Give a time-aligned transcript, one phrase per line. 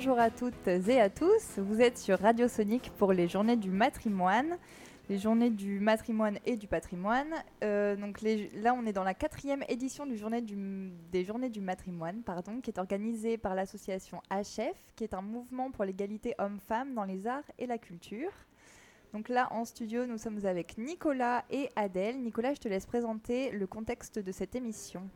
[0.00, 1.58] bonjour à toutes et à tous.
[1.58, 4.56] Vous êtes sur Radio Sonic pour les journées du matrimoine,
[5.10, 7.28] les journées du matrimoine et du patrimoine.
[7.62, 12.70] Euh, donc là, on est dans la quatrième édition des journées du matrimoine, pardon, qui
[12.70, 17.50] est organisée par l'association HF, qui est un mouvement pour l'égalité homme-femme dans les arts
[17.58, 18.32] et la culture.
[19.12, 22.22] Donc là, en studio, nous sommes avec Nicolas et Adèle.
[22.22, 25.10] Nicolas, je te laisse présenter le contexte de cette émission.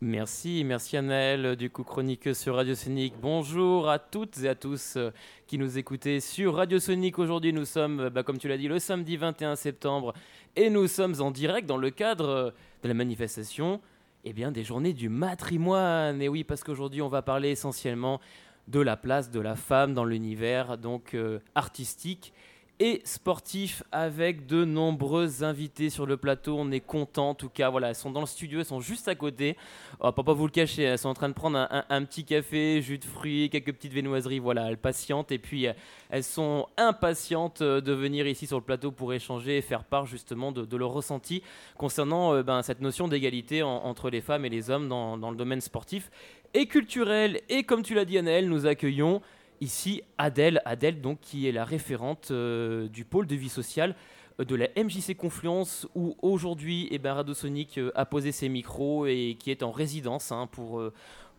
[0.00, 3.14] Merci, merci Annelle, du coup chroniqueuse sur Radio Sonic.
[3.20, 5.10] Bonjour à toutes et à tous euh,
[5.48, 7.18] qui nous écoutez sur Radio Sonic.
[7.18, 10.14] Aujourd'hui, nous sommes, euh, bah, comme tu l'as dit, le samedi 21 septembre
[10.54, 12.50] et nous sommes en direct dans le cadre euh,
[12.84, 13.80] de la manifestation
[14.24, 16.22] eh bien, des journées du matrimoine.
[16.22, 18.20] Et oui, parce qu'aujourd'hui, on va parler essentiellement
[18.68, 21.16] de la place de la femme dans l'univers donc
[21.56, 22.32] artistique
[22.80, 26.56] et sportif avec de nombreux invités sur le plateau.
[26.58, 27.70] On est content en tout cas.
[27.70, 29.56] Voilà, elles sont dans le studio, elles sont juste à côté.
[30.00, 32.80] Oh, pour pas vous le cacher, elles sont en train de prendre un, petit café,
[32.80, 34.38] jus de fruits, quelques petites viennoiseries.
[34.38, 35.72] Voilà, elles patientent et puis euh,
[36.10, 40.06] elles sont impatientes euh, de venir ici sur le plateau pour échanger et faire part
[40.06, 41.42] justement de, leur ressenti
[41.76, 45.60] concernant euh, ben, cette notion d'égalité entre les femmes et les hommes dans, le domaine
[45.60, 46.10] sportif
[46.54, 47.40] et culturel.
[47.48, 49.20] Et comme tu l'as dit, Annelle, nous accueillons
[49.60, 53.96] Ici, Adèle, Adèle donc, qui est la référente euh, du pôle de vie sociale
[54.38, 59.06] euh, de la MJC Confluence, où aujourd'hui eh ben, Radosonic euh, a posé ses micros
[59.06, 60.80] et qui est en résidence hein, pour,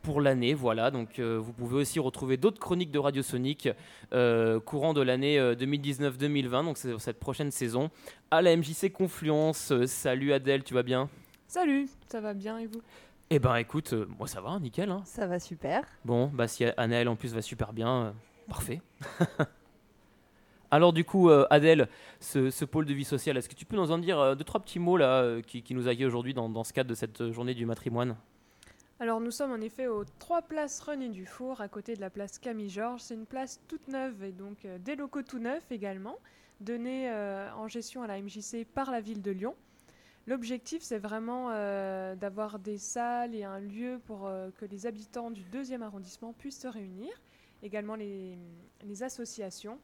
[0.01, 0.53] pour l'année.
[0.53, 3.69] Voilà, donc vous pouvez aussi retrouver d'autres chroniques de Radiosonic
[4.65, 7.89] courant de l'année 2019-2020, donc c'est cette prochaine saison,
[8.31, 9.73] à la MJC Confluence.
[9.85, 11.09] salut Adèle, tu vas bien?
[11.47, 12.81] Salut, ça va bien et vous?
[13.31, 14.89] Eh ben écoute, euh, moi ça va, nickel.
[14.89, 15.03] Hein.
[15.05, 15.83] Ça va super.
[16.03, 18.11] Bon, bah si Annelle en plus va super bien, euh,
[18.47, 18.81] parfait.
[20.71, 23.91] Alors du coup, euh, Adèle, ce, pôle de vie sociale, est-ce que tu peux nous
[23.91, 26.95] en dire deux, trois petits mots là qui, nous accueillent aujourd'hui dans, ce cadre de
[26.95, 28.15] cette journée du matrimoine?
[28.99, 32.37] Alors nous sommes en effet aux trois places René Dufour, à côté de la place
[32.39, 33.01] Camille Georges.
[33.01, 36.17] C'est une place toute neuve et donc des locaux tout neufs également,
[36.61, 37.11] donnés
[37.55, 39.55] en gestion à la MJC par la ville de Lyon.
[40.29, 45.31] L'objectif, c'est vraiment euh, d'avoir des salles et un lieu pour euh, que les habitants
[45.31, 47.09] du deuxième arrondissement puissent se réunir,
[47.63, 48.37] également les,
[49.01, 49.79] associations,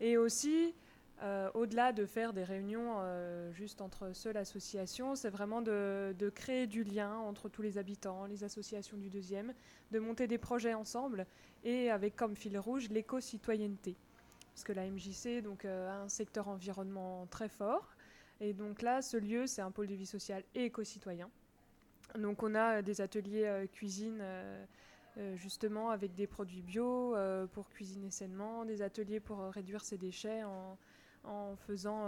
[0.00, 0.74] et aussi,
[1.22, 2.96] euh, au-delà de faire des réunions
[3.52, 8.42] juste entre seules associations, c'est vraiment de, créer du lien entre tous les habitants, les
[8.42, 9.54] associations du deuxième,
[9.92, 11.24] de monter des projets ensemble,
[11.62, 13.94] et avec comme fil rouge l'éco-citoyenneté.
[14.52, 17.93] Parce que la MJC a un secteur environnement très fort,
[18.44, 21.30] et donc là, ce lieu, c'est un pôle de vie sociale et éco-citoyen.
[22.18, 24.64] Donc on a des ateliers euh, cuisine euh,
[25.16, 27.16] euh, justement avec des produits bio
[27.52, 30.76] pour cuisiner sainement, des ateliers pour réduire ses déchets en,
[31.66, 32.06] faisant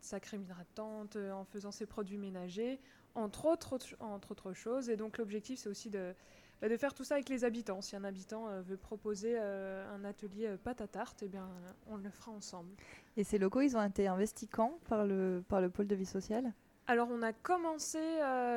[0.00, 2.78] sa crème hydratante, en faisant ses produits ménagers,
[3.16, 4.88] entre autres choses.
[4.88, 6.14] Et donc l'objectif, c'est aussi de,
[6.60, 7.82] bah, de faire tout ça avec les habitants.
[7.82, 11.48] Si un habitant euh, veut proposer euh, un atelier euh, pâte à tarte, eh bien,
[11.86, 12.70] on le fera ensemble.
[13.16, 14.78] Et ces locaux, ils ont été investis quand?
[14.88, 16.52] Par le, par le pôle de vie sociale?
[16.88, 17.98] Alors on a commencé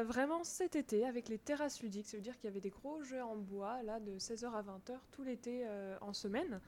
[0.05, 3.01] vraiment cet été avec les terrasses ludiques, ça veut dire qu'il y avait des gros
[3.01, 5.65] jeux en bois là de 16h à 20h tout l'été
[6.01, 6.61] en semaine.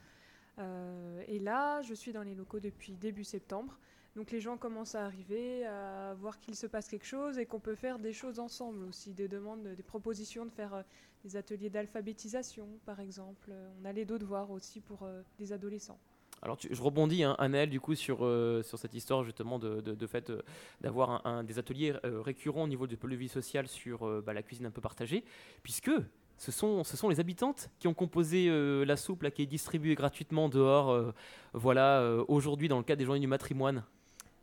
[0.57, 3.77] et là je suis dans les locaux depuis début septembre.
[4.15, 7.59] Donc les gens commencent à arriver, à voir qu'il se passe quelque chose et qu'on
[7.59, 10.83] peut faire des choses ensemble aussi, des demandes, des propositions de faire
[11.23, 13.51] des ateliers d'alphabétisation, par exemple.
[13.81, 15.21] On a les deux devoirs aussi pour euh,
[15.51, 15.99] adolescents.
[16.41, 17.35] Alors, je rebondis, hein,
[17.67, 20.41] du coup, sur, euh, sur cette histoire justement de, de, fait euh,
[20.81, 24.71] d'avoir un, des ateliers récurrents au niveau de vie sociale sur bah, la cuisine un
[24.71, 25.23] peu partagée,
[25.61, 25.91] puisque
[26.37, 28.49] ce sont, ce sont les habitantes qui ont composé
[28.83, 31.13] la soupe là, qui est distribuée gratuitement dehors,
[31.53, 33.83] voilà, aujourd'hui dans le cadre des journées du matrimoine.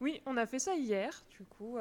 [0.01, 1.79] Oui, on a fait ça hier, du coup.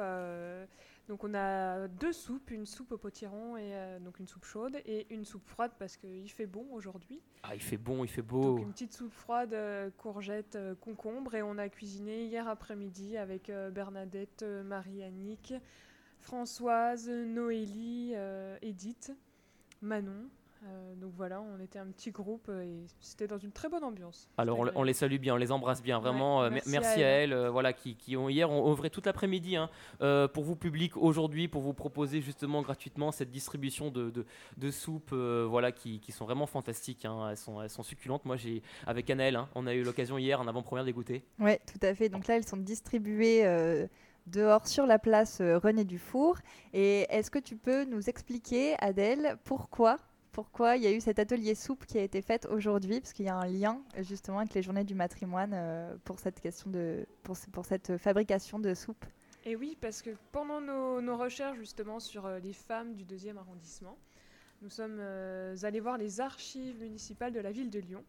[1.08, 4.76] Donc on a deux soupes, une soupe au potiron et euh, donc une soupe chaude
[4.84, 7.22] et une soupe froide parce qu'il fait bon aujourd'hui.
[7.42, 8.42] Ah il fait bon, il fait beau.
[8.42, 13.16] Donc une petite soupe froide, euh, courgette, euh, concombre et on a cuisiné hier après-midi
[13.16, 15.54] avec Bernadette, Marie-Annick,
[16.20, 18.12] Françoise, Noélie,
[18.60, 19.12] Edith,
[19.80, 20.28] Manon
[20.64, 23.84] euh, donc voilà, on était un petit groupe euh, et c'était dans une très bonne
[23.84, 24.28] ambiance.
[24.38, 26.42] Alors on, les salue bien, on les embrasse bien, vraiment.
[26.42, 29.70] Euh, merci, à elles, voilà, qui, ont hier ont œuvré toute l'après-midi hein,
[30.32, 34.12] pour vous public aujourd'hui, pour vous proposer justement gratuitement cette distribution de,
[34.56, 37.04] de, soupes, voilà, qui, sont vraiment fantastiques.
[37.04, 37.28] Hein.
[37.30, 38.24] elles, sont, elles sont succulentes.
[38.24, 41.22] Moi, j'ai avec Anaël, hein, on a eu l'occasion hier en avant-première de goûter.
[41.38, 42.08] Oui, tout à fait.
[42.08, 43.44] Donc là, elles sont distribuées
[44.26, 46.38] dehors sur la place René Dufour.
[46.72, 49.98] Et est-ce que tu peux nous expliquer, Adèle, pourquoi
[50.38, 53.24] pourquoi il y a eu cet atelier soupe qui a été fait aujourd'hui, parce qu'il
[53.24, 58.72] y a un lien justement avec les journées du matrimoine euh, pour cette fabrication de
[58.72, 59.04] soupe.
[59.44, 63.98] Et oui, parce que pendant nos, recherches justement sur euh, les femmes du deuxième arrondissement,
[64.62, 68.04] nous sommes euh, allés voir les archives municipales de la ville de Lyon.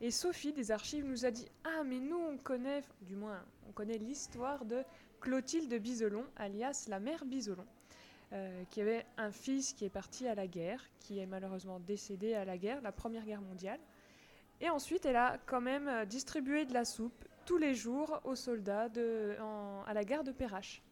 [0.00, 3.72] Et Sophie des archives nous a dit Ah, mais nous, on connaît, du moins, on
[3.72, 4.84] connaît l'histoire de
[5.20, 7.66] Clotilde Biselon, alias la mère Biselon,
[8.34, 12.34] euh, qui avait un fils qui est parti à la guerre, qui est malheureusement décédé
[12.34, 13.78] à la guerre, la Première Guerre mondiale.
[14.60, 18.34] Et ensuite, elle a quand même euh, distribué de la soupe tous les jours aux
[18.34, 18.88] soldats
[19.86, 20.82] à la gare de Perrache.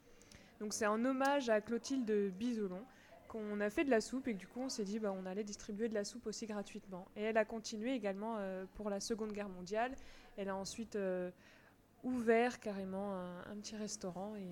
[0.61, 2.85] Donc c'est en hommage à Clotilde Biselon
[3.27, 5.27] qu'on a fait de la soupe et que du coup on s'est dit bah, on
[5.27, 7.09] allait distribuer de la soupe aussi gratuitement.
[7.17, 9.97] Et elle a continué également euh, pour la Seconde Guerre mondiale.
[10.37, 10.97] Elle a ensuite
[12.05, 14.49] ouvert carrément un, petit restaurant et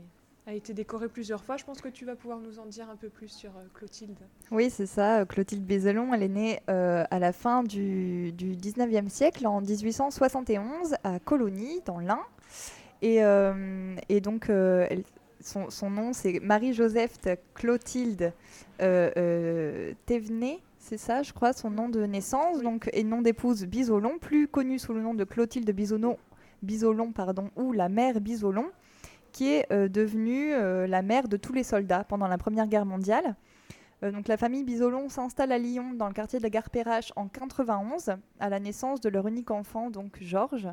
[0.47, 1.57] a été décoré plusieurs fois.
[1.57, 4.19] Je pense que tu vas pouvoir nous en dire un peu plus sur euh, Clotilde.
[4.51, 5.25] Oui, c'est ça.
[5.27, 10.97] Clotilde Bézelon, elle est née euh, à la fin du, du, 19e siècle, en 1871,
[11.05, 12.21] à Colonie, dans l'Ain.
[13.03, 14.51] Et, euh, et donc,
[15.41, 17.19] son, son, nom, c'est Marie-Joseph
[17.55, 18.33] Clotilde
[18.79, 20.59] Thévenet.
[20.79, 24.79] C'est ça, je crois, son nom de naissance, donc, et nom d'épouse Bisolon, plus connu
[24.79, 26.17] sous le nom de Clotilde Bisonneau
[26.63, 28.67] Bisolon pardon, ou la mère Bisolon,
[29.33, 32.87] qui est euh, devenue euh, la mère de tous les soldats pendant la Première Guerre
[32.87, 33.37] mondiale.
[34.03, 37.13] Euh, donc la famille Bisolon s'installe à Lyon, dans le quartier de la gare Perrache,
[37.17, 40.69] en 91, à la naissance de leur unique enfant, donc Georges.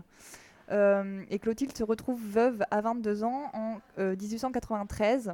[0.71, 5.33] et Clotilde se retrouve veuve à 22 ans en 1893,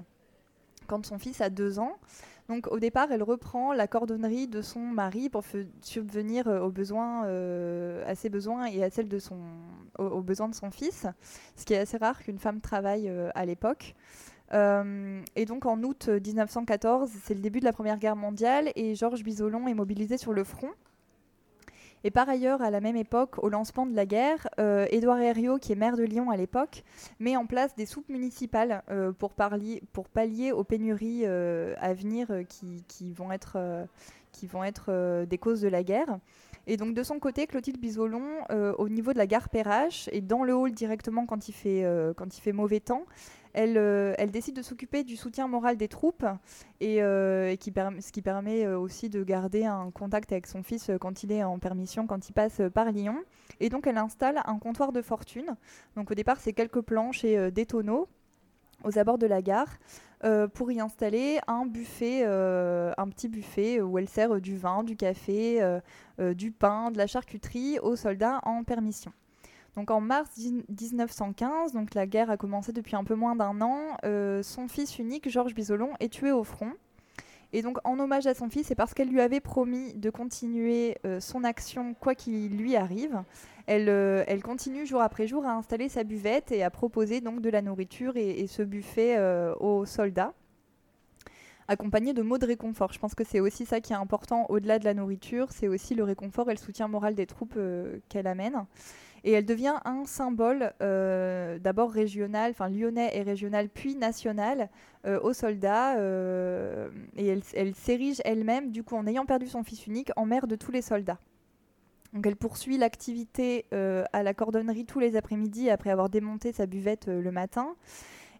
[0.88, 1.98] quand son fils a 2 ans.
[2.50, 5.44] Donc au départ, elle reprend la cordonnerie de son mari pour
[5.81, 7.24] subvenir aux besoins,
[8.06, 9.38] à ses besoins et de son,
[9.98, 11.06] aux, besoins de son fils,
[11.56, 13.95] ce qui est assez rare qu'une femme travaille euh, à l'époque.
[14.54, 18.95] Euh, et donc en août 1914, c'est le début de la Première Guerre mondiale et
[18.95, 20.69] Georges Bisolon est mobilisé sur le front.
[22.04, 25.58] Et par ailleurs, à la même époque, au lancement de la guerre, euh, Édouard Herriot,
[25.58, 26.84] qui est maire de Lyon à l'époque,
[27.20, 28.84] met en place des soupes municipales
[29.20, 29.32] pour,
[29.94, 33.78] pour, pallier aux pénuries à venir qui, vont être,
[35.26, 36.20] des causes de la guerre.
[36.66, 40.22] Et donc de son côté, Clotilde Bisolon, euh, au niveau de la gare Perrache, et
[40.22, 43.06] dans le hall directement euh, quand il fait mauvais temps,
[43.54, 46.26] elle, euh, elle décide de s'occuper du soutien moral des troupes,
[46.80, 46.96] et,
[47.60, 51.44] qui ce qui permet aussi de garder un contact avec son fils quand il est
[51.44, 53.18] en permission, quand il passe par Lyon.
[53.60, 55.56] Et donc elle installe un comptoir de fortune.
[55.96, 58.08] Donc au départ, c'est quelques planches et des tonneaux
[58.84, 59.78] aux abords de la gare.
[60.24, 64.84] Euh, pour y installer un buffet, euh, un petit buffet où elle sert du vin,
[64.84, 69.12] du café, euh, du pain, de la charcuterie aux soldats en permission.
[69.75, 73.98] Donc en mars 1915, donc la guerre a commencé depuis un peu moins d'un an,
[74.44, 76.74] son fils unique, Georges Bisolon, est tué au front.
[77.56, 80.98] Et donc, en hommage à son fils, et parce qu'elle lui avait promis de continuer
[81.20, 83.24] son action quoi qu'il lui arrive,
[83.70, 87.50] euh, elle, continue jour après jour à installer sa buvette et à proposer donc de
[87.50, 90.34] la nourriture et, ce buffet euh, aux soldats
[91.69, 92.92] accompagné de mots de réconfort.
[92.92, 95.96] Je pense que c'est aussi ça qui est important au-delà de la nourriture, c'est aussi
[95.96, 98.66] le réconfort et le soutien moral des troupes euh, qu'elle amène.
[99.24, 104.70] Et elle devient un symbole d'abord régional, enfin lyonnais et régional, puis national
[105.06, 105.96] aux soldats.
[107.16, 110.56] et elle, s'érige elle-même, du coup en ayant perdu son fils unique, en mère de
[110.56, 111.20] tous les soldats.
[112.14, 116.68] Donc elle poursuit l'activité euh, à la cordonnerie tous les après-midi après avoir démonté sa
[116.68, 117.76] buvette euh, le matin.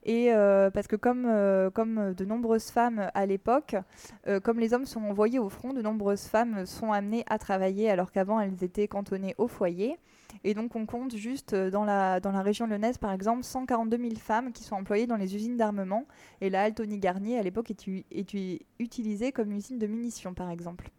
[0.04, 1.24] Et euh, parce que comme,
[1.74, 3.78] comme de nombreuses femmes à l'époque,
[4.44, 8.12] comme les hommes sont envoyés au front, de nombreuses femmes sont amenées à travailler alors
[8.12, 9.98] qu'avant elles étaient cantonnées au foyer.
[10.44, 14.10] Et donc on compte juste dans la, dans la région lyonnaise par exemple 142 000
[14.16, 16.06] femmes qui sont employées dans les usines d'armement.
[16.42, 20.90] Et la Altony Garnier à l'époque est, est utilisée comme usine de munitions par exemple.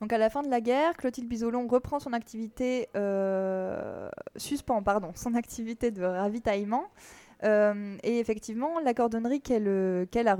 [0.00, 5.12] Donc à la fin de la guerre, Clotilde Bisolon reprend son activité, euh, suspend pardon,
[5.14, 6.84] son activité de ravitaillement.
[7.44, 10.34] Euh, et effectivement, la cordonnerie qu'elle euh, qu'elle a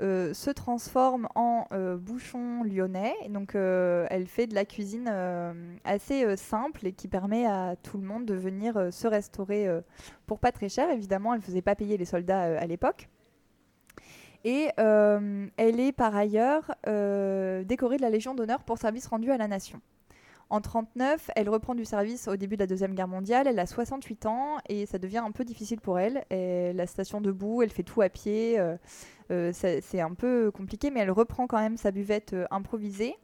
[0.00, 1.66] repris se transforme en
[1.98, 3.14] bouchon lyonnais.
[3.30, 5.10] Donc elle fait de la cuisine
[5.84, 9.68] assez simple et qui permet à tout le monde de venir se restaurer
[10.26, 10.90] pour pas très cher.
[10.90, 13.08] Évidemment, elle ne faisait pas payer les soldats à l'époque.
[14.46, 19.32] Et euh, elle est par ailleurs euh, décorée de la Légion d'honneur pour service rendu
[19.32, 19.80] à la nation.
[20.50, 23.48] En 1939, elle reprend du service au début de la Deuxième Guerre mondiale.
[23.48, 26.24] Elle a 68 ans et ça devient un peu difficile pour elle.
[26.30, 28.56] la station debout, elle fait tout à pied.
[28.60, 28.76] Euh,
[29.28, 33.14] c'est un peu compliqué, mais elle reprend quand même sa buvette improvisée.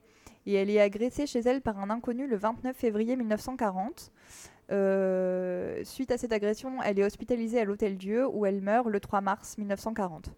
[0.47, 4.11] Et elle est agressée chez elle par un inconnu le 29 février 1940.
[5.85, 9.21] suite à cette agression, elle est hospitalisée à l'Hôtel Dieu où elle meurt le 3
[9.21, 10.35] mars 1940.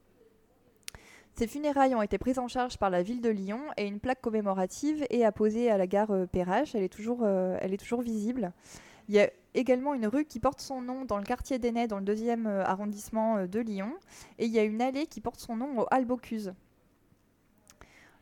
[1.36, 4.20] Ses funérailles ont été prises en charge par la ville de Lyon et une plaque
[4.20, 6.76] commémorative est apposée à la gare euh, Perrache.
[6.76, 7.58] Elle est toujours, euh,
[8.02, 8.52] visible.
[9.54, 12.64] Également une rue qui porte son nom dans le quartier d'Enay, dans le deuxième euh,
[12.64, 13.92] arrondissement de Lyon.
[14.38, 16.54] Et il y a une allée qui porte son nom au Albocuse.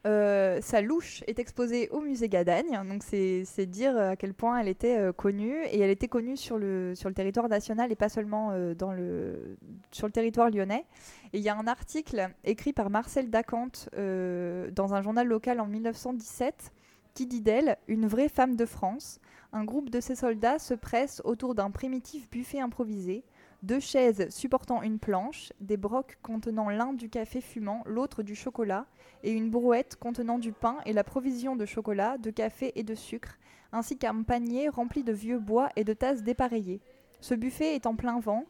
[0.04, 4.66] Euh, sa louche est exposée au musée Gadagne, donc c'est dire à quel point elle
[4.66, 8.08] était euh, connue, et elle était connue sur le, sur le territoire national et pas
[8.08, 9.56] seulement euh, dans le,
[9.92, 10.86] sur le territoire lyonnais.
[11.32, 15.66] Et il y a un article écrit par Marcel Dacante dans un journal local en
[15.66, 16.72] 1917
[17.14, 19.20] qui dit d'elle Une vraie femme de France.
[19.52, 23.24] Un groupe de ses soldats se presse autour d'un primitif buffet improvisé
[23.62, 28.86] deux chaises supportant une planche, des brocs contenant l'un du café fumant, l'autre du chocolat,
[29.22, 32.96] et une brouette contenant du pain et la provision de chocolat, de café et de
[32.96, 33.38] sucre,
[33.70, 36.80] ainsi qu'un panier rempli de vieux bois et de tasses dépareillées.
[37.20, 38.46] Ce buffet est en plein vent,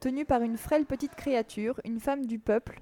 [0.00, 2.80] tenu par une frêle petite créature, une femme du peuple,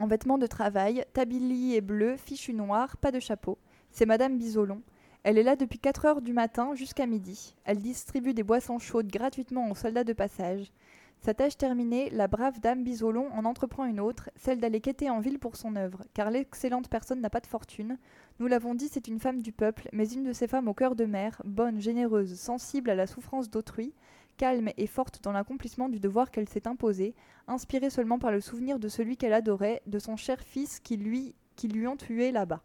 [0.00, 3.58] en vêtements de travail, tablier bleu, fichu noir, pas de chapeau.
[3.92, 4.82] C'est Madame Bisolon.
[5.24, 7.54] Elle est là depuis 4 heures du matin jusqu'à midi.
[7.64, 10.72] Elle distribue des boissons chaudes gratuitement aux soldats de passage.
[11.20, 15.18] Sa tâche terminée, la brave dame Bisolon en entreprend une autre, celle d'aller quêter en
[15.18, 17.98] ville pour son œuvre, car l'excellente personne n'a pas de fortune.
[18.38, 20.94] Nous l'avons dit, c'est une femme du peuple, mais une de ces femmes au cœur
[20.94, 23.92] de mère, bonne, généreuse, sensible à la souffrance d'autrui,
[24.36, 27.16] calme et forte dans l'accomplissement du devoir qu'elle s'est imposé,
[27.48, 31.34] inspirée seulement par le souvenir de celui qu'elle adorait, de son cher fils qui lui,
[31.56, 32.62] qui lui ont tué là-bas.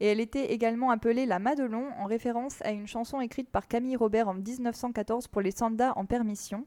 [0.00, 3.96] Et elle était également appelée la Madelon en référence à une chanson écrite par Camille
[3.96, 6.66] Robert en 1914 pour les soldats en permission.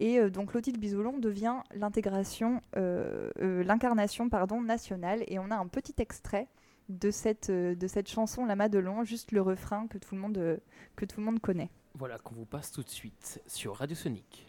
[0.00, 5.22] Et euh, donc Clotilde Bisolon devient l'intégration, euh, euh, l'incarnation pardon nationale.
[5.26, 6.48] Et on a un petit extrait
[6.88, 10.60] de cette, de cette chanson La Madelon, juste le refrain que tout le monde,
[10.96, 11.70] que tout le monde connaît.
[11.94, 14.46] Voilà qu'on vous passe tout de suite sur Radio Sonic.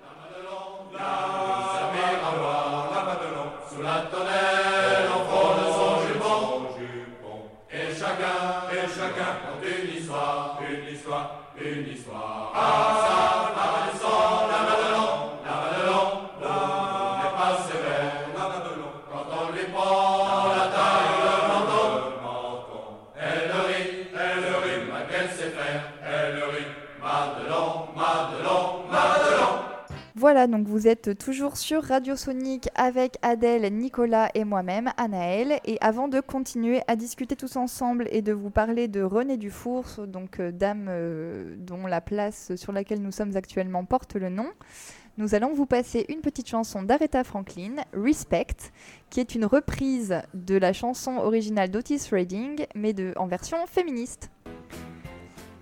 [0.00, 1.00] La Madelon, la,
[3.04, 4.61] Madelon, sous la tonnelle,
[30.32, 35.60] Voilà, donc vous êtes toujours sur Radio Sonic avec Adèle, Nicolas et moi-même, Anaël.
[35.66, 39.84] Et avant de continuer à discuter tous ensemble et de vous parler de René Dufour,
[40.06, 44.46] donc euh, dame euh, dont la place sur laquelle nous sommes actuellement porte le nom,
[45.18, 48.72] nous allons vous passer une petite chanson d'Aretha Franklin, Respect,
[49.10, 54.30] qui est une reprise de la chanson originale d'Otis Redding, mais en version féministe.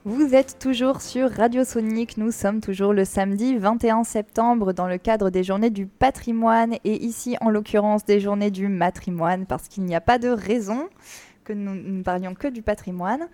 [0.06, 4.96] Vous êtes toujours sur Radio Sonic, nous sommes toujours le samedi 21 septembre dans le
[4.96, 9.84] cadre des journées du patrimoine et ici en l'occurrence des journées du matrimoine parce qu'il
[9.84, 10.88] n'y a pas de raison
[11.44, 13.28] que nous ne parlions que du patrimoine.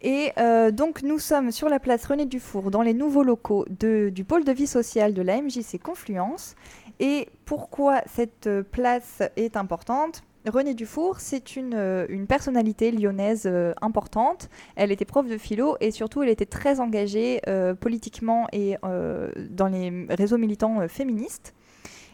[0.00, 4.24] Et euh, donc nous sommes sur la place René Dufour dans les nouveaux locaux du
[4.24, 6.54] pôle de vie sociale de la MJC Confluence.
[7.00, 10.22] Et pourquoi cette place est importante?
[10.46, 14.48] Renée Dufour, c'est une, euh, personnalité lyonnaise euh, importante.
[14.74, 19.68] Elle était prof de philo et surtout elle était très engagée euh, politiquement et dans
[19.68, 21.54] les réseaux militants féministes.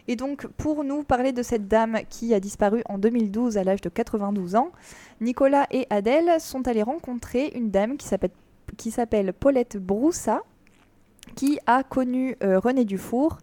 [0.08, 3.80] Et donc pour nous parler de cette dame qui a disparu en 2012 à l'âge
[3.80, 4.72] de 92 ans,
[5.20, 7.96] Nicolas et Adèle sont allés rencontrer une dame
[8.76, 10.42] qui s'appelle Paulette Broussa,
[11.34, 13.38] qui a connu Renée Dufour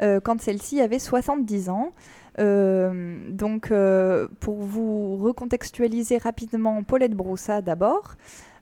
[0.00, 1.92] quand celle-ci avait 70 ans.
[2.40, 8.14] Euh, donc, euh, pour vous recontextualiser rapidement, Paulette Broussa d'abord.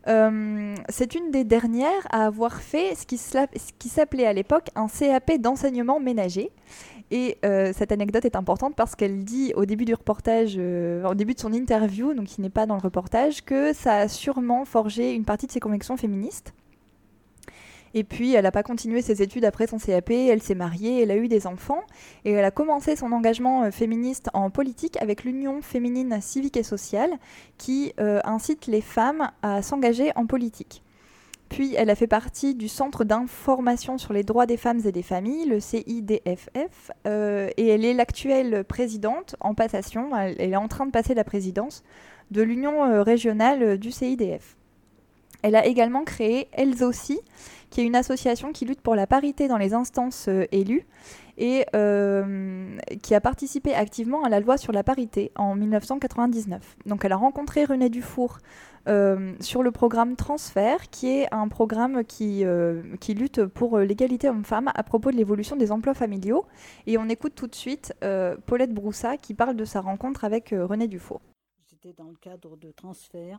[0.06, 5.38] Euh, c'est une des dernières à avoir fait ce qui s'appelait à l'époque un CAP
[5.38, 6.50] d'enseignement ménager.
[7.11, 7.38] Et
[7.73, 11.54] cette anecdote est importante parce qu'elle dit au début du reportage, au début de son
[11.54, 15.47] interview, donc qui n'est pas dans le reportage, que ça a sûrement forgé une partie
[15.47, 16.52] de ses convictions féministes.
[17.95, 21.11] Et puis, elle n'a pas continué ses études après son CAP, elle s'est mariée, elle
[21.11, 21.83] a eu des enfants,
[22.25, 26.62] et elle a commencé son engagement euh, féministe en politique avec l'Union féminine civique et
[26.62, 27.11] sociale,
[27.57, 30.83] qui euh, incite les femmes à s'engager en politique.
[31.49, 35.02] Puis, elle a fait partie du Centre d'information sur les droits des femmes et des
[35.02, 40.68] familles, le CIDFF, euh, et elle est l'actuelle présidente en passation, elle, elle, est en
[40.68, 41.85] train de passer la présidence
[42.30, 44.58] de l'Union régionale du CIDF.
[45.42, 47.21] Elle a également créé Elles aussi,
[47.71, 50.87] qui est une association qui lutte pour la parité dans les instances euh, élues
[51.37, 56.76] et euh, qui a participé activement à la loi sur la parité en 1999.
[56.87, 58.38] Donc elle a rencontré René Dufour
[58.88, 62.45] euh, sur le programme Transfert, qui est un programme qui,
[63.14, 66.45] lutte pour l'égalité homme-femme à propos de l'évolution des emplois familiaux.
[66.88, 67.95] Et on écoute tout de suite
[68.47, 71.21] Paulette Broussa qui parle de sa rencontre avec René Dufour.
[71.71, 73.38] J'étais dans le cadre de Transfert,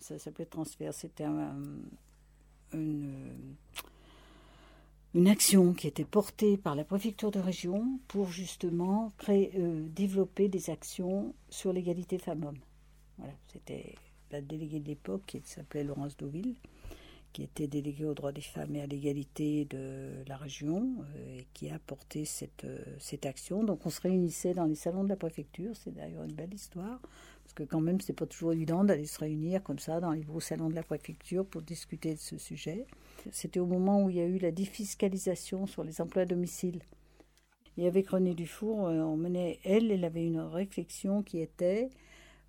[0.00, 1.56] ça s'appelait Transfert, c'était un,
[2.72, 3.12] une,
[5.14, 10.48] une action qui était portée par la préfecture de région pour justement créer, euh, développer
[10.48, 12.58] des actions sur l'égalité femmes-hommes.
[13.18, 13.94] Voilà, c'était
[14.30, 16.54] la déléguée de l'époque qui s'appelait Laurence Deauville,
[17.32, 21.46] qui était déléguée aux droits des femmes et à l'égalité de la région euh, et
[21.54, 23.64] qui a porté cette, euh, cette action.
[23.64, 27.00] Donc on se réunissait dans les salons de la préfecture, c'est d'ailleurs une belle histoire,
[27.46, 30.22] parce que quand même c'est pas toujours évident d'aller se réunir comme ça dans les
[30.22, 32.84] gros salons de la préfecture pour discuter de ce sujet.
[33.30, 36.80] C'était au moment où il y a eu la défiscalisation sur les emplois à domicile.
[37.76, 41.88] Et avec René Dufour, euh, on menait, elle, elle avait une réflexion qui était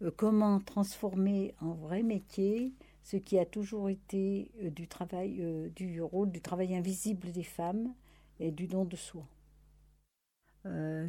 [0.02, 2.74] euh, comment transformer en vrai métier
[3.04, 7.94] ce qui a toujours été euh, du travail, du rôle du travail invisible des femmes
[8.40, 9.28] et du don de soi.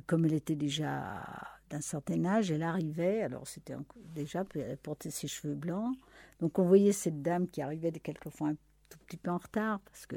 [0.07, 3.75] comme elle était déjà d'un certain âge, elle arrivait, alors c'était
[4.15, 5.95] déjà, elle portait ses cheveux blancs,
[6.41, 8.57] donc on voyait cette dame qui arrivait quelquefois un
[8.89, 10.17] tout petit peu en retard parce que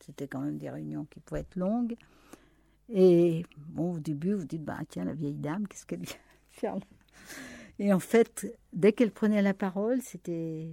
[0.00, 1.96] c'était quand même des réunions qui pouvaient être longues.
[2.88, 6.16] Et bon, au début, vous dites, bah, tiens, la vieille dame, qu'est-ce qu'elle vient
[6.50, 6.82] faire là?
[7.78, 10.70] Et en fait, dès qu'elle prenait la parole, c'était.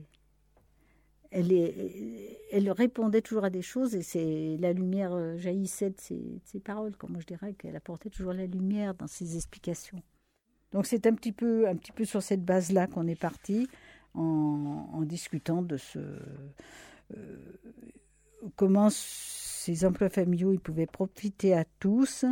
[1.31, 6.95] Elle, répondait toujours à des choses et c'est la lumière euh, jaillissait de ses, paroles.
[6.97, 10.01] Comme je dirais qu'elle apportait toujours la lumière dans ses explications.
[10.73, 13.67] Donc c'est un petit peu, un petit peu sur cette base-là qu'on est parti
[14.13, 17.37] en, discutant de ce, euh,
[18.55, 22.25] comment ces emplois familiaux ils pouvaient profiter à tous,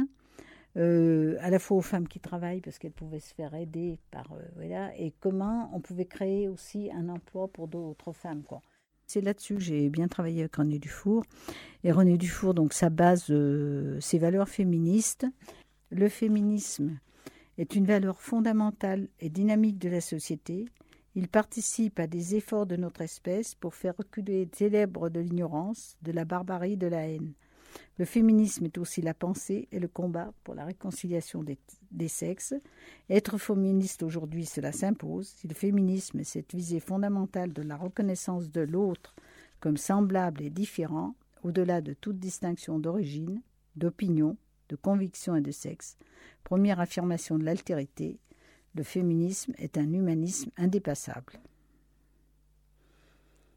[0.78, 4.28] euh, à la fois aux femmes qui travaillent parce qu'elles pouvaient se faire aider par
[4.56, 8.62] voilà, et comment on pouvait créer aussi un emploi pour d'autres femmes quoi.
[9.12, 11.24] C'est là-dessus que j'ai bien travaillé avec René Dufour.
[11.84, 13.34] Et René Dufour, donc, sa base,
[14.00, 15.26] ses valeurs féministes.
[15.90, 17.00] Le féminisme
[17.58, 20.68] est une valeur fondamentale et dynamique de la société
[21.16, 25.98] il participe à des efforts de notre espèce pour faire reculer les ténèbres de l'ignorance,
[26.02, 27.34] de la barbarie, de la haine.
[27.98, 32.54] Le féminisme est aussi la pensée et le combat pour la réconciliation des, sexes.
[33.10, 35.28] Être féministe aujourd'hui, cela s'impose.
[35.28, 39.16] Si le féminisme est cette visée fondamentale de la reconnaissance de l'autre
[39.60, 43.42] comme semblable et différent, au-delà de toute distinction d'origine,
[43.76, 44.38] d'opinion,
[44.70, 45.98] de conviction et de sexe,
[46.44, 48.20] première affirmation de l'altérité,
[48.76, 51.40] le féminisme est un humanisme indépassable.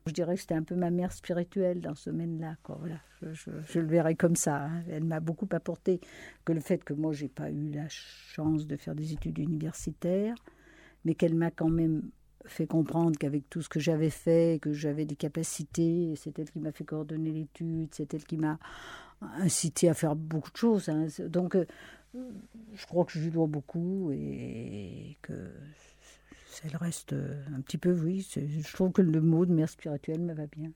[0.06, 2.56] Je dirais que c'était un peu ma mère spirituelle dans ce domaine-là.
[2.66, 4.64] Voilà, je, le verrais comme ça.
[4.64, 4.82] Hein.
[4.90, 6.00] Elle m'a beaucoup apporté
[6.44, 10.34] que le fait que moi, j'ai pas eu la chance de faire des études universitaires,
[11.04, 12.02] mais qu'elle m'a quand même
[12.46, 16.58] fait comprendre qu'avec tout ce que j'avais fait, que j'avais des capacités, c'est elle qui
[16.58, 18.58] m'a fait coordonner l'étude, c'est elle qui m'a
[19.38, 20.88] incité à faire beaucoup de choses.
[20.88, 21.06] Hein.
[21.28, 21.64] Donc, euh,
[22.74, 25.50] je crois que je lui dois beaucoup et que
[26.64, 28.26] elle reste un petit peu, oui.
[28.36, 30.70] Je trouve que le mot de mère spirituelle me va bien.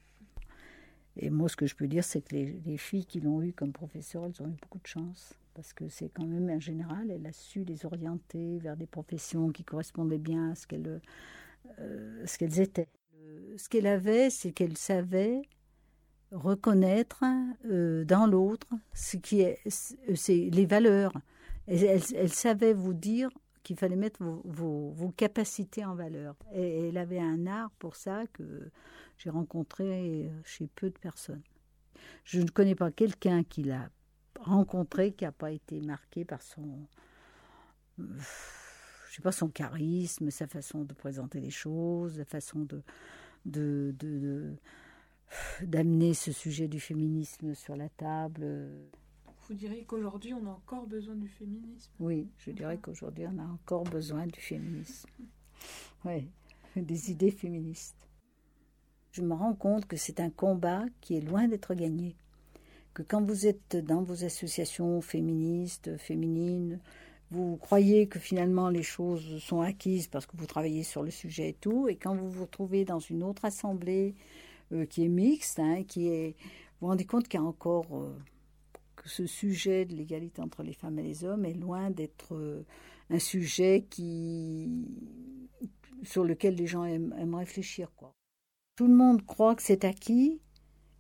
[1.19, 3.73] Et moi, ce que je peux dire, c'est que les, filles qui l'ont eu comme
[3.73, 5.35] professeur, elles ont eu beaucoup de chance.
[5.55, 9.51] Parce que c'est quand même, en général, elle a su les orienter vers des professions
[9.51, 11.01] qui correspondaient bien à ce qu'elles
[11.79, 12.89] euh, qu'elles étaient.
[13.57, 15.43] Ce qu'elle avait, c'est qu'elle savait
[16.31, 17.25] reconnaître
[17.65, 21.13] euh, dans l'autre ce qui est, c'est les valeurs.
[21.67, 23.31] Elle, savait vous dire
[23.67, 26.37] qu'il fallait mettre vos, capacités en valeur.
[26.55, 28.71] Et elle avait un art pour ça que
[29.19, 31.43] j'ai rencontré chez peu de personnes.
[32.23, 33.91] Je ne connais pas quelqu'un qui l'a
[34.39, 36.87] rencontré qui n'a pas été marqué par son,
[37.99, 38.05] je
[39.11, 42.69] sais pas, son charisme, sa façon de présenter les choses, sa façon
[43.45, 44.55] de
[45.63, 48.71] d'amener ce sujet du féminisme sur la table.
[49.49, 53.45] Vous diriez qu'aujourd'hui, on a encore besoin du féminisme Oui, je dirais qu'aujourd'hui, on a
[53.45, 55.09] encore besoin du féminisme.
[56.05, 56.29] Oui,
[56.75, 58.09] des idées féministes.
[59.13, 62.17] Je me rends compte que c'est un combat qui est loin d'être gagné.
[62.93, 66.81] Que quand vous êtes dans vos associations féministes, féminines,
[67.31, 71.51] vous croyez que finalement les choses sont acquises parce que vous travaillez sur le sujet
[71.51, 74.17] et tout, et quand vous vous retrouvez dans une autre assemblée
[74.73, 76.35] euh, qui est mixte, hein, qui est.
[76.81, 77.87] Vous vous rendez compte qu'il y a encore.
[77.93, 78.13] Euh,
[79.07, 82.65] ce sujet de l'égalité entre les femmes et les hommes est loin d'être euh,
[83.11, 83.87] un sujet
[86.03, 87.91] sur lequel les gens aiment, réfléchir.
[88.77, 90.41] Tout le monde croit que c'est acquis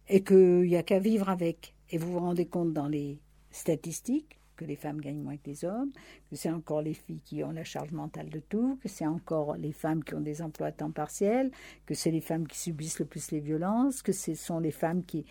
[0.08, 1.74] et qu'il n'y a qu'à vivre avec.
[1.90, 5.64] Et vous vous rendez compte dans les statistiques que les femmes gagnent moins que les
[5.64, 5.92] hommes,
[6.30, 9.56] que c'est encore les filles qui ont la charge mentale de tout, que c'est encore
[9.56, 11.50] les femmes qui ont des emplois à temps partiel,
[11.84, 15.04] que c'est les femmes qui subissent le plus les violences, que ce sont les femmes
[15.04, 15.26] qui,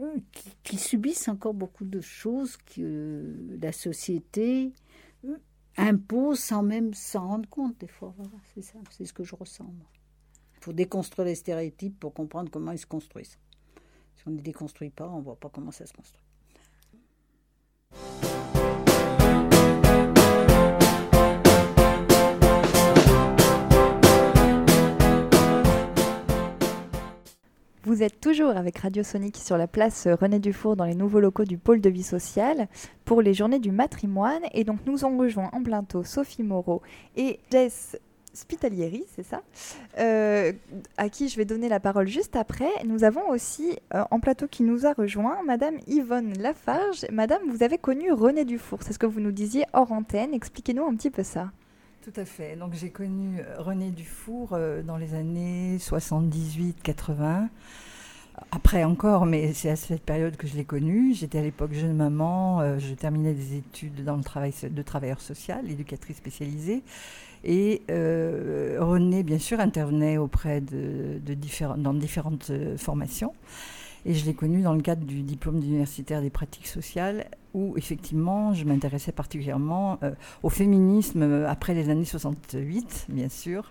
[0.00, 0.16] euh,
[0.62, 4.72] qui, subissent encore beaucoup de choses que la société
[5.24, 5.36] euh,
[5.76, 8.14] impose sans même s'en rendre compte des fois.
[8.54, 9.72] c'est ça, c'est ce que je ressens.
[10.56, 13.38] Il faut déconstruire les stéréotypes pour comprendre comment ils se construisent.
[14.16, 16.24] Si on ne les déconstruit pas, on ne voit pas comment ça se construit.
[27.90, 31.44] Vous êtes toujours avec Radio Sonic sur la place René Dufour dans les nouveaux locaux
[31.44, 32.68] du pôle de vie sociale
[33.04, 34.44] pour les journées du matrimoine.
[34.54, 36.82] Et donc nous en rejoint en plateau Sophie Moreau
[37.16, 37.98] et Jess
[38.32, 39.42] Spitalieri, c'est ça,
[39.98, 40.52] euh,
[40.98, 42.70] à qui je vais donner la parole juste après.
[42.86, 47.06] Nous avons aussi euh, en plateau qui nous a rejoint Madame Yvonne Lafarge.
[47.10, 50.32] Madame, vous avez connu René Dufour, c'est ce que vous nous disiez hors antenne.
[50.32, 51.50] Expliquez-nous un petit peu ça.
[52.12, 52.56] Tout à fait.
[52.56, 57.48] Donc j'ai connu euh, René Dufour dans les années 78-80.
[58.52, 61.14] Après encore, mais c'est à cette période que je l'ai connu.
[61.14, 65.70] J'étais à l'époque jeune maman, je terminais des études dans le travail de travailleur social,
[65.70, 66.82] éducatrice spécialisée.
[67.44, 71.20] Et euh, René, bien sûr, intervenait auprès de,
[71.76, 73.34] dans différentes euh, formations.
[74.06, 78.54] Et je l'ai connu dans le cadre du diplôme d'universitaire des pratiques sociales, où effectivement,
[78.54, 83.70] je m'intéressais particulièrement euh, au féminisme après les années 68, bien sûr.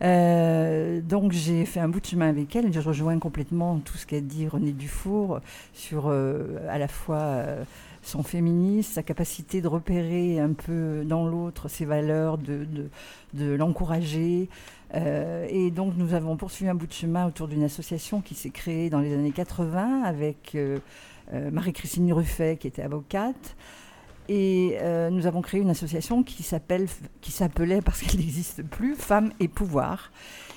[0.00, 2.72] donc j'ai fait un bout de chemin avec elle.
[2.72, 5.40] Je rejoins complètement tout ce qu'a dit René Dufour
[5.74, 7.44] sur à la fois
[8.02, 12.88] son féminisme, sa capacité de repérer un peu dans l'autre ses valeurs, de,
[13.34, 14.48] l'encourager.
[14.94, 18.50] Euh, et donc nous avons poursuivi un bout de chemin autour d'une association qui s'est
[18.50, 20.78] créée dans les années 80 avec euh,
[21.34, 23.56] euh, Marie-Christine Ruffet qui était avocate.
[24.30, 24.76] Et
[25.10, 30.12] nous avons créé une association qui s'appelait, parce qu'elle n'existe plus, Femmes et Pouvoir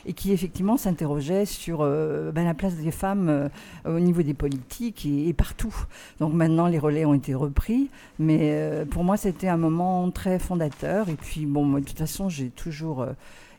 [0.06, 3.50] et qui effectivement s'interrogeait sur ben, la place des femmes
[3.86, 5.74] au niveau des politiques et, partout.
[6.20, 7.90] Donc maintenant, les relais ont été repris,
[8.20, 11.08] mais pour moi, c'était un moment très fondateur.
[11.08, 13.06] Et puis, bon, moi, de toute façon, j'ai toujours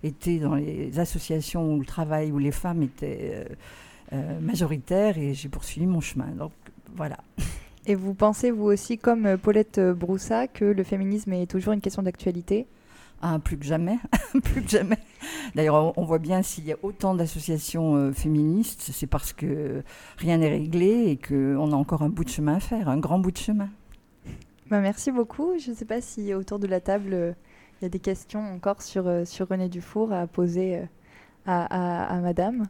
[0.02, 3.46] été dans les associations où le travail, où les femmes étaient
[4.40, 6.28] majoritaires, et j'ai poursuivi mon chemin.
[6.28, 6.52] Donc
[6.94, 7.18] voilà.
[7.86, 12.02] Et vous pensez, vous aussi, comme Paulette Broussa, que le féminisme est toujours une question
[12.02, 12.68] d'actualité?
[13.24, 13.98] Ah, plus que jamais,
[14.42, 14.98] plus que jamais.
[15.54, 19.84] D'ailleurs, on voit bien s'il y a autant d'associations euh, féministes, c'est parce que
[20.18, 23.20] rien n'est réglé et qu'on a encore un bout de chemin à faire, un grand
[23.20, 23.68] bout de chemin.
[24.70, 25.56] Bah, merci beaucoup.
[25.56, 27.32] Je ne sais pas si autour de la table, euh,
[27.82, 30.82] y a des questions encore sur, euh, sur René Dufour à poser
[31.46, 32.66] à, à, Madame.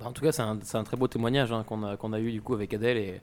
[0.00, 2.20] Bah, en tout cas, c'est un, un, très beau témoignage hein, qu'on a, qu'on a
[2.20, 2.96] eu du coup avec Adèle.
[2.96, 3.20] Et,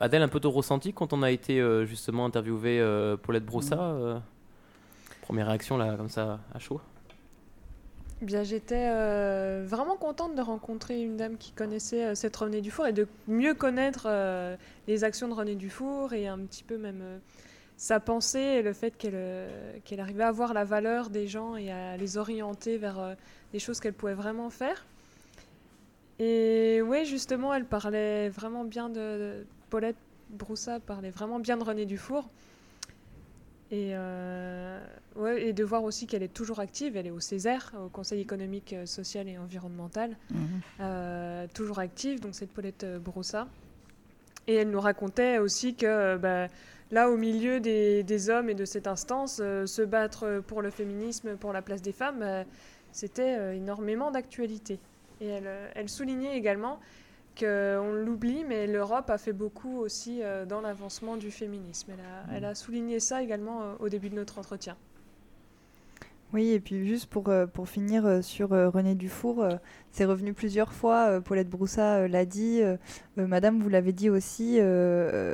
[0.00, 2.80] Adèle, un peu ton ressenti quand on a été justement interviewé
[3.22, 4.22] Paulette Broussa mmh.
[5.24, 6.82] Première réaction là, comme ça, à chaud?
[8.20, 12.86] Bien, j'étais euh, vraiment contente de rencontrer une dame qui connaissait euh, cette René Dufour
[12.86, 14.54] et de mieux connaître euh,
[14.86, 17.02] les actions de René Dufour et un petit peu même
[17.76, 19.50] sa pensée et le fait qu'elle
[19.84, 23.16] qu'elle arrivait à voir la valeur des gens et à les orienter vers
[23.52, 24.84] des choses qu'elle pouvait vraiment faire.
[26.18, 29.96] Et oui, justement, elle parlait vraiment bien de, Paulette
[30.30, 32.28] Broussa parlait vraiment bien de René Dufour.
[33.70, 34.80] Et, euh,
[35.16, 36.96] ouais, et de voir aussi qu'elle est toujours active.
[36.96, 40.16] Elle est au Césaire, au Conseil économique, euh, social et environnemental.
[40.30, 40.38] Mhm.
[40.80, 43.48] Euh, toujours active, donc cette Paulette Broussa.
[44.46, 46.48] Et elle nous racontait aussi que bah,
[46.90, 51.52] là, au milieu des, hommes et de cette instance, se battre pour le féminisme, pour
[51.52, 52.44] la place des femmes,
[52.92, 54.78] c'était énormément d'actualité.
[55.20, 56.80] Et elle, elle, soulignait également
[57.38, 61.92] qu'on l'oublie, mais l'Europe a fait beaucoup aussi euh, dans l'avancement du féminisme.
[62.32, 62.54] Elle a, mm.
[62.54, 64.76] souligné ça également euh, au début de notre entretien.
[66.34, 69.46] Oui, et puis juste pour, euh, finir sur René Dufour,
[69.90, 72.60] c'est revenu plusieurs fois, Paulette Broussa l'a dit,
[73.16, 74.58] Madame, vous l'avez dit aussi,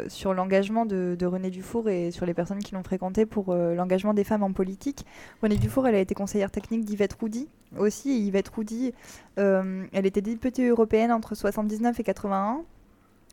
[0.09, 4.15] sur l'engagement de, de, René Dufour et sur les personnes qui l'ont fréquenté pour l'engagement
[4.15, 5.07] des femmes en politique.
[5.43, 8.27] René Dufour, elle a été conseillère technique d'Yvette Roudy aussi.
[8.27, 8.93] Yvette Roudy,
[9.39, 12.63] euh, elle était députée européenne entre 79 et 81.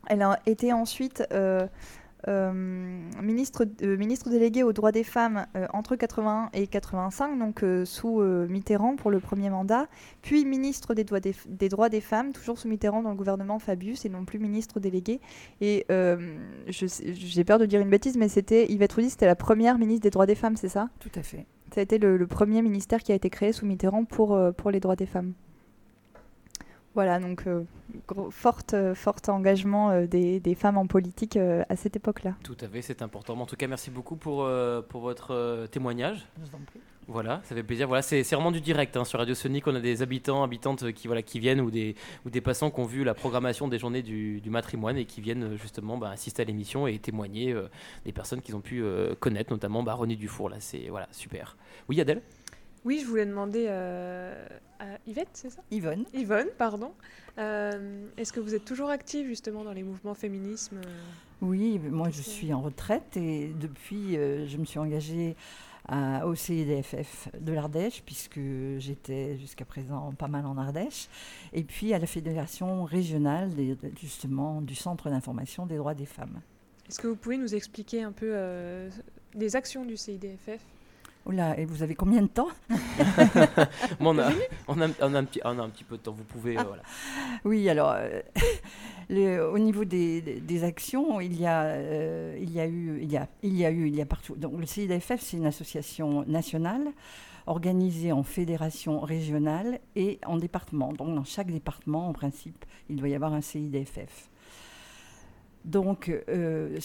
[0.07, 1.67] Elle a été ensuite euh, euh,
[2.27, 9.11] ministre, ministre déléguée aux droits des femmes entre 81 et 85, donc sous Mitterrand pour
[9.11, 9.87] le premier mandat,
[10.21, 13.59] puis ministre des droits des, des, droits des, femmes, toujours sous Mitterrand dans le gouvernement
[13.59, 15.21] Fabius et non plus ministre délégué.
[15.61, 15.85] Et
[16.67, 20.09] j'ai peur de dire une bêtise, mais c'était Yvette Roudy, c'était la première ministre des
[20.09, 20.89] droits des femmes, c'est ça?
[20.99, 21.45] Tout à fait.
[21.73, 24.71] Ça a été le, premier ministère qui a été créé sous Mitterrand pour, euh, pour
[24.71, 25.33] les droits des femmes.
[26.97, 27.63] Voilà, donc euh,
[28.31, 28.95] fort, euh,
[29.27, 32.33] engagement des, des, femmes en politique à cette époque-là.
[32.41, 33.39] Tout à fait, c'est important.
[33.39, 34.49] En tout cas, merci beaucoup pour,
[34.89, 36.27] pour votre témoignage.
[36.37, 36.79] Je vous en prie.
[37.09, 37.87] Voilà, ça fait plaisir.
[37.87, 39.05] Voilà, c'est vraiment du direct hein.
[39.05, 39.65] sur Radio Sonic.
[39.65, 42.81] On a des habitants, habitantes qui voilà qui viennent ou des ou des passants qui
[42.81, 46.09] ont vu la programmation des journées du, du matrimoine et qui viennent euh, justement bah,
[46.09, 47.69] assister à l'émission et témoigner euh,
[48.03, 50.49] des personnes qu'ils ont pu euh, connaître, notamment bah, René Dufour.
[50.49, 51.55] Là, c'est voilà super.
[51.87, 52.21] Oui, Adèle?
[52.87, 55.59] Oui, je voulais demander à Yvette, c'est ça?
[55.71, 56.05] Yvonne.
[56.13, 56.93] Yvonne, pardon.
[57.37, 60.79] Est-ce que vous êtes toujours active justement dans les mouvements féminismes?
[61.41, 65.35] Oui, moi je suis en retraite et depuis, je me suis engagée
[65.91, 68.39] au CIDFF de l'Ardèche, puisque
[68.77, 71.09] j'étais jusqu'à présent pas mal en Ardèche,
[71.51, 73.51] et puis à la Fédération régionale
[73.99, 76.39] justement du Centre d'information des droits des femmes.
[76.87, 78.33] Est-ce que vous pouvez nous expliquer un peu
[79.35, 80.61] des actions du CIDFF
[81.29, 82.47] Oh et vous avez combien de temps
[83.99, 84.29] on, a,
[84.67, 84.89] on, a, un
[85.25, 86.55] petit, on, a, un petit, peu de temps, vous pouvez.
[86.57, 86.63] Ah.
[86.63, 86.83] voilà.
[87.43, 92.67] Oui, alors, euh, au niveau des, des, actions, il y, a, euh, il y a
[92.67, 94.35] eu, il y a, il y a eu, il y a partout.
[94.35, 96.87] Donc, le CIDFF, c'est une association nationale
[97.45, 100.93] organisée en fédération régionale et en département.
[100.93, 104.29] Donc, dans chaque département, en principe, il doit y avoir un CIDFF.
[105.67, 106.79] Donc, euh,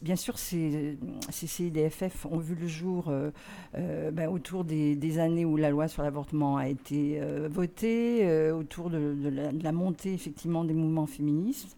[0.00, 0.96] bien sûr, ces,
[1.30, 3.30] CIDFF ont vu le jour euh,
[3.76, 9.14] euh, ben, autour des, années où la loi sur l'avortement a été votée, autour de,
[9.62, 11.76] la, montée effectivement des mouvements féministes.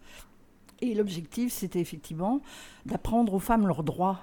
[0.79, 2.39] Et l'objectif, c'était effectivement
[2.85, 4.21] d'apprendre aux femmes leurs droits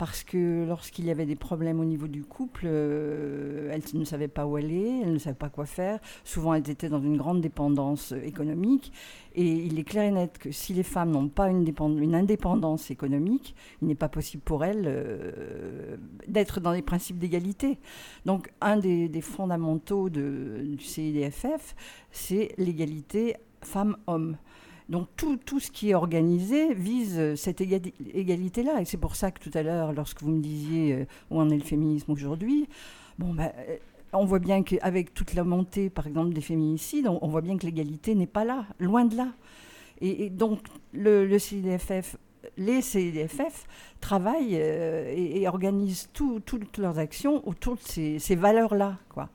[0.00, 4.28] parce que lorsqu'il y avait des problèmes au niveau du couple, euh, elles ne savaient
[4.28, 5.98] pas où aller, elles ne savaient pas quoi faire.
[6.24, 8.94] Souvent, elles étaient dans une grande dépendance euh, économique.
[9.34, 12.90] Et il est clair et net que si les femmes n'ont pas une, une, indépendance
[12.90, 17.78] économique, il n'est pas possible pour elles euh, d'être dans les principes d'égalité.
[18.24, 21.76] Donc, un des, fondamentaux du CIDFF,
[22.10, 24.38] c'est l'égalité femmes-hommes.
[24.90, 28.80] Donc tout, tout, ce qui est organisé vise euh, cette égalité-là.
[28.80, 31.48] Et c'est pour ça que tout à l'heure, lorsque vous me disiez euh, où en
[31.48, 32.68] est le féminisme aujourd'hui,
[33.16, 33.76] bon, ben, euh,
[34.12, 37.66] on voit bien qu'avec toute la montée, par exemple, des féminicides, on, voit bien que
[37.66, 39.28] l'égalité n'est pas là, loin de là.
[40.00, 40.58] Et, donc
[40.92, 42.16] le, CDFF,
[42.56, 43.68] les CDFF
[44.00, 48.98] travaillent et, organisent toutes leurs actions autour de ces, ces valeurs-là.
[49.08, 49.28] Quoi.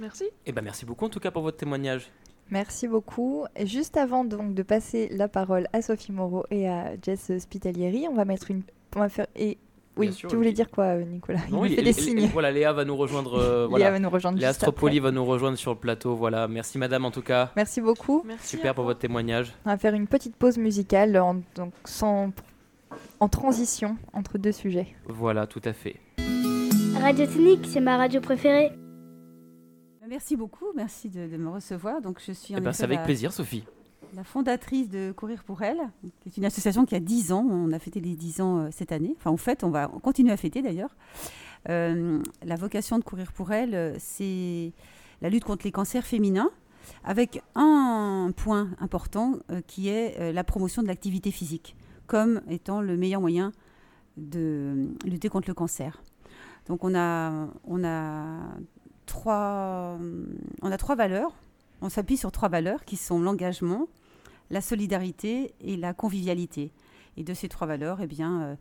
[0.00, 0.24] Merci.
[0.46, 2.10] Eh ben, merci beaucoup en tout cas pour votre témoignage.
[2.50, 3.44] Merci beaucoup.
[3.56, 8.06] Et juste avant donc de passer la parole à Sophie Moreau et à Jess Spitalieri,
[8.08, 8.62] on va mettre une.
[8.96, 9.26] On va faire.
[9.34, 9.58] Et
[9.96, 11.40] oui, tu voulais dire quoi, euh, Nicolas?
[11.48, 12.28] Il me fait des signes.
[12.32, 13.38] Voilà, Léa va nous rejoindre.
[13.38, 14.38] Euh, Léa va nous rejoindre.
[14.38, 16.14] Léa Stropoli va nous rejoindre sur le plateau.
[16.14, 17.50] Voilà, merci madame en tout cas.
[17.56, 18.22] Merci beaucoup.
[18.26, 19.54] Merci Super pour votre témoignage.
[19.64, 22.32] On va faire une petite pause musicale en, donc sans,
[23.20, 24.88] en transition entre deux sujets.
[25.06, 25.96] Voilà, tout à fait.
[27.00, 28.72] Radio Technique, c'est ma radio préférée.
[30.08, 32.00] Merci beaucoup, merci de, me recevoir.
[32.02, 33.64] Donc, je suis eh ben, c'est avec plaisir, Sophie.
[34.14, 35.80] La fondatrice de Courir pour elle,
[36.20, 37.44] qui est une association qui a 10 ans.
[37.48, 39.14] On a fêté les 10 ans euh, cette année.
[39.18, 40.94] Enfin, en fait, on va continuer à fêter d'ailleurs.
[41.70, 44.72] Euh, la vocation de Courir pour elle, euh, c'est
[45.22, 46.50] la lutte contre les cancers féminins,
[47.02, 53.22] avec un point important qui est la promotion de l'activité physique, comme étant le meilleur
[53.22, 53.52] moyen
[54.18, 56.02] de lutter contre le cancer.
[56.66, 58.50] Donc on a, on a
[59.06, 59.98] trois,
[60.62, 61.34] on a trois valeurs.
[61.80, 63.88] On s'appuie sur trois valeurs qui sont l'engagement,
[64.50, 66.72] la solidarité et la convivialité.
[67.16, 68.56] Et de ces trois valeurs, eh bien, euh,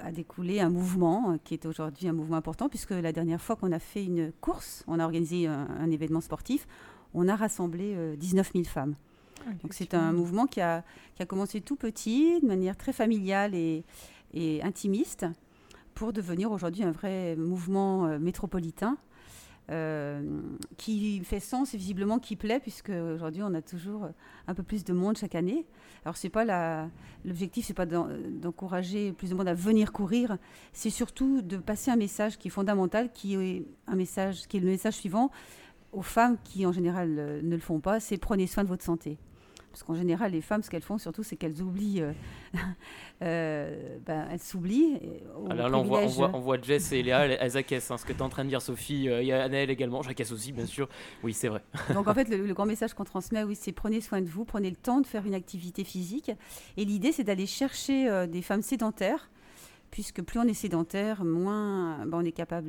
[0.00, 3.56] a découlé un mouvement euh, qui est aujourd'hui un mouvement important, puisque la dernière fois
[3.56, 6.66] qu'on a fait une course, on a organisé un, événement sportif,
[7.12, 8.94] on a rassemblé 19 euh, 000 femmes.
[9.46, 10.84] Ah, Donc c'est un mouvement qui a,
[11.16, 13.84] qui a, commencé tout petit, de manière très familiale et,
[14.32, 15.26] et intimiste,
[15.94, 19.13] pour devenir aujourd'hui un vrai mouvement métropolitain euh,
[20.76, 24.08] qui fait sens et visiblement qui plaît, puisque aujourd'hui on a toujours
[24.46, 25.66] un peu plus de monde chaque année.
[26.04, 26.88] Alors c'est pas
[27.24, 30.36] l'objectif, c'est pas d'encourager plus de monde à venir courir,
[30.72, 34.60] c'est surtout de passer un message qui est fondamental, qui est un message, qui est
[34.60, 35.30] le message suivant
[35.94, 38.84] aux femmes qui en général euh, ne le font pas, c'est prenez soin de votre
[38.84, 39.16] santé.
[39.74, 42.00] Parce qu'en général, les femmes, ce qu'elles font surtout, c'est qu'elles oublient.
[42.00, 42.12] Euh,
[43.22, 45.00] euh, ben, elles s'oublient.
[45.50, 47.90] Alors là, on voit, on, voit, on voit, Jess et Léa, elles acquiescent.
[47.90, 49.70] Hein, ce que tu es en train de dire, Sophie, euh, il y a Annelle
[49.70, 50.00] également.
[50.00, 50.88] J'acquiesce aussi, bien sûr.
[51.24, 51.60] Oui, c'est vrai.
[51.92, 54.70] Donc en fait, le, grand message qu'on transmet, oui, c'est prenez soin de vous, prenez
[54.70, 56.30] le temps de faire une activité physique.
[56.76, 59.28] Et l'idée, c'est d'aller chercher des femmes sédentaires
[59.94, 62.68] puisque plus on est sédentaire, moins ben, on est capable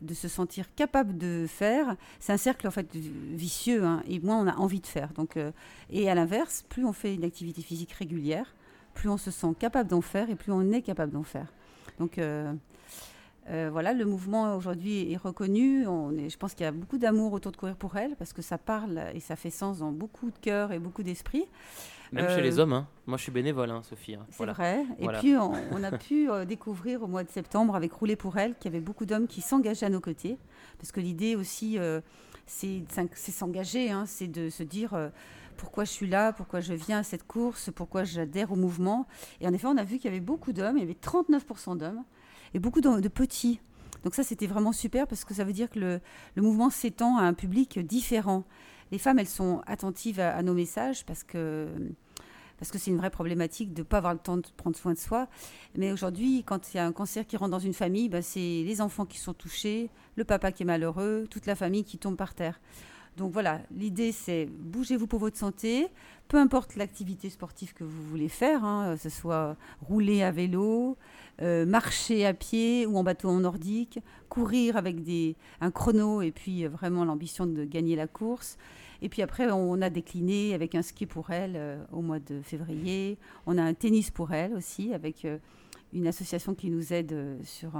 [0.00, 1.96] de, se sentir capable de faire.
[2.18, 5.12] C'est un cercle en fait vicieux, hein, et moins on a envie de faire.
[5.12, 5.52] Donc, euh,
[5.90, 8.54] et à l'inverse, plus on fait une activité physique régulière,
[8.94, 11.52] plus on se sent capable d'en faire et plus on est capable d'en faire.
[11.98, 12.54] Donc euh,
[13.50, 15.84] euh, voilà, le mouvement aujourd'hui est reconnu.
[15.84, 18.56] Je pense qu'il y a beaucoup d'amour autour de courir pour elle parce que ça
[18.56, 21.44] parle et ça fait sens dans beaucoup de cœurs et beaucoup d'esprits.
[22.12, 22.86] Même chez les hommes, hein.
[23.06, 24.14] moi je suis bénévole, hein, Sophie.
[24.14, 24.26] Hein.
[24.30, 24.84] C'est vrai.
[24.98, 28.54] Et puis on, a pu euh, découvrir au mois de septembre avec Rouler pour elle
[28.54, 30.38] qu'il y avait beaucoup d'hommes qui s'engageaient à nos côtés.
[30.78, 32.00] Parce que l'idée aussi, euh,
[32.46, 32.84] c'est
[33.16, 34.04] s'engager, hein.
[34.06, 35.08] c'est de se dire euh,
[35.56, 39.06] pourquoi je suis là, pourquoi je viens à cette course, pourquoi j'adhère au mouvement.
[39.40, 41.78] Et en effet, on a vu qu'il y avait beaucoup d'hommes, il y avait 39%
[41.78, 42.04] d'hommes
[42.54, 43.60] et beaucoup de, petits.
[44.04, 46.00] Donc ça, c'était vraiment super parce que ça veut dire que le,
[46.36, 48.44] le mouvement s'étend à un public différent
[48.92, 51.68] les femmes, elles sont attentives à, nos messages parce que
[52.58, 54.94] parce que c'est une vraie problématique de ne pas avoir le temps de prendre soin
[54.94, 55.28] de soi.
[55.76, 58.38] Mais aujourd'hui, quand il y a un cancer qui rentre dans une famille, bah, c'est
[58.40, 62.16] les enfants qui sont touchés, le papa qui est malheureux, toute la famille qui tombe
[62.16, 62.58] par terre.
[63.16, 65.88] Donc voilà, l'idée c'est bougez-vous pour votre santé,
[66.28, 70.98] peu importe l'activité sportive que vous voulez faire, hein, que ce soit rouler à vélo,
[71.42, 76.30] euh, marcher à pied ou en bateau en nordique, courir avec des, un chrono et
[76.30, 78.56] puis vraiment l'ambition de gagner la course.
[79.02, 82.40] Et puis après, on a décliné avec un ski pour elle euh, au mois de
[82.42, 83.18] février.
[83.46, 85.38] On a un tennis pour elle aussi avec euh,
[85.92, 87.72] une association qui nous aide euh, sur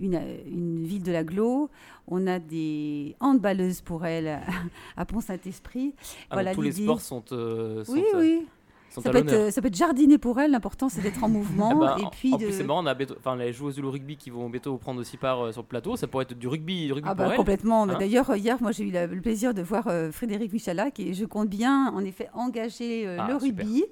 [0.00, 1.70] une, une, ville de l'aglo.
[2.08, 4.40] On a des handballeuses pour elle
[4.96, 5.94] à Pont-Saint-Esprit.
[6.30, 8.46] Ah, voilà, tous les sports sont, sont oui, oui.
[8.90, 11.70] Ça peut, être, ça peut, être, jardiner pour elle, l'important c'est d'être en mouvement.
[11.72, 14.16] Eh ben, et puis en, plus c'est marrant, on a enfin, les joueuses de rugby
[14.16, 16.86] qui vont bientôt prendre aussi part euh, sur le plateau, ça pourrait être du rugby,
[16.86, 17.98] du rugby ah pour bah, Complètement, hein.
[17.98, 21.48] d'ailleurs hier moi j'ai eu le plaisir de voir euh, Frédéric Michalak et je compte
[21.48, 23.84] bien en effet engager euh, ah, le rugby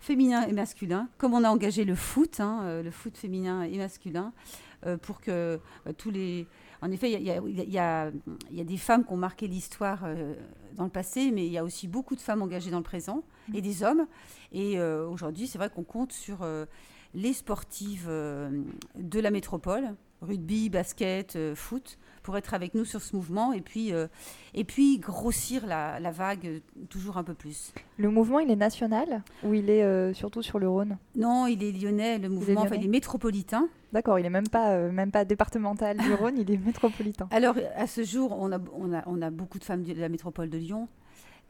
[0.00, 4.32] féminin et masculin, comme on a engagé le foot, hein, le foot féminin et masculin,
[5.02, 5.60] pour que
[5.96, 6.48] tous les...
[6.82, 8.10] En effet, il y, y, y, a
[8.50, 10.04] des femmes qui ont marqué l'histoire
[10.74, 13.22] dans le passé, mais il y a aussi beaucoup de femmes engagées dans le présent
[13.54, 13.60] et mm.
[13.62, 14.06] des hommes.
[14.52, 16.66] Et euh, aujourd'hui, c'est vrai qu'on compte sur euh,
[17.14, 18.62] les sportives euh,
[18.96, 23.92] de la métropole, rugby, basket, foot, pour être avec nous sur ce mouvement et puis,
[24.54, 27.72] et puis grossir la, la, vague toujours un peu plus.
[27.98, 30.98] Le mouvement, il est national ou il est surtout sur le Rhône?
[31.16, 32.18] Non, il est lyonnais.
[32.18, 33.68] Le mouvement, il est, métropolitain.
[33.92, 37.28] D'accord, il n'est même pas, même pas départemental du Rhône, il est métropolitain.
[37.30, 40.08] Alors, à ce jour, on a, on a, on a beaucoup de femmes de la
[40.08, 40.88] métropole de Lyon.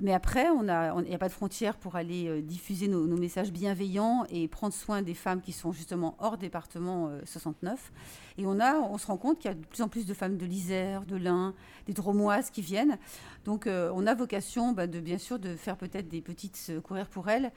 [0.01, 4.25] Mais après, il n'y a, pas de frontière pour aller euh, diffuser nos, messages bienveillants
[4.31, 7.93] et prendre soin des femmes qui sont justement hors département 69.
[7.93, 10.05] Euh, et on, a, on se rend compte qu'il y a de plus en plus
[10.05, 11.55] de femmes de l'Isère, de l'Ain,
[11.87, 12.99] des Dromoises qui viennent.
[13.45, 17.07] Donc euh, on a vocation, bah, de, bien sûr, de faire peut-être des petites courir
[17.07, 17.53] pour elles,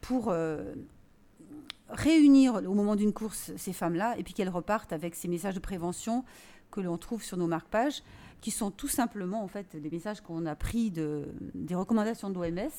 [0.00, 0.32] pour
[1.88, 5.60] réunir au moment d'une course ces femmes-là et puis qu'elles repartent avec ces messages de
[5.60, 6.24] prévention
[6.70, 8.02] que l'on trouve sur nos marque-pages
[8.40, 12.34] qui sont tout simplement en fait des messages qu'on a pris de, des recommandations de
[12.34, 12.70] l'OMS,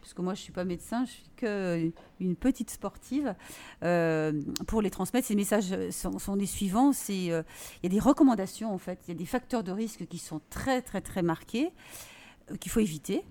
[0.00, 3.34] puisque moi je ne suis pas médecin, je suis qu'une petite sportive.
[3.82, 6.92] Euh, pour les transmettre, ces messages sont, les suivants.
[6.92, 7.42] C'est euh,
[7.82, 10.18] il y a des recommandations en fait, il y a des facteurs de risque qui
[10.18, 11.72] sont très très très marqués
[12.50, 13.24] euh, qu'il faut éviter.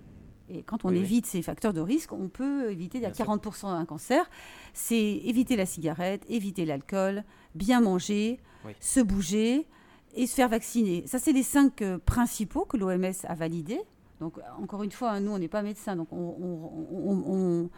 [0.48, 4.28] Et quand on évite ces facteurs de risque, on peut éviter à 40% un cancer.
[4.74, 8.38] C'est éviter la cigarette, éviter l'alcool, bien manger,
[8.78, 9.66] se bouger,
[10.14, 11.06] et se faire vacciner.
[11.06, 13.80] Ça, c'est les cinq euh, principaux que l'OMS a validés.
[14.20, 17.68] Donc, encore une fois, hein, nous, on n'est pas médecins, donc on,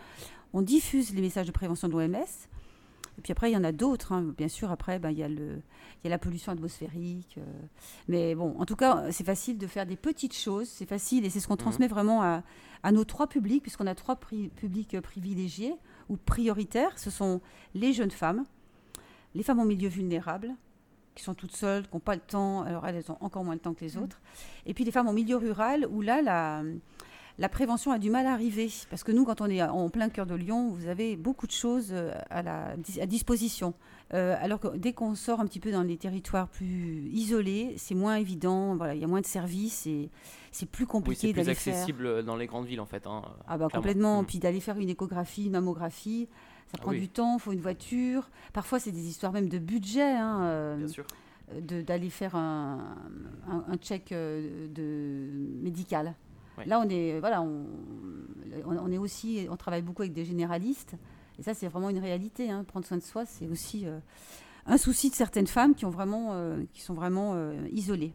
[0.52, 2.14] on, diffuse les messages de prévention de l'OMS.
[3.16, 4.12] Et puis après, il y en a d'autres.
[4.12, 4.34] Hein.
[4.36, 5.62] Bien sûr, après, ben, il, y a le,
[6.02, 7.36] il y a la pollution atmosphérique.
[7.38, 7.42] Euh.
[8.08, 10.68] mais bon, en tout cas, c'est facile de faire des petites choses.
[10.68, 11.58] C'est facile et c'est ce qu'on mmh.
[11.58, 12.42] transmet vraiment à,
[12.82, 15.74] à, nos trois publics, puisqu'on a trois publics privilégiés
[16.08, 16.98] ou prioritaires.
[16.98, 17.40] Ce sont
[17.74, 18.44] les jeunes femmes,
[19.34, 20.54] les femmes en milieu vulnérable
[21.14, 23.60] qui sont toutes seules, qui n'ont pas le temps, alors elles, ont encore moins le
[23.60, 24.02] temps que les mm.
[24.02, 24.20] autres.
[24.66, 26.62] Et puis les femmes en milieu rural, où là, la,
[27.38, 28.70] la prévention a du mal à arriver.
[28.90, 31.52] Parce que nous, quand on est en plein cœur de Lyon, vous avez beaucoup de
[31.52, 33.74] choses euh, à, la, à disposition.
[34.12, 37.94] Euh, alors que dès qu'on sort un petit peu dans les territoires plus isolés, c'est
[37.94, 40.10] moins évident, voilà, il y a moins de services et
[40.52, 41.56] c'est plus compliqué d'aller faire...
[41.56, 43.06] c'est plus accessible dans les grandes villes en fait.
[43.06, 44.26] Hein, ah bah complètement, mm.
[44.26, 46.28] puis d'aller faire une échographie, une mammographie,
[46.70, 48.30] ça prend du temps, il faut une voiture.
[48.52, 50.02] Parfois, c'est des histoires même de budget.
[50.02, 51.06] Hein, euh, Bien sûr.
[51.60, 52.96] D'aller faire un,
[53.46, 56.14] un, check euh, de, médical.
[56.66, 57.66] Là, on est, voilà, on,
[58.64, 60.94] on, est aussi, on travaille beaucoup avec des généralistes.
[61.38, 62.50] Et ça, c'est vraiment une réalité.
[62.50, 62.64] Hein.
[62.64, 63.98] Prendre soin de soi, c'est aussi euh,
[64.66, 67.36] un souci de certaines femmes qui, ont vraiment, qui sont vraiment
[67.72, 68.14] isolées.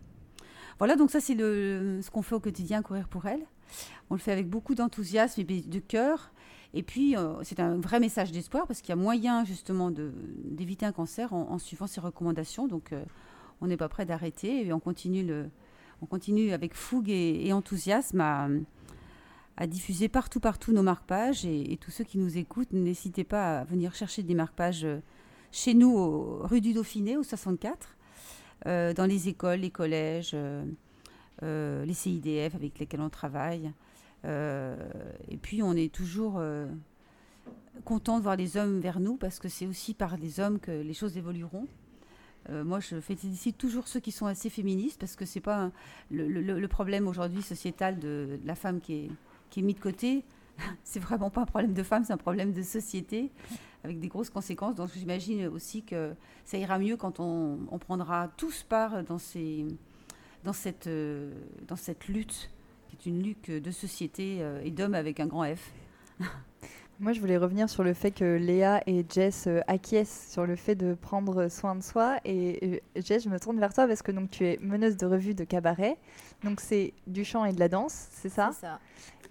[0.79, 3.45] Voilà, donc ça, c'est ce qu'on fait au quotidien, courir pour elles.
[4.09, 6.31] On le fait avec beaucoup d'enthousiasme et de cœur.
[6.73, 10.85] Et puis, euh, c'est un vrai message d'espoir parce qu'il y a moyen justement d'éviter
[10.85, 12.67] un cancer en, suivant ces recommandations.
[12.67, 13.03] Donc, euh,
[13.61, 15.31] on n'est pas prêt d'arrêter et on continue,
[16.51, 21.43] avec fougue et, enthousiasme à, diffuser partout, partout nos marque-pages.
[21.45, 24.99] Et, tous ceux qui nous écoutent, n'hésitez pas à venir chercher des marque-pages euh,
[25.51, 27.97] chez nous, rue du Dauphiné, au 64,
[28.65, 30.35] dans les écoles, les collèges,
[31.41, 33.71] les CIDF avec lesquels on travaille.
[34.25, 34.75] Euh,
[35.29, 36.67] et puis on est toujours euh,
[37.85, 40.71] content de voir les hommes vers nous parce que c'est aussi par les hommes que
[40.71, 41.67] les choses évolueront.
[42.49, 45.71] Euh, moi, je félicite toujours ceux qui sont assez féministes parce que c'est pas
[46.09, 49.11] le, problème aujourd'hui sociétal de, la femme qui est,
[49.49, 50.23] qui est mis de côté.
[50.83, 53.31] c'est vraiment pas un problème de femme, c'est un problème de société
[53.83, 54.75] avec des grosses conséquences.
[54.75, 56.13] Donc j'imagine aussi que
[56.45, 60.87] ça ira mieux quand on, prendra tous part dans cette
[62.07, 62.49] lutte
[63.05, 65.71] une lutte de société euh, et d'hommes avec un grand F.
[67.01, 70.57] Moi, je voulais revenir sur le fait que Léa et Jess euh, acquiescent sur le
[70.57, 72.17] fait de prendre soin de soi.
[72.25, 75.05] Et euh, Jess, je me tourne vers toi parce que donc tu es meneuse de
[75.05, 75.97] revue de cabaret.
[76.43, 78.49] Donc c'est du chant et de la danse, c'est ça?
[78.53, 78.79] C'est ça.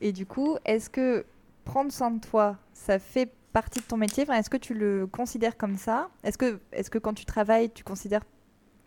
[0.01, 1.27] Et du coup, est-ce que
[1.65, 4.23] prendre soin de toi, ça fait partie de ton métier?
[4.23, 6.09] Enfin, Est-ce que tu le considères comme ça?
[6.25, 8.23] Est-ce que, est que quand tu travailles, tu considères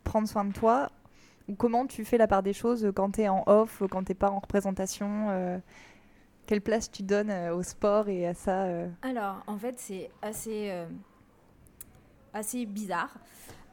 [0.03, 0.89] prendre soin de toi
[1.57, 4.29] comment tu fais la part des choses quand tu es en off, quand tu pas
[4.29, 5.57] en représentation euh,
[6.45, 10.09] quelle place tu donnes euh, au sport et à ça euh Alors, en fait, c'est
[10.21, 10.71] assez,
[12.33, 13.13] assez bizarre.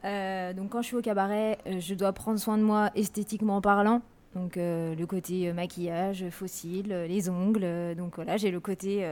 [0.04, 4.02] Donc, quand je suis au cabaret, je dois prendre soin de moi esthétiquement parlant.
[4.34, 7.94] Donc, le côté maquillage, fossile, les ongles.
[7.96, 9.10] donc, voilà, j'ai le côté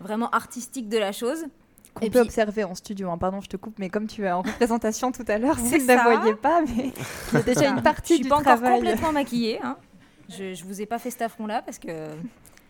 [0.00, 1.46] vraiment artistique de la chose.
[1.96, 3.10] Qu'on peut puis- observer en studio.
[3.10, 3.18] hein.
[3.18, 5.78] Pardon, je te coupe, mais comme tu es en représentation tout à l'heure, vous C'est
[5.78, 6.16] ne la ça.
[6.16, 6.92] voyez pas, mais
[7.32, 9.60] il y a déjà une Je partie suis du pas encore complètement maquillée.
[9.62, 9.76] hein.
[10.28, 11.88] Je, je vous ai pas fait cet affront-là parce que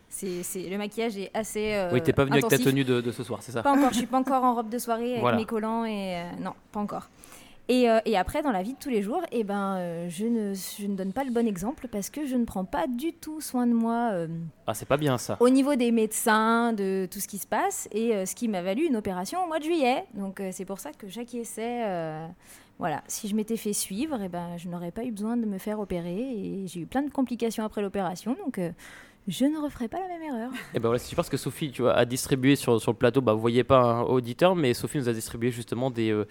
[0.08, 1.72] c'est, c'est- le maquillage est assez.
[1.74, 3.72] euh, oui, t'es pas venu avec ta tenue de, de ce soir, c'est ça Pas
[3.72, 5.36] encore, je suis pas encore en robe de soirée avec Voilà.
[5.38, 7.08] mes collants et euh, non, pas encore.
[7.68, 10.24] Et, euh, et après, dans la vie de tous les jours, eh ben, euh, je,
[10.24, 13.12] ne, je ne donne pas le bon exemple parce que je ne prends pas du
[13.12, 14.28] tout soin de moi euh,
[14.68, 15.36] Ah, c'est pas bien ça.
[15.40, 18.86] au niveau des médecins, de tout ce qui se passe, et ce qui m'a valu
[18.86, 20.04] une opération au mois de juillet.
[20.14, 21.82] Donc c'est pour ça que j'acquiesçais.
[22.78, 25.58] voilà, si je m'étais fait suivre, eh ben, je n'aurais pas eu besoin de me
[25.58, 28.36] faire opérer et j'ai eu plein de complications après l'opération.
[28.44, 28.60] Donc
[29.28, 30.50] je ne referai pas la même erreur.
[30.74, 32.96] Et ben voilà, c'est super parce que Sophie, tu vois, a distribué sur, sur le
[32.96, 36.26] plateau, bah, vous voyez pas un auditeur, mais Sophie nous a distribué justement des, euh,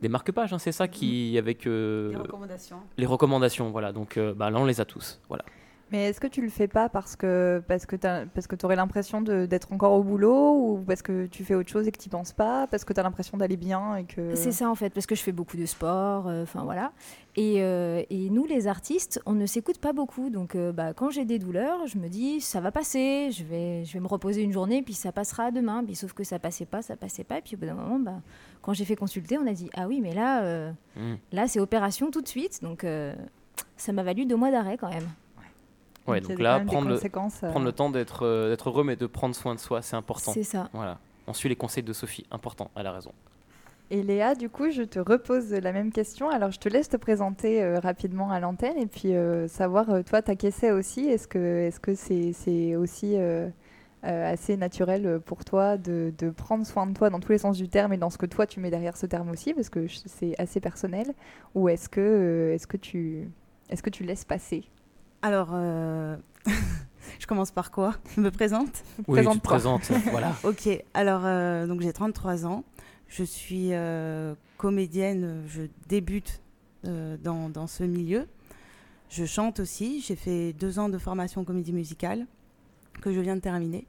[0.00, 2.76] des marque-pages, hein, c'est ça, qui, avec euh, Les recommandations.
[2.96, 3.70] les recommandations.
[3.70, 5.20] Voilà, donc euh, bah, là, on les a tous.
[5.28, 5.44] Voilà.
[5.90, 9.20] Mais est-ce que tu le fais pas parce que parce que parce que aurais l'impression
[9.22, 12.32] d'être encore au boulot ou parce que tu fais autre chose et que tu penses
[12.32, 15.06] pas parce que tu as l'impression d'aller bien et que C'est ça en fait, parce
[15.06, 16.92] que je fais beaucoup de sport, euh, enfin voilà.
[17.36, 20.28] Et, euh, et nous, les artistes, on ne s'écoute pas beaucoup.
[20.28, 23.84] Donc euh, bah, quand j'ai des douleurs, je me dis, ça va passer, je vais,
[23.84, 25.84] je vais me reposer une journée, puis ça passera demain.
[25.84, 27.38] Puis, sauf que ça passait pas, ça passait pas.
[27.38, 28.20] Et puis au bout d'un moment, bah,
[28.60, 31.14] quand j'ai fait consulter, on a dit, ah oui, mais là, euh, Mm.
[31.32, 32.62] là c'est opération tout de suite.
[32.62, 33.14] Donc euh,
[33.76, 35.08] ça m'a valu deux mois d'arrêt quand même.
[36.08, 39.06] Ouais, donc là, prendre le, euh, prendre le temps d'être euh, d'être heureux, mais de
[39.06, 40.32] prendre soin de soi, c'est important.
[40.32, 40.68] C'est ça.
[40.72, 40.98] Voilà.
[41.26, 43.12] On suit les conseils de Sophie, important, elle a raison.
[43.90, 46.28] Et Léa, du coup, je te repose la même question.
[46.28, 50.02] Alors, je te laisse te présenter euh, rapidement à l'antenne et puis euh, savoir, euh,
[50.02, 51.06] toi, t'acquiescer aussi.
[51.08, 53.16] Est-ce que est-ce que c'est c'est aussi
[54.02, 57.68] assez naturel pour toi de, de prendre soin de toi dans tous les sens du
[57.68, 60.38] terme et dans ce que toi tu mets derrière ce terme aussi, parce que c'est
[60.40, 61.14] assez personnel.
[61.54, 63.28] Ou est-ce que est-ce que tu
[63.70, 64.64] est-ce que tu laisses passer?
[65.22, 66.16] Alors, euh,
[67.18, 67.94] je commence par quoi?
[68.16, 68.82] Je me présente?
[69.06, 70.34] Oui, tu te présentes, voilà.
[70.44, 72.64] Ok, alors euh, donc j'ai 33 ans.
[73.08, 76.42] Je suis euh, comédienne, je débute
[76.84, 78.26] dans, dans ce milieu.
[79.10, 80.00] Je chante aussi.
[80.00, 82.26] J'ai fait deux ans de formation comédie musicale
[83.02, 83.86] que je viens de terminer.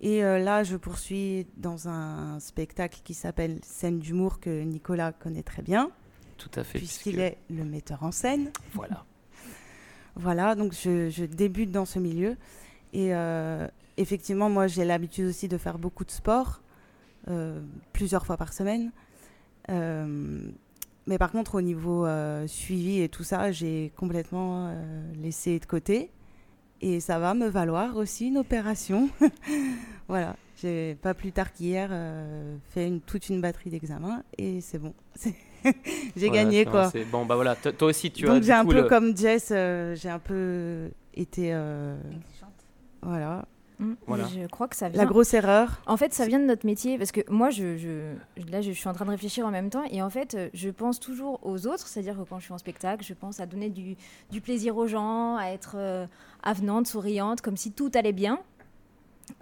[0.00, 5.62] Et là, je poursuis dans un spectacle qui s'appelle Scène d'humour que Nicolas connaît très
[5.62, 5.90] bien,
[6.36, 6.78] Tout à fait.
[6.78, 8.50] puisqu'il puisque- est le metteur en scène.
[8.74, 9.04] Voilà.
[10.16, 12.36] Voilà, donc je, débute dans ce milieu.
[12.92, 16.60] Et euh, effectivement, moi, j'ai l'habitude aussi de faire beaucoup de sport,
[17.28, 17.60] euh,
[17.92, 18.92] plusieurs fois par semaine.
[19.70, 20.40] Euh,
[21.06, 22.06] mais par contre, au niveau
[22.46, 24.74] suivi et tout ça, j'ai complètement
[25.20, 26.10] laissé de côté.
[26.80, 29.10] Et ça va me valoir aussi une opération.
[30.08, 31.90] voilà, j'ai pas plus tard qu'hier
[32.70, 34.94] fait toute une batterie d'examens et c'est bon.
[36.16, 36.90] J'ai Voilà, gagné quoi.
[37.10, 38.34] Bon, bah voilà, Toi- toi aussi, tu as.
[38.34, 41.96] Donc j'ai un coup, peu le- comme Jess, euh, j'ai un peu été euh,
[43.02, 43.44] voilà
[43.80, 43.94] Mm.
[44.06, 44.24] Voilà.
[44.32, 45.02] Je crois que ça vient.
[45.02, 45.82] la grosse erreur.
[45.88, 48.14] En fait, ça vient de notre métier parce que moi, je, je-
[48.52, 50.70] là, je suis en train de réfléchir en même temps et en fait, euh, je
[50.70, 51.88] pense toujours aux autres.
[51.88, 53.96] C'est-à-dire que quand je suis en spectacle, je pense à donner du,
[54.30, 56.06] du plaisir aux gens, à être euh,
[56.44, 58.38] avenante, souriante, comme si tout allait bien.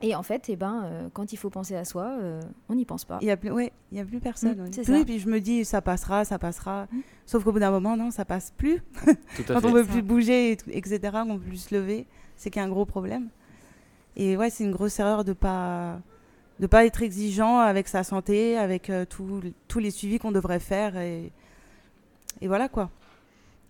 [0.01, 2.85] Et en fait, eh ben, euh, quand il faut penser à soi, euh, on n'y
[2.85, 3.18] pense pas.
[3.20, 4.57] Il y a plus ouais, il y a plus personne.
[4.59, 5.05] Mm, Oui, ça.
[5.05, 6.87] puis je me dis ça passera, ça passera.
[6.93, 7.01] Mm.
[7.26, 8.80] Sauf qu'au bout d'un moment non, ça passe plus.
[9.37, 9.66] Tout à Quand fait.
[9.66, 9.91] on veut Ça.
[9.93, 12.07] plus bouger et tout- etc., qu'on veut plus se lever,
[12.37, 13.28] c'est qu'il y a un gros problème.
[14.16, 15.99] Et ouais, c'est une grosse erreur de pas
[16.61, 20.61] de pas être exigeant avec sa santé, avec euh, tout- tous les suivis qu'on devrait
[20.61, 21.33] faire et
[22.41, 22.91] et voilà quoi.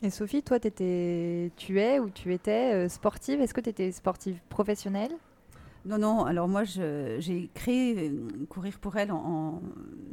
[0.03, 3.41] Et Sophie, toi, t'étais- tu es ou tu étais euh, sportive.
[3.41, 5.13] Est-ce que tu étais sportive professionnelle?
[5.85, 9.17] Non, non, alors moi j'ai créé euh, Courir pour elle en.
[9.17, 9.63] en-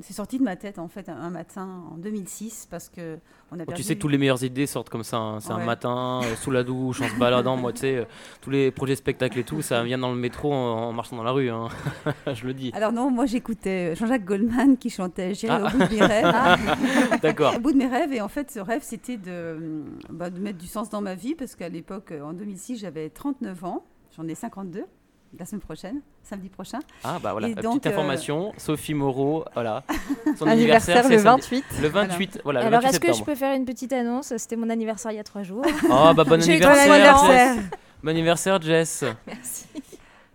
[0.01, 3.19] C'est sorti de ma tête en fait un, matin en 2006 parce que
[3.51, 5.17] on a tu sais toutes les meilleures idées sortent comme ça.
[5.17, 5.39] hein.
[5.39, 7.55] C'est un matin, euh, sous la douche, en se baladant.
[7.55, 8.05] Moi, tu sais, euh,
[8.41, 11.23] tous les projets spectacles et tout, ça vient dans le métro en, en marchant dans
[11.23, 11.49] la rue.
[11.51, 11.67] hein.
[12.33, 12.71] Je le dis.
[12.73, 15.67] Alors non, moi j'écoutais Jean-Jacques Goldman qui chantait J'irai Ah.
[15.67, 17.19] au bout de mes rêves.
[17.21, 17.55] D'accord.
[17.55, 20.57] Au bout de mes rêves, et en fait, ce rêve, c'était de, bah, de mettre
[20.57, 23.83] du sens dans ma vie, parce qu'à l'époque, en 2006, j'avais 39 ans,
[24.17, 24.85] j'en ai 52.
[25.37, 26.79] La semaine prochaine, samedi prochain.
[27.03, 29.83] Ah bah voilà, Et la donc, petite euh, information, Sophie Moreau, voilà.
[30.37, 31.65] Son Anniversaire c'est le samedi- 28.
[31.81, 34.35] Le 28, voilà, le Alors, 28 est-ce que je peux faire une petite annonce?
[34.37, 35.63] C'était mon anniversaire il y a trois jours.
[35.89, 37.57] Oh bah bon J'ai eu anniversaire, Jess.
[38.03, 39.03] Bon anniversaire Jess.
[39.27, 39.65] Merci.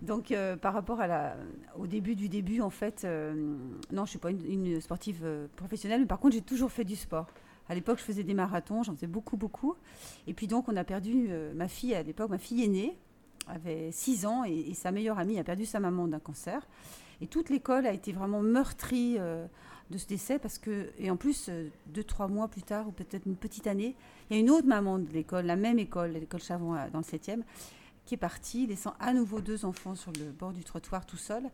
[0.03, 1.35] Donc, euh, par rapport à la,
[1.79, 3.57] au début du début, en fait, euh, non,
[3.91, 5.25] je ne suis pas une, une sportive
[5.57, 7.27] professionnelle, mais par contre, j'ai toujours fait du sport.
[7.71, 9.75] À l'époque, je faisais des marathons, j'en faisais beaucoup, beaucoup.
[10.27, 12.99] Et puis donc, on a perdu euh, ma fille à l'époque, ma fille aînée,
[13.47, 16.67] avait 6 ans, et, sa meilleure amie a perdu sa maman d'un cancer.
[17.21, 19.47] Et toute l'école a été vraiment meurtrie euh,
[19.91, 22.93] de ce décès, parce que, et en plus, euh, deux, trois mois plus tard, ou
[22.93, 23.95] peut-être une petite année,
[24.29, 26.99] il y a une autre maman de l'école, la même école, l'école Chavon à- dans
[26.99, 27.43] le 7e,
[28.05, 31.45] qui est partie, laissant à nouveau deux enfants sur le bord du trottoir tout seul.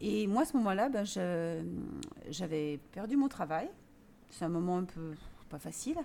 [0.00, 1.04] Et moi, à ce moment-là, ben,
[2.30, 3.68] j'avais perdu mon travail.
[4.30, 5.12] C'est un moment un peu
[5.48, 5.96] pas facile.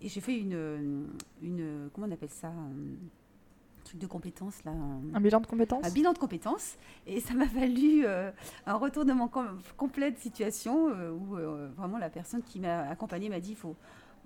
[0.00, 1.08] Et j'ai fait une,
[1.42, 1.90] une.
[1.92, 2.52] Comment on appelle ça
[3.86, 4.72] truc de compétences, là.
[5.14, 6.76] Un bilan de compétences Un bilan de compétences.
[7.06, 8.30] Et ça m'a valu euh,
[8.66, 13.28] un retournement com- complet de situation euh, où euh, vraiment la personne qui m'a accompagnée
[13.28, 13.76] m'a dit faut,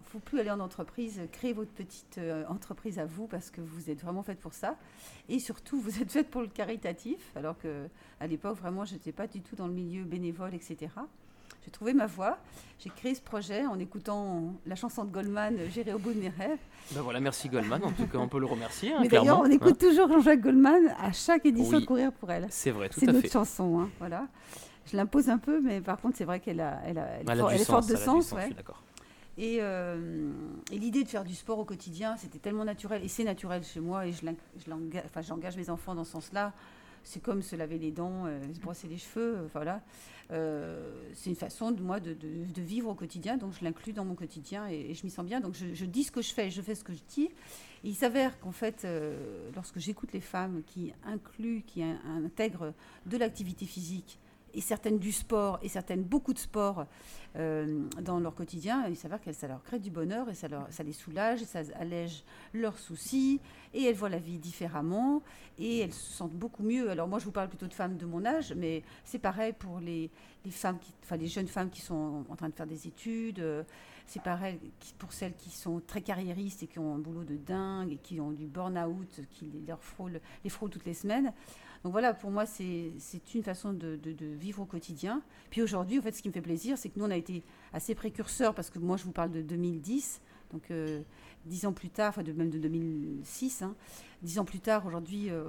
[0.05, 4.01] faut plus aller en entreprise, créer votre petite entreprise à vous parce que vous êtes
[4.03, 4.77] vraiment faite pour ça.
[5.29, 7.87] Et surtout, vous êtes faite pour le caritatif, alors que
[8.19, 10.89] à l'époque, vraiment, je n'étais pas du tout dans le milieu bénévole, etc.
[11.65, 12.39] J'ai trouvé ma voie.
[12.79, 16.19] J'ai créé ce projet en écoutant la chanson de Goldman, euh, J'irai au bout de
[16.21, 16.59] mes rêves.
[16.93, 18.93] Bah voilà, merci Goldman, en tout cas on peut le remercier.
[18.95, 19.89] hein, Mais d'ailleurs, on écoute hein.
[19.89, 21.83] toujours Jean-Jacques Goldman à chaque édition Oui.
[21.83, 22.47] de Courir pour elle.
[22.51, 23.33] C'est vrai, tout C'est à notre fait.
[23.33, 24.27] chanson, hein, voilà.
[24.91, 27.41] Je l'impose un peu, mais par contre, c'est vrai qu'elle a, elle a, elle Elle
[27.43, 28.33] a est forte de sens.
[28.33, 28.47] ouais.
[28.47, 28.83] suis d'accord.
[29.37, 30.31] Et, euh,
[30.73, 33.81] et l'idée de faire du sport au quotidien, c'était tellement naturel, et c'est naturel chez
[33.81, 36.53] moi, et je l'en- je enfin, j'engage mes enfants dans ce sens-là.
[37.05, 39.81] C'est comme se laver les dents, euh, se brosser les cheveux, euh, voilà.
[40.33, 44.05] Euh, c'est une façon de moi de, de- vivre au quotidien, donc je l'inclus dans
[44.05, 45.41] mon quotidien et, je m'y sens bien.
[45.41, 47.31] Donc je, dis ce que je fais, je fais ce que je dis.
[47.83, 52.73] Il s'avère qu'en fait, euh, lorsque j'écoute les femmes qui incluent, qui in- intègrent
[53.07, 54.20] de l'activité physique
[54.55, 56.87] et certaines du sport et certaines beaucoup de sport
[57.37, 60.67] euh, dans leur quotidien, il s'avère que ça leur crée du bonheur et ça, leur,
[60.71, 63.41] ça les soulage, et ça allège leurs soucis
[63.73, 65.23] et elles voient la vie différemment
[65.59, 66.91] et elles se sentent beaucoup mieux.
[66.91, 69.79] Alors moi je vous parle plutôt de femmes de mon âge, mais c'est pareil pour
[69.79, 70.11] les,
[70.45, 73.39] les femmes, qui, enfin les jeunes femmes qui sont en train de faire des études.
[73.39, 73.63] euh,
[74.11, 74.59] c'est pareil
[74.99, 78.21] pour celles qui sont très carriéristes et qui ont un boulot de dingue et qui
[78.21, 81.33] ont du burn-out qui les, leur frôle, les frôle toutes les semaines.
[81.83, 82.93] Donc voilà, pour moi, c'est
[83.35, 85.23] une façon de, de- de vivre au quotidien.
[85.51, 87.43] Puis aujourd'hui, en fait, ce qui me fait plaisir, c'est que nous, on a été
[87.73, 90.21] assez précurseurs, parce que moi, je vous parle de 2010,
[90.53, 91.01] donc euh,
[91.47, 93.75] dix ans plus tard, enfin de, même de 2006, hein,
[94.23, 95.45] dix ans plus tard, aujourd'hui, euh,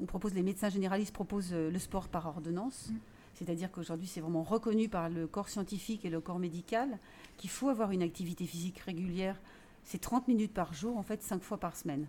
[0.00, 2.90] on, propose, les médecins généralistes proposent euh, le sport par ordonnance.
[3.34, 6.98] C'est-à-dire qu'aujourd'hui, c'est vraiment reconnu par le corps scientifique et le corps médical
[7.36, 9.38] qu'il faut avoir une activité physique régulière.
[9.84, 12.08] C'est 30 minutes par jour, en fait, 5 fois par semaine.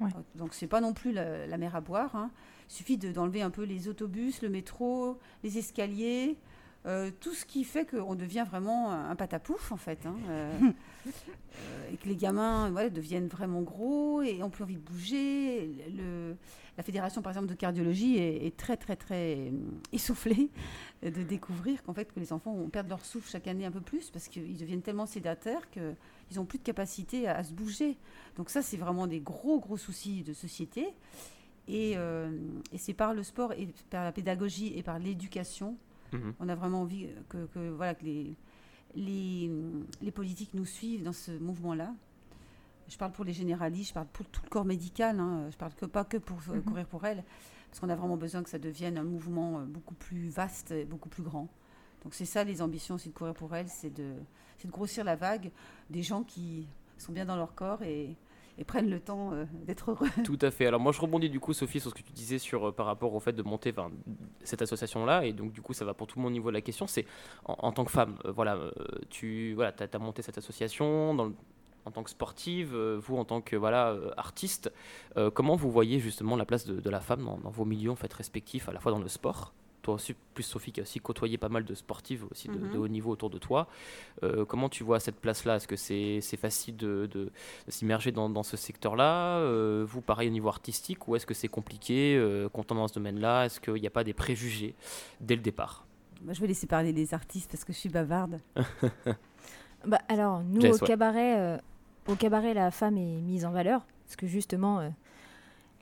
[0.00, 0.10] Ouais.
[0.34, 2.14] Donc, c'est pas non plus la, la mer à boire.
[2.16, 2.30] hein.
[2.68, 6.36] Il suffit de- d'enlever un peu les autobus, le métro, les escaliers,
[6.86, 10.04] euh, tout ce qui fait qu'on devient vraiment un, patapouf, en fait.
[10.06, 10.16] hein.
[10.28, 10.50] Euh,
[11.06, 15.70] euh, et que les gamins deviennent vraiment gros et ont plus envie de bouger.
[15.96, 16.36] Le-
[16.76, 19.50] la fédération, par exemple, de cardiologie est, est très, très, très euh,
[19.92, 20.50] essoufflée
[21.02, 23.80] de découvrir qu'en fait, que les enfants ont perdent leur souffle chaque année un peu
[23.80, 25.94] plus parce qu'ils deviennent tellement sédataires qu'ils
[26.36, 27.96] n'ont plus de capacité à, à se bouger.
[28.36, 30.88] Donc ça, c'est vraiment des gros, gros soucis de société.
[31.68, 32.30] Et, euh,
[32.72, 35.76] et c'est par le sport et par la pédagogie et par l'éducation,
[36.12, 36.34] Mhm.
[36.38, 38.36] on a vraiment envie que, que, voilà, que les,
[38.94, 39.50] les,
[40.00, 41.92] les politiques nous suivent dans ce mouvement-là.
[42.88, 45.72] Je parle pour les généralistes, je parle pour tout le corps médical, hein, je parle
[45.74, 46.62] que, pas que pour euh, Mhm.
[46.64, 47.24] courir pour elle,
[47.70, 50.84] parce qu'on a vraiment besoin que ça devienne un mouvement euh, beaucoup plus vaste et
[50.84, 51.48] beaucoup plus grand.
[52.02, 54.12] Donc c'est ça les ambitions aussi de courir pour elle, c'est de,
[54.58, 55.50] c'est de grossir la vague
[55.88, 56.66] des gens qui
[56.98, 58.14] sont bien dans leur corps et,
[58.58, 60.08] et prennent le temps euh, d'être heureux.
[60.24, 60.66] Tout à fait.
[60.66, 62.84] Alors moi je rebondis du coup Sophie sur ce que tu disais sur euh, par
[62.86, 63.72] rapport au fait de monter
[64.42, 66.50] cette association là et donc du coup ça va pour tout le monde au niveau
[66.50, 67.06] de la question c'est
[67.46, 68.58] en, en tant que femme euh, voilà
[69.08, 71.34] tu voilà as, monté cette association dans le-
[71.86, 74.72] en tant que sportive euh, vous en tant que voilà euh, artiste
[75.16, 77.90] euh, comment vous voyez justement la place de, de la femme dans, dans vos milieux
[77.90, 79.52] en fait respectifs à la fois dans le sport?
[79.82, 82.72] Toi aussi plus Sophie qui a aussi côtoyé pas mal de sportives aussi de, Mhm.
[82.72, 83.66] de haut niveau autour de toi
[84.22, 87.30] Euh, comment tu vois cette place là est-ce que c'est c'est facile de, de-
[87.68, 89.40] s'immerger dans, dans ce secteur-là?
[89.40, 92.18] Euh, Vous, pareil au niveau artistique, ou est-ce que c'est compliqué
[92.54, 93.44] quand on est dans ce domaine-là?
[93.44, 94.74] Est-ce qu'il n'y a pas des préjugés
[95.20, 95.84] dès le départ?
[96.32, 98.40] Je vais laisser parler les artistes parce que je suis bavarde.
[99.86, 100.86] Bah, alors, nous, Jess, au, ouais.
[100.88, 101.60] cabaret,
[102.08, 103.84] au cabaret, la femme est mise en valeur.
[104.04, 104.88] Parce que justement, euh,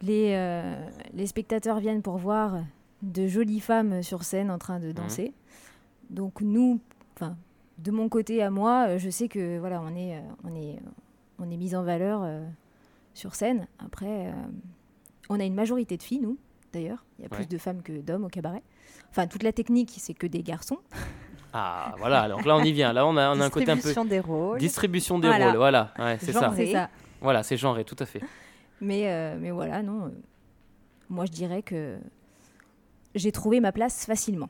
[0.03, 2.63] les, euh, les spectateurs viennent pour voir
[3.03, 5.33] de jolies femmes sur scène en train de danser.
[6.11, 6.81] Donc, nous,
[7.17, 7.37] enfin,
[7.79, 10.79] de mon côté à moi, euh, je sais que voilà, on est, on est,
[11.39, 12.47] on est mise en valeur euh,
[13.15, 13.67] sur scène.
[13.85, 14.33] Après, euh,
[15.29, 16.39] on a une majorité de filles, nous.
[16.73, 17.05] d'ailleurs.
[17.19, 17.37] Il y a Ouais.
[17.39, 18.63] plus de femmes que d'hommes au cabaret.
[19.11, 20.79] Enfin, toute la technique, c'est que des garçons.
[21.53, 22.93] Ah, voilà, donc là on y vient.
[22.93, 23.83] Là on a, on a un côté un peu.
[23.83, 24.59] Distribution des rôles.
[24.59, 25.47] Distribution des Voilà.
[25.49, 26.53] rôles, voilà, ouais, c'est ça.
[26.73, 26.91] Ça.
[27.21, 28.21] Voilà, c'est genré, tout à fait.
[28.81, 30.07] Mais, euh, mais voilà, non.
[30.07, 30.09] euh,
[31.09, 31.99] moi, je dirais que
[33.15, 34.49] j'ai trouvé ma place facilement.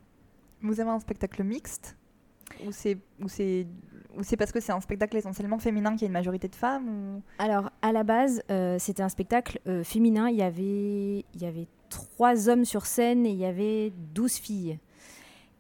[0.62, 1.96] Vous avez un spectacle mixte
[2.64, 3.66] Ou c'est ou c'est
[4.16, 6.54] ou c'est parce que c'est un spectacle essentiellement féminin qu'il y a une majorité de
[6.54, 7.22] femmes ou...
[7.38, 10.28] Alors, à la base, euh, c'était un spectacle euh, féminin.
[10.28, 14.34] Il y, avait, il y avait trois hommes sur scène et il y avait douze
[14.36, 14.78] filles.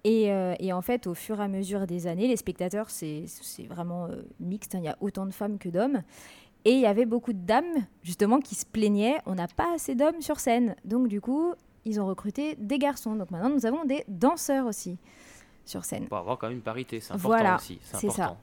[0.04, 3.24] Et, euh, et en fait, au fur et à mesure des années, les spectateurs, c'est
[3.68, 4.74] vraiment euh, mixte.
[4.74, 4.78] hein.
[4.78, 6.02] Il y a autant de femmes que d'hommes.
[6.64, 9.94] Et il y avait beaucoup de dames, justement, qui se plaignaient on n'a pas assez
[9.94, 10.76] d'hommes sur scène.
[10.84, 13.14] Donc, du coup, ils ont recruté des garçons.
[13.16, 14.98] Donc, maintenant, nous avons des danseurs aussi
[15.64, 16.06] sur scène.
[16.08, 17.78] Pour avoir quand même une parité, c'est important Voilà, aussi.
[17.82, 18.36] C'est ça.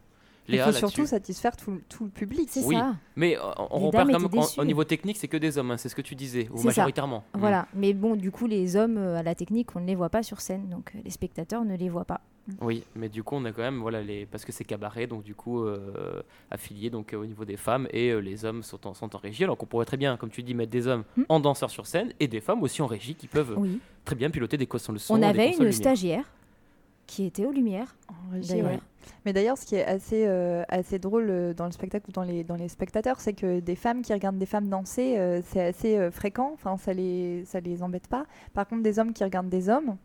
[0.57, 0.69] Important.
[0.69, 2.47] Il Léa, faut surtout satisfaire tout, tout le public.
[2.51, 2.75] C'est Oui.
[2.75, 2.95] ça.
[3.15, 3.41] Mais euh,
[3.71, 5.95] on Les repère quand même au niveau technique, c'est que des hommes, hein, c'est ce
[5.95, 6.67] que tu disais, ou C'est ça.
[6.67, 7.23] majoritairement.
[7.35, 7.39] Mm.
[7.39, 10.09] Voilà, mais bon, du coup, les hommes euh, à la technique, on ne les voit
[10.09, 12.21] pas sur scène, donc euh, les spectateurs ne les voient pas.
[12.61, 14.25] Oui, mais du coup, on a quand même, voilà, les...
[14.25, 17.87] parce que c'est cabaret, donc du coup, euh, affilié donc, euh, au niveau des femmes,
[17.91, 20.31] et euh, les hommes sont en, sont en régie, alors qu'on pourrait très bien, comme
[20.31, 21.23] tu dis, mettre des hommes Hmm.
[21.29, 23.79] en danseurs sur scène, et des femmes aussi en régie qui peuvent Oui.
[24.03, 25.13] très bien piloter des consoles de son.
[25.13, 25.73] On avait une lumière.
[25.73, 26.23] stagiaire
[27.05, 28.79] qui était aux Lumières, En régie, ouais.
[29.25, 32.23] Mais d'ailleurs, ce qui est assez, euh, assez drôle euh, dans le spectacle ou dans
[32.23, 35.61] les, dans les spectateurs, c'est que des femmes qui regardent des femmes danser, euh, c'est
[35.61, 38.25] assez fréquent, enfin, ça les, ça les embête pas.
[38.53, 39.97] Par contre, des hommes qui regardent des hommes,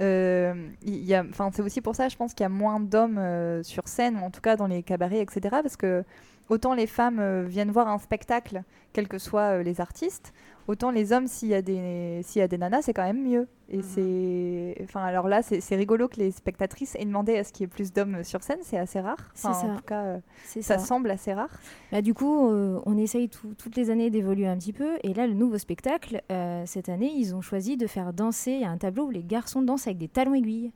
[0.00, 1.20] y
[1.52, 3.20] c'est aussi pour ça, je pense qu'il y a moins d'hommes
[3.62, 5.40] sur scène, ou en tout cas dans les cabarets, etc.
[5.62, 6.04] Parce que
[6.48, 10.32] autant les femmes viennent voir un spectacle, quels que soient les artistes,
[10.68, 13.22] autant les hommes, s'il y, a des- s'il y a des nanas, c'est quand même
[13.26, 13.48] mieux.
[13.70, 13.82] Et Mhm.
[13.82, 14.76] c'est.
[14.84, 17.64] Enfin, alors là, c'est c'est rigolo que les spectatrices aient demandé à ce qu'il y
[17.64, 19.18] ait plus d'hommes sur scène, c'est assez rare.
[19.34, 19.66] C'est ça.
[19.66, 20.86] En tout cas, euh, C'est ça ça.
[20.86, 21.50] semble assez rare.
[21.90, 24.98] Bah, du coup, euh, on essaye tout- toutes les années d'évoluer un petit peu.
[25.02, 28.62] Et là, le nouveau spectacle, euh, cette année, ils ont choisi de faire danser.
[28.64, 30.70] Un tableau où les garçons dansent avec des talons aiguilles.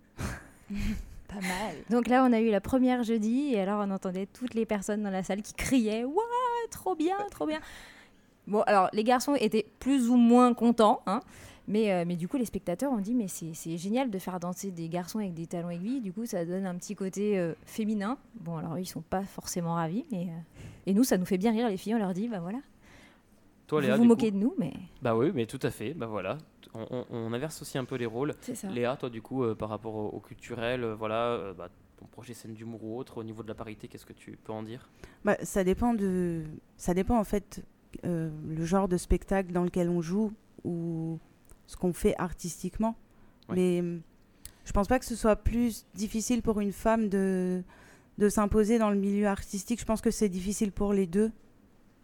[1.29, 1.75] Pas mal.
[1.89, 3.53] Donc là, on a eu la première jeudi.
[3.55, 6.17] Et alors, on entendait toutes les personnes dans la salle qui criaient Waouh,
[6.71, 7.61] trop bien, trop bien.
[8.47, 11.01] Bon, alors, les garçons étaient plus ou moins contents.
[11.07, 11.21] hein.
[11.69, 14.41] Mais, euh, mais du coup, les spectateurs ont dit Mais c'est c'est génial de faire
[14.41, 16.01] danser des garçons avec des talons aiguilles.
[16.01, 18.19] Du coup, ça donne un petit côté euh, féminin.
[18.41, 20.05] Bon, alors, eux, ils sont pas forcément ravis.
[20.11, 20.41] Mais, euh,
[20.87, 21.95] Et nous, ça nous fait bien rire, les filles.
[21.95, 22.59] On leur dit Bah voilà.
[23.69, 24.73] Toi, vous Léa, vous moquez coup- de nous, mais
[25.03, 26.37] Bah oui, mais tout à fait, bah voilà.
[26.75, 28.35] On, on- on inverse aussi un peu les rôles.
[28.41, 28.69] c'est ça.
[28.69, 31.69] Léa, toi, du coup, euh, par rapport au, au culturel, euh, voilà, euh, bah,
[31.99, 34.53] ton projet scène d'humour ou autre, au niveau de la parité, qu'est-ce que tu peux
[34.53, 34.91] en dire?
[35.25, 36.43] Bah, ça dépend de,
[36.77, 37.63] ça dépend en fait
[38.05, 40.33] euh, le genre de spectacle dans lequel on joue
[40.65, 41.19] ou
[41.67, 42.97] ce qu'on fait artistiquement.
[43.49, 43.57] Ouais.
[43.57, 44.01] Mais hum,
[44.65, 47.63] je pense pas que ce soit plus difficile pour une femme de
[48.19, 49.81] de s'imposer dans le milieu artistique.
[49.81, 51.33] Je pense que c'est difficile pour les deux.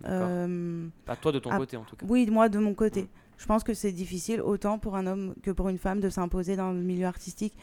[0.07, 2.07] Euh, Pas toi de ton côté, en tout cas.
[2.09, 3.09] oui, moi de mon côté.
[3.37, 6.57] Je pense que c'est difficile autant pour un homme que pour une femme de s'imposer
[6.57, 7.57] dans le milieu artistique.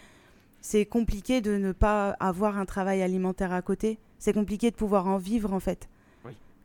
[0.62, 4.00] C'est compliqué de ne pas avoir un travail alimentaire à côté.
[4.20, 5.90] C'est compliqué de pouvoir en vivre en fait.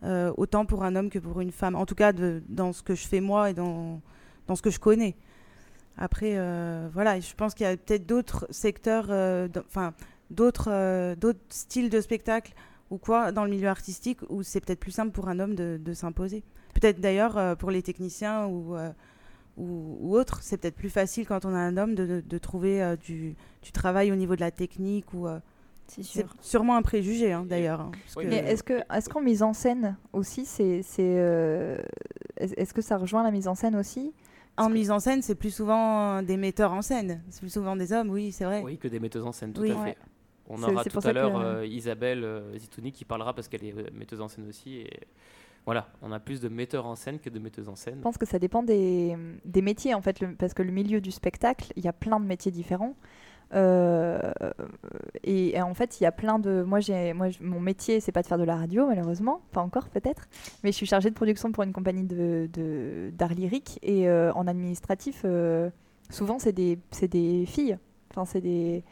[0.03, 1.75] Euh, autant pour un homme que pour une femme.
[1.75, 2.13] En tout cas,
[2.49, 4.01] dans ce que je fais moi et dans,
[4.47, 5.15] dans ce que je connais.
[5.99, 9.93] Après, euh, voilà, je pense qu'il y a peut-être d'autres secteurs, euh, enfin,
[10.31, 12.55] d'autres d'autres styles de spectacle
[12.91, 15.79] ou quoi dans le milieu artistique où c'est peut-être plus simple pour un homme de,
[15.79, 16.45] de s'imposer.
[16.73, 18.77] Peut-être d'ailleurs pour les techniciens ou,
[19.59, 23.37] ou, autres, c'est peut-être plus facile quand on a un homme de, de- trouver du,
[23.63, 25.27] du travail au niveau de la technique ou.
[25.91, 26.36] C'est c'est sûr.
[26.41, 27.80] sûrement un préjugé hein, d'ailleurs.
[27.80, 31.78] hein, Oui, que- Mais est-ce que, est-ce qu'en mise en scène aussi, c'est, c'est, euh,
[32.36, 34.12] est-ce que ça rejoint la mise en scène aussi?
[34.57, 37.22] En mise en scène, c'est plus souvent des metteurs en scène.
[37.30, 38.62] C'est plus souvent des hommes, oui, c'est vrai.
[38.62, 39.70] Oui, que des metteuses en scène, tout Oui.
[39.72, 39.80] à fait.
[39.82, 39.97] Ouais.
[40.49, 43.76] On aura c'est tout à l'heure euh, Isabelle euh, Zitouni qui parlera parce qu'elle est
[43.76, 44.78] euh, metteuse en scène aussi.
[44.78, 44.91] Et
[45.64, 47.97] voilà, on a plus de metteurs en scène que de metteuses en scène.
[47.99, 51.01] Je pense que ça dépend des, des métiers en fait, le- parce que le milieu
[51.01, 52.97] du spectacle, il y a plein de métiers différents.
[53.55, 54.33] Euh,
[55.25, 56.63] et, en fait, il y a plein de.
[56.63, 59.89] Moi, j'ai, moi, mon métier, c'est pas de faire de la radio, malheureusement, pas encore
[59.89, 60.29] peut-être.
[60.63, 64.47] Mais je suis chargée de production pour une compagnie de, d'art lyrique et euh, en
[64.47, 65.71] administratif, euh,
[66.11, 67.79] souvent c'est des, c'est des filles.
[68.11, 68.85] Enfin, c'est des.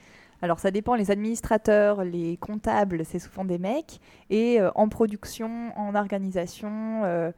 [0.43, 0.95] Alors, ça dépend.
[0.95, 4.01] Les administrateurs, les comptables, c'est souvent des mecs.
[4.31, 7.33] Et en production, en organisation.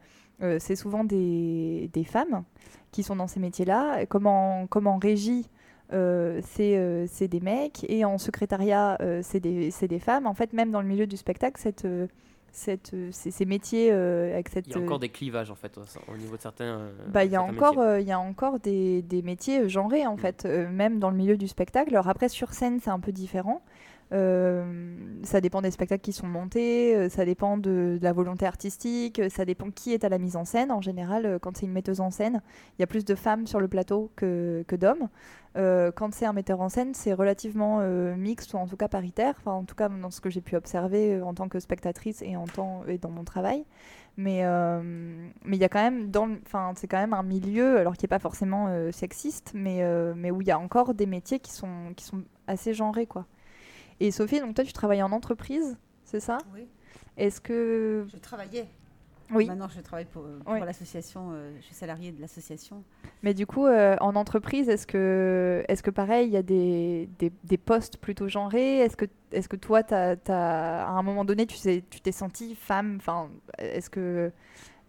[0.59, 2.43] c'est souvent des, des femmes
[2.91, 4.05] qui sont dans ces métiers-là.
[4.05, 4.67] Comme en,
[5.91, 7.85] c'est euh, c'est des mecs.
[7.89, 10.27] Et en secrétariat, euh, c'est des, femmes.
[10.27, 12.07] En fait, même dans le milieu du spectacle, cette, euh,
[12.51, 14.67] cette, euh, ces, ces métiers euh, avec cette...
[14.67, 15.81] Il y a euh, encore des clivages en fait au,
[16.13, 16.65] au niveau de certains.
[16.65, 19.67] euh, bah, il y a encore, euh, il y a encore des, des métiers euh,
[19.69, 20.19] genrés, en Mm.
[20.19, 21.89] fait, euh, même dans le milieu du spectacle.
[21.91, 23.61] Alors après, sur scène, c'est un peu différent.
[24.13, 29.19] Euh, ça dépend des spectacles qui sont montés, euh, ça dépend de, la volonté artistique,
[29.19, 30.71] euh, ça dépend qui est à la mise en scène.
[30.71, 32.41] En général, quand c'est une metteuse en scène,
[32.77, 35.07] il y a plus de femmes sur le plateau que, d'hommes.
[35.55, 37.81] Quand c'est un metteur en scène, c'est relativement
[38.15, 41.21] mixte ou en tout cas paritaire, en tout cas dans ce que j'ai pu observer
[41.21, 43.65] en tant que spectatrice et, en temps, et dans mon travail.
[44.15, 46.09] Mais il y a quand même
[46.75, 50.51] c'est quand même un milieu, alors qui est pas forcément sexiste, mais où il y
[50.51, 53.25] a encore des métiers qui sont qui sont assez genrés quoi.
[54.03, 56.39] Et Sophie, donc toi tu travailles en entreprise, c'est ça?
[56.55, 56.67] Oui.
[57.17, 58.65] Est-ce que Je travaillais.
[59.31, 60.59] oui, Maintenant, je travaille pour, pour Oui.
[60.59, 61.29] l'association.
[61.33, 62.83] euh, je suis salariée de l'association.
[63.21, 67.09] mais du coup euh, en entreprise, est-ce que est-ce que pareil il y a des,
[67.19, 68.79] des, des postes plutôt genrés?
[68.79, 72.95] Est-ce que est-ce que toi t'as- à un moment donné tu t'es tu sentie femme?
[72.97, 73.29] Enfin
[73.59, 74.33] est-ce que est-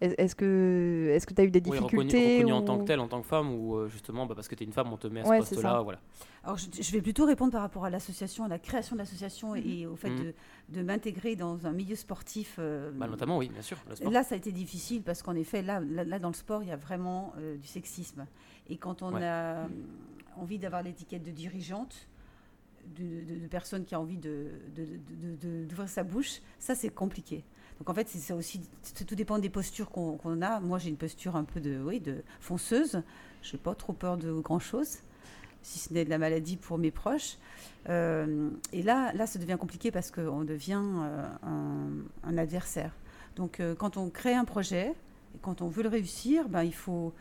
[0.03, 2.77] est-ce que est-ce que tu as eu des Oui, difficultés reconnu, reconnu en ou- tant
[2.79, 4.73] que telle, en tant que femme, ou euh, justement bah, parce que tu es une
[4.73, 5.81] femme, on te met à ce Ouais, poste-là.
[5.81, 5.99] Voilà.
[6.43, 9.55] Alors, je, je vais plutôt répondre par rapport à l'association, à la création de l'association
[9.55, 10.23] et au fait Mhm.
[10.23, 10.33] de,
[10.69, 12.57] de m'intégrer dans un milieu sportif.
[12.59, 13.77] euh, Bah, notamment, oui, bien sûr.
[14.11, 16.69] Là, ça a été difficile parce qu'en effet, là, là, là, dans le sport, il
[16.69, 18.25] y a vraiment euh, du sexisme.
[18.69, 19.23] Et quand on Ouais.
[19.25, 19.67] a
[20.35, 22.07] envie d'avoir l'étiquette de dirigeante,
[22.97, 26.75] de, de- de personne qui a envie de, de- de- de- d'ouvrir sa bouche, ça,
[26.75, 27.45] c'est compliqué.
[27.79, 28.61] Donc en fait, ça aussi,
[29.07, 30.59] tout dépend des postures qu'on, a.
[30.59, 33.01] Moi, j'ai une posture un peu de, oui, de fonceuse.
[33.41, 34.99] Je n'ai pas trop peur de grand-chose,
[35.61, 37.37] si ce n'est de la maladie pour mes proches.
[37.89, 41.27] Euh, et là, là, ça devient compliqué parce qu'on devient euh,
[42.23, 42.91] un, adversaire.
[43.35, 44.93] Donc, euh, quand on crée un projet
[45.35, 47.13] et quand on veut le réussir, ben, il faut,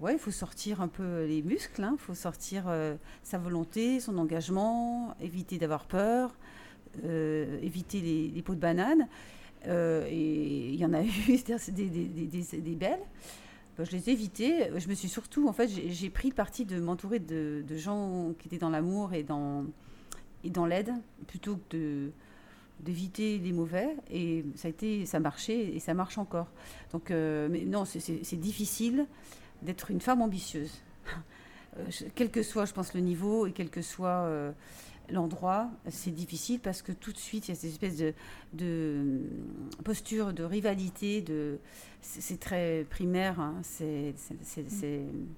[0.00, 1.82] ouais, il faut sortir un peu les muscles.
[1.82, 1.96] hein.
[1.98, 2.64] Il faut sortir
[3.22, 6.34] sa volonté, son engagement, éviter d'avoir peur,
[7.04, 9.08] éviter les, les pots de banane.
[9.66, 11.08] Euh, et il y en a eu
[11.68, 12.98] des, des, des- des- belles.
[13.78, 14.70] Je les ai évitées.
[14.76, 18.48] Je me suis surtout, en fait, j'ai pris le parti de m'entourer de, gens qui
[18.48, 19.64] étaient dans l'amour et dans,
[20.44, 20.92] et dans l'aide,
[21.26, 22.10] plutôt que
[22.80, 26.48] d'éviter les mauvais et ça a été ça marchait et ça marche encore
[26.92, 29.06] donc euh, non c'est- difficile
[29.62, 30.72] d'être une femme ambitieuse
[31.78, 34.24] Euh, quel que soit je pense le niveau et quel que soit
[35.10, 38.12] l'endroit c'est difficile parce que tout de suite il y a cette espèce de,
[38.54, 39.20] de
[39.84, 41.58] posture de rivalité de
[42.00, 44.14] c'est très primaire hein, c'est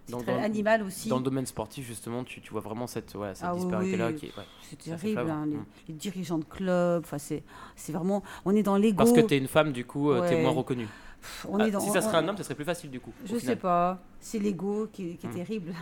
[0.09, 3.47] dans- animal aussi Dans le domaine sportif, justement, tu, tu vois vraiment cette, ouais, cette
[3.49, 4.15] Ah disparité-là oui.
[4.17, 4.37] qui est.
[4.37, 4.45] ouais.
[4.69, 5.65] c'est terrible hein, les, Mm.
[5.89, 7.43] les dirigeants de club enfin c'est
[7.77, 10.19] c'est vraiment on est dans l'ego Parce que tu es une femme, du coup, tu
[10.19, 10.43] es Ouais.
[10.43, 10.87] moins reconnue.
[11.21, 12.91] Pff, on Ah, est dans- si ça serait on- un homme, ça serait plus facile,
[12.91, 13.13] du coup.
[13.25, 14.01] Je sais pas.
[14.21, 15.35] C'est l'ego qui, qui est Mm.
[15.35, 15.75] terrible.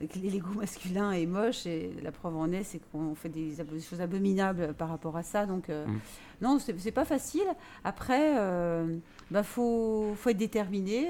[0.00, 4.00] Que L'ego masculin est moche et la preuve en est, c'est qu'on fait des, choses
[4.00, 5.44] abominables par rapport à ça.
[5.44, 6.00] Donc, euh, Mm.
[6.40, 7.44] non, c'est pas facile.
[7.84, 8.96] Après, euh,
[9.30, 11.06] bah, faut, faut être déterminé,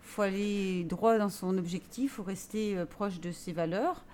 [0.00, 4.04] faut aller droit dans son objectif, faut rester euh, proche de ses valeurs.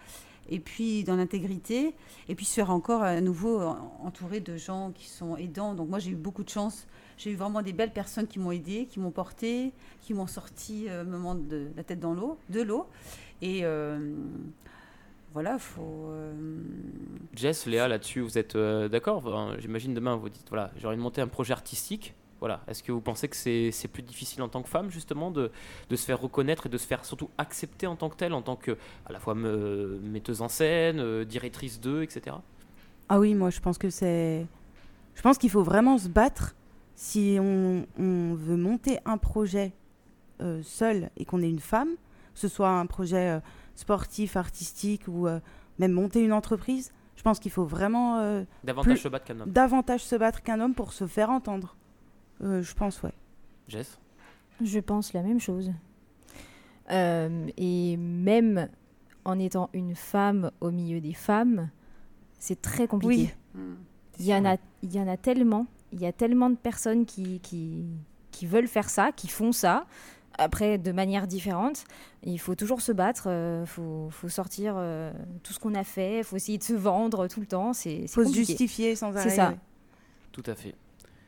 [0.53, 1.95] Et puis dans l'intégrité,
[2.29, 5.75] et puis se faire encore à nouveau en- entouré de gens qui sont aidants.
[5.75, 6.87] Donc moi j'ai eu beaucoup de chance.
[7.19, 10.87] J'ai eu vraiment des belles personnes qui m'ont aidé, qui m'ont porté, qui m'ont sorti
[10.89, 12.87] euh, moment de la tête dans l'eau, de l'eau.
[13.43, 13.99] Et euh,
[15.33, 16.09] voilà, faut.
[16.11, 16.33] euh,
[17.35, 19.19] Jess, Léa, là-dessus, vous êtes euh, d'accord?
[19.19, 22.15] Enfin, J'imagine demain, vous dites voilà, j'ai envie de monter un projet artistique.
[22.41, 22.63] Voilà.
[22.69, 25.51] Est-ce que vous pensez que c'est c'est plus difficile en tant que femme, justement, de,
[25.91, 28.43] de se faire reconnaître et de se faire surtout accepter en tant que telle, en
[28.43, 28.73] tant que,
[29.07, 32.37] à la fois me- metteuse en scène, euh, directrice d'eux, etc.
[33.11, 34.47] Ah oui, moi je pense que c'est.
[35.15, 36.55] Je pense qu'il faut vraiment se battre
[36.95, 39.73] si on, on veut monter un projet
[40.41, 41.91] euh, seul et qu'on est une femme,
[42.35, 43.41] ce soit un projet euh,
[43.75, 45.41] sportif, artistique ou euh,
[45.79, 46.93] même monter une entreprise.
[47.17, 49.51] Je pense qu'il faut vraiment euh, Davantage Plus- se battre qu'un homme.
[49.51, 51.77] davantage se battre qu'un homme pour se faire entendre.
[52.43, 53.13] Euh, je pense, ouais.
[53.69, 53.99] Jess?
[54.63, 55.71] Je pense la même chose.
[56.91, 58.69] Euh, et même
[59.25, 61.71] en étant une femme au milieu des femmes,
[62.39, 63.35] c'est très compliqué.
[63.55, 63.61] Oui.
[63.63, 63.75] hmm,
[64.19, 65.67] Il y, en a, il y en a tellement.
[65.93, 67.85] Il y a tellement de personnes qui, qui,
[68.31, 69.87] qui veulent faire ça, qui font ça.
[70.39, 71.85] Après, de manière différente.
[72.23, 73.29] Il faut toujours se battre.
[73.63, 75.13] Il faut, faut sortir euh,
[75.43, 76.19] tout ce qu'on a fait.
[76.19, 77.73] Il faut essayer de se vendre tout le temps.
[77.73, 79.29] C'est Il faut se justifier sans arrêt.
[79.29, 79.55] C'est ça.
[80.33, 80.75] Tout à fait.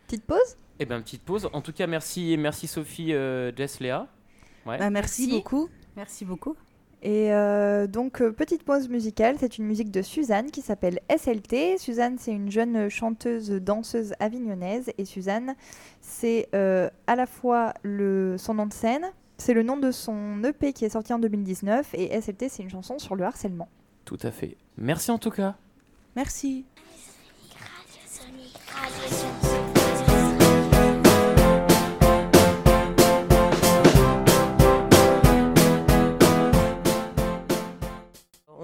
[0.07, 0.57] Petite pause?
[0.79, 1.49] Eh bien, petite pause.
[1.53, 4.09] En tout cas, merci, merci Sophie, euh, Jess, Léa.
[4.67, 4.79] Ouais.
[4.79, 5.37] Bah, merci, Merci.
[5.37, 5.69] beaucoup.
[5.97, 6.57] Merci beaucoup.
[7.03, 11.79] Et euh, donc, euh, petite pause musicale, c'est une musique de Suzanne qui s'appelle SLT.
[11.79, 14.93] Suzanne, c'est une jeune chanteuse, danseuse avignonnaise.
[14.99, 15.57] Et Suzanne,
[16.01, 20.45] c'est euh, à la fois le, son nom de scène, c'est le nom de son
[20.45, 21.93] EP qui est sorti en 2019.
[21.95, 23.69] Et SLT, c'est une chanson sur le harcèlement.
[24.05, 24.57] Tout à fait.
[24.79, 25.57] Merci en tout cas.
[26.15, 26.65] Merci.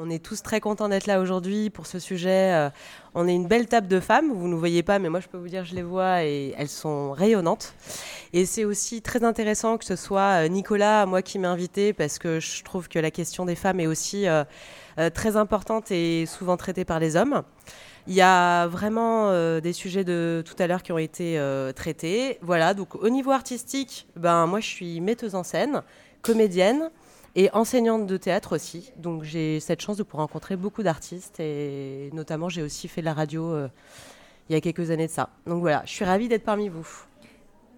[0.01, 2.53] On est tous très contents d'être là aujourd'hui pour ce sujet.
[2.55, 2.71] Euh,
[3.17, 4.33] on est une belle table de femmes.
[4.33, 6.55] Vous ne nous voyez pas, mais moi, je peux vous dire, je les vois et
[6.57, 7.75] elles sont rayonnantes.
[8.33, 12.21] Et c'est aussi très intéressant que ce soit euh, Nicolas, moi, qui m'a invité parce
[12.21, 14.27] que je trouve que la question des femmes est aussi
[15.15, 17.43] très importante et souvent traitée par les hommes.
[18.07, 21.41] Il y a vraiment des sujets de tout à l'heure qui ont été
[21.75, 22.39] traités.
[22.43, 25.83] Voilà, donc au niveau artistique, ben, moi, je suis metteuse en scène,
[26.23, 26.91] comédienne
[27.35, 28.93] et enseignante de théâtre aussi.
[28.97, 33.07] Donc j'ai cette chance de pouvoir rencontrer beaucoup d'artistes et notamment j'ai aussi fait de
[33.07, 33.69] la radio euh,
[34.49, 35.31] il y a quelques années de ça.
[35.47, 36.89] Donc voilà, je suis ravie d'être parmi vous.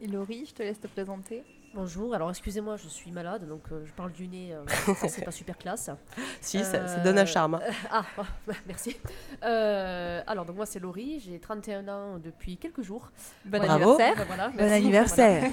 [0.03, 1.43] Et Laurie, je te laisse te présenter.
[1.73, 4.65] Bonjour, alors excusez-moi, je suis malade, donc euh, je parle du nez, euh,
[5.09, 5.89] c'est pas super classe.
[6.41, 7.61] si, ça, donne un charme.
[7.93, 8.05] Ah,
[8.67, 8.97] merci.
[9.41, 13.13] alors, donc moi c'est Laurie, j'ai 31 ans depuis quelques jours.
[13.45, 14.27] Bon anniversaire.
[14.27, 15.51] bon anniversaire.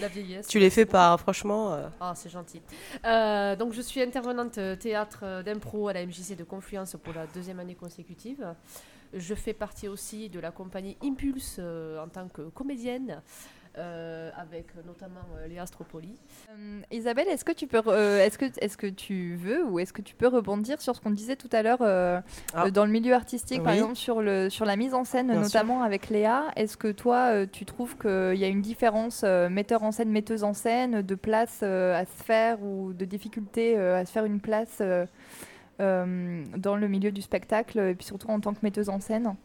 [0.00, 0.48] La vieillesse.
[0.48, 1.78] Tu les fais pas, hein, franchement.
[2.00, 2.60] Ah, c'est gentil.
[3.04, 7.76] donc je suis intervenante théâtre d'impro à la MJC de Confluence pour la deuxième année
[7.76, 8.44] consécutive.
[9.14, 13.22] Je fais partie aussi de la compagnie Impulse en tant que comédienne.
[13.76, 16.16] Euh, avec notamment euh, les Astropoli.
[16.50, 20.02] Euh, Isabelle, est-ce que tu peux, est-ce que, est-ce que tu veux ou est-ce que
[20.02, 22.70] tu peux rebondir sur ce qu'on disait tout à l'heure ah.
[22.70, 26.08] dans le milieu artistique, par exemple sur le sur la mise en scène, notamment avec
[26.08, 26.44] Léa?
[26.56, 30.54] Est-ce que toi, tu trouves qu'il y a une différence metteur en scène, metteuse en
[30.54, 34.82] scène, de place à se faire ou de difficulté à se faire une place
[35.78, 39.36] dans le milieu du spectacle et puis surtout en tant que metteuse en scène?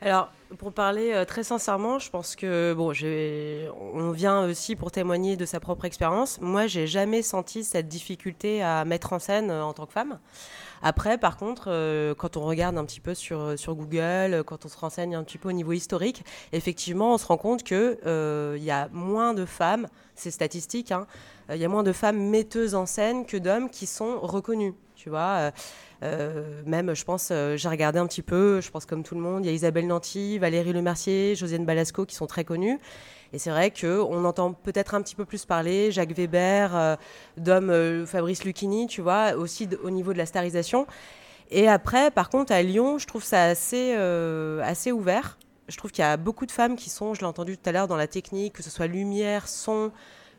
[0.00, 2.92] Alors, pour parler euh, très sincèrement, je pense que bon,
[3.94, 6.40] on vient aussi pour témoigner de sa propre expérience.
[6.40, 10.18] Moi, j'ai jamais senti cette difficulté à mettre en scène euh, en tant que femme.
[10.82, 14.68] Après, par contre, euh, quand on regarde un petit peu sur, sur Google, quand on
[14.68, 18.64] se renseigne un petit peu au niveau historique, effectivement, on se rend compte qu'il il
[18.64, 21.06] y a moins de femmes, c'est statistique, hein,
[21.48, 24.74] il y a moins de femmes metteuses en scène que d'hommes qui sont reconnus.
[24.96, 25.52] Tu vois,
[26.66, 29.44] même, je pense, euh, j'ai regardé un petit peu, je pense comme tout le monde,
[29.44, 32.78] il y a Isabelle Nanty, Valérie Lemercier, Josiane Balasco qui sont très connues.
[33.32, 36.96] Et c'est vrai qu'on entend peut-être un petit peu plus parler, Jacques Weber, euh,
[37.36, 40.86] d'homme Fabrice Lucchini, tu vois, aussi au niveau de la starisation.
[41.50, 43.94] Et après, par contre, à Lyon, je trouve ça assez,
[44.62, 45.38] assez ouvert.
[45.68, 47.72] Je trouve qu'il y a beaucoup de femmes qui sont, je l'ai entendu tout à
[47.72, 49.92] l'heure, dans la technique, que ce soit lumière, son,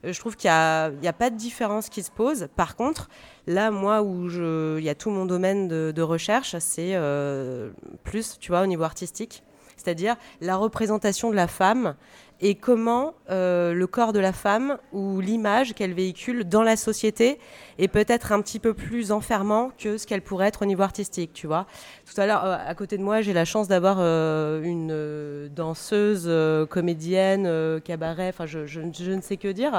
[0.04, 2.48] je trouve qu'il n'y a, pas de différence qui se pose.
[2.56, 3.10] Par contre,
[3.48, 4.30] là, moi, où
[4.78, 7.72] il y a tout mon domaine de, recherche, c'est euh,
[8.04, 9.44] plus, tu vois, au niveau artistique.
[9.78, 11.96] C'est-à-dire la représentation de la femme
[12.42, 17.40] et comment euh, le corps de la femme ou l'image qu'elle véhicule dans la société
[17.80, 21.32] est peut-être un petit peu plus enfermant que ce qu'elle pourrait être au niveau artistique,
[21.34, 21.66] tu vois.
[22.06, 26.30] Tout à l'heure, euh, à côté de moi, j'ai la chance d'avoir euh, une danseuse,
[26.70, 29.74] comédienne, cabaret, enfin, je, ne sais que dire,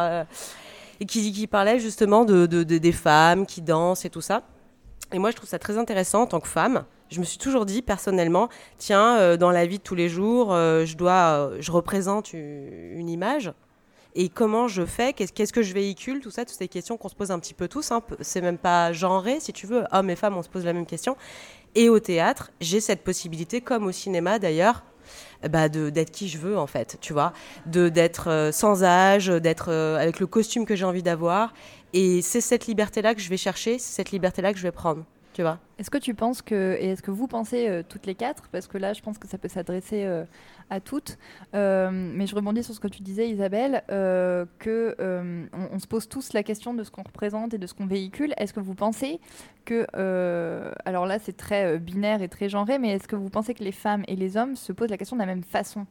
[1.01, 4.43] et qui, qui, parlait justement de, de, des femmes qui dansent et tout ça.
[5.13, 6.85] Et moi, je trouve ça très intéressant en tant que femme
[7.15, 10.53] je me suis toujours dit personnellement, tiens, euh, dans la vie de tous les jours,
[10.53, 13.53] euh, je dois, euh, je représente une, image.
[14.17, 15.13] Et comment je fais?
[15.13, 16.21] Qu'est-ce que je véhicule?
[16.21, 17.93] Tout ça, toutes ces questions qu'on se pose un petit peu tous.
[17.93, 19.85] Hein, c'est même pas genré, si tu veux.
[19.93, 21.17] Hommes et femmes, on se pose la même question.
[21.75, 24.85] Et au théâtre, j'ai cette possibilité, comme au cinéma d'ailleurs,
[25.51, 27.35] bah d'être qui je veux en fait, tu vois,
[27.67, 31.53] de d'être sans âge, d'être avec le costume que j'ai envie d'avoir.
[31.93, 35.05] Et c'est cette liberté-là que je vais chercher, c'est cette liberté-là que je vais prendre.
[35.79, 38.67] Est-ce que tu penses que, et est-ce que vous pensez euh, toutes les quatre, parce
[38.67, 40.25] que là je pense que ça peut s'adresser euh,
[40.71, 41.19] à toutes,
[41.55, 44.97] euh, mais je rebondis sur ce que tu disais Isabelle, que
[45.53, 48.33] on, se pose tous la question de ce qu'on représente et de ce qu'on véhicule.
[48.37, 49.21] Est-ce que vous pensez
[49.65, 49.87] que,
[50.85, 53.73] alors là c'est très binaire et très genré, mais est-ce que vous pensez que les
[53.73, 55.87] femmes et les hommes se posent la question de la même façon?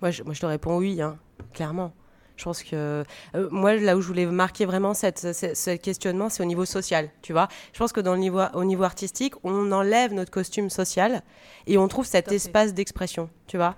[0.00, 1.18] Moi je, moi je te réponds oui, hein,
[1.52, 1.92] clairement.
[2.38, 6.42] Je pense que euh, moi, là où je voulais marquer vraiment cette, ce questionnement, c'est
[6.42, 7.48] au niveau social, tu vois.
[7.72, 11.22] Je pense que dans le niveau, au niveau artistique, on enlève notre costume social
[11.66, 13.74] et on trouve cet espace d'expression, tu vois.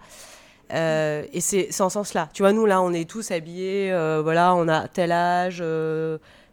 [0.72, 2.28] Euh, et c'est en ce sens-là.
[2.34, 5.64] Tu vois, nous, là, on est tous habillés, euh, voilà, on a tel âge,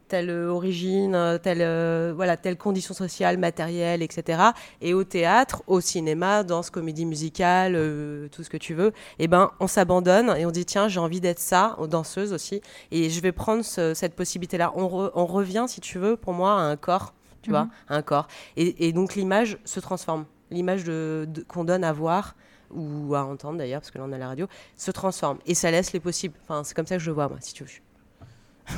[0.08, 4.42] telle origine, telle, voilà, telle condition sociale, matérielle, etc.
[4.82, 9.28] Et au théâtre, au cinéma, danse, comédie musicale, euh, tout ce que tu veux, eh
[9.28, 13.10] ben, on s'abandonne et on dit tiens, j'ai envie d'être ça, aux danseuses aussi, et
[13.10, 14.72] je vais prendre cette possibilité-là.
[14.76, 14.88] On,
[15.26, 17.72] revient, si tu veux, pour moi, à un corps, tu vois, mhm.
[17.90, 18.28] un corps.
[18.56, 20.26] Et, donc l'image se transforme.
[20.50, 22.36] L'image de, qu'on donne à voir
[22.72, 25.72] ou à entendre d'ailleurs, parce que là on a la radio, se transforme et ça
[25.72, 26.36] laisse les possibles.
[26.44, 27.70] Enfin, c'est comme ça que je le vois, moi, si tu veux.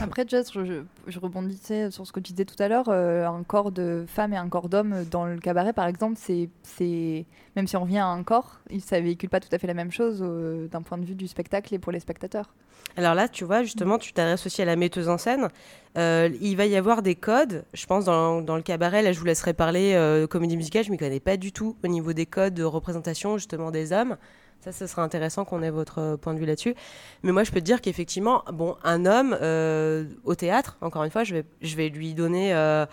[0.01, 2.89] Après, Jess, je, rebondissais sur ce que tu disais tout à l'heure.
[2.89, 7.25] Euh, un corps de femme et un corps d'homme dans le cabaret, par exemple, c'est,
[7.55, 9.91] même si on revient à un corps, ça véhicule pas tout à fait la même
[9.91, 12.53] chose euh, d'un point de vue du spectacle et pour les spectateurs.
[12.97, 15.49] Alors là, tu vois, justement, tu t'adresses aussi à la metteuse en scène.
[15.97, 19.01] Euh, il va y avoir des codes, je pense, dans, le cabaret.
[19.01, 20.83] Là, je vous laisserai parler comédie musicale.
[20.83, 23.91] Je ne m'y connais pas du tout au niveau des codes de représentation, justement, des
[23.91, 24.17] hommes.
[24.61, 26.75] Ça, ce sera intéressant qu'on ait votre euh, point de vue là-dessus.
[27.23, 31.11] Mais moi, je peux te dire qu'effectivement, bon, un homme euh, au théâtre, encore une
[31.11, 32.85] fois, je vais, je vais lui donner euh,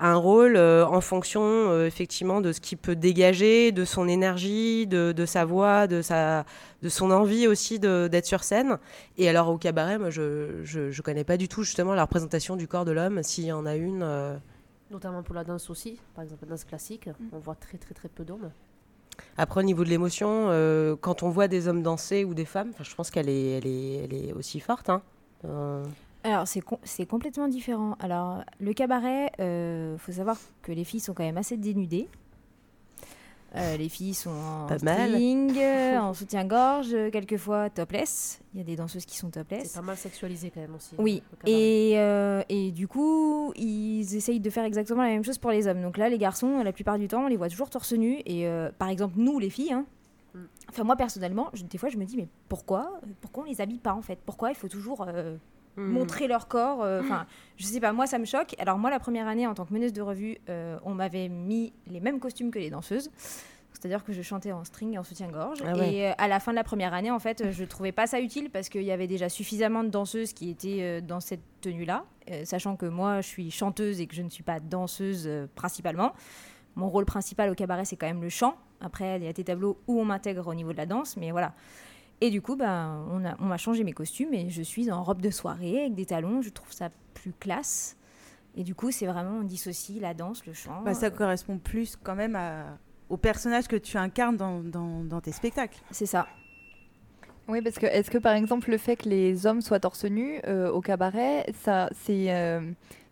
[0.00, 5.26] un rôle en fonction, effectivement, de ce qu'il peut dégager, de son énergie, de, de,
[5.26, 6.44] sa voix, de, sa,
[6.82, 8.78] de son envie aussi d'être sur scène.
[9.16, 10.20] Et alors, au cabaret, moi, je
[10.64, 13.64] ne connais pas du tout, justement, la représentation du corps de l'homme, s'il y en
[13.64, 14.40] a une.
[14.90, 17.28] Notamment pour la danse aussi, par exemple, la danse classique, mm.
[17.32, 18.50] on voit très, très, très peu d'hommes.
[19.36, 22.72] Après, au niveau de l'émotion, euh, quand on voit des hommes danser ou des femmes,
[22.80, 24.90] je pense qu'elle est, elle est, elle est aussi forte.
[24.90, 25.02] Hein.
[25.44, 25.84] Euh.
[26.24, 27.96] Alors, c'est, complètement différent.
[27.98, 32.08] Alors, le cabaret, il euh, faut savoir que les filles sont quand même assez dénudées.
[33.54, 38.40] Euh, les filles sont en string, euh, en soutien-gorge, quelquefois topless.
[38.54, 39.68] Il y a des danseuses qui sont topless.
[39.68, 40.94] C'est pas mal sexualisé quand même aussi.
[40.98, 41.22] Oui.
[41.46, 45.66] Et, euh, et, du coup, ils essayent de faire exactement la même chose pour les
[45.66, 45.82] hommes.
[45.82, 48.22] Donc là, les garçons, la plupart du temps, on les voit toujours torse nu.
[48.24, 48.48] Et
[48.78, 49.84] par exemple, nous, les filles, hein,
[50.34, 50.40] mm.
[50.70, 53.92] enfin moi personnellement, des fois, je me dis, mais pourquoi Pourquoi on les habille pas
[53.92, 54.18] en fait?
[54.24, 55.06] Pourquoi il faut toujours
[55.76, 55.92] Mm.
[55.92, 56.82] montrer leur corps.
[56.82, 58.54] Euh, enfin, je sais pas, moi ça me choque.
[58.58, 61.72] Alors moi la première année en tant que meneuse de revue, euh, on m'avait mis
[61.86, 63.10] les mêmes costumes que les danseuses.
[63.72, 65.58] C'est-à-dire que je chantais en string et en soutien-gorge.
[65.66, 68.06] Ah et euh, à la fin de la première année, en fait, je trouvais pas
[68.06, 72.04] ça utile parce qu'il y avait déjà suffisamment de danseuses qui étaient dans cette tenue-là.
[72.44, 76.12] sachant que moi, je suis chanteuse et que je ne suis pas danseuse principalement.
[76.76, 78.56] Mon rôle principal au cabaret, c'est quand même le chant.
[78.80, 81.16] Après, il y a des tableaux où on m'intègre au niveau de la danse.
[81.16, 81.52] Mais voilà.
[82.22, 85.02] Et du coup, ben, on, a, on m'a changé mes costumes et je suis en
[85.02, 86.40] robe de soirée avec des talons.
[86.40, 87.96] Je trouve ça plus classe.
[88.54, 90.82] Et du coup, c'est vraiment, on dissocie la danse, le chant.
[90.84, 95.20] Bah, ça correspond plus quand même à, au personnage que tu incarnes dans, dans, dans
[95.20, 95.80] tes spectacles.
[95.90, 96.28] C'est ça.
[97.48, 100.40] Oui, parce que est-ce que par exemple le fait que les hommes soient torse nu
[100.46, 102.60] euh, au cabaret, ça, c'est, euh,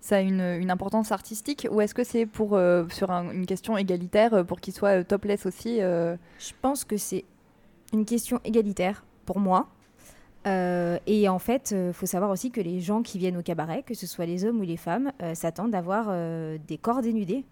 [0.01, 3.77] ça a une, une, importance artistique ou est-ce que c'est pour euh, sur une question
[3.77, 7.25] égalitaire pour qu'ils soient topless aussi Je pense que c'est
[7.93, 9.69] une question égalitaire pour moi.
[10.47, 13.43] Euh, et en fait, il euh, faut savoir aussi que les gens qui viennent au
[13.43, 16.07] cabaret, que ce soit les hommes ou les femmes, euh, s'attendent d'avoir
[16.67, 17.45] des corps dénudés.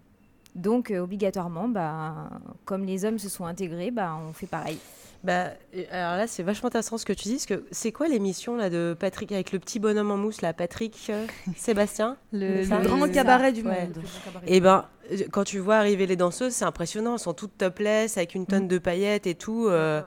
[0.55, 2.29] Donc, obligatoirement, bah,
[2.65, 4.79] comme les hommes se sont intégrés, bah, on fait pareil.
[5.23, 5.49] Bah,
[5.91, 7.33] alors là, c'est vachement intéressant ce que tu dis.
[7.33, 10.53] Parce que c'est quoi l'émission là de Patrick avec le petit bonhomme en mousse là,
[10.53, 11.11] Patrick
[11.57, 12.17] Sébastien?
[12.31, 14.01] Le, grand cabaret du monde.
[14.47, 14.85] Et eh ben,
[15.31, 17.13] quand tu vois arriver les danseuses, c'est impressionnant.
[17.13, 18.69] Elles sont toutes topless avec une tonne mm.
[18.69, 19.67] de paillettes et tout.
[19.67, 20.01] Euh,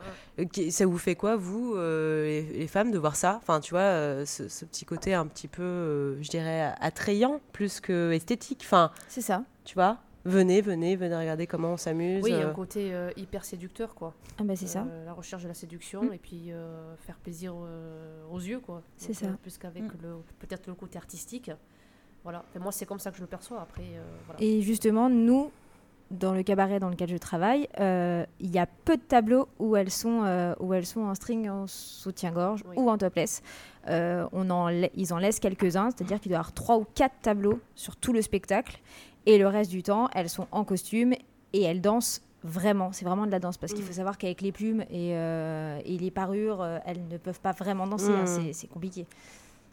[0.70, 3.38] ça vous fait quoi, vous, euh, les, femmes, de voir ça?
[3.42, 8.12] Enfin, tu vois, euh, ce, petit côté un petit peu, je dirais, attrayant plus que
[8.12, 8.62] esthétique.
[8.64, 9.42] Enfin, c'est ça.
[9.64, 9.98] Tu vois?
[10.24, 12.22] Venez, venez, venez regarder comment on s'amuse.
[12.22, 14.14] Oui, un côté hyper séducteur, quoi.
[14.38, 14.86] Ah bah c'est ça.
[15.04, 16.12] La recherche de la séduction mm.
[16.12, 16.52] et puis
[16.98, 17.54] faire plaisir
[18.30, 18.82] aux yeux, quoi.
[18.96, 19.26] C'est ça.
[19.42, 19.96] plus qu'avec mm.
[20.02, 21.50] le peut-être le côté artistique.
[22.22, 22.44] Voilà.
[22.54, 23.60] Et moi, c'est comme ça que je le perçois.
[23.60, 23.84] Après,
[24.26, 24.40] voilà.
[24.40, 25.50] Et justement, nous,
[26.12, 29.76] dans le cabaret dans lequel je travaille, euh, il y a peu de tableaux où
[29.76, 33.42] elles sont, euh, où elles sont en string, en soutien-gorge ou en topless.
[33.88, 37.14] Euh, on en ils en laissent quelques-uns, c'est-à-dire qu'il doit y avoir trois ou quatre
[37.22, 38.78] tableaux sur tout le spectacle.
[39.26, 41.14] Et le reste du temps, elles sont en costume
[41.52, 42.92] et elles dansent vraiment.
[42.92, 43.96] C'est vraiment de la danse parce qu'il faut mm.
[43.96, 48.10] savoir qu'avec les plumes et, et les parures, elles ne peuvent pas vraiment danser.
[48.10, 48.52] Hein, mm.
[48.52, 49.06] c'est compliqué.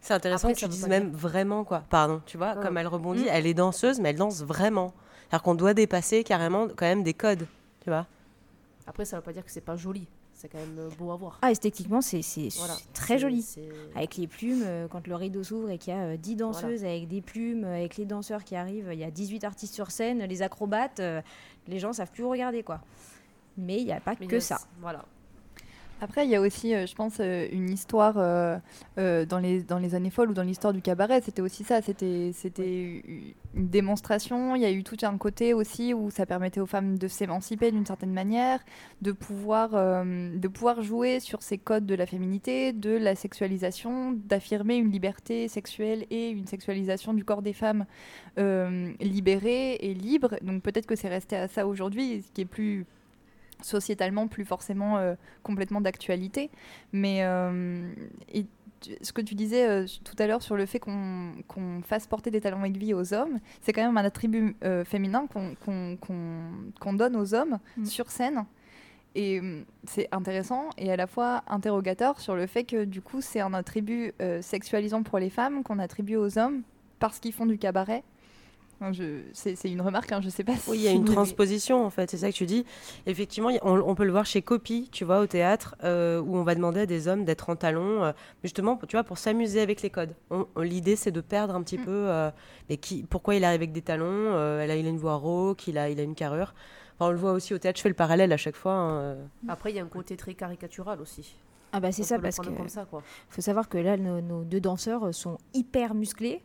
[0.02, 1.84] C'est intéressant que tu dises même vraiment, quoi.
[1.90, 3.32] Pardon, tu vois, comme elle rebondit, mm.
[3.32, 4.94] elle est danseuse, mais elle danse vraiment.
[5.32, 7.46] Alors qu'on doit dépasser carrément quand même des codes,
[7.84, 8.08] tu vois.
[8.88, 10.08] Après, ça ne veut pas dire que c'est pas joli.
[10.40, 11.38] C'est quand même euh, beau à voir.
[11.42, 12.22] Ah, esthétiquement, c'est
[12.94, 13.46] très joli.
[13.94, 16.86] Avec les plumes, euh, quand le rideau s'ouvre et qu'il y a 10 euh, danseuses
[16.86, 20.24] avec des plumes, avec les danseurs qui arrivent, il y a 18 artistes sur scène,
[20.24, 21.02] les acrobates,
[21.68, 22.80] les gens savent plus regarder, quoi.
[23.58, 24.62] Mais il n'y a pas que ça.
[24.80, 25.04] Voilà.
[26.02, 28.58] Après, il y a aussi, euh, je pense, euh, une histoire euh,
[29.26, 31.22] dans, les, années folles ou dans l'histoire du cabaret.
[31.22, 31.82] C'était aussi ça.
[31.82, 33.04] C'était c'était
[33.54, 34.56] une démonstration.
[34.56, 37.72] Il y a eu tout un côté aussi où ça permettait aux femmes de s'émanciper
[37.72, 38.60] d'une certaine manière,
[39.02, 44.78] de pouvoir, de pouvoir jouer sur ces codes de la féminité, de la sexualisation, d'affirmer
[44.78, 47.86] une liberté sexuelle et une sexualisation du corps des femmes
[48.38, 50.36] libérée et libre.
[50.42, 52.86] Donc peut-être que c'est resté à ça aujourd'hui, ce qui est plus
[53.62, 56.50] sociétalement plus forcément euh, complètement d'actualité.
[56.92, 57.92] Mais euh,
[59.02, 62.42] ce que tu disais euh, tout à l'heure sur le fait qu'on fasse porter des
[62.42, 64.56] talons aiguilles aux hommes, c'est quand même un attribut
[64.86, 67.86] féminin qu'on donne aux hommes mm.
[67.86, 68.46] sur scène.
[69.16, 69.42] et
[69.86, 73.54] c'est intéressant et à la fois interrogateur sur le fait que du coup c'est un
[73.54, 76.62] attribut sexualisant pour les femmes qu'on attribue aux hommes
[77.00, 78.04] parce qu'ils font du cabaret.
[78.92, 80.70] Je- C'est une remarque, hein, je sais pas si...
[80.70, 82.66] Oui, il y a une transposition en fait, c'est ça que tu dis.
[83.06, 86.44] Effectivement, on, on peut le voir chez Copy, tu vois, au théâtre, euh, où on
[86.44, 88.12] va demander à des hommes d'être en talons, euh,
[88.44, 90.16] justement, pour- tu vois, pour s'amuser avec les codes.
[90.58, 91.84] L'idée, c'est de perdre un petit Mm.
[91.86, 92.32] peu, euh,
[92.70, 95.16] mais qui, pourquoi il arrive avec des talons, euh, elle a, il a une voix
[95.16, 96.54] rauque, il a, il a une carrure.
[96.96, 98.74] Enfin, on le voit aussi au théâtre, je fais le parallèle à chaque fois.
[98.74, 99.24] hein, euh.
[99.50, 101.36] Après, il y a un côté très caricatural aussi.
[101.72, 103.04] Ah bah c'est ça parce que comme ça, quoi.
[103.30, 106.42] faut savoir que là nos, nos deux danseurs sont hyper musclés.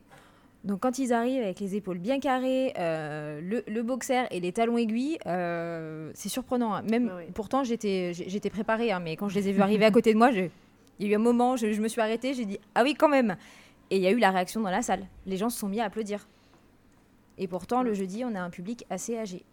[0.64, 4.50] Donc quand ils arrivent avec les épaules bien carrées, euh, le, le boxer et les
[4.52, 6.72] talons aiguilles, euh, c'est surprenant.
[6.74, 6.82] hein.
[6.90, 10.18] Même pourtant j'étais préparée, hein, mais quand je les ai vus arriver à côté de
[10.18, 10.48] moi, je-
[10.98, 12.94] il y a eu un moment, je, je me suis arrêtée, j'ai dit ah oui
[12.94, 13.36] quand même.
[13.90, 15.06] Et il y a eu la réaction dans la salle.
[15.26, 16.26] Les gens se sont mis à applaudir.
[17.36, 19.44] Et pourtant le jeudi on a un public assez âgé.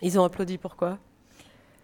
[0.00, 0.98] Ils ont applaudi pourquoi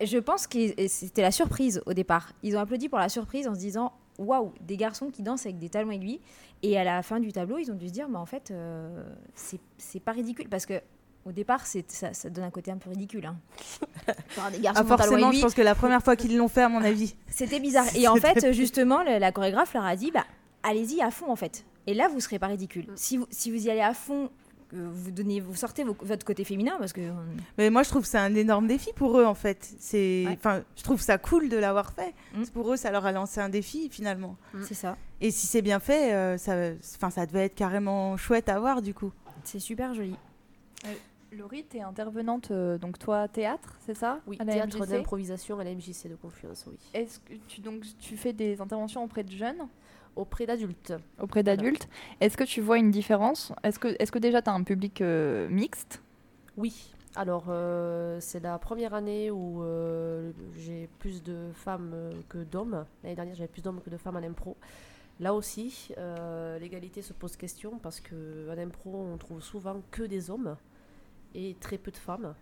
[0.02, 2.32] Je pense que c'était la surprise au départ.
[2.42, 5.58] Ils ont applaudi pour la surprise en se disant waouh, des garçons qui dansent avec
[5.60, 6.20] des talons aiguilles.
[6.62, 9.04] Et à la fin du tableau, ils ont dû se dire mais en fait, euh,
[9.34, 10.80] c'est c'est pas ridicule parce que.
[11.24, 13.26] Au départ, c'est- ça, ça donne un côté un peu ridicule.
[13.26, 13.36] Hein.
[14.52, 16.82] Des garçons Ah, forcément, je pense que la première fois qu'ils l'ont fait, à mon
[16.82, 17.16] avis.
[17.26, 17.84] C'était bizarre.
[17.96, 20.24] Et en fait, justement, la chorégraphe leur a dit bah,
[20.62, 21.66] allez-y à fond en fait.
[21.86, 22.86] Et là, vous serez pas ridicule.
[22.94, 24.30] Si, vous, si vous y allez à fond,
[24.72, 27.00] vous, donnez, vous sortez vos- votre côté féminin parce que.
[27.56, 29.68] Mais moi, je trouve que c'est un énorme défi pour eux, en fait.
[29.78, 32.14] C'est, enfin, je trouve ça cool de l'avoir fait.
[32.42, 34.36] C'est Pour eux, ça leur a lancé un défi, finalement.
[34.64, 34.96] C'est ça.
[35.20, 36.54] Et si c'est bien fait, euh, ça,
[36.96, 39.12] enfin, ça devait être carrément chouette à voir, du coup.
[39.44, 40.14] C'est super joli.
[40.86, 40.94] Euh,
[41.32, 44.20] Laurie, tu es intervenante, euh, donc toi, théâtre, c'est ça?
[44.26, 46.76] Oui, à la théâtre d'improvisation à la MJC de Confluence, oui.
[46.94, 49.66] Est-ce que tu, donc, tu fais des interventions auprès de jeunes?
[50.18, 50.94] Auprès d'adultes.
[51.20, 51.88] Auprès d'adultes.
[52.20, 53.52] Est-ce que tu vois une différence?
[53.62, 56.02] Est-ce que, est que déjà tu as un public euh, mixte?
[56.56, 56.92] Oui.
[57.14, 61.94] Alors, euh, c'est la première année où euh, j'ai plus de femmes
[62.28, 62.84] que d'hommes.
[63.04, 64.56] L'année dernière, j'avais plus d'hommes que de femmes en impro.
[65.20, 65.90] Là aussi,
[66.60, 70.56] l'égalité se pose question parce qu'en impro, on trouve souvent que des hommes
[71.36, 72.34] et très peu de femmes.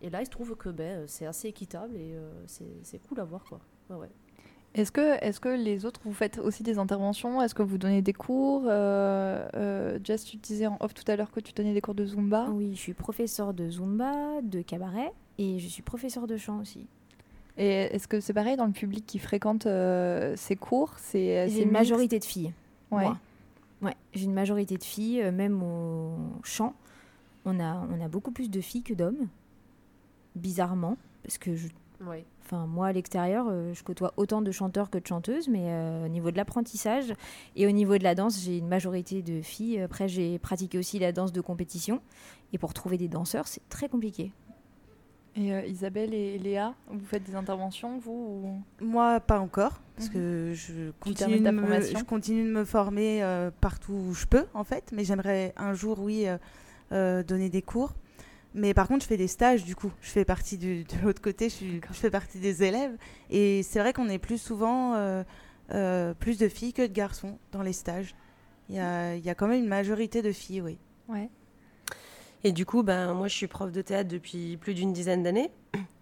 [0.00, 2.16] Et là, il se trouve que ben, c'est assez équitable et
[2.46, 3.44] c'est cool à voir.
[3.44, 3.60] Quoi.
[3.90, 4.10] Ouais.
[4.76, 7.40] Est-ce que, est que les autres, vous faites aussi des interventions?
[7.40, 8.64] Est-ce que vous donnez des cours?
[8.66, 11.94] Euh, euh, Jess, tu disais en off tout à l'heure que tu donnais des cours
[11.94, 12.48] de Zumba.
[12.50, 16.86] Oui, je suis professeur de Zumba, de cabaret et je suis professeur de chant aussi.
[17.56, 20.92] Et est-ce que c'est pareil dans le public qui fréquente euh, ces cours?
[20.98, 22.52] C'est J'ai une majorité de filles.
[22.90, 23.04] Ouais.
[23.04, 23.18] moi.
[23.82, 26.74] Ouais, j'ai une majorité de filles, euh, même au chant.
[27.44, 29.28] On a, on a beaucoup plus de filles que d'hommes,
[30.34, 31.68] bizarrement, parce que je,
[32.00, 32.24] Ouais.
[32.44, 36.04] Enfin, moi, à l'extérieur, euh, je côtoie autant de chanteurs que de chanteuses, mais euh,
[36.04, 37.12] au niveau de l'apprentissage
[37.56, 39.80] et au niveau de la danse, j'ai une majorité de filles.
[39.80, 42.00] Après, j'ai pratiqué aussi la danse de compétition.
[42.52, 44.30] Et pour trouver des danseurs, c'est très compliqué.
[45.34, 50.08] Et euh, Isabelle et Léa, vous faites des interventions, vous ou- Moi, pas encore, parce
[50.08, 50.14] Mhm.
[50.14, 54.46] que je continue, de me, je continue de me former euh, partout où je peux,
[54.54, 54.92] en fait.
[54.94, 56.38] Mais j'aimerais un jour, oui, euh,
[56.92, 57.92] euh, donner des cours.
[58.56, 59.92] Mais par contre, je fais des stages, du coup.
[60.00, 62.96] Je fais partie du, de l'autre côté, je, suis- je fais partie des élèves.
[63.30, 65.22] Et c'est vrai qu'on est plus souvent euh,
[65.72, 68.14] euh, plus de filles que de garçons dans les stages.
[68.70, 70.78] Il y a, il y a quand même une majorité de filles, oui.
[71.08, 71.28] Ouais.
[72.44, 75.50] Et du coup, ben, moi, je suis prof de théâtre depuis plus d'une dizaine d'années.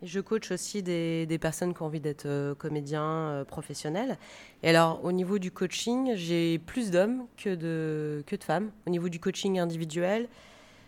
[0.03, 4.17] Je coach aussi des, des personnes qui ont envie d'être euh, comédiens euh, professionnels.
[4.63, 8.71] Et alors, au niveau du coaching, j'ai plus d'hommes que de, que de femmes.
[8.87, 10.29] Au niveau du coaching individuel,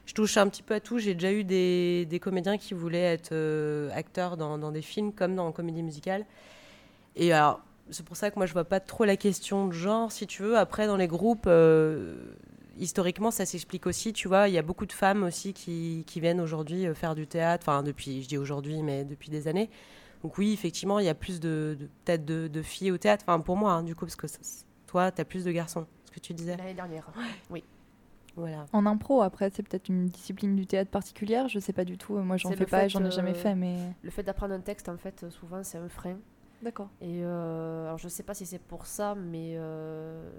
[0.07, 0.99] je touche un petit peu à tout.
[0.99, 5.13] J'ai déjà eu des, des comédiens qui voulaient être euh, acteurs dans, dans des films
[5.13, 6.25] comme dans comédie musicale.
[7.17, 10.11] Et alors, c'est pour ça que moi, je vois pas trop la question de genre,
[10.13, 10.57] si tu veux.
[10.57, 12.15] Après, dans les groupes, euh,
[12.79, 14.13] historiquement, ça s'explique aussi.
[14.13, 17.15] Tu vois, il y a beaucoup de femmes aussi qui, qui viennent aujourd'hui euh, faire
[17.15, 17.65] du théâtre.
[17.69, 19.71] Enfin, depuis, je dis aujourd'hui, mais depuis des années.
[20.23, 23.25] Donc oui, effectivement, il y a plus de, de- peut-être de, de filles au théâtre.
[23.27, 24.39] Enfin, pour moi, hein, du coup, parce que ça-
[24.87, 26.57] toi, tu as plus de garçons, ce que tu disais.
[26.57, 27.07] L'année dernière.
[27.51, 27.63] Oui.
[28.37, 28.67] Voilà.
[28.73, 32.17] En impro, après, c'est peut-être une discipline du théâtre particulière, je sais pas du tout.
[32.19, 33.77] Moi, j'en fais pas, j'en ai jamais euh, fait, mais.
[34.03, 36.19] Le fait d'apprendre un texte, en fait, euh, souvent, c'est un frein.
[36.63, 36.89] D'accord.
[37.01, 40.31] Et euh, alors, je sais pas si c'est pour ça, mais euh,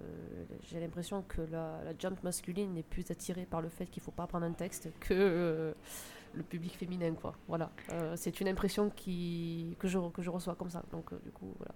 [0.64, 4.12] j'ai l'impression que la, la jump masculine est plus attirée par le fait qu'il faut
[4.12, 5.74] pas apprendre un texte que euh,
[6.34, 7.34] le public féminin, quoi.
[7.48, 7.72] Voilà.
[7.94, 10.84] Euh, c'est une impression qui, que, je, que je reçois comme ça.
[10.92, 11.74] Donc, euh, du coup, voilà.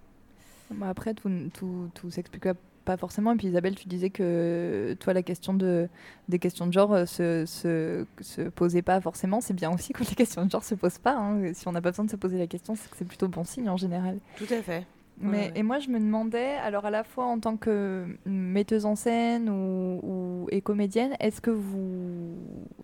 [0.71, 2.47] Bah, après, tout, tout, tout s'explique
[2.85, 3.33] pas forcément.
[3.33, 5.87] Et puis Isabelle, tu disais que toi, la question de,
[6.29, 9.41] des questions de genre euh, se, se, se posait pas forcément.
[9.41, 11.15] C'est bien aussi que les questions de genre se posent pas.
[11.15, 11.53] hein.
[11.53, 13.43] Si on n'a pas besoin de se poser la question, c'est que c'est plutôt bon
[13.43, 14.17] signe en général.
[14.37, 14.85] Tout à fait.
[15.19, 15.51] Mais, Ouais, ouais.
[15.55, 19.49] Et moi, je me demandais, alors à la fois en tant que metteuse en scène
[19.49, 22.35] ou, ou- et comédienne, est-ce que vous,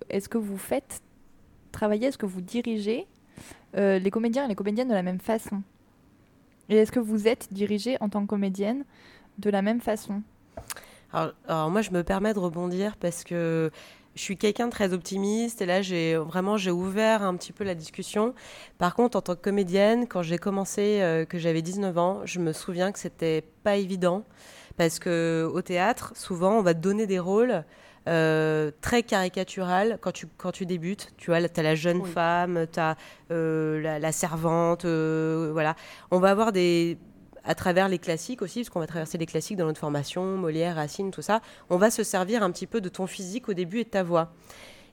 [0.10, 1.02] est-ce que vous faites
[1.72, 3.08] travailler, est-ce que vous dirigez
[3.76, 5.64] euh, les comédiens et les comédiennes de la même façon?
[6.70, 8.84] Et est-ce que vous êtes dirigée en tant que comédienne?
[9.38, 10.22] De la même façon
[11.14, 13.72] alors, alors moi, je me permets de rebondir parce que
[14.16, 17.64] je suis quelqu'un de très optimiste et là j'ai vraiment j'ai ouvert un petit peu
[17.64, 18.34] la discussion.
[18.78, 22.40] Par contre, en tant que comédienne, quand j'ai commencé, euh, que j'avais 19 ans, je
[22.40, 24.24] me souviens que c'était pas évident
[24.76, 27.64] parce que au théâtre, souvent, on va te donner des rôles.
[28.08, 31.12] euh, très caricatural quand tu, quand tu débutes.
[31.18, 32.96] Tu vois, tu as la jeune femme, tu as
[33.30, 35.76] la, la servante, euh, voilà.
[36.10, 36.98] On va avoir des,
[37.48, 40.76] à travers les classiques aussi, parce qu'on va traverser les classiques dans notre formation, Molière,
[40.76, 43.80] Racine, tout ça, on va se servir un petit peu de ton physique au début
[43.80, 44.34] et de ta voix.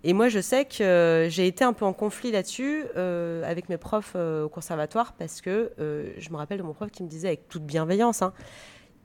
[0.07, 3.71] Et moi, je sais que euh, j'ai été un peu en conflit là-dessus euh, avec
[3.71, 7.09] mes profs euh, au conservatoire, parce que je me rappelle de mon prof qui me
[7.09, 8.33] disait avec toute bienveillance, hein,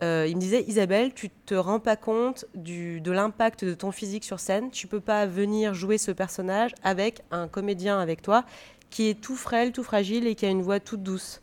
[0.02, 4.24] il me disait Isabelle, tu te rends pas compte du, de l'impact de ton physique
[4.24, 4.72] sur scène.
[4.72, 8.46] Tu peux pas venir jouer ce personnage avec un comédien avec toi
[8.90, 11.42] qui est tout frêle, tout fragile et qui a une voix toute douce.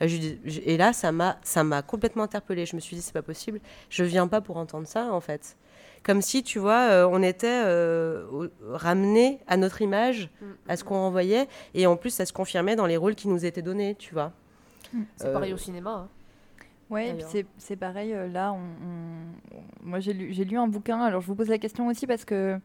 [0.00, 2.66] Et là, ça m'a, ça m'a complètement interpellée.
[2.66, 3.60] Je me suis dit, c'est pas possible.
[3.90, 5.56] Je viens pas pour entendre ça, en fait.
[6.04, 10.30] Comme si, tu vois, euh, on était euh, ramené à notre image,
[10.68, 13.44] à ce qu'on renvoyait, et en plus, ça se confirmait dans les rôles qui nous
[13.44, 14.32] étaient donnés, tu vois.
[15.16, 15.90] C'est Euh, pareil au cinéma.
[15.90, 16.08] hein.
[16.88, 17.30] Ouais, et puis D'ailleurs.
[17.30, 21.20] c'est- c'est pareil, euh, là, on, on- moi j'ai lu, j'ai lu un bouquin, alors
[21.20, 22.58] je vous pose la question aussi parce que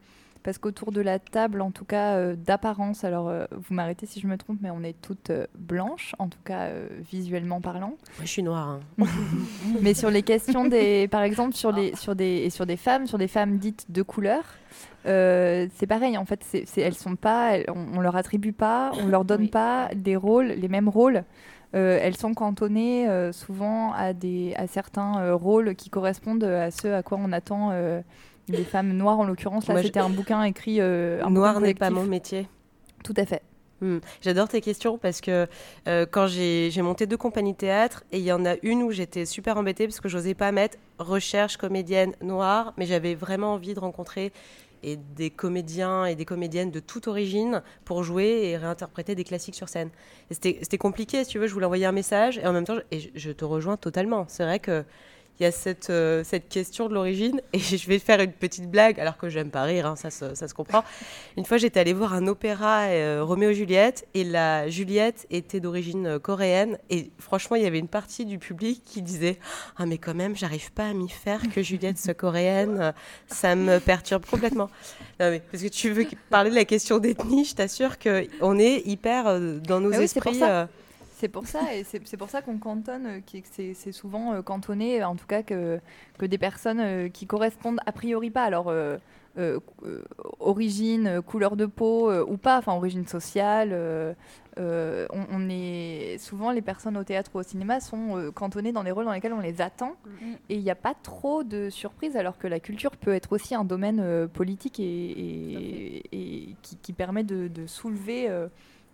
[0.44, 4.20] parce qu'autour de la table, en tout cas euh, d'apparence, alors euh, vous m'arrêtez si
[4.20, 6.68] je me trompe, mais on est toutes euh, blanches, en tout cas
[7.10, 7.88] visuellement parlant.
[8.18, 8.78] Moi, je suis noire.
[9.00, 9.06] hein.
[9.82, 13.06] mais sur les questions des, par exemple sur les sur des et sur des femmes,
[13.08, 14.44] sur des femmes dites de couleur,
[15.06, 16.16] euh, c'est pareil.
[16.18, 16.44] En fait,
[16.76, 20.46] elles sont pas, elles- on, on leur attribue pas, on leur donne pas des rôles,
[20.48, 21.24] les mêmes rôles.
[21.74, 26.94] Euh, elles sont cantonnées euh, souvent à des à certains rôles qui correspondent à ceux
[26.94, 27.72] à quoi on attend
[28.48, 29.66] les femmes noires en l'occurrence.
[29.68, 30.80] Là, je- c'était un bouquin écrit.
[30.80, 32.48] euh, un Noir n'est pas mon métier.
[33.02, 33.42] Tout à fait.
[33.80, 33.98] Hmm.
[34.22, 35.46] J'adore tes questions parce que
[35.88, 38.92] euh, quand j'ai monté deux compagnies de théâtre et il y en a une où
[38.92, 43.74] j'étais super embêtée parce que j'osais pas mettre recherche comédienne noire, mais j'avais vraiment envie
[43.74, 44.32] de rencontrer
[44.84, 49.54] et des comédiens et des comédiennes de toute origine pour jouer et réinterpréter des classiques
[49.56, 49.90] sur scène.
[50.30, 52.76] C'était c'était compliqué, si tu veux, je voulais envoyer un message et en même temps,
[52.76, 54.24] je- et je, je te rejoins totalement.
[54.28, 54.84] C'est vrai que
[55.40, 58.70] il y a cette, euh, cette question de l'origine et je vais faire une petite
[58.70, 60.84] blague alors que j'aime pas rire, hein, ça, se, ça se comprend.
[61.36, 65.60] Une fois, j'étais allée voir un opéra euh, Roméo et Juliette et la Juliette était
[65.60, 69.38] d'origine euh, coréenne et franchement, il y avait une partie du public qui disait
[69.76, 72.92] ah mais quand même, j'arrive pas à m'y faire que Juliette soit coréenne, euh,
[73.26, 74.70] ça me perturbe complètement.
[75.20, 78.58] Non, mais parce que tu veux parler de la question d'ethnie, je t'assure que on
[78.58, 80.40] est hyper euh, dans nos Ah oui, pour esprits.
[81.24, 83.38] Euh, C'est pour ça, et c'est pour ça qu'on cantonne, euh, que
[83.74, 85.80] c'est souvent euh, cantonné, en tout cas que,
[86.18, 88.98] que des personnes euh, qui correspondent a priori pas, alors euh,
[89.38, 90.02] euh, euh,
[90.38, 93.70] origine, euh, couleur de peau euh, ou pas, enfin origine sociale.
[93.72, 94.12] euh,
[94.58, 98.70] euh, on, on est souvent les personnes au théâtre ou au cinéma sont euh, cantonnées
[98.70, 99.96] dans des rôles dans lesquels on les attend,
[100.48, 103.54] et il n'y a pas trop de surprises, alors que la culture peut être aussi
[103.56, 108.28] un domaine euh, politique et, et- et qui, qui permet de, de soulever.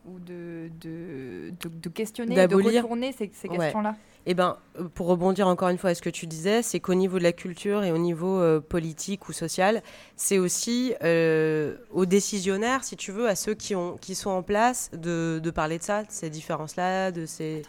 [0.07, 3.59] Ou de, de, de, de questionner, de retourner ces, ces Ouais.
[3.59, 3.97] questions-là.
[4.27, 6.95] Eh ben, euh, pour rebondir encore une fois à ce que tu disais, c'est qu'au
[6.95, 9.83] niveau de la culture et au niveau euh, politique ou social,
[10.17, 14.43] c'est aussi euh, aux décisionnaires, si tu veux, à ceux qui, ont, qui sont en
[14.43, 17.63] place, de, de parler de ça, de ces différences-là, de ces...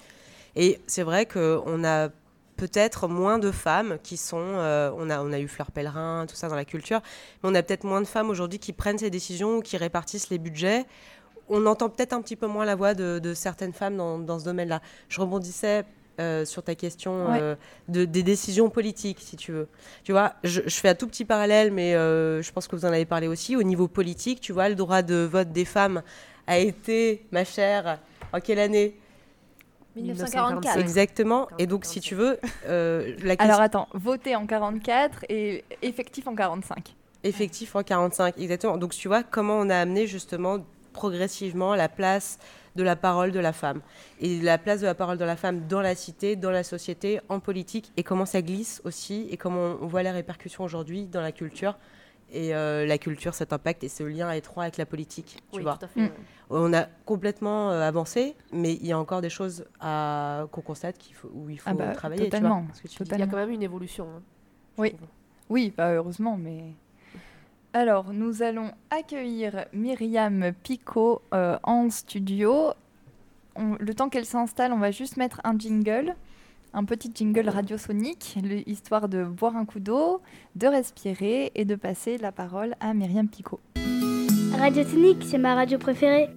[0.57, 2.09] Et c'est vrai qu'on a
[2.57, 4.37] peut-être moins de femmes qui sont...
[4.37, 6.99] euh, on, a, on a eu Fleur Pellerin, tout ça dans la culture,
[7.41, 10.29] mais on a peut-être moins de femmes aujourd'hui qui prennent ces décisions ou qui répartissent
[10.29, 10.85] les budgets
[11.51, 14.39] on entend peut-être un petit peu moins la voix de, de certaines femmes dans, dans
[14.39, 14.81] ce domaine-là.
[15.09, 15.83] Je rebondissais
[16.19, 17.39] euh, sur ta question Ouais.
[17.41, 17.55] euh,
[17.87, 19.67] de, des décisions politiques, si tu veux.
[20.03, 22.85] Tu vois, je, je fais un tout petit parallèle, mais euh, je pense que vous
[22.85, 23.55] en avez parlé aussi.
[23.55, 26.01] Au niveau politique, tu vois, le droit de vote des femmes
[26.47, 27.99] a été, ma chère,
[28.33, 28.95] en quelle année?
[29.95, 30.77] 1944.
[30.79, 31.47] Exactement.
[31.57, 33.35] Et donc, si tu veux, la question...
[33.39, 36.95] Alors attends, voté en 44 et effectif en 45.
[37.23, 38.77] Effectif en 45, exactement.
[38.77, 40.57] Donc tu vois comment on a amené justement
[40.93, 42.39] progressivement la place
[42.75, 43.81] de la parole de la femme.
[44.19, 47.19] Et la place de la parole de la femme dans la cité, dans la société,
[47.29, 51.21] en politique, et comment ça glisse aussi, et comment on voit les répercussions aujourd'hui dans
[51.21, 51.77] la culture.
[52.33, 55.63] Et euh, la culture, cet impact et ce lien étroit avec la politique, tu Oui,
[55.63, 55.75] vois.
[55.75, 56.11] tout à fait, ouais.
[56.49, 60.97] On a complètement euh, avancé, mais il y a encore des choses à- qu'on constate
[60.97, 62.23] qu'il faut, où il faut Ah bah, travailler.
[62.23, 63.09] tu vois, totalement, ce que tu dis.
[63.11, 64.07] Il y a quand même une évolution.
[64.15, 64.21] hein.
[64.77, 64.95] Oui,
[65.49, 66.73] oui, bah, heureusement, mais.
[67.73, 72.71] Alors, nous allons accueillir Myriam Picot euh, en studio.
[73.55, 76.15] On- le temps qu'elle s'installe, on va juste mettre un jingle,
[76.73, 80.21] un petit jingle radiosonique, le- histoire de boire un coup d'eau,
[80.55, 83.59] de respirer et de passer la parole à Myriam Picot.
[84.57, 86.29] Radio Technique, c'est ma radio préférée.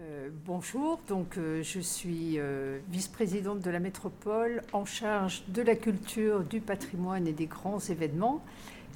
[0.00, 5.74] Euh, bonjour, donc euh, je suis euh, vice-présidente de la métropole en charge de la
[5.76, 8.42] culture, du patrimoine et des grands événements.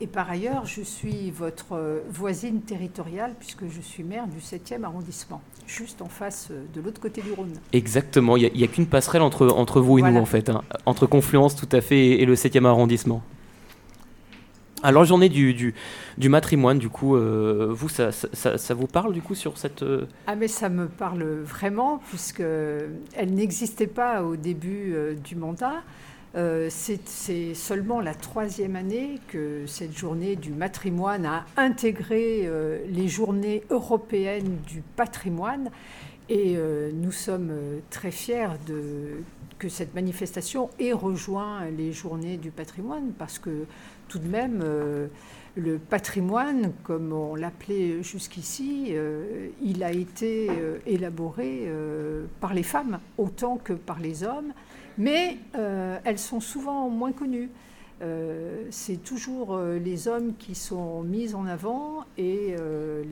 [0.03, 4.83] Et par ailleurs, je suis votre euh, voisine territoriale puisque je suis maire du 7e
[4.83, 7.53] arrondissement, juste en face euh, de l'autre côté du Rhône.
[7.75, 10.17] Exactement, il n'y a, qu'une passerelle entre, entre vous et Voilà.
[10.17, 10.63] nous en fait, hein.
[10.87, 13.23] entre Confluence tout à fait et, et le 7e arrondissement.
[14.83, 15.75] Alors journée du, du,
[16.17, 19.59] du matrimoine, du coup, euh, vous, ça, ça- ça- ça vous parle du coup sur
[19.59, 19.83] cette...
[19.83, 25.37] euh, Ah mais ça me parle vraiment puisque elle n'existait pas au début euh, du
[25.37, 25.83] mandat.
[26.37, 33.09] Euh, c'est seulement la troisième année que cette journée du matrimoine a intégré euh, les
[33.09, 35.71] journées européennes du patrimoine.
[36.29, 37.51] Et euh, nous sommes
[37.91, 38.51] très fiers
[39.59, 43.65] que cette manifestation ait rejoint les journées du patrimoine parce que
[44.07, 44.65] tout de même
[45.57, 48.95] le patrimoine, comme on l'appelait jusqu'ici,
[49.63, 50.49] il a été
[50.87, 51.69] élaboré
[52.41, 54.53] par les femmes autant que par les hommes,
[54.99, 57.51] mais euh, elles sont souvent moins connues.
[58.03, 62.55] Euh, c'est toujours euh, les hommes qui sont mis en avant et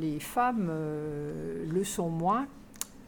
[0.01, 0.71] les femmes
[1.71, 2.47] le sont moins.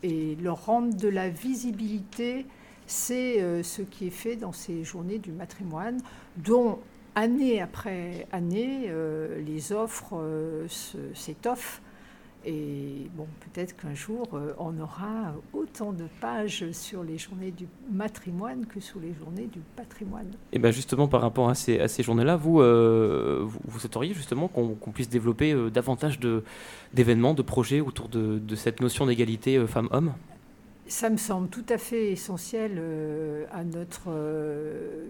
[0.03, 2.47] Et leur rendre de la visibilité,
[2.87, 6.01] c'est ce qui est fait dans ces journées du matrimoine,
[6.39, 6.79] dont
[7.15, 8.91] année après année,
[9.45, 10.19] les offres
[11.13, 11.83] s'étoffent.
[12.47, 17.67] Et bon, peut-être qu'un jour, euh, on aura autant de pages sur les journées du
[17.93, 20.31] matrimoine que sur les journées du patrimoine.
[20.53, 24.15] Et bien justement par rapport à ces, à ces journées-là, vous, euh, vous, vous souhaiteriez
[24.15, 26.19] justement qu'on puisse développer euh, davantage
[26.95, 30.15] d'événements, de, projets autour de, de cette notion d'égalité femmes-hommes?
[30.87, 32.83] Ça me semble tout à fait essentiel
[33.53, 34.11] à notre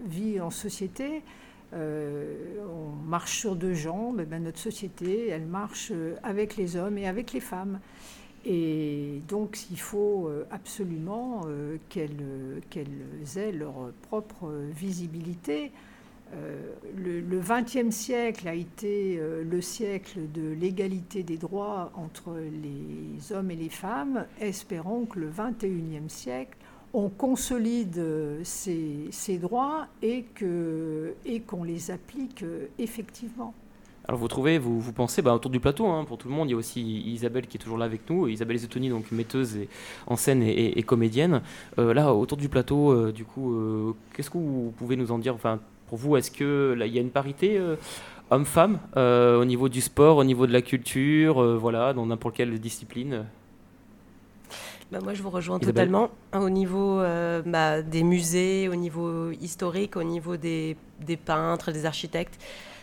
[0.05, 1.23] vie en société.
[1.73, 2.35] Euh,
[2.67, 7.07] on marche sur deux jambes, ben, notre société, elle marche euh, avec les hommes et
[7.07, 7.79] avec les femmes.
[8.45, 11.45] Et donc, il faut euh, absolument
[11.89, 12.17] qu'elles
[13.35, 15.71] aient leur propre visibilité.
[16.95, 23.57] Le XXe siècle a été le siècle de l'égalité des droits entre les hommes et
[23.57, 24.25] les femmes.
[24.39, 26.57] Espérons que le XXIe siècle,
[26.93, 33.53] on consolide euh, ces, droits et qu'on les applique euh, effectivement.
[34.07, 36.51] Alors vous trouvez, vous, pensez, bah, autour du plateau, hein, pour tout le monde, il
[36.51, 39.69] y a aussi Isabelle qui est toujours là avec nous, Isabelle Zetoni, donc metteuse et,
[40.07, 41.41] en scène et, comédienne.
[41.77, 43.55] Euh, là, autour du plateau, du coup,
[44.13, 45.35] qu'est-ce que vous pouvez nous en dire?
[45.35, 47.61] Enfin, pour vous, est-ce que là, il y a une parité
[48.31, 53.25] homme-femme au niveau du sport, au niveau de la culture, voilà, dans n'importe quelle discipline?
[54.91, 55.85] Bah, moi, je vous rejoins Isabelle.
[55.85, 56.09] totalement.
[56.33, 61.71] hein, Au niveau euh, bah, des musées, au niveau historique, au niveau des, des peintres,
[61.71, 62.37] des architectes,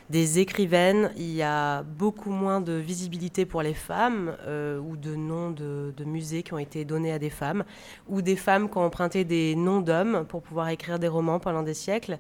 [0.09, 5.15] des écrivaines, il y a beaucoup moins de visibilité pour les femmes euh, ou de
[5.15, 7.63] noms de, de musées qui ont été donnés à des femmes
[8.09, 11.63] ou des femmes qui ont emprunté des noms d'hommes pour pouvoir écrire des romans pendant
[11.63, 12.19] des siècles.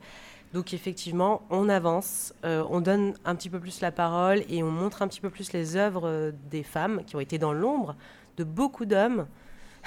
[0.52, 4.70] Donc effectivement, on avance, euh, on donne un petit peu plus la parole et on
[4.70, 7.96] montre un petit peu plus les œuvres des femmes qui ont été dans l'ombre
[8.36, 9.26] de beaucoup d'hommes.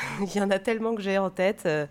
[0.21, 1.85] Il y en a tellement que j'ai en tête, euh,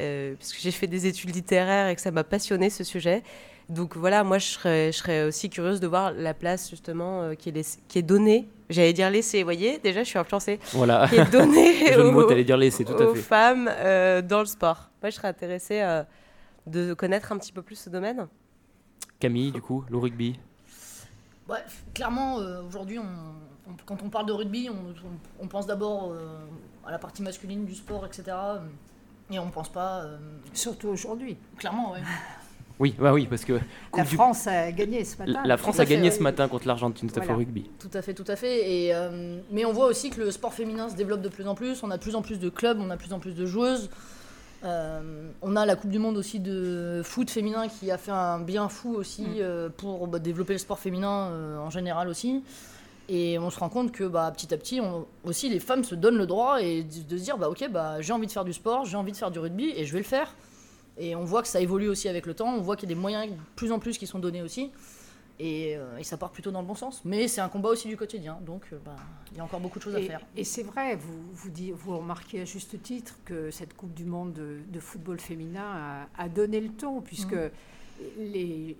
[0.00, 3.22] euh, parce que j'ai fait des études littéraires et que ça m'a passionné ce sujet.
[3.68, 7.34] Donc voilà, moi je serais, je serais aussi curieuse de voir la place justement euh,
[7.34, 8.48] qui, est laiss- qui est donnée.
[8.70, 10.58] J'allais dire laissée, vous voyez, déjà je suis influencée.
[10.72, 11.06] Voilà.
[11.08, 13.20] Qui est donnée aux, t'allais dire laissée, tout à aux fait.
[13.20, 14.88] femmes euh, dans le sport.
[15.02, 16.02] Moi je serais intéressée euh,
[16.66, 18.26] de connaître un petit peu plus ce domaine.
[19.20, 20.38] Camille, du coup, le rugby
[21.48, 21.58] Ouais,
[21.94, 23.02] clairement, euh, aujourd'hui, on-
[23.70, 24.74] on- quand on parle de rugby, on,
[25.06, 26.38] on- on pense d'abord euh,
[26.88, 28.24] à la partie masculine du sport, etc.
[28.28, 28.58] euh,
[29.30, 30.00] Et on pense pas.
[30.00, 30.16] euh,
[30.54, 31.36] Surtout aujourd'hui.
[31.58, 32.00] Clairement, ouais.
[32.80, 33.58] Oui, bah oui, parce que...
[33.96, 35.42] La du- France a gagné ce matin.
[35.44, 37.34] La France a gagné ce matin contre l'Argentine, tout à fait Voilà.
[37.34, 37.68] au rugby.
[37.80, 38.70] Tout à fait, tout à fait.
[38.70, 41.56] Et, euh, mais on voit aussi que le sport féminin se développe de plus en
[41.56, 41.82] plus.
[41.82, 43.46] On a de plus en plus de clubs, on a de plus en plus de
[43.46, 43.90] joueuses.
[44.64, 48.38] Euh, on a la Coupe du Monde aussi de foot féminin qui a fait un
[48.38, 49.34] bien fou aussi Mm.
[49.40, 52.44] euh, pour bah, développer le sport féminin euh, en général aussi.
[53.10, 55.94] Et on se rend compte que bah, petit à petit, on- aussi les femmes se
[55.94, 58.52] donnent le droit et de, se dire bah, ok, bah, j'ai envie de faire du
[58.52, 60.34] sport, j'ai envie de faire du rugby et je vais le faire.
[60.98, 62.94] Et on voit que ça évolue aussi avec le temps, on voit qu'il y a
[62.94, 64.70] des moyens de plus en plus qui sont donnés aussi.
[65.40, 67.00] Et, euh, et ça part plutôt dans le bon sens.
[67.04, 68.96] Mais c'est un combat aussi du quotidien, donc euh, bah,
[69.30, 70.20] il y a encore beaucoup de choses à faire.
[70.36, 74.04] et c'est vrai, vous, vous, dites- vous remarquez à juste titre que cette Coupe du
[74.04, 75.62] Monde de, de football féminin
[76.18, 77.50] a, a donné le ton, puisque Mhm.
[78.18, 78.76] les,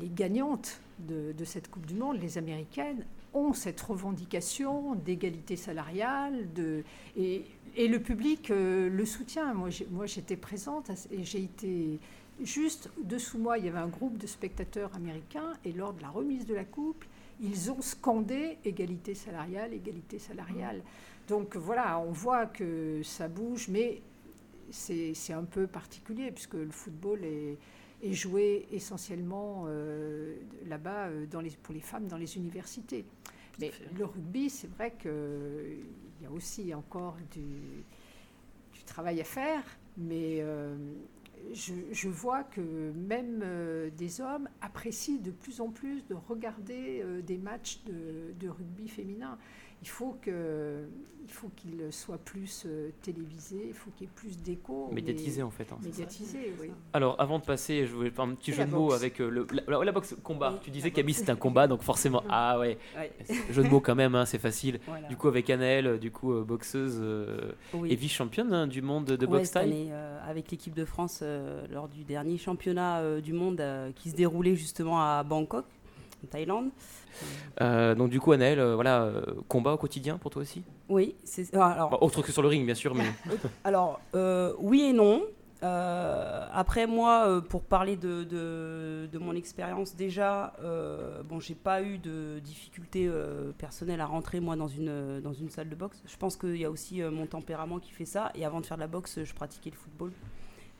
[0.00, 3.04] les gagnantes de, de cette Coupe du Monde, les Américaines,
[3.34, 6.82] ont cette revendication d'égalité salariale, de,
[7.16, 7.44] et,
[7.76, 9.54] et le public euh, le soutient.
[9.54, 11.98] Moi, j'étais présente et j'ai été
[12.42, 16.08] juste dessous moi, il y avait un groupe de spectateurs américains et lors de la
[16.08, 17.04] remise de la coupe,
[17.40, 20.82] ils ont scandé égalité salariale, égalité salariale.
[21.28, 24.02] Donc voilà, on voit que ça bouge, mais
[24.70, 27.56] c'est un peu particulier puisque le football est,
[28.02, 30.36] est joué essentiellement euh,
[30.66, 33.04] là-bas euh, dans les- pour les femmes dans les universités.
[33.60, 35.10] Mais le rugby, c'est vrai qu'il
[36.22, 37.84] y a aussi encore du,
[38.72, 39.62] du travail à faire,
[39.98, 40.76] mais euh,
[41.52, 47.04] je, je vois que même euh, des hommes apprécient de plus en plus de regarder
[47.26, 49.38] des matchs de, de rugby féminin.
[49.82, 50.84] Il faut que,
[51.26, 54.88] il faut qu'il soit plus euh, télévisé, il faut qu'il y ait plus d'écho.
[54.90, 55.90] mais- Médiatisé, en fait, hein, c'est ça.
[56.00, 56.70] Médiatisé, oui.
[56.92, 58.96] Alors, avant de passer, je voulais faire un petit Et jeu la de mots boxe.
[58.96, 60.50] avec euh, le, la, la boxe combat.
[60.52, 62.22] Oui, tu disais, Camille, c'était un combat, donc forcément.
[62.28, 62.76] Ah ouais.
[62.94, 63.10] Ouais.
[63.50, 64.80] Jeu de mots quand même, hein, c'est facile.
[64.86, 65.08] Voilà.
[65.08, 67.90] Du coup, avec Annelle, euh, du coup, euh, boxeuse euh, Oui.
[67.90, 71.88] et vice-championne hein, du monde de Ouais, boxe euh, avec l'équipe de France euh, lors
[71.88, 75.64] du dernier championnat euh, du monde euh, qui se déroulait justement à Bangkok,
[76.22, 76.68] en Thaïlande.
[77.60, 81.14] Euh, donc, du coup, Annelle, euh, voilà, euh, combat au quotidien pour toi aussi Oui,
[81.24, 81.90] c'est alors.
[81.90, 83.04] Bah, Autre que sur le ring, bien sûr, mais.
[83.64, 84.00] Alors,
[84.58, 85.22] oui et non.
[85.62, 90.54] Après, moi, pour parler de, de, de mon expérience, déjà,
[91.28, 93.10] bon, j'ai pas eu de difficultés
[93.58, 96.02] personnelles à rentrer, moi, dans une, dans une salle de boxe.
[96.06, 98.30] Je pense qu'il y a aussi mon tempérament qui fait ça.
[98.34, 100.12] Et avant de faire de la boxe, je pratiquais le football.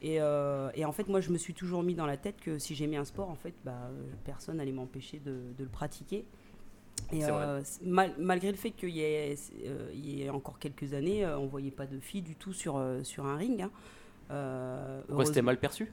[0.02, 2.58] Et, euh, et en fait, moi, je me suis toujours mis dans la tête que
[2.58, 3.90] si j'aimais un sport, en fait, bah,
[4.24, 6.24] personne n'allait m'empêcher de, de le pratiquer.
[7.12, 9.34] Et euh, mal- malgré le fait qu'il y, ait,
[9.66, 12.52] euh, il y ait encore quelques années, euh, on voyait pas de filles du tout
[12.52, 13.62] sur, sur un ring.
[13.62, 13.70] hein.
[15.06, 15.92] Pourquoi c'était mal perçu?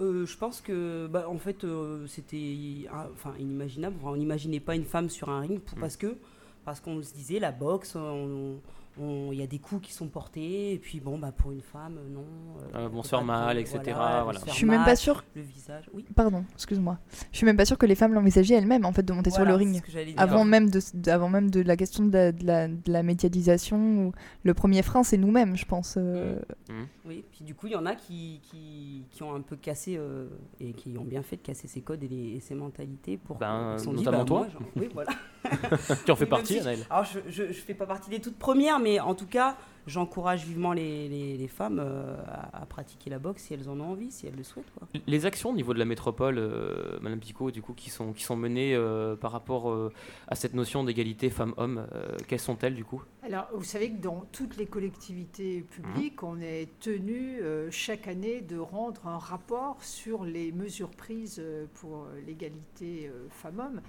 [0.00, 3.96] Euh, Je pense que, bah, en fait, euh, c'était ah, enfin, inimaginable.
[4.00, 5.80] Enfin, on n'imaginait pas une femme sur un ring pour, Mm.
[5.80, 6.16] parce que
[6.64, 8.56] parce qu'on se disait la boxe, on-
[8.98, 11.98] il y a des coups qui sont portés, et puis bon, bah, pour une femme,
[12.10, 12.24] non.
[12.74, 14.38] euh, Euh, vont faut se mal, etc., voilà.
[14.38, 15.24] se Je suis même pas sûre.
[15.34, 16.04] Le visage, oui.
[16.14, 16.98] Pardon, excuse-moi.
[17.32, 19.44] Je suis même pas sûre que les femmes l'envisageaient elles-mêmes en fait de monter sur
[19.44, 19.76] le c'est ring.
[19.76, 20.14] ce que j'allais dire.
[20.20, 23.02] Avant même de, de- avant même de la question de la, de la, de la
[23.02, 24.12] médiatisation,
[24.42, 25.96] le premier frein c'est nous-mêmes, je pense.
[25.98, 26.38] euh,
[26.68, 26.72] Mmh.
[27.06, 29.96] Oui, puis du coup, il y en a qui, qui, qui ont un peu cassé,
[29.98, 30.26] euh,
[30.60, 33.36] et qui ont bien fait de casser ces codes et, les, et ces mentalités pour
[33.36, 34.38] Ben, notamment bah, toi.
[34.38, 35.10] moi, j'en- oui, voilà.
[36.06, 36.68] Tu en fais Oui, partie, si-.
[36.90, 39.56] Alors, je, je, je fais pas partie des toutes premières, mais en tout cas,
[39.86, 43.78] j'encourage vivement les, les, les femmes euh, à, à pratiquer la boxe si elles en
[43.80, 44.72] ont envie, si elles le souhaitent.
[44.78, 44.88] Quoi.
[45.06, 48.22] Les actions au niveau de la métropole, euh, Madame Picot, du coup, qui sont, qui
[48.22, 49.92] sont menées euh, par rapport euh,
[50.28, 53.02] à cette notion d'égalité femmes-hommes, euh, quelles sont-elles du coup?
[53.22, 58.40] Alors, vous savez que dans toutes les collectivités publiques, on est tenu euh, chaque année
[58.40, 61.42] de rendre un rapport sur les mesures prises
[61.74, 63.80] pour l'égalité euh, femmes-hommes.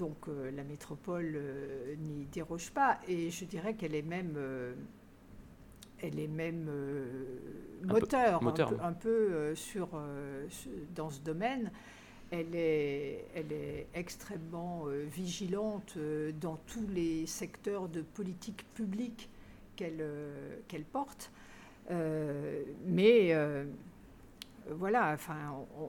[0.00, 4.72] Donc, euh, la métropole euh, n'y déroge pas, et je dirais qu'elle est même, euh,
[6.02, 6.70] elle est même
[7.84, 8.78] Un peu- moteur, un peu, oui.
[8.82, 9.88] un peu, euh, sur,
[10.96, 11.70] dans ce domaine.
[12.30, 15.98] Elle est, elle est extrêmement vigilante
[16.40, 19.28] dans tous les secteurs de politique publique
[19.76, 21.30] qu'elle porte.
[22.86, 23.34] Mais
[24.68, 25.36] voilà, enfin,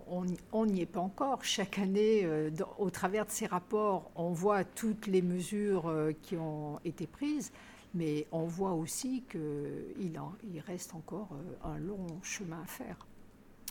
[0.07, 0.25] on-
[0.65, 1.43] n'y- est pas encore.
[1.43, 6.11] Chaque année, euh, dans- au travers de ces rapports, on voit toutes les mesures euh,
[6.21, 7.51] qui ont été prises,
[7.93, 9.41] mais on voit aussi qu'il
[10.43, 13.05] il reste encore euh, un long chemin à faire.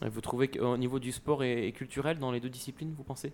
[0.05, 3.05] Et Vous trouvez qu'au niveau du sport et, et culturel, dans les deux disciplines, vous
[3.05, 3.33] pensez?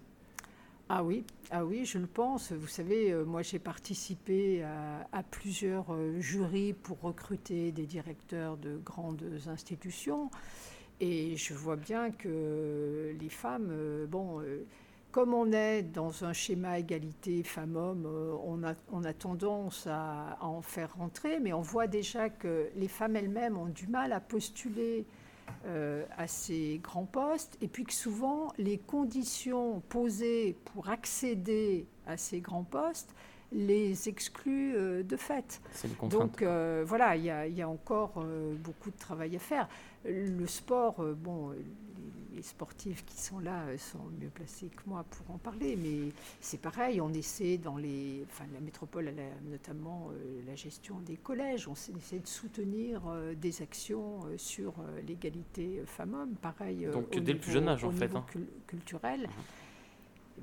[0.88, 2.52] Ah oui, ah oui, je le pense.
[2.52, 5.86] Vous savez, moi j'ai participé à, à plusieurs
[6.20, 10.30] jurys pour recruter des directeurs de grandes institutions.
[11.00, 14.64] Et je vois bien que les femmes, euh, euh,
[15.10, 18.34] comme on est dans un schéma égalité femmes-hommes, euh,
[18.90, 23.58] on, a, tendance à, en faire rentrer, mais on voit déjà que les femmes elles-mêmes
[23.58, 25.04] ont du mal à postuler
[26.16, 32.40] à ces grands postes, et puis que souvent les conditions posées pour accéder à ces
[32.40, 33.14] grands postes
[33.56, 35.60] les excluent euh, de fait.
[36.02, 36.08] Une.
[36.10, 39.38] Donc euh, voilà, il y, a- il y a encore euh, beaucoup de travail à
[39.38, 39.68] faire.
[40.04, 45.34] Le sport, bon, les, les sportifs qui sont là sont mieux placés que moi pour
[45.34, 48.22] en parler, mais c'est pareil, on essaie dans les...
[48.30, 50.10] Enfin, la métropole, elle a notamment
[50.46, 53.00] la gestion des collèges, on essaie de soutenir
[53.40, 54.74] des actions sur
[55.08, 56.86] l'égalité femmes-hommes, pareil.
[56.92, 58.26] Donc, au dès le plus niveau- jeune âge, en fait, niveau hein.
[58.30, 59.28] cul- culturel.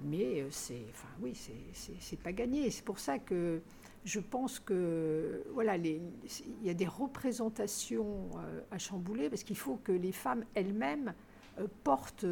[0.01, 1.33] Mais euh, c'est, enfin oui,
[1.73, 2.69] c'est, pas gagné.
[2.71, 3.61] C'est pour ça que
[4.05, 6.01] je pense que voilà, il
[6.63, 11.13] y a des représentations euh, à chambouler parce qu'il faut que les femmes elles-mêmes
[11.59, 12.25] euh, portent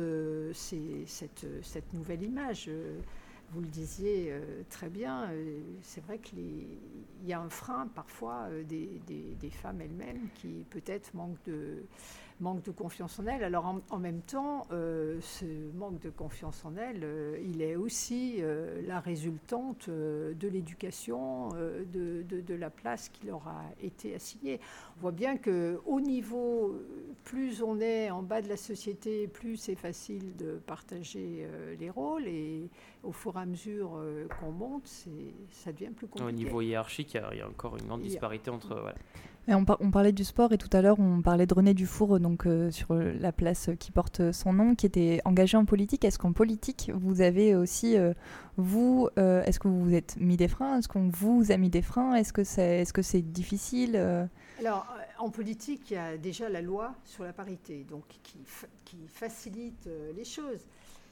[0.53, 2.69] cette, nouvelle image.
[3.53, 4.33] Vous le disiez
[4.69, 5.29] très bien,
[5.81, 6.67] c'est vrai qu'il
[7.25, 11.83] y a un frein parfois des- des femmes elles-mêmes qui peut-être manquent de,
[12.41, 13.43] manque de confiance en elle.
[13.43, 15.45] Alors en, même temps, euh, ce
[15.75, 22.23] manque de confiance en elle, euh, il est aussi euh, la résultante de l'éducation, de,
[22.23, 24.59] de, la place qui leur a été assignée.
[24.97, 26.75] On voit bien qu'au niveau,
[27.23, 31.47] plus on est en bas de la société, plus c'est facile de partager
[31.79, 32.69] les rôles et
[33.03, 33.99] au fur et à mesure
[34.39, 34.87] qu'on monte,
[35.51, 36.27] ça devient plus compliqué.
[36.27, 38.79] Au niveau hiérarchique, il y, a encore une grande disparité entre...
[38.79, 38.95] Voilà
[39.47, 42.69] on, parlait du sport et tout à l'heure on parlait de René Dufour donc euh,
[42.71, 46.05] sur la place qui porte son nom, qui était engagé en politique.
[46.05, 48.13] Est-ce qu'en politique vous avez aussi euh,
[48.57, 50.77] vous, euh, est-ce que vous vous êtes mis des freins?
[50.77, 52.15] Est-ce qu'on vous a mis des freins?
[52.15, 53.95] Est-ce que c'est, est-ce que c'est difficile
[54.59, 54.87] Alors
[55.17, 58.39] en politique, il y a déjà la loi sur la parité, donc qui,
[58.85, 60.61] qui facilite les choses.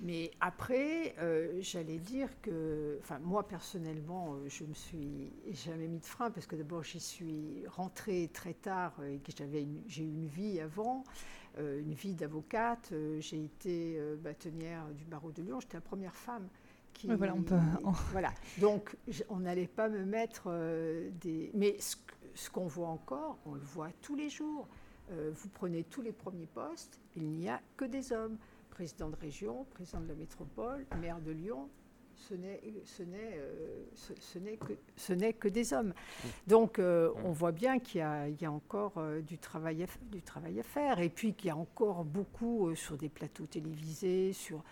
[0.01, 5.99] Mais après, euh, j'allais dire que, enfin, moi personnellement, euh, je me suis jamais mis
[5.99, 10.07] de frein parce que d'abord j'y suis rentrée très tard et que j'avais, j'ai eu
[10.07, 11.03] une vie avant,
[11.57, 12.93] euh, une vie d'avocate.
[13.19, 15.59] j'ai été bâtonnière du barreau de Lyon.
[15.59, 16.47] J'étais la première femme
[16.93, 17.07] qui.
[17.07, 17.59] voilà, on peut.
[18.11, 18.31] Voilà.
[18.59, 18.95] Donc,
[19.27, 20.49] on n'allait pas me mettre
[21.19, 21.51] des.
[21.53, 21.97] Mais ce,
[22.35, 24.65] ce qu'on voit encore, on le voit tous les jours.
[25.09, 28.37] vous prenez tous les premiers postes, il n'y a que des hommes
[28.79, 31.67] président de région, président de la métropole, maire de Lyon,
[32.15, 32.61] ce n'est
[33.37, 33.83] euh,
[34.57, 35.93] que, que des hommes.
[36.47, 40.61] Donc euh, on voit bien qu'il y, a encore euh, du, travail à, du travail
[40.61, 44.63] à faire et puis qu'il y a encore beaucoup sur des plateaux télévisés, sur,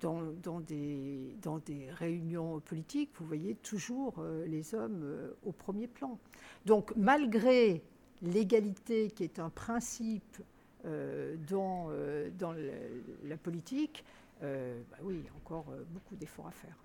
[0.00, 6.18] dans, dans, des, dans des réunions politiques, vous voyez toujours les hommes au premier plan.
[6.66, 7.84] Donc malgré
[8.20, 10.42] l'égalité qui est un principe
[10.86, 14.04] euh, dans, euh, dans la politique,
[14.42, 16.76] euh, bah oui, encore beaucoup d'efforts à faire.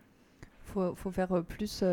[0.41, 1.83] Il faut, faut, faire plus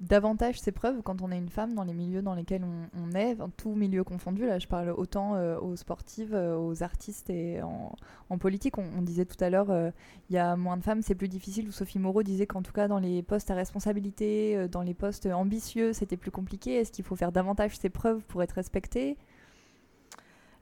[0.00, 3.40] davantage ses preuves quand on est une femme dans les milieux dans lesquels on, est,
[3.40, 4.44] en tout milieu confondu.
[4.44, 8.78] Là, je parle autant aux sportives, aux artistes et en, politique.
[8.78, 9.92] On, disait tout à l'heure,
[10.30, 11.68] il y a moins de femmes, c'est plus difficile.
[11.68, 15.26] Ou Sophie Moreau disait qu'en tout cas, dans les postes à responsabilité, dans les postes
[15.26, 16.76] ambitieux, c'était plus compliqué.
[16.76, 19.16] Est-ce qu'il faut faire davantage ses preuves pour être respectée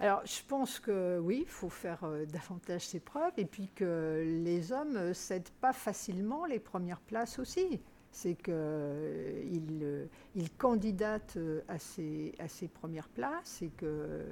[0.03, 4.25] alors, je pense que oui, il faut faire euh, davantage ses preuves et puis que
[4.43, 7.81] les hommes ne cèdent pas facilement les premières places aussi.
[8.11, 14.27] C'est qu'ils euh, ils candidatent euh, à ces, à ces premières places et que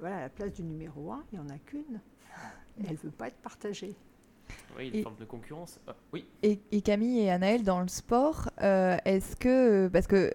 [0.00, 2.00] voilà, la place du numéro un, il n'y en a qu'une.
[2.86, 3.94] Elle ne veut pas être partagée.
[4.78, 5.78] Oui, une forme de concurrence.
[5.86, 6.26] Ah, oui.
[6.42, 9.88] Et, et, Camille et Anaël, dans le sport, est-ce que.
[9.88, 10.32] Parce que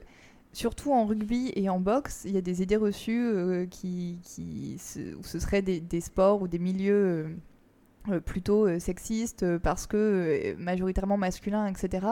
[0.53, 4.77] surtout en rugby et en boxe, il y a des idées reçues euh, qui, qui
[4.79, 11.17] ce, ce seraient des, sports ou des milieux euh, euh, plutôt sexistes parce que majoritairement
[11.17, 12.05] masculins, etc.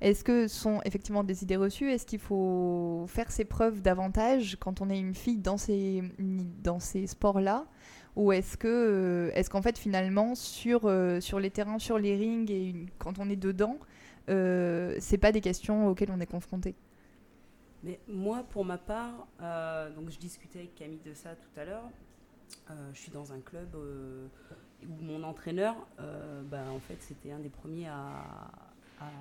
[0.00, 1.90] Est-ce que ce sont effectivement des idées reçues?
[1.90, 6.80] Est-ce qu'il faut faire ses preuves davantage quand on est une fille dans ces, dans
[6.80, 7.66] ces sports-là?
[8.16, 10.82] Ou est-ce que est-ce qu'en fait finalement sur,
[11.20, 13.76] sur les terrains, sur les rings et quand on est dedans,
[14.28, 16.74] c'est pas des questions auxquelles on est confronté?
[17.84, 21.66] Mais moi, pour ma part, euh, donc je discutais avec Camille de ça tout à
[21.66, 21.84] l'heure.
[22.70, 24.26] Euh, je suis dans un club euh,
[24.88, 25.76] où mon entraîneur,
[26.50, 28.24] bah, en fait, c'était un des premiers à,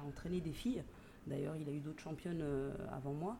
[0.07, 0.81] entraîner des filles.
[1.27, 2.43] D'ailleurs, il a eu d'autres championnes
[2.91, 3.37] avant moi.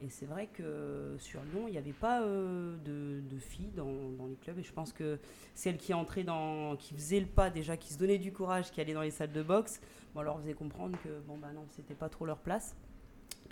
[0.00, 4.58] Et c'est vrai que sur Lyon, il n'y avait pas de, filles dans, les clubs.
[4.58, 5.18] Et je pense que
[5.54, 8.80] celles qui entraient dans, qui faisaient le pas déjà, qui se donnaient du courage, qui
[8.80, 9.80] allaient dans les salles de boxe,
[10.14, 12.74] bon, on leur faisait comprendre que bon bah non, c'était pas trop leur place.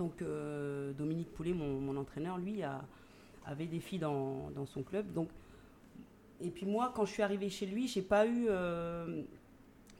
[0.00, 2.62] Donc euh, Dominique Poulet, mon, entraîneur, lui,
[3.44, 5.12] avait des filles dans, son club.
[5.12, 5.28] Donc,
[6.40, 8.46] et puis moi, quand je suis arrivée chez lui, j'ai pas eu...
[8.48, 9.22] Euh,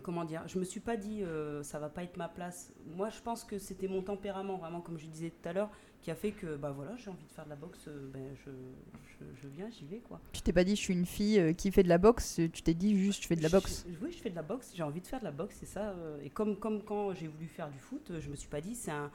[0.02, 2.72] comment dire Je me suis pas dit, euh, ça va pas être ma place.
[2.96, 5.70] Moi, je pense que c'était mon tempérament, vraiment, comme je disais tout à l'heure,
[6.00, 9.48] qui a fait que, bah voilà, j'ai envie de faire de la boxe, ben, je,
[9.48, 10.18] viens, j'y vais, quoi.
[10.32, 12.72] Tu t'es pas dit, je suis une fille qui fait de la boxe, tu t'es
[12.72, 15.02] dit juste, je fais de la boxe Oui, je fais de la boxe, j'ai envie
[15.02, 15.94] de faire de la boxe, c'est ça.
[16.24, 18.92] et comme, comme quand j'ai voulu faire du foot, je me suis pas dit, c'est
[18.92, 19.10] un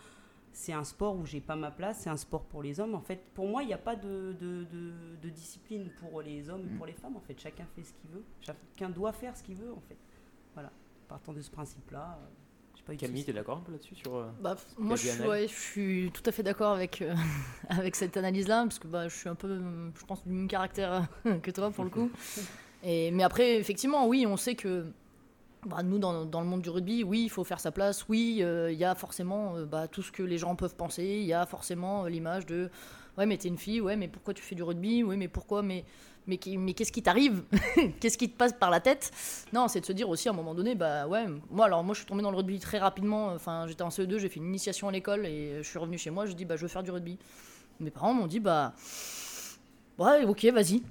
[0.55, 2.95] c'est un sport où j'ai pas ma place, c'est un sport pour les hommes.
[2.95, 6.77] En fait, pour moi, il n'y a pas de, de, discipline pour les hommes et
[6.77, 7.17] pour les femmes.
[7.17, 8.23] En fait, chacun fait ce qu'il veut.
[8.39, 9.97] Chacun doit faire ce qu'il veut, en fait.
[10.53, 10.71] Voilà.
[11.09, 12.17] Partant de ce principe-là.
[12.89, 16.11] Euh, Camille, tu es d'accord un peu là-dessus sur euh, bah, Moi, je, je, suis
[16.13, 17.15] tout à fait d'accord avec, euh,
[17.69, 19.59] avec cette analyse-là, parce que bah, je suis un peu,
[19.93, 21.07] je pense, du même caractère
[21.43, 22.09] que toi, pour le coup.
[22.83, 24.85] Et, mais après, effectivement, oui, on sait que
[25.65, 28.07] bah, nous, dans, dans, le monde du rugby, oui, il faut faire sa place.
[28.07, 31.03] Oui, euh, il y a forcément euh, bah, tout ce que les gens peuvent penser.
[31.03, 32.69] Il y a forcément euh, l'image de
[33.17, 35.61] Ouais, mais t'es une fille, ouais, mais pourquoi tu fais du rugby Oui, mais pourquoi
[35.61, 35.85] Mais,
[36.27, 37.43] mais, mais qu'est-ce qui t'arrive
[37.99, 39.11] Qu'est-ce qui te passe par la tête
[39.53, 41.93] Non, c'est de se dire aussi à un moment donné Bah ouais, moi, alors moi,
[41.93, 43.27] je suis tombée dans le rugby très rapidement.
[43.27, 46.09] Enfin, j'étais en CE2, j'ai fait une initiation à l'école et je suis revenue chez
[46.09, 46.25] moi.
[46.25, 47.17] Je dis Bah, je veux faire du rugby.
[47.79, 48.73] Mes parents m'ont dit Bah
[49.97, 50.83] Ouais, ok, vas-y.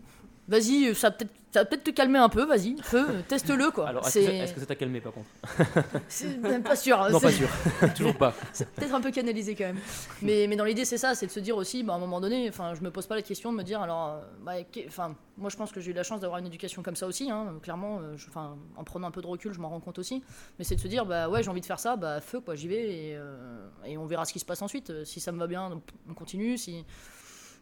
[0.47, 3.89] Vas-y, euh, ça va peut-être te calmer un peu, vas-y, feu, euh, teste-le quoi.
[3.89, 5.27] Alors, est-ce que, ça- est-ce que ça t'a calmé par contre
[6.09, 7.01] C'est même pas sûr.
[7.01, 7.49] hein, Non, pas sûr.
[7.97, 8.35] Toujours pas.
[8.53, 9.79] C'est peut-être un peu canalisé quand même.
[10.21, 12.21] Mais, mais dans l'idée, c'est ça, c'est de se dire aussi, bah, à un moment
[12.21, 14.53] donné, je me pose pas la question de me dire, alors, euh, bah,
[14.87, 17.31] enfin, moi je pense que j'ai eu la chance d'avoir une éducation comme ça aussi,
[17.31, 18.27] hein, clairement, je-
[18.77, 20.23] en prenant un peu de recul, je m'en rends compte aussi.
[20.59, 22.55] Mais c'est de se dire, bah ouais, j'ai envie de faire ça, bah feu quoi,
[22.55, 25.05] j'y vais et, euh, et on verra ce qui se passe ensuite.
[25.05, 25.71] Si ça me va bien,
[26.11, 26.59] on continue.
[26.59, 26.85] Si...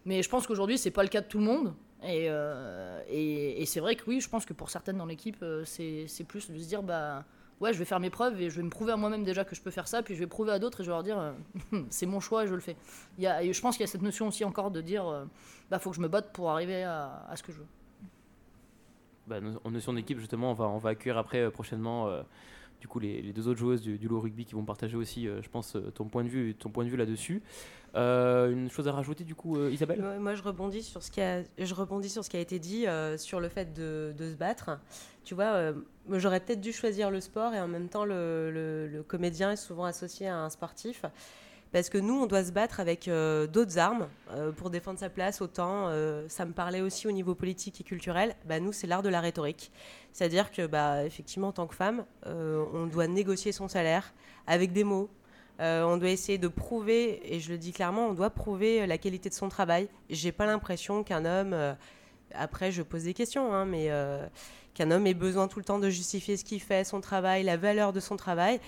[0.05, 1.75] Mais je pense qu'aujourd'hui, c'est pas le cas de tout le monde.
[2.05, 5.37] Et, euh, et, et c'est vrai que oui, je pense que pour certaines dans l'équipe,
[5.43, 7.25] euh, c'est plus de se dire, bah
[7.61, 9.55] ouais, je vais faire mes preuves et je vais me prouver à moi-même déjà que
[9.55, 11.19] je peux faire ça, puis je vais prouver à d'autres et je vais leur dire,
[11.19, 11.33] euh,
[11.91, 12.77] c'est mon choix et je le fais.
[13.19, 15.27] Il y a, et je pense qu'il y a cette notion aussi encore de dire,
[15.71, 17.67] bah faut que je me batte pour arriver à, ce que je veux.
[19.29, 22.11] Bah, en notion d'équipe, justement, on va, on va accueillir après prochainement
[22.83, 25.41] du coup, les, deux autres joueuses du, du Low Rugby qui vont partager aussi, euh,
[25.41, 27.41] je pense, euh, ton point de vue, ton point de vue là-dessus.
[27.95, 30.03] Euh, une chose à rajouter, du coup, Isabelle?
[30.19, 32.87] Moi, je rebondis sur ce qui a, je rebondis sur ce qui a été dit
[33.19, 34.81] sur le fait de, se battre.
[35.23, 35.73] Tu vois,
[36.11, 40.27] j'aurais peut-être dû choisir le sport et en même temps le comédien est souvent associé
[40.27, 41.05] à un sportif.
[41.73, 45.09] Parce que nous, on doit se battre avec euh, d'autres armes euh, pour défendre sa
[45.09, 45.41] place.
[45.41, 48.37] Autant, euh, ça me parlait aussi au niveau politique et culturel.
[48.47, 49.73] Bah, nous, c'est l'art de la rhétorique.
[50.13, 54.13] C'est-à-dire que, bah, effectivement, en tant que femme, on doit négocier son salaire
[54.47, 55.09] avec des mots,
[55.59, 59.31] on doit essayer de prouver, et je le dis clairement, on doit prouver la qualité
[59.31, 59.89] de son travail.
[60.11, 61.57] J'ai pas l'impression qu'un homme,
[62.35, 63.91] après je pose des questions, hein, mais
[64.75, 67.57] qu'un homme ait besoin tout le temps de justifier ce qu'il fait, son travail, la
[67.57, 68.61] valeur de son travail,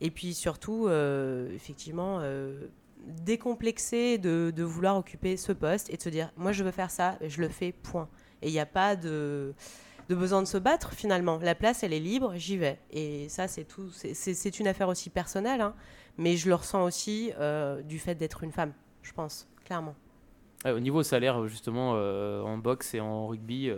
[0.00, 2.68] et puis surtout, euh, effectivement, euh,
[3.06, 7.18] décomplexer de, vouloir occuper ce poste et de se dire, moi je veux faire ça,
[7.26, 8.08] je le fais, point.
[8.42, 9.54] Et il n'y a pas de
[10.08, 11.38] besoin de se battre finalement.
[11.42, 12.80] La place, elle est libre, j'y vais.
[12.90, 13.90] Et ça, c'est tout.
[13.90, 15.74] C'est- une affaire aussi personnelle, hein,
[16.18, 18.72] mais je le ressens aussi euh, du fait d'être une femme,
[19.02, 19.94] je pense, clairement.
[20.66, 23.70] Au niveau salaire, justement, en boxe et en rugby,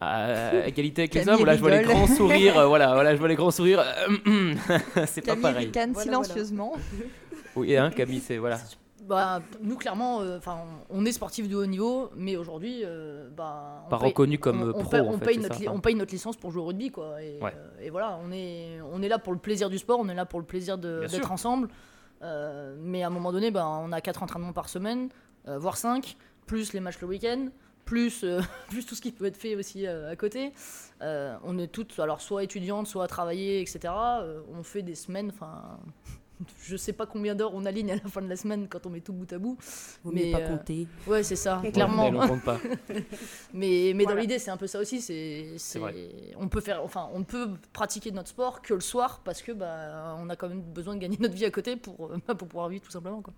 [0.00, 3.14] à égalité avec les Camille hommes, là je vois les grands sourires, euh, voilà, voilà,
[3.14, 4.54] je vois les grands sourires, euh,
[5.06, 5.66] c'est pas Camille pareil.
[5.66, 6.72] ricane Voilà, silencieusement.
[7.56, 8.58] Oui, hein, Camille, c'est voilà.
[9.08, 10.58] Bah, nous, clairement, euh, enfin,
[10.88, 14.62] on est sportif de haut niveau, mais aujourd'hui, euh, bah, on Pas paye- reconnu comme,
[14.62, 15.76] on- euh, on pro, paye- en on fait, paye notre ça, li- enfin.
[15.76, 17.20] on paye notre licence pour jouer au rugby, quoi.
[17.20, 17.52] Et, Ouais.
[17.56, 20.14] euh, et voilà, on est, on est là pour le plaisir du sport, on est
[20.14, 21.68] là pour le plaisir d'être ensemble.
[22.22, 25.08] Euh, mais à un moment donné, bah, on a quatre entraînements par semaine,
[25.48, 26.16] euh, voire cinq,
[26.46, 27.46] plus les matchs le week-end,
[27.90, 28.40] plus, euh,
[28.70, 30.52] plus tout ce qui peut être fait aussi euh, à côté.
[31.02, 33.80] Euh, on est toutes, alors soit étudiantes, soit à travailler, etc.
[33.88, 35.78] Euh, on fait des semaines, enfin.
[36.62, 38.88] Je sais pas combien d'heures on aligne à la fin de la semaine quand on
[38.88, 39.58] met tout bout à bout.
[40.02, 40.86] Vaut mieux pas compter.
[41.06, 42.10] Ouais, c'est ça, Ouais, clairement.
[42.10, 42.58] mais on compte pas.
[43.52, 45.02] mais mais dans l'idée, c'est un peu ça aussi.
[45.02, 45.56] C'est,
[46.38, 49.52] on peut faire, enfin, on ne peut pratiquer notre sport que le soir parce que
[49.52, 52.48] bah, on a quand même besoin de gagner notre vie à côté pour, euh, pour
[52.48, 53.20] pouvoir vivre tout simplement.
[53.20, 53.34] Quoi.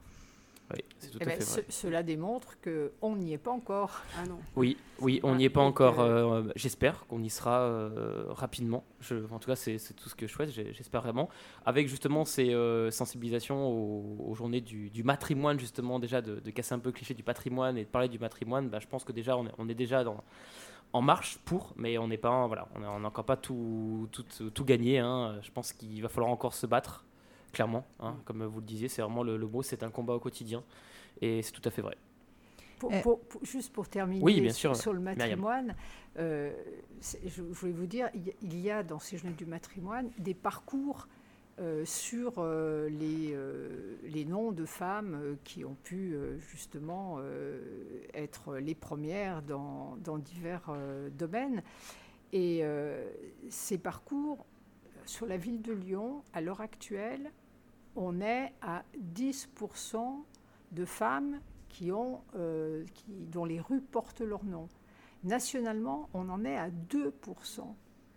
[0.72, 1.64] Oui, c'est tout Eh à ben, fait ce- vrai.
[1.68, 4.00] cela démontre qu'on n'y est pas encore.
[4.18, 4.38] Ah non.
[4.56, 6.00] Oui, oui, on n'y est pas encore.
[6.00, 8.84] euh, J'espère qu'on y sera euh, rapidement.
[9.00, 10.50] Je, en tout cas, c'est tout ce que je souhaite.
[10.50, 11.28] J'espère vraiment.
[11.66, 16.50] Avec justement ces euh, sensibilisations aux, aux journées du, du matrimoine, justement, déjà de, de
[16.50, 18.68] casser un peu le cliché du patrimoine et de parler du matrimoine.
[18.68, 20.22] Bah, je pense que déjà, on est, on est déjà dans,
[20.94, 24.64] en marche pour, mais on n'est pas, voilà, on n'a encore pas tout, tout, tout
[24.64, 24.98] gagné.
[24.98, 25.38] hein.
[25.42, 27.04] Je pense qu'il va falloir encore se battre,
[27.52, 27.84] clairement.
[28.00, 28.16] hein.
[28.24, 30.62] Comme vous le disiez, c'est vraiment le, le mot, c'est un combat au quotidien,
[31.20, 31.96] et c'est tout à fait vrai.
[32.78, 35.76] Pour- pour- pour- juste pour terminer Oui, bien sur, sûr, sur le matrimoine,
[36.18, 36.52] euh,
[37.00, 39.46] je, je voulais vous dire, il y a- il y a dans ces journées du
[39.46, 41.06] matrimoine des parcours
[41.60, 47.18] euh, sur euh, les, euh, les noms de femmes euh, qui ont pu euh, justement
[47.20, 47.60] euh,
[48.14, 51.62] être les premières dans, dans divers euh, domaines.
[52.32, 53.06] Et euh,
[53.50, 54.44] ces parcours,
[55.04, 57.30] sur la ville de Lyon, à l'heure actuelle,
[57.96, 60.24] on est à 10%
[60.72, 64.68] de femmes qui ont, euh, qui- dont les rues portent leur nom.
[65.24, 67.76] Nationalement, on en est à 2%.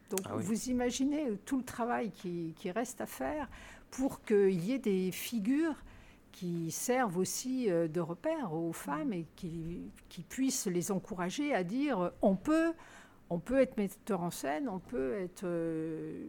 [0.10, 0.44] Donc Ah oui.
[0.44, 3.50] vous imaginez tout le travail qui, qui reste à faire
[3.92, 5.76] pour qu'il y ait des figures
[6.32, 11.64] qui servent aussi euh, de repère aux femmes et qui, qui puissent les encourager à
[11.64, 12.74] dire on peut,
[13.30, 16.28] on peut être metteur en scène, on peut être euh,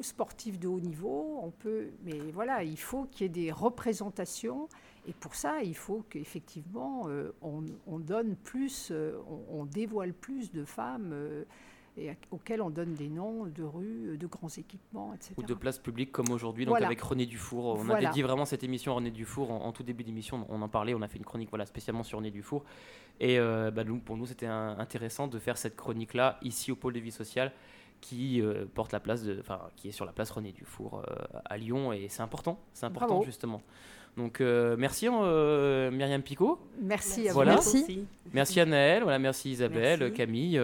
[0.00, 4.68] sportif de haut niveau, on peut, mais voilà, il faut qu'il y ait des représentations.
[5.06, 9.18] Et pour ça, il faut qu'effectivement euh, on, on donne plus, euh,
[9.50, 11.14] on, dévoile plus de femmes
[11.96, 15.34] et à- auxquelles on donne des noms de rues, de grands équipements, etc.
[15.36, 16.86] Ou de places publiques comme aujourd'hui, donc Voilà.
[16.86, 17.66] avec René Dufour.
[17.66, 18.08] On a Voilà.
[18.08, 20.46] dédié vraiment cette émission à René Dufour en, en tout début d'émission.
[20.48, 22.64] On en parlait, on a fait une chronique voilà, spécialement sur René Dufour.
[23.20, 27.00] Et euh, bah, pour nous, c'était intéressant de faire cette chronique-là ici au pôle de
[27.00, 27.52] vie sociale
[28.00, 31.14] qui euh, porte la place de, enfin, qui est sur la place René Dufour euh,
[31.44, 33.24] à Lyon et c'est important, c'est important Bravo.
[33.24, 33.62] justement.
[34.16, 36.58] Donc euh, merci euh, Myriam Picot.
[36.82, 37.34] Merci à vous.
[37.34, 37.52] Voilà.
[37.52, 38.04] Merci.
[38.32, 40.14] Merci Anaël, voilà, merci Isabelle, Merci.
[40.16, 40.60] Camille.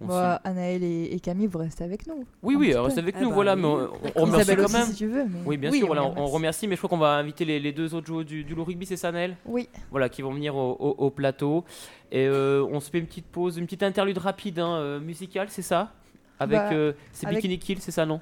[0.00, 2.24] On se- Anaël et, et Camille, vous restez avec nous.
[2.42, 3.02] Oui, oui, petit reste peu.
[3.02, 3.60] avec Ah nous, bah voilà, oui.
[3.62, 4.86] mais on, on remercie quand aussi, même.
[4.86, 6.98] si tu veux, mais- Oui, bien Oui, sûr, on voilà, remercie, mais je crois qu'on
[6.98, 9.68] va inviter les, les deux autres joueurs du, du loup rugby, c'est ça, Naël Oui.
[9.90, 11.64] Voilà, qui vont venir au, au- au plateau.
[12.12, 15.48] Et euh, on se fait une petite pause, une petite interlude rapide, hein, euh, musicale,
[15.50, 15.92] c'est ça?
[16.38, 16.58] Avec.
[16.58, 18.20] Bah, euh, c'est avec- Bikini Kill, c'est ça, non?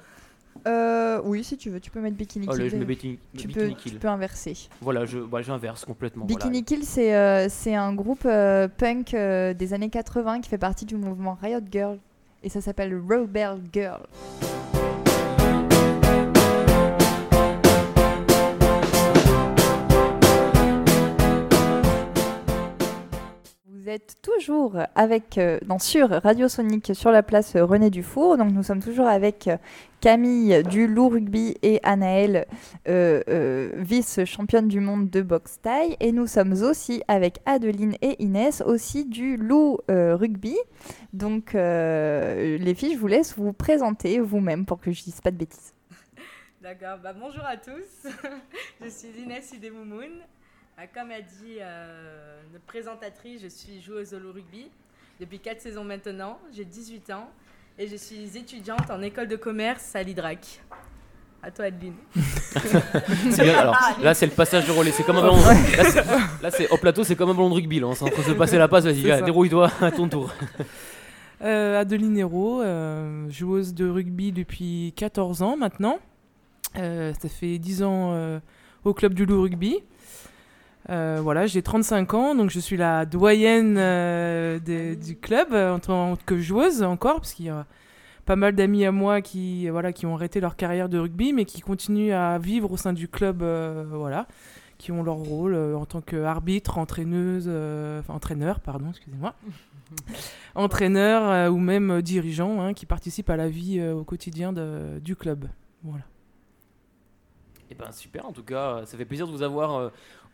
[0.67, 2.69] Euh, oui, si tu veux, tu peux mettre Bikini Allez, Kill.
[2.71, 3.93] je mets Bikini- tu, Bikini peux, Kill.
[3.93, 4.55] tu peux inverser.
[4.81, 6.25] Voilà, je, bah, j'inverse complètement.
[6.27, 6.45] voilà.
[6.45, 10.85] Bikini Kill, c'est euh, c'est un groupe euh, punk des années 80 qui fait partie
[10.85, 11.97] du mouvement Riot Girl.
[12.43, 14.01] Et ça s'appelle Rebel Girl.
[23.89, 28.37] Vous êtes toujours avec, euh, sur Radio Sonic sur la place René Dufour.
[28.37, 29.57] Donc nous sommes toujours avec euh,
[29.99, 32.45] Camille du Loup Rugby et Anaëlle,
[32.87, 35.97] euh, euh, vice-championne du monde de boxe taille.
[36.01, 40.55] Et nous sommes aussi avec Adeline et Inès, aussi du Loup euh, Rugby.
[41.13, 45.31] Donc euh, les filles, je vous laisse vous présenter vous-même pour que je dise pas
[45.31, 45.73] de bêtises.
[46.61, 48.07] D'accord, bah, bonjour à tous.
[48.83, 50.21] je suis Inès Idemoumoun.
[50.81, 54.67] Ah, Comme a dit euh, notre présentatrice, je suis joueuse au loup rugby
[55.19, 56.39] depuis 4 saisons maintenant.
[56.55, 57.29] J'ai 18 ans
[57.77, 60.61] et je suis étudiante en école de commerce à l'IDRAC.
[61.41, 61.95] À toi, Adeline.
[63.31, 65.37] C'est bien, alors là c'est le passage de relais, c'est comme un ballon.
[65.37, 67.79] Là, c'est- là, c'est au plateau, c'est comme un ballon de rugby.
[67.79, 70.33] Là, on est en train de se passer la passe, vas-y, dérouille-toi à ton tour.
[71.41, 75.99] Euh, Adeline Hérault, euh, joueuse de rugby depuis 14 ans maintenant.
[76.77, 78.39] Euh, ça fait 10 ans euh,
[78.83, 79.77] au club du Loup Rugby.
[80.89, 84.57] Euh, voilà, j'ai 35 ans, donc je suis la doyenne euh,
[84.95, 87.65] du club euh, en tant que joueuse encore, parce qu'il y a
[88.25, 91.45] pas mal d'amis à moi qui, voilà, qui ont arrêté leur carrière de rugby, mais
[91.45, 94.25] qui continuent à vivre au sein du club, euh, voilà,
[94.79, 99.35] qui ont leur rôle euh, en tant qu'arbitre, entraîneuse, euh, enfin entraîneur, pardon, excusez-moi
[100.55, 104.99] entraîneur euh, ou même dirigeant hein, qui participent à la vie euh, au quotidien de-
[104.99, 105.45] du club.
[105.83, 106.03] Voilà.
[107.71, 109.89] Et ben super, en tout cas, ça fait plaisir de vous avoir euh,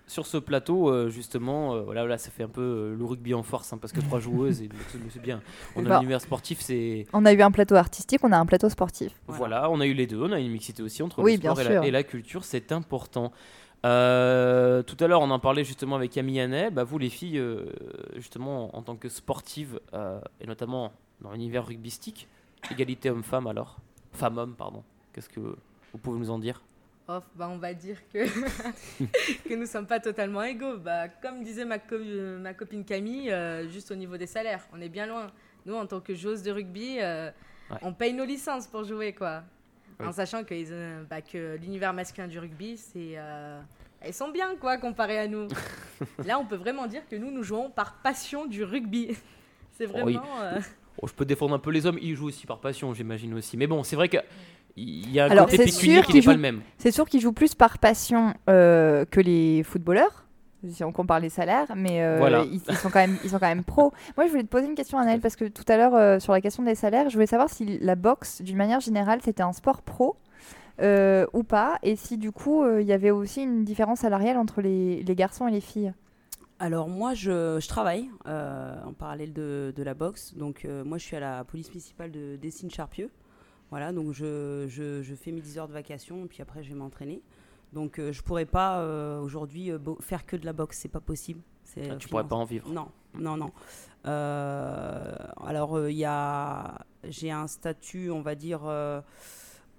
[0.08, 1.74] sur ce plateau, euh, justement.
[1.76, 4.02] euh, voilà, là, ça fait un peu euh, le rugby en force, hein, parce que
[4.02, 4.70] trois joueuses, et
[5.10, 5.42] c'est bien.
[5.76, 7.06] On a Bah, un univers sportif, c'est.
[7.14, 9.14] On a eu un plateau artistique, on a un plateau sportif.
[9.28, 11.60] Voilà, on a eu les deux, on a une mixité aussi entre Oui, le sport
[11.60, 11.84] et la, sûr.
[11.84, 13.32] et la culture, c'est important.
[13.84, 16.74] Tout à l'heure, on en parlait justement avec Camille Annel.
[16.74, 17.42] Bah, vous, les filles,
[18.16, 19.80] justement, en tant que sportives,
[20.40, 20.92] et notamment
[21.22, 22.28] dans l'univers rugbystique,
[22.72, 23.78] égalité homme-femme alors?
[24.14, 24.84] Femme-homme, pardon.
[25.14, 26.62] Qu'est-ce que vous pouvez nous en dire?
[27.08, 28.26] Oh, bah, on va dire que,
[29.48, 30.78] que nous ne sommes pas totalement égaux.
[30.78, 32.00] Bah, comme disait ma, co-
[32.40, 35.28] ma copine Camille, euh, juste au niveau des salaires, on est bien loin.
[35.68, 37.30] Nous, en tant que joueuses de rugby, euh,
[37.72, 37.78] Ouais.
[37.82, 39.42] on paye nos licences pour jouer, quoi.
[40.04, 43.18] En sachant que, euh, bah, que l'univers masculin du rugby, c'est...
[44.02, 45.48] elles sont bien, quoi, comparé à nous.
[46.26, 49.16] Là, on peut vraiment dire que nous, nous jouons par passion du rugby.
[49.78, 50.14] C'est Oh, oui.
[50.14, 50.42] vraiment...
[50.42, 50.60] euh,
[51.02, 53.58] Oh, Je peux défendre un peu les hommes, ils jouent aussi par passion, j'imagine aussi.
[53.58, 54.08] Mais bon, c'est vrai
[54.76, 56.62] qu'il y a un Alors, côté pécunier qui n'est qu'ils pas jouent, le même.
[56.78, 60.26] c'est sûr qu'ils jouent plus par passion euh, que les footballeurs,
[60.68, 62.44] si on compare les salaires, mais euh, Voilà.
[62.44, 63.94] ils, ils sont quand même, ils sont quand même pros.
[64.18, 66.34] Moi, je voulais te poser une question, Anaël, parce que tout à l'heure, euh, sur
[66.34, 69.54] la question des salaires, je voulais savoir si la boxe, d'une manière générale, c'était un
[69.54, 70.16] sport pro
[70.82, 74.38] euh, ou pas, et si du coup, euh, il y avait aussi une différence salariale
[74.38, 75.94] entre les, les garçons et les filles.
[76.60, 80.34] Alors moi, je, je travaille euh, en parallèle de, de la boxe.
[80.36, 83.10] Donc euh, moi, je suis à la police municipale de Dessines-Charpieu.
[83.72, 86.70] Voilà, donc je, je, je fais mes 10 heures de vacation et puis après, je
[86.70, 87.22] vais m'entraîner.
[87.74, 91.02] Donc euh, je pourrais pas euh, aujourd'hui euh, faire que de la boxe, c'est pas
[91.02, 91.42] possible.
[91.64, 92.70] C'est, Ah, euh, tu pourrais finance- pas en vivre.
[92.72, 93.52] Non, non, non.
[94.06, 95.16] Euh,
[95.46, 98.62] alors euh, il y a, j'ai un statut, on va dire.
[98.66, 99.02] euh,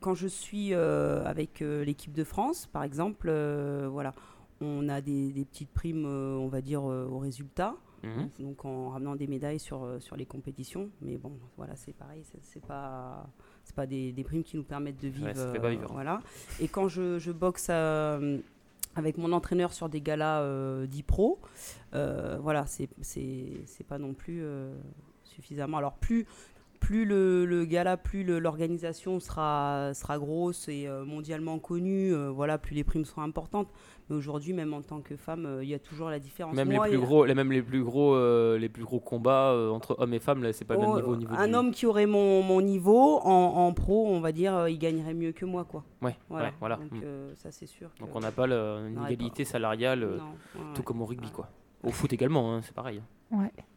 [0.01, 4.13] quand je suis euh, avec euh, l'équipe de France, par exemple, euh, voilà,
[4.61, 7.75] on a des, des petites primes, euh, on va dire, euh, au résultat.
[8.03, 8.29] Mhm.
[8.41, 10.91] Donc en ramenant des médailles sur, euh, sur les compétitions.
[11.01, 13.27] Mais bon, voilà, c'est pareil, c'est- c'est pas,
[13.67, 15.27] c'est pas des, des primes qui nous permettent de vivre.
[15.27, 15.91] Ouais, ça fait pas vivre.
[15.93, 16.21] Voilà.
[16.61, 18.39] Et quand je, je boxe euh,
[18.95, 21.41] avec mon entraîneur sur des galas euh, 10 pro,
[21.93, 22.89] euh, voilà, c'est
[23.89, 24.73] pas non plus euh,
[25.25, 25.79] suffisamment.
[25.79, 26.27] Alors plus
[26.79, 32.59] plus le, le gala, plus l'organisation sera, sera grosse et euh, mondialement connue, euh, voilà,
[32.59, 33.69] plus les primes seront importantes.
[34.09, 36.55] Mais aujourd'hui, même en tant que femme, euh, il y a toujours la différence.
[36.55, 39.01] Même Moi, les plus a- gros, les, même les plus gros, euh, les plus gros
[39.01, 41.35] combats euh, entre hommes et femmes, là, c'est pas le même Oh, niveau au niveau
[41.37, 43.31] un du- homme qui aurait mon, mon niveau en,
[43.67, 45.83] en pro, on va dire, euh, il gagnerait mieux que moi, quoi.
[46.03, 46.77] Ouais, ouais, voilà.
[46.77, 47.35] Donc Mm.
[47.35, 47.89] ça c'est sûr.
[47.99, 50.31] Donc on n'a pas le- une n'aurait égalité salariale, euh, Non, ouais,
[50.75, 50.85] tout ouais.
[50.85, 51.49] comme au rugby, quoi.
[51.83, 53.03] Au foot également, hein, c'est pareil.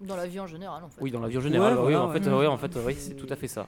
[0.01, 1.01] Dans la vie en général, en fait.
[1.01, 1.73] Oui, dans la vie en général.
[1.73, 2.33] Ouais, oui, voilà, en fait, ouais.
[2.39, 3.65] oui, en fait, oui, c'est tout à fait ça.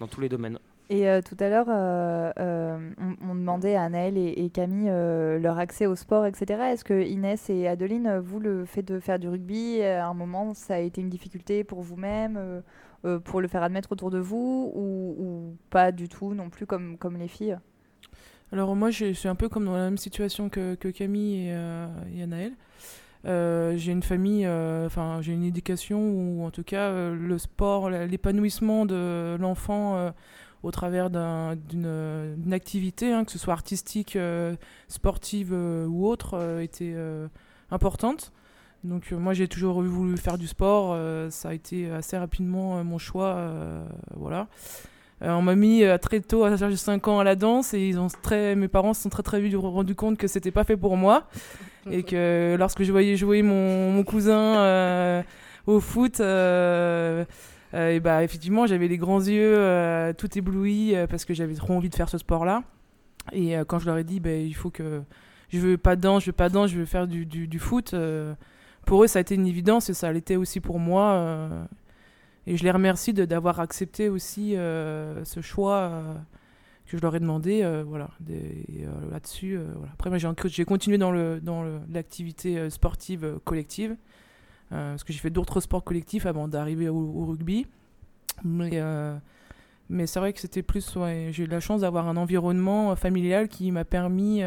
[0.00, 0.58] dans tous les domaines.
[0.90, 2.90] Et euh, tout à l'heure, euh, euh,
[3.22, 4.90] on, demandait à Anaël et, Camille
[5.40, 6.60] leur accès au sport, etc.
[6.72, 10.52] Est-ce que Inès et Adeline, vous, le fait de faire du rugby, à un moment,
[10.52, 12.62] ça a été une difficulté pour vous-même,
[13.24, 17.16] pour le faire admettre autour de vous, ou, pas du tout non plus comme, comme
[17.16, 17.58] les filles?
[18.52, 21.56] Alors moi, je suis un peu comme dans la même situation que, Camille et,
[22.14, 22.52] et Anaël.
[23.24, 29.36] J'ai une famille, enfin j'ai une éducation où en tout cas le sport, l'épanouissement de
[29.40, 30.12] l'enfant
[30.64, 34.56] au travers d'un- d'une activité, hein, que ce soit artistique, euh,
[34.88, 36.94] sportive euh, ou autre, euh, était
[37.70, 38.32] importante.
[38.82, 40.94] Donc moi j'ai toujours voulu faire du sport,
[41.30, 43.50] ça a été assez rapidement mon choix,
[44.14, 44.46] voilà.
[45.22, 47.94] On m'a mis très tôt, à l'âge de 5 ans, à la danse et
[48.54, 51.26] mes parents se sont très très vite rendus compte que c'était pas fait pour moi
[51.90, 55.24] et que lorsque je voyais jouer mon, cousin
[55.66, 56.20] au foot,
[57.74, 61.74] et bah effectivement j'avais les grands yeux euh, tout éblouis euh, parce que j'avais trop
[61.74, 62.62] envie de faire ce sport-là.
[63.32, 65.02] Et euh, quand je leur ai dit, bah, il faut que
[65.48, 68.34] je veux pas de danse, je veux pas danse, je veux faire du, foot, euh,
[68.86, 71.12] pour eux ça a été une évidence et ça l'était aussi pour moi.
[71.14, 71.64] euh,
[72.46, 76.14] et je les remercie d'avoir accepté aussi euh, ce choix euh,
[76.86, 77.62] que je leur ai demandé.
[77.62, 79.56] euh, voilà, euh, là-dessus.
[79.56, 79.92] euh, voilà.
[79.94, 80.10] Après,
[80.48, 83.96] j'ai, continué dans, le, dans l'activité euh, sportive euh, collective.
[84.74, 87.66] Euh, parce que j'ai fait d'autres sports collectifs avant d'arriver au, rugby.
[88.42, 89.16] Mais, euh,
[89.88, 90.96] mais c'est vrai que c'était plus.
[91.30, 94.42] j'ai eu la chance d'avoir un environnement euh, familial qui m'a permis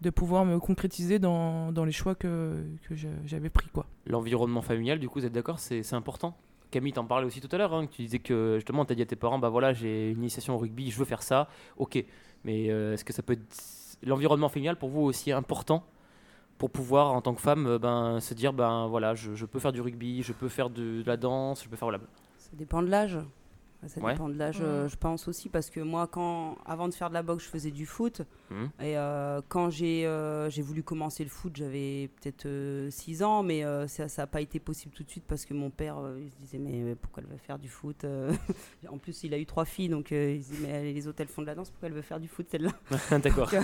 [0.00, 2.94] de pouvoir me concrétiser dans, dans les choix que, que
[3.24, 3.68] j'avais pris.
[3.72, 3.86] Quoi.
[4.06, 6.36] L'environnement familial, du coup, vous êtes d'accord, c'est important?
[6.70, 9.02] Camille t'en parlait aussi tout à l'heure, hein, tu disais que justement, tu as dit
[9.02, 12.02] à tes parents, bah voilà, j'ai une initiation au rugby, je veux faire ça, ok.
[12.44, 13.42] Mais est-ce que ça peut être...
[14.04, 15.84] L'environnement familial, pour vous, aussi important?
[16.62, 19.72] Pour pouvoir, en tant que femme, euh, ben, se dire, ben voilà, je, peux faire
[19.72, 21.88] du rugby, je peux faire de, de la danse, je peux faire...
[21.88, 21.98] Voilà.
[22.38, 23.18] Ça dépend de l'âge.
[23.88, 24.12] Ça Ouais.
[24.12, 27.14] dépend de l'âge, euh, je pense aussi, parce que moi, quand, avant de faire de
[27.14, 28.22] la boxe, je faisais du foot.
[28.50, 28.70] Mhm.
[28.80, 32.46] Et euh, quand j'ai euh, j'ai voulu commencer le foot, j'avais peut-être
[32.90, 35.70] 6 ans, mais euh, ça n'a pas été possible tout de suite parce que mon
[35.70, 38.32] père, euh, il se disait, mais euh, pourquoi elle veut faire du foot euh?
[38.88, 41.20] En plus, il a eu trois filles, donc euh, il se dit, mais les autres,
[41.20, 42.70] elles font de la danse, pourquoi elle veut faire du foot, celle-là?
[43.18, 43.50] D'accord.
[43.50, 43.62] Donc, euh,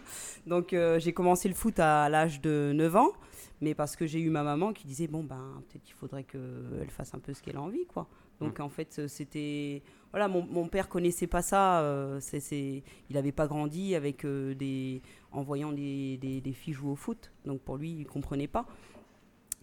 [0.46, 3.12] Donc, euh, j'ai commencé le foot à l'âge de 9 ans,
[3.60, 6.90] mais parce que j'ai eu ma maman qui disait, bon, ben, peut-être qu'il faudrait qu'elle
[6.90, 8.08] fasse un peu ce qu'elle a envie, quoi.
[8.42, 8.62] Donc, Mm.
[8.62, 9.82] en fait, euh, c'était.
[10.10, 11.80] Voilà, mon, mon père connaissait pas ça.
[11.80, 12.20] euh,
[12.50, 12.82] il
[13.14, 15.00] n'avait pas grandi avec euh, des,
[15.32, 17.32] en voyant des, des- des filles jouer au foot.
[17.46, 18.66] Donc, pour lui, il comprenait pas.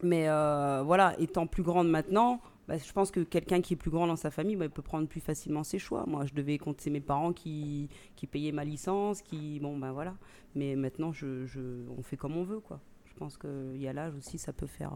[0.02, 3.92] Mais euh, voilà, étant plus grande maintenant, bah, je pense que quelqu'un qui est plus
[3.92, 6.06] grand dans sa famille bah, il peut prendre plus facilement ses choix.
[6.08, 9.92] Moi, je devais compter c'est mes parents qui, qui payaient ma licence, qui bon ben
[9.92, 10.16] voilà.
[10.56, 12.80] Mais maintenant, je, je- on fait comme on veut quoi.
[13.06, 14.94] Je pense qu'il y a l'âge aussi, ça peut faire.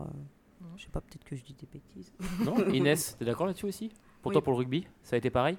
[0.64, 2.12] Euh, je sais pas, peut-être que je dis des bêtises.
[2.46, 3.90] Non Inès, t'es d'accord là-dessus aussi?
[4.22, 4.34] Pour Oui.
[4.34, 5.58] toi, pour le rugby, ça a été pareil?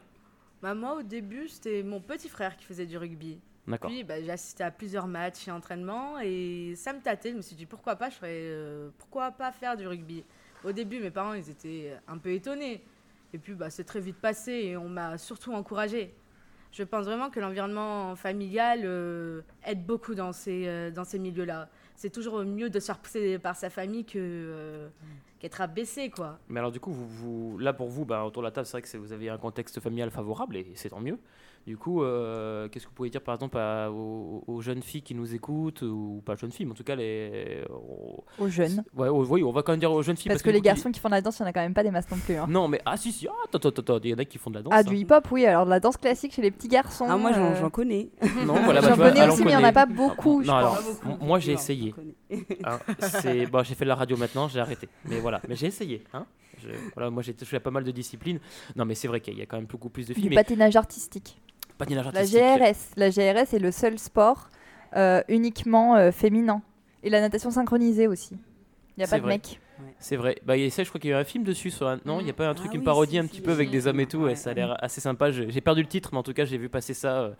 [0.62, 3.38] Bah, moi, au début, c'était mon petit frère qui faisait du rugby.
[3.66, 3.90] D'accord.
[3.90, 7.32] Puis, bah, j'ai assisté à plusieurs matchs et entraînements et ça me tâtait.
[7.32, 10.24] Je me suis dit, pourquoi pas, je ferais, euh, pourquoi pas faire du rugby?
[10.64, 12.82] Au début, mes parents, ils étaient un peu étonnés.
[13.34, 16.14] Et puis, bah, c'est très vite passé et on m'a surtout encouragée.
[16.72, 21.68] Je pense vraiment que l'environnement familial euh, aide beaucoup dans ces, euh, dans ces milieux-là.
[21.94, 24.88] C'est toujours mieux de se faire pousser par sa famille que, euh,
[25.38, 26.38] qu'être abaissé, quoi.
[26.48, 28.82] Mais alors du coup, vous, là pour vous, bah, autour de la table, c'est vrai
[28.82, 31.18] que vous avez un contexte familial favorable et c'est tant mieux.
[31.66, 35.00] Du coup, euh, qu'est-ce que vous pouvez dire par exemple à- aux, aux jeunes filles
[35.00, 37.64] qui nous écoutent, ou pas jeunes filles, mais en tout cas les...
[37.70, 38.84] Aux, Aux jeunes.
[38.94, 40.28] Ouais, aux- oui, on va quand même dire aux jeunes filles.
[40.28, 41.62] Parce que du les garçons qui font de la danse, il n'y en a quand
[41.62, 42.36] même pas des masses non plus.
[42.36, 42.46] hein.
[42.50, 44.50] Non, mais ah si, si, ah, attends, attends, attends, il y en a qui font
[44.50, 44.72] de la danse.
[44.76, 44.82] Ah, hein.
[44.82, 45.46] du hip-hop, oui.
[45.46, 47.06] Alors, de la danse classique chez les petits garçons.
[47.08, 48.10] Ah, moi, j'en- euh, j'en connais.
[48.44, 50.46] Non, voilà, bah, J'en vois, connais aussi, mais il n'y en a pas beaucoup, je
[50.48, 50.78] Non, alors,
[51.22, 51.94] moi j'ai essayé.
[52.64, 54.86] Hein, c'est, bon, j'ai fait de la radio maintenant, j'ai arrêté.
[55.06, 56.04] Mais voilà, mais j'ai essayé.
[56.12, 56.26] Hein.
[56.62, 58.38] Je- voilà, moi j'ai touché à pas mal de disciplines.
[58.76, 60.22] Non, mais c'est vrai qu'il y a quand même beaucoup plus de filles.
[60.24, 61.36] Du mais- patinage artistique.
[61.78, 62.40] Patinage La artistique.
[62.40, 62.92] GRS.
[62.96, 64.48] La GRS est le seul sport
[64.96, 66.62] euh, uniquement euh, féminin.
[67.02, 68.34] Et la natation synchronisée aussi.
[68.96, 69.32] Il n'y a pas de vrai.
[69.34, 69.60] mecs.
[69.98, 70.36] C'est vrai.
[70.46, 71.70] Bah, et ça, je crois qu'il y a eu un film dessus.
[71.70, 73.22] Sur un- Non, il n'y a pas un truc, Ah une oui, parodie si, un
[73.22, 74.18] si, petit peu si, avec des hommes et tout.
[74.18, 75.32] Ouais, et ça a l'air assez sympa.
[75.32, 77.30] J'ai perdu le titre, mais en tout cas, j'ai vu passer ça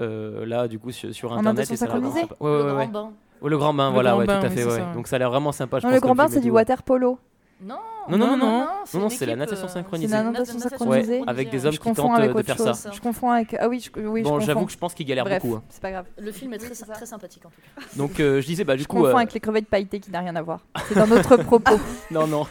[0.00, 1.70] euh, là, du coup, sur, sur En internet.
[1.70, 2.44] natation et ça a l'air vraiment synchronisée sympa.
[2.44, 3.12] Ouais, ouais, Le grand bain.
[3.48, 4.56] Le grand bain, Le voilà, grand ouais, bain, tout à fait.
[4.62, 4.70] c'est ouais.
[4.78, 4.92] ça.
[4.94, 5.78] Donc ça a l'air vraiment sympa.
[5.78, 7.18] je Non, pense, le grand bain, c'est du water polo.
[7.58, 7.76] Non,
[8.10, 10.08] Non, non, non, non, non, non, non, c'est la natation synchronisée.
[10.08, 11.20] C'est la une natation natation synchronisée.
[11.20, 12.72] Ouais, avec des hommes Je qui tentent avec de faire chose.
[12.76, 12.90] ça.
[12.92, 13.56] Je confonds avec.
[13.58, 15.56] Ah oui, je, oui, Bon, je j'avoue que je pense qu'il galère Bref, beaucoup.
[15.56, 15.62] hein.
[15.70, 16.04] c'est pas grave.
[16.18, 17.86] Le film est très, très sympathique en tout cas.
[17.96, 18.96] Donc euh, je disais, bah du Je coup.
[18.98, 20.60] confonds euh, avec les crevettes pailletées qui n'a rien à voir.
[20.88, 21.78] C'est un autre propos.
[22.10, 22.46] non, non.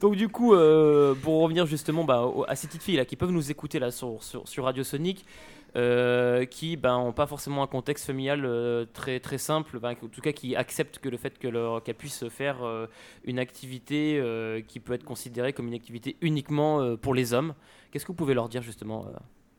[0.00, 3.30] Donc du coup, euh, pour revenir justement bah, à ces petites filles là qui peuvent
[3.30, 5.24] nous écouter là sur, sur, sur Radio Sonic,
[5.74, 10.08] euh, qui ben ont pas forcément un contexte familial euh, très très simple, ben, en
[10.08, 12.86] tout cas qui acceptent que le fait que leur- qu'elles puissent faire euh,
[13.24, 17.54] une activité euh, qui peut être considérée comme une activité uniquement euh, pour les hommes.
[17.90, 19.10] Qu'est-ce que vous pouvez leur dire justement euh,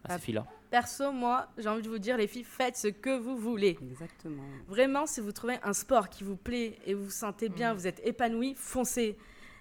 [0.05, 0.45] à Ah, ces filles-là?
[0.69, 3.77] Perso, moi, j'ai envie de vous dire, les filles, faites ce que vous voulez.
[3.89, 4.43] Exactement.
[4.67, 7.77] Vraiment, si vous trouvez un sport qui vous plaît et vous vous sentez bien, Mm.
[7.77, 9.15] vous êtes épanoui, foncez.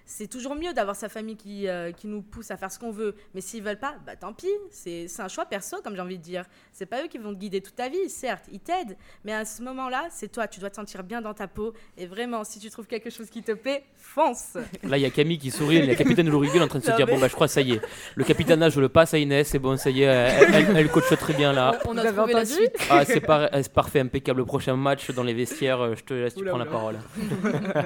[0.09, 2.91] C'est toujours mieux d'avoir sa famille qui, euh, qui nous pousse à faire ce qu'on
[2.91, 3.13] veut.
[3.35, 4.47] Mais s'ils veulent pas, bah tant pis.
[4.71, 6.45] C'est c'est un choix perso, comme j'ai envie de dire.
[6.71, 8.95] C'est pas eux qui vont te guider toute ta vie, certes, ils t'aident.
[9.25, 10.47] Mais à ce moment-là, c'est toi.
[10.47, 11.73] Tu dois te sentir bien dans ta peau.
[11.97, 14.53] Et vraiment, si tu trouves quelque chose qui te plaît, fonce.
[14.83, 16.31] Là, il y a Camille qui sourit, la capitaine est
[16.61, 17.81] en train de se Non, dire mais- Bon, bah, je crois, ça y est.
[18.15, 20.89] Le capitanat, je le passe à Inès, c'est bon, ça y est, elle, elle, elle
[20.89, 21.77] coache très bien là.
[21.85, 22.75] On a Vous avez trouvé la entendu suite.
[22.89, 24.39] Ah, c'est par- c'est parfait, impeccable.
[24.39, 26.97] Le prochain match dans les vestiaires, euh, je te laisse, tu Oula, prends la parole.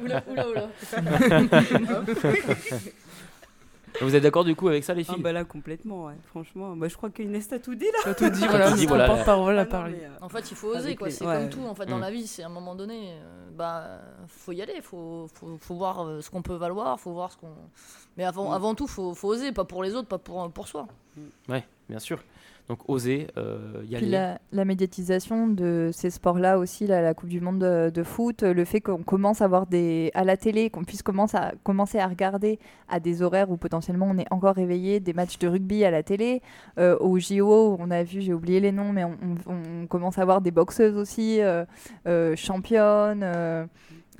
[0.03, 0.69] Oula, oula, oula.
[4.01, 6.13] Vous êtes d'accord du coup avec ça, les Ah filles bah là complètement, ouais.
[6.29, 6.75] franchement.
[6.75, 7.99] Bah, je crois qu'Inès t'a tout dit là.
[8.03, 9.05] T'as tout dit, voilà, tout dit, voilà.
[9.05, 9.97] ton porte-parole Ah parler.
[9.99, 11.07] mais, euh, En fait, il faut oser, Avec quoi.
[11.09, 11.35] les- C'est ouais.
[11.38, 12.01] comme tout, en fait, dans Mm.
[12.01, 12.25] la vie.
[12.25, 14.81] C'est à un moment donné, euh, bah, faut y aller.
[14.81, 16.99] Faut, faut, faut voir euh, ce qu'on peut valoir.
[16.99, 17.49] Faut voir ce qu'on.
[18.17, 18.53] Mais avant, Mm.
[18.53, 20.88] avant tout, faut, faut oser, pas pour les autres, pas pour, pour soi.
[21.49, 22.23] Ouais, bien sûr.
[22.72, 24.07] Donc, oser euh, y aller.
[24.07, 28.43] la, la médiatisation de ces sports-là aussi, là, la Coupe du Monde de, de foot,
[28.43, 31.99] le fait qu'on commence à voir des à la télé, qu'on puisse commencer à, commencer
[31.99, 35.84] à regarder à des horaires où potentiellement on est encore réveillé, des matchs de rugby
[35.84, 36.41] à la télé,
[36.80, 39.18] euh, au JO, on a vu, j'ai oublié les noms, mais on,
[39.48, 41.65] on- on commence à voir des boxeuses aussi, euh,
[42.07, 43.68] euh, championnes.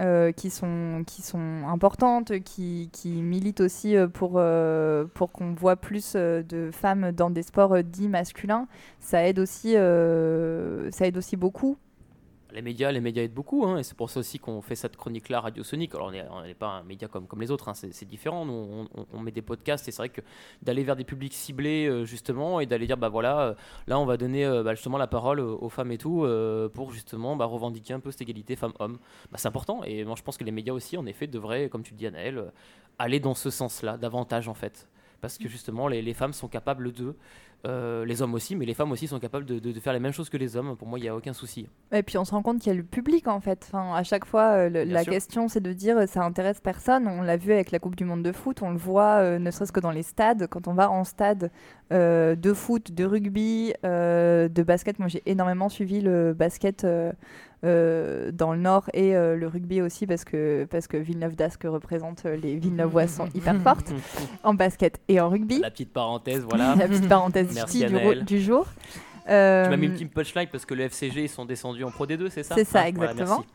[0.02, 5.54] Euh, qui, sont, qui sont importantes, qui, qui militent aussi euh, pour, euh, pour qu'on
[5.54, 8.68] voit plus de femmes dans des sports dits masculins,
[9.00, 11.78] ça aide aussi, ça aide aussi beaucoup.
[12.54, 14.98] Les médias, les médias aident beaucoup, hein, et c'est pour ça aussi qu'on fait cette
[14.98, 15.96] chronique-là Radio Sonic.
[15.96, 18.46] Alors, on n'est pas un média comme, les autres, hein, c'est différent.
[18.48, 20.22] On, met des podcasts, et c'est vrai que
[20.62, 23.54] d'aller vers des publics ciblés, euh, justement, et d'aller dire, bah voilà, euh,
[23.88, 26.28] là, on va donner euh, bah, justement la parole aux, femmes et tout,
[26.74, 29.00] pour justement bah, revendiquer un peu cette égalité femmes-hommes.
[29.32, 31.84] Bah, c'est important, et moi, je pense que les médias aussi, en effet, devraient, comme
[31.84, 32.52] tu dis, Anaël,
[33.00, 34.88] aller dans ce sens-là, davantage, en fait.
[35.22, 37.16] Parce que justement, les, les femmes sont capables de.
[37.68, 40.00] euh, les hommes aussi, mais les femmes aussi sont capables de, de- de faire les
[40.00, 40.76] mêmes choses que les hommes.
[40.76, 41.68] Pour moi, il n'y a aucun souci.
[41.92, 43.64] Et puis on se rend compte qu'il y a le public en fait.
[43.72, 45.14] Enfin, à chaque fois, euh, le- la sûr.
[45.14, 47.08] question c'est de dire ça intéresse personne.
[47.08, 49.52] On l'a vu avec la Coupe du Monde de foot, on le voit euh, ne
[49.52, 50.48] serait-ce que dans les stades.
[50.48, 51.52] Quand on va en stade
[51.94, 56.84] euh, de foot, de rugby, euh, de basket, moi j'ai énormément suivi le basket
[57.64, 61.64] euh, dans le Nord et euh, le rugby aussi parce que, parce que Villeneuve d'Ascq
[61.66, 63.94] représente euh, les Villeneuvoises sont hyper fortes
[64.44, 65.60] en basket et en rugby.
[65.60, 66.76] La petite parenthèse, voilà.
[66.76, 68.26] La petite parenthèse Merci du, du, Anaël.
[69.26, 69.64] Jour.
[69.66, 71.92] Tu m'as mis Euh, une petite punchline parce que le FCG ils sont descendus en
[71.92, 73.44] Pro D2, c'est ça C'est ça, Ah, exactement.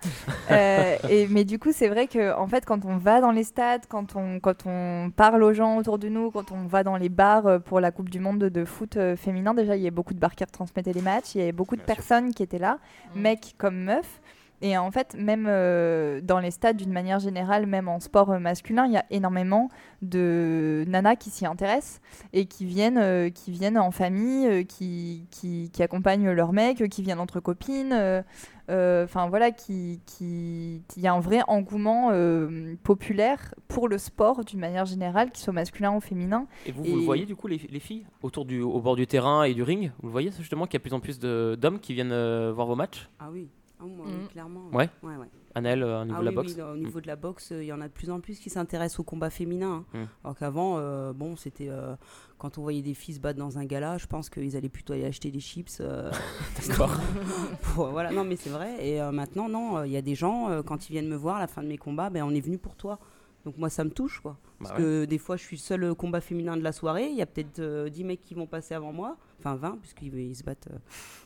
[0.50, 3.42] Euh, et, mais du coup, c'est vrai que en fait, quand on va dans les
[3.42, 6.96] stades, quand on, quand on parle aux gens autour de nous, quand on va dans
[6.96, 9.82] les bars euh, pour la Coupe du Monde de, de foot euh, féminin, déjà, il
[9.82, 12.32] y a beaucoup de bars qui retransmettaient les matchs, il y avait beaucoup de personnes
[12.32, 12.78] qui étaient là,
[13.16, 14.20] mecs comme meufs.
[14.62, 18.38] Et en fait, même euh, dans les stades, d'une manière générale, même en sport euh,
[18.38, 19.68] masculin, il y a énormément
[20.02, 22.00] de nanas qui s'y intéressent
[22.32, 26.80] et qui viennent, euh, qui viennent en famille, euh, qui, qui, qui accompagnent leurs mecs,
[26.80, 27.92] euh, qui viennent entre copines.
[27.92, 28.22] euh,
[28.70, 33.98] euh, Enfin voilà, qui, qui, il y a un vrai engouement euh, populaire pour le
[33.98, 36.46] sport d'une manière générale, qu'il soit masculin ou féminin.
[36.64, 39.06] Et vous, vous le voyez du coup, les, les filles, autour du, au bord du
[39.06, 39.92] terrain et du ring?
[40.00, 42.52] Vous le voyez justement qu'il y a de plus en plus d'hommes qui viennent euh,
[42.54, 43.08] voir vos matchs?
[43.20, 44.10] Ah oui, Ah, moi, Mm.
[44.22, 44.68] oui, clairement.
[44.72, 44.88] Ouais.
[45.02, 45.26] ouais, ouais.
[45.54, 47.02] Anaël, euh, au niveau Ah de la oui, boxe oui, au niveau Mm.
[47.02, 49.04] de la boxe, euh, il y en a de plus en plus qui s'intéressent au
[49.04, 49.84] combat féminin.
[49.94, 49.98] hein.
[49.98, 50.04] Mm.
[50.24, 51.94] Alors qu'avant, euh, bon, c'était euh,
[52.38, 54.92] quand on voyait des filles se battre dans un gala, je pense qu'ils allaient plutôt
[54.94, 55.78] aller acheter des chips.
[55.80, 56.10] euh,
[56.68, 56.90] D'accord.
[57.74, 58.76] pour- voilà, non, mais c'est vrai.
[58.86, 61.16] Et euh, maintenant, non, euh, il y a des gens, euh, quand ils viennent me
[61.16, 62.98] voir à la fin de mes combats, ben, on est venu pour toi.
[63.46, 64.36] Donc moi, ça me touche, quoi.
[64.58, 67.06] Parce Bah que des fois, je suis le seul euh, combat féminin de la soirée.
[67.08, 69.16] Il y a peut-être euh, 10 mecs qui vont passer avant moi.
[69.38, 70.66] Enfin, 20, puisqu'ils ils se battent.
[70.72, 70.78] euh,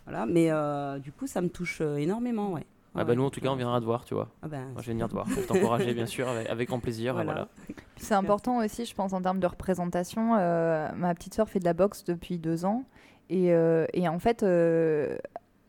[0.05, 0.27] voilà.
[0.27, 2.67] Mais euh, du coup, ça me touche euh, énormément, ouais.
[2.95, 4.29] Ah Ouais, bah nous en tout cas on viendra te voir tu vois.
[4.43, 5.25] Ah Moi, je vais venir te voir.
[5.29, 7.15] Vais t'encourager bien sûr avec, avec grand plaisir.
[7.15, 7.33] Voilà.
[7.33, 7.49] Voilà.
[7.97, 10.35] C'est important aussi, je pense, en termes de représentation.
[10.37, 12.85] Euh, ma petite sœur fait de la boxe depuis deux ans.
[13.31, 15.17] Et, euh, et en fait, euh,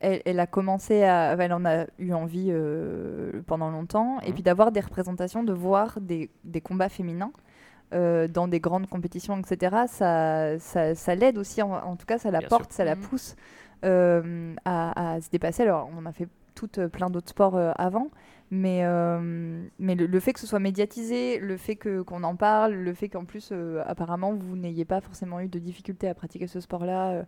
[0.02, 1.34] elle, elle a commencé à.
[1.40, 4.20] Elle en a eu envie euh, pendant longtemps.
[4.22, 7.32] Et puis d'avoir des représentations, de voir des, des combats féminins.
[7.94, 12.18] euh, dans des grandes compétitions, etc., ça, ça, ça l'aide aussi, en, en tout cas,
[12.20, 12.74] ça la Bien porte, sûr.
[12.74, 13.02] ça la Mhm.
[13.02, 13.36] pousse
[13.86, 15.64] euh, à, à se dépasser.
[15.64, 18.10] Alors, on a fait toutes plein d'autres sports avant,
[18.52, 18.84] mais,
[19.80, 23.10] mais le, le fait que ce soit médiatisé, le fait qu'on en parle, le fait
[23.10, 23.54] qu'en plus,
[23.86, 27.24] apparemment, vous n'ayez pas forcément eu de difficultés à pratiquer ce sport-là,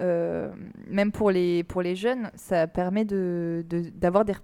[0.00, 0.50] euh,
[0.88, 4.34] même pour les, pour les jeunes, ça permet de- de- d'avoir des,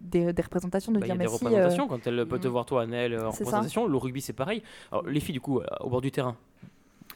[0.00, 2.06] des, des représentations, de Bah, Il y dire a des mais si, représentations euh, quand
[2.06, 3.44] elle peut te voir toi Annelle en ça.
[3.44, 3.86] représentation.
[3.86, 4.62] Le rugby c'est pareil.
[4.90, 6.36] Alors les filles du coup euh, au bord du terrain.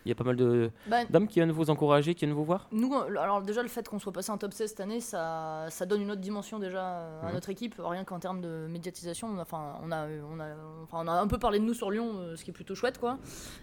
[0.06, 2.44] Il y a pas mal de Bah, d'hommes qui viennent vous encourager, qui viennent vous
[2.44, 2.68] voir?
[2.70, 5.84] Nous, alors déjà, le fait qu'on soit passé en top 16 cette année, ça, ça
[5.84, 7.32] donne une autre dimension déjà à Mhm.
[7.34, 9.26] notre équipe, rien qu'en termes de médiatisation.
[9.28, 10.46] on a- Enfin, on a, on, a,
[10.84, 12.76] enfin, on a un peu parlé de nous sur Lyon, euh, ce qui est plutôt
[12.76, 13.18] chouette, quoi.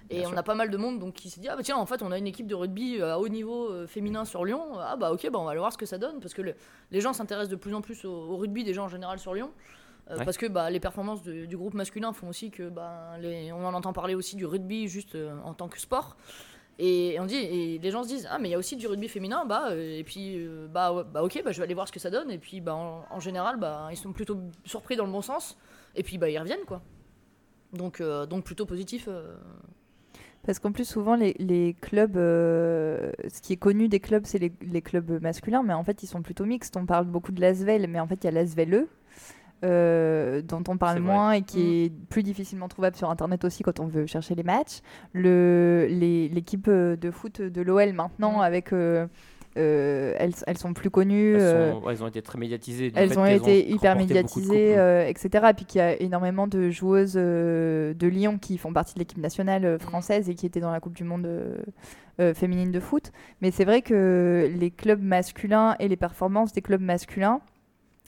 [0.09, 0.37] Et Bien on sûr.
[0.37, 2.11] a pas mal de monde donc, qui s'est dit, ah bah tiens, en fait, on
[2.11, 4.61] a une équipe de rugby euh, à haut niveau euh, féminin sur Lyon.
[4.79, 6.55] Ah bah ok, bah, on va aller voir ce que ça donne, parce que le-
[6.91, 9.51] les gens s'intéressent de plus en plus au, au rugby déjà en général sur Lyon.
[10.09, 10.25] Euh, Ouais.
[10.25, 13.65] Parce que bah, les performances de- du groupe masculin font aussi que bah, les, on
[13.65, 16.17] en entend parler aussi du rugby juste euh, en tant que sport.
[16.79, 18.87] Et on dit, et les gens se disent, ah mais il y a aussi du
[18.87, 20.43] rugby féminin, bah euh, et puis
[20.73, 22.31] bah, ouais, bah ok, bah, je vais aller voir ce que ça donne.
[22.31, 25.57] Et puis bah en, en général, bah ils sont plutôt surpris dans le bon sens.
[25.95, 26.81] Et puis bah ils reviennent quoi.
[27.71, 29.07] Donc donc plutôt positif.
[30.45, 34.39] Parce qu'en plus, souvent, les, les clubs, euh, ce qui est connu des clubs, c'est
[34.39, 36.75] les, les clubs masculins, mais en fait, ils sont plutôt mixtes.
[36.75, 38.89] On parle beaucoup de l'Asvel, mais en fait, il y a l'Asvel E,
[39.63, 43.79] euh, dont on parle moins et qui est plus difficilement trouvable sur Internet aussi quand
[43.79, 44.81] on veut chercher les matchs.
[45.13, 48.73] L'équipe de foot de l'OL maintenant, avec...
[48.73, 49.07] euh,
[49.55, 51.35] euh, elles, elles sont plus connues.
[51.35, 52.89] elles, euh, sont- ouais, elles ont été très médiatisées.
[52.89, 55.45] du elles fait ont été hyper médiatisées, euh, etc.
[55.51, 58.99] Et puis qu'il y a énormément de joueuses euh, de Lyon qui font partie de
[58.99, 61.27] l'équipe nationale française et qui étaient dans la Coupe du Monde
[62.33, 63.11] féminine de foot.
[63.41, 67.39] Mais c'est vrai que les clubs masculins et les performances des clubs masculins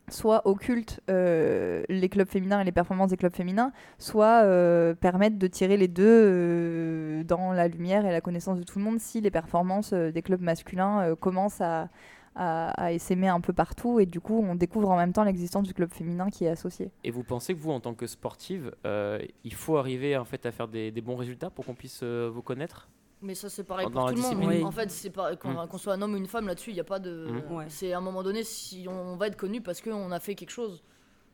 [0.10, 5.48] soit occultent euh, les clubs féminins et les performances des clubs féminins, soit euh, de
[5.48, 9.22] tirer les deux euh, dans la lumière et la connaissance de tout le monde si
[9.22, 11.90] les performances euh, des clubs masculins euh, commencent à,
[12.36, 15.74] à, essaimer un peu partout et du coup on découvre en même temps l'existence du
[15.74, 16.92] club féminin qui est associé.
[17.04, 20.52] Et vous pensez que vous, en tant que sportive, il faut arriver en fait à
[20.52, 22.90] faire des, bons résultats pour qu'on puisse vous connaître?
[23.26, 24.36] Mais ça c'est pareil pour tout le monde.
[24.40, 24.64] discipline.
[24.66, 25.68] En fait, c'est pas qu'on Mm.
[25.68, 27.28] qu'on soit un homme ou une femme là-dessus, il y a pas de.
[27.50, 27.52] Mm.
[27.54, 27.66] Ouais.
[27.70, 30.52] C'est à un moment donné si on va être connu parce qu'on a fait quelque
[30.52, 30.84] chose.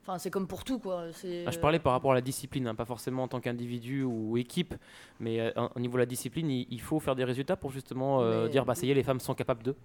[0.04, 1.04] Enfin, c'est comme pour tout quoi.
[1.10, 1.12] Ah,
[1.52, 4.74] Je parlais par rapport à la discipline, hein, pas forcément en tant qu'individu ou équipe,
[5.20, 8.22] mais euh, au niveau de la discipline, il, il faut faire des résultats pour justement
[8.22, 9.76] euh, Mais- dire bah ça y est, les femmes sont capables de.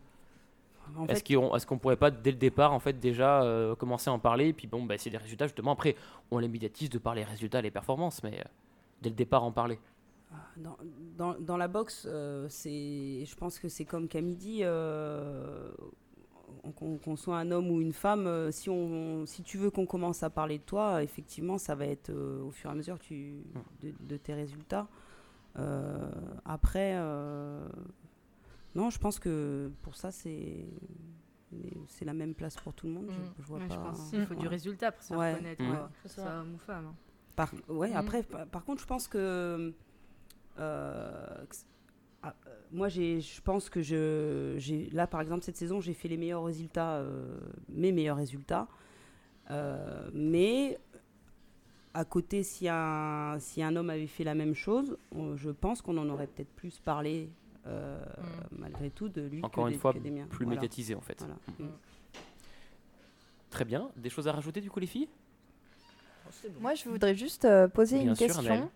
[0.97, 3.75] En Est-ce fait- qu'on est qu'on pourrait pas dès le départ en fait déjà euh,
[3.75, 5.97] commencer à en parler et puis bon bah c'est des résultats justement après
[6.31, 8.45] on les médiatise de par les résultats, les performances, mais euh,
[9.03, 9.79] dès le départ en parler.
[10.57, 10.77] Dans,
[11.17, 15.71] dans, dans la boxe, euh, c'est, je pense que c'est comme Camille dit, euh,
[16.77, 19.87] qu'on, qu'on soit un homme ou une femme, euh, si, on, si tu veux qu'on
[19.87, 22.99] commence à parler de toi, effectivement, ça va être euh, au fur et à mesure
[22.99, 23.45] tu,
[23.83, 24.89] de, de tes résultats.
[25.59, 26.11] Euh,
[26.45, 27.67] après, euh,
[28.75, 30.67] non, je pense que pour ça, c'est,
[31.87, 33.07] c'est la même place pour tout le monde.
[33.11, 33.33] Je, Mm.
[33.39, 33.75] je vois Ouais, pas.
[33.75, 35.35] je pense qu'il faut du résultat pour se Ouais.
[35.37, 35.71] connaître, Ouais.
[35.71, 35.91] quoi.
[36.03, 36.95] Que ce soit homme ou femme, hein.
[37.37, 37.97] Par, ouais, Mm.
[37.97, 39.73] après, par, par contre, je pense que.
[40.59, 41.45] Euh,
[42.23, 46.17] ah, euh, moi, je pense que je, là, par exemple, cette saison, j'ai fait les
[46.17, 47.39] meilleurs résultats, euh,
[47.69, 48.69] mes meilleurs résultats.
[49.51, 50.79] Euh, mais
[51.95, 55.81] à côté, si un, si un homme avait fait la même chose, on- je pense
[55.83, 57.31] qu'on en aurait peut-être plus parlé,
[57.67, 58.05] euh,
[58.51, 59.41] malgré tout, de lui.
[59.45, 60.27] Encore que une des- fois, que des miens.
[60.27, 60.61] plus Voilà.
[60.61, 61.19] médiatisé en fait.
[61.21, 61.35] Voilà.
[61.59, 61.65] Mm.
[61.65, 61.71] Mm.
[63.51, 63.91] Très bien.
[63.97, 65.09] Des choses à rajouter du coup les filles?
[66.61, 68.71] Moi, je voudrais juste euh, poser Bien une sûr, question.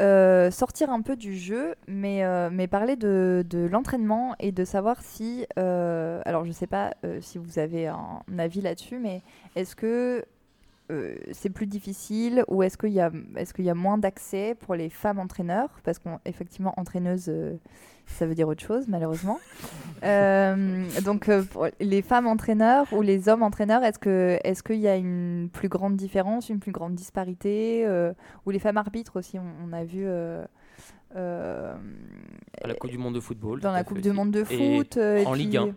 [0.00, 4.64] Euh, sortir un peu du jeu, mais, euh, mais parler de, de l'entraînement et de
[4.64, 5.46] savoir si.
[5.58, 9.22] euh, alors, je ne sais pas si vous avez un avis là-dessus, mais
[9.54, 10.24] est-ce que
[10.90, 14.54] euh, c'est plus difficile ou est-ce qu'il y, a- est-ce qu'il y a moins d'accès
[14.58, 15.70] pour les femmes entraîneurs?
[15.84, 17.56] Parce qu'effectivement, entraîneuse, euh,
[18.06, 19.38] ça veut dire autre chose, malheureusement.
[20.02, 24.94] Euh, donc, euh, pour les femmes entraîneurs ou les hommes entraîneurs, est-ce qu'il y a
[24.96, 28.12] une plus grande différence, une plus grande disparité euh,
[28.44, 30.02] Ou les femmes arbitres aussi, on, on a vu.
[30.04, 30.44] euh,
[31.16, 31.74] euh,
[32.62, 33.60] À la Coupe du Monde de football.
[33.60, 34.12] dans la Coupe fait du.
[34.12, 35.74] Monde de Et foot, euh, et en Ligue puis- 1.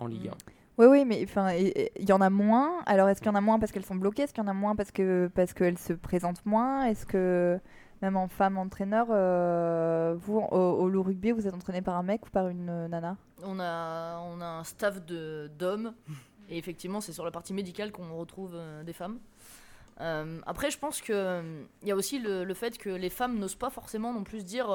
[0.00, 0.32] En Ligue 1.
[0.78, 2.82] Oui, oui, mais enfin, il y en a moins.
[2.84, 4.22] Alors, est-ce qu'il y en a moins parce qu'elles sont bloquées?
[4.22, 6.84] Est-ce qu'il y en a moins parce que parce qu'elles se présentent moins?
[6.84, 7.58] Est-ce que
[8.02, 12.02] même en femme entraîneur, euh, vous au, au loup rugby, vous êtes entraîné par un
[12.02, 13.16] mec ou par une euh, nana?
[13.42, 15.94] On a, on a un staff de- d'hommes,
[16.50, 19.18] et effectivement, c'est sur la partie médicale qu'on retrouve euh, des femmes.
[19.98, 21.14] Après, je pense qu'il
[21.80, 24.44] il y a aussi le, le fait que les femmes n'osent pas forcément non plus
[24.44, 24.66] dire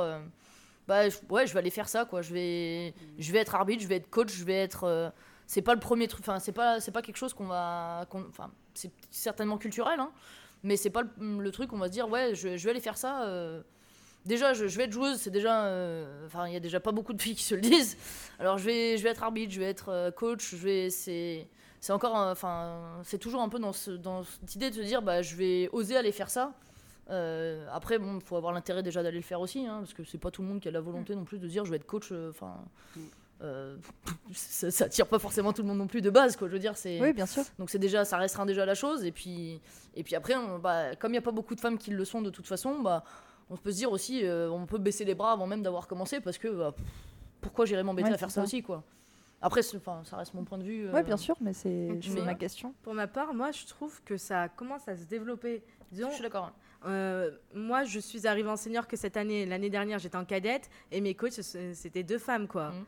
[0.87, 2.23] bah, ouais, je vais aller faire ça, quoi.
[2.23, 5.13] Je vais, je vais être arbitre, je vais être coach, je vais être.
[5.53, 8.05] C'est pas le premier truc, enfin, c'est pas, c'est pas quelque chose qu'on va.
[8.29, 10.09] Enfin, c'est certainement culturel, hein,
[10.63, 11.09] mais c'est pas le,
[11.43, 13.23] le truc qu'on va se dire ouais, je, je vais aller faire ça.
[13.25, 13.61] euh,
[14.25, 15.65] Déjà, je, je vais être joueuse, c'est déjà.
[15.65, 17.97] euh, Enfin, il y a déjà pas beaucoup de filles qui se le disent.
[18.39, 20.89] Alors, je vais, je vais être arbitre, je vais être euh, coach, je vais.
[20.89, 21.49] C'est,
[21.81, 22.15] c'est encore.
[22.15, 25.35] Enfin, c'est toujours un peu dans, ce, dans cette idée de se dire, bah, je
[25.35, 26.53] vais oser aller faire ça.
[27.73, 30.17] Après, bon, il faut avoir l'intérêt déjà d'aller le faire aussi, hein, parce que c'est
[30.17, 31.85] pas tout le monde qui a la volonté non plus de dire, je vais être
[31.87, 32.13] coach.
[32.29, 32.63] Enfin.
[33.41, 33.75] Euh,
[34.33, 36.59] ça, ça attire pas forcément tout le monde non plus de base quoi je veux
[36.59, 37.43] dire c'est Oui, bien sûr.
[37.59, 39.59] donc c'est déjà ça restreint déjà la chose et puis
[39.95, 42.05] et puis après on- bah, comme il n'y a pas beaucoup de femmes qui le
[42.05, 43.03] sont de toute façon bah
[43.49, 46.21] on peut se dire aussi, euh, on peut baisser les bras avant même d'avoir commencé
[46.21, 46.73] parce que bah,
[47.41, 48.43] pourquoi j'irais m'embêter Ouais, à faire ça ça.
[48.43, 48.81] aussi quoi.
[49.41, 50.87] Après, enfin, ça reste mon point de vue.
[50.91, 51.89] Ouais, euh, bien sûr, mais c'est
[52.23, 52.73] ma question.
[52.83, 55.63] Pour ma part, moi, je trouve que ça commence à se développer.
[55.91, 56.51] Disons, Je suis d'accord.
[56.85, 59.45] euh, moi, je suis arrivée en senior que cette année.
[59.47, 61.41] L'année dernière, j'étais en cadette et mes coachs,
[61.73, 62.69] c'était deux femmes, quoi.
[62.69, 62.85] Mm.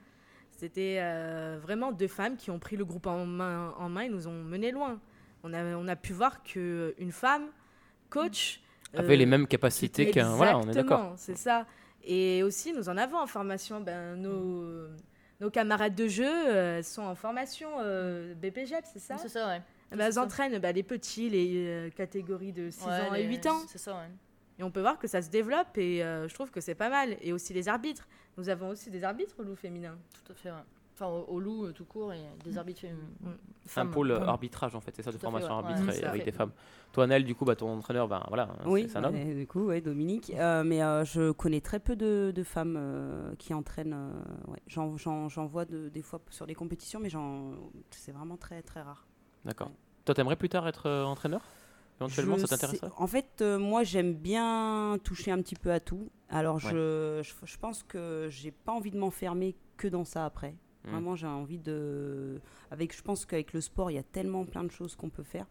[0.64, 4.08] C'était euh, vraiment deux femmes qui ont pris le groupe en main, en main et
[4.10, 4.98] nous ont menés loin.
[5.44, 7.48] On a, on a pu voir qu'une femme
[8.10, 8.62] coach
[8.94, 11.16] Avait les mêmes capacités qu'un- voilà, on est d'accord.
[11.18, 11.66] C'est ça.
[12.06, 13.82] Et aussi, nous en avons en formation.
[13.82, 14.88] Ben, nos,
[15.42, 19.18] nos camarades de jeu euh, sont en formation euh, BPGEP, c'est ça?
[19.18, 19.62] C'est ça, ouais.
[19.92, 20.24] Ben, elles ça.
[20.24, 23.60] entraînent ben, les petits, les euh, catégories de 6 Ouais, ans et les- 8 ans.
[23.68, 24.10] C'est ça, ouais.
[24.64, 26.90] Et on peut voir que ça se développe et euh, je trouve que c'est pas
[26.90, 27.18] mal.
[27.22, 28.08] Et aussi les arbitres.
[28.38, 29.98] Nous avons aussi des arbitres au loup féminin.
[30.24, 30.58] Tout à fait, ouais.
[30.96, 33.02] Enfin, au, au loup, euh, tout court, et des arbitres féminins.
[33.26, 33.36] un
[33.68, 33.92] femmes.
[33.92, 34.26] pôle euh, Ouais.
[34.28, 35.64] arbitrage en fait, c'est ça de Tout fait, formation ouais.
[35.66, 36.32] arbitre Ouais, et avec fait.
[36.32, 36.52] des femmes.
[36.94, 39.16] Toi, Nel, du coup, bah, ton entraîneur, ben voilà, Oui, c'est c'est un homme.
[39.16, 40.32] ouais, du coup, ouais, Dominique.
[40.36, 43.94] Euh, mais euh, je connais très peu de, de femmes euh, qui entraînent.
[43.96, 44.60] euh, ouais.
[44.68, 47.54] J'en- J'en j'en vois de- des fois sur des compétitions, mais j'en-
[47.92, 49.06] c'est vraiment très très rare.
[49.46, 49.72] D'accord.
[50.06, 51.42] Toi, t'aimerais plus tard être euh, entraîneur?
[52.00, 55.80] Éventuellement, Je ça t'intéresserait En fait, euh, moi, j'aime bien toucher un petit peu à
[55.80, 56.10] tout.
[56.30, 60.56] Alors, je, je, je pense que j'ai pas envie de m'enfermer que dans ça après.
[60.86, 60.90] Mm.
[60.92, 62.42] Vraiment, j'ai envie de.
[62.72, 65.24] Avec, je pense qu'avec le sport, il y a tellement plein de choses qu'on peut
[65.24, 65.46] faire.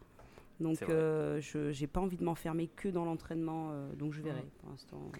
[0.60, 3.70] Donc, euh, je j'ai pas envie de m'enfermer que dans l'entraînement.
[3.72, 4.50] euh, donc, je verrai Mm.
[4.60, 5.10] pour l'instant.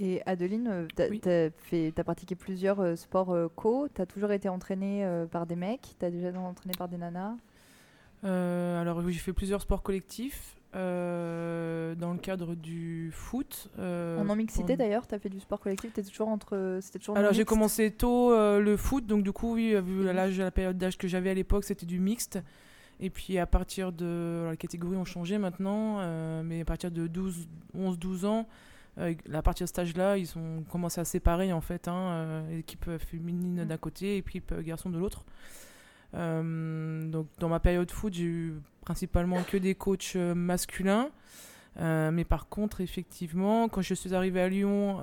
[0.00, 3.88] Et Adeline, tu as, pratiqué plusieurs euh, sports euh, co.
[3.92, 5.96] Tu as toujours été entraînée euh, par des mecs?
[5.98, 7.34] Tu as déjà été entraînée par des nanas?
[8.24, 13.70] Euh, alors oui, j'ai fait plusieurs sports collectifs euh, dans le cadre du foot.
[13.78, 15.92] euh, en non-mixité pour- d'ailleurs, tu as fait du sport collectif.
[15.92, 16.78] T'étais toujours entre.
[16.82, 20.38] C'était toujours Alors j'ai commencé tôt euh, le foot, donc du coup oui, vu l'âge,
[20.38, 22.38] la période d'âge que j'avais à l'époque, c'était du mixte.
[23.00, 26.02] Et puis à partir de alors, les catégories ont changé maintenant,
[26.42, 28.48] mais à partir de 12, 11, 12 ans,
[28.96, 33.64] à partir de cet âge-là, ils ont commencé à séparer en fait, hein, équipe féminine
[33.64, 35.24] d'un côté et puis équipe garçon de l'autre.
[36.14, 41.10] Euh, donc dans ma période foot, j'ai eu principalement que des coachs euh, masculins.
[41.80, 45.00] Euh, mais par contre, effectivement, quand je suis arrivée à Lyon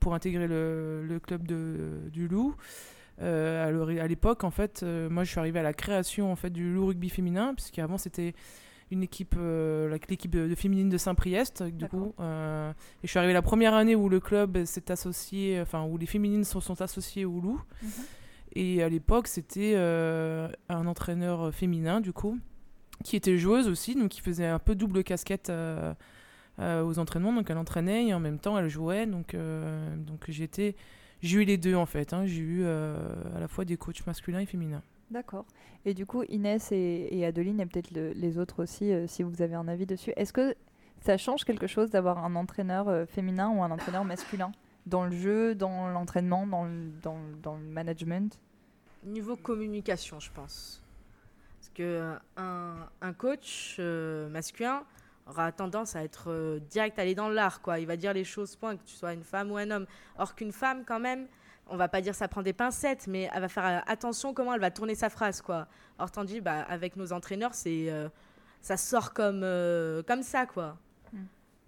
[0.00, 2.56] pour intégrer le, le club de, du Loup,
[3.20, 6.50] euh, à l'époque, en fait, euh, moi, je suis arrivée à la création en fait
[6.50, 8.34] du Loup rugby féminin, puisqu'avant c'était
[8.90, 12.14] une équipe, euh, l'équipe de, de féminine de Saint-Priest, du coup.
[12.18, 12.72] et
[13.04, 16.44] je suis arrivée la première année où le club s'est associé, enfin où les féminines
[16.44, 17.60] sont, sont associées au Loup.
[18.54, 22.38] Et à l'époque, c'était euh, un entraîneur féminin, du coup,
[23.02, 25.94] qui était joueuse aussi, donc qui faisait un peu double casquette euh,
[26.58, 27.32] euh, aux entraînements.
[27.32, 29.06] Donc elle entraînait et en même temps elle jouait.
[29.06, 29.34] Donc,
[29.96, 32.12] donc j'ai eu les deux en fait.
[32.12, 32.26] hein.
[32.26, 34.82] J'ai eu à la fois des coachs masculins et féminins.
[35.10, 35.46] D'accord.
[35.84, 39.54] Et du coup, Inès et, Adeline, et peut-être le- les autres aussi, si vous avez
[39.54, 40.54] un avis dessus, est-ce que
[41.00, 44.52] ça change quelque chose d'avoir un entraîneur féminin ou un entraîneur masculin?
[44.86, 48.38] Dans le jeu, dans l'entraînement, dans le, dans, dans management
[49.04, 50.82] Niveau communication, je pense.
[51.58, 54.84] Parce que un, un coach euh, masculin
[55.26, 57.78] aura tendance à être euh, direct aller dans l'art, quoi.
[57.78, 59.86] Il va dire les choses, point, que tu sois une femme ou un homme.
[60.18, 61.26] Or qu'une femme, quand même,
[61.68, 64.54] on va pas dire ça prend des pincettes, mais elle va faire euh, attention comment
[64.54, 65.66] elle va tourner sa phrase, quoi.
[65.98, 68.08] Or tandis, bah, avec nos entraîneurs, c'est euh,
[68.60, 70.76] ça sort comme euh, comme ça, quoi.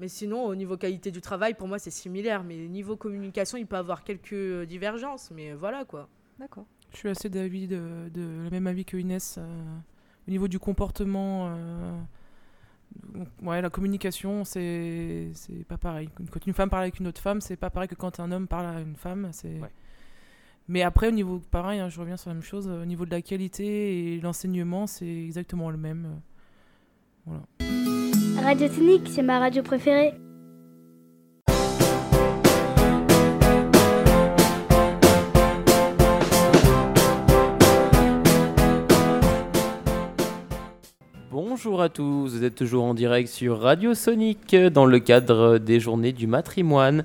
[0.01, 2.43] Mais sinon, au niveau qualité du travail, pour moi, c'est similaire.
[2.43, 6.09] Mais niveau communication, il peut y avoir quelques euh, divergences, mais voilà, quoi.
[6.39, 6.67] D'accord.
[6.93, 9.43] Je suis assez d'avis de, de le même avis que Inès euh,
[10.27, 11.55] au niveau du comportement.
[11.57, 11.99] euh,
[13.15, 16.09] donc, ouais, la communication, c'est c'est pas pareil.
[16.31, 18.47] Quand une femme parle avec une autre femme, c'est pas pareil que quand un homme
[18.47, 19.31] parle à une femme.
[19.33, 19.61] C'est.
[20.69, 22.69] Mais après, au niveau pareil, hein, je reviens sur la même chose.
[22.69, 26.07] Au niveau de la qualité et l'enseignement, c'est exactement le même.
[26.07, 26.19] euh,
[27.27, 27.94] Voilà.
[28.43, 30.15] Radio Technique, c'est ma radio préférée.
[41.31, 45.81] Bonjour à tous, vous êtes toujours en direct sur Radio Sonic dans le cadre des
[45.81, 47.05] journées du matrimoine.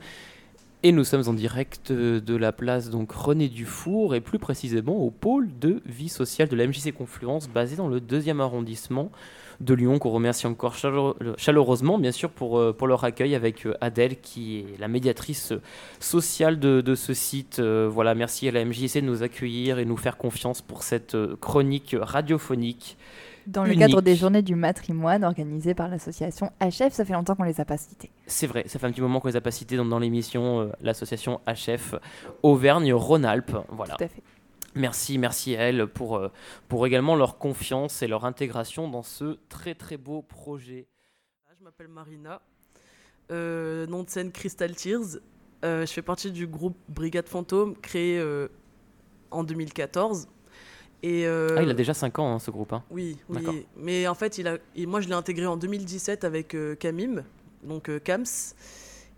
[0.81, 5.10] Et nous sommes en direct de la place donc René Dufour et plus précisément au
[5.10, 9.11] pôle de vie sociale de la MJC Confluence basé dans le deuxième arrondissement
[9.61, 13.65] de Lyon qu'on remercie encore chaleur- chaleureusement bien sûr pour, euh, pour leur accueil avec
[13.65, 15.53] euh, Adèle qui est la médiatrice
[15.99, 17.60] sociale de, de ce site.
[17.60, 21.15] Euh, Voilà, merci à la MJC de nous accueillir et nous faire confiance pour cette
[21.15, 22.98] euh, chronique radiophonique.
[23.48, 27.44] Dans le cadre des journées du matrimoine organisées par l'association HF, ça fait longtemps qu'on
[27.45, 28.11] les a pas citées.
[28.27, 30.61] C'est vrai, ça fait un petit moment qu'on les a pas cités dans, dans l'émission,
[30.61, 31.95] euh, l'association HF
[32.44, 33.56] Auvergne-Rhône-Alpes.
[33.69, 33.95] Voilà.
[33.95, 34.22] Tout à fait.
[34.75, 36.29] Merci, merci à elles pour, euh,
[36.67, 40.87] pour également leur confiance et leur intégration dans ce très très beau projet.
[41.57, 42.41] Je m'appelle Marina.
[43.31, 45.17] euh, nom de scène Crystal Tears.
[45.65, 48.47] Euh, je fais partie du groupe Brigade Fantôme, créé euh,
[49.31, 50.27] en 2014.
[51.03, 52.71] Et, euh, Ah, il a déjà 5 ans, hein, ce groupe.
[52.73, 52.83] hein.
[52.89, 53.65] Oui, oui.
[53.75, 57.23] Mais en fait, il a, et moi, je l'ai intégré en 2017 avec Camim,
[57.63, 58.25] donc Kams.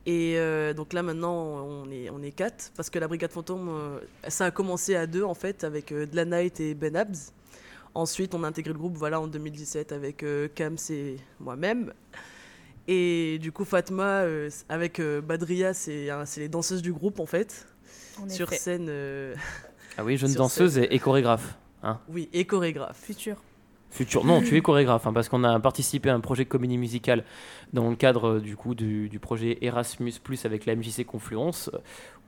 [0.05, 2.71] Et euh, donc là, maintenant, on est, on est quatre.
[2.75, 6.05] Parce que la Brigade Fantôme, euh, ça a commencé à deux, en fait, avec euh,
[6.07, 7.31] Dlanite et Ben Abs.
[7.93, 11.93] Ensuite, on a intégré le groupe voilà, en 2017 avec euh, Kams et moi-même.
[12.87, 17.67] Et du coup, Fatma, euh, avec euh, Badria, c'est les danseuses du groupe, en fait.
[18.19, 18.57] En Sur effet.
[18.57, 18.87] scène.
[18.89, 19.35] euh,
[19.97, 21.55] Ah oui, jeune danseuse et chorégraphe.
[21.83, 21.99] hein.
[22.09, 22.99] Oui, et chorégraphe.
[22.99, 23.35] Futur.
[23.91, 24.23] Futur.
[24.25, 27.25] Non, tu es chorégraphe, hein, parce qu'on a participé à un projet de comédie musicale
[27.73, 28.73] dans le cadre euh, du coup
[29.19, 30.13] projet Erasmus
[30.45, 31.77] avec la MJC Confluence, euh,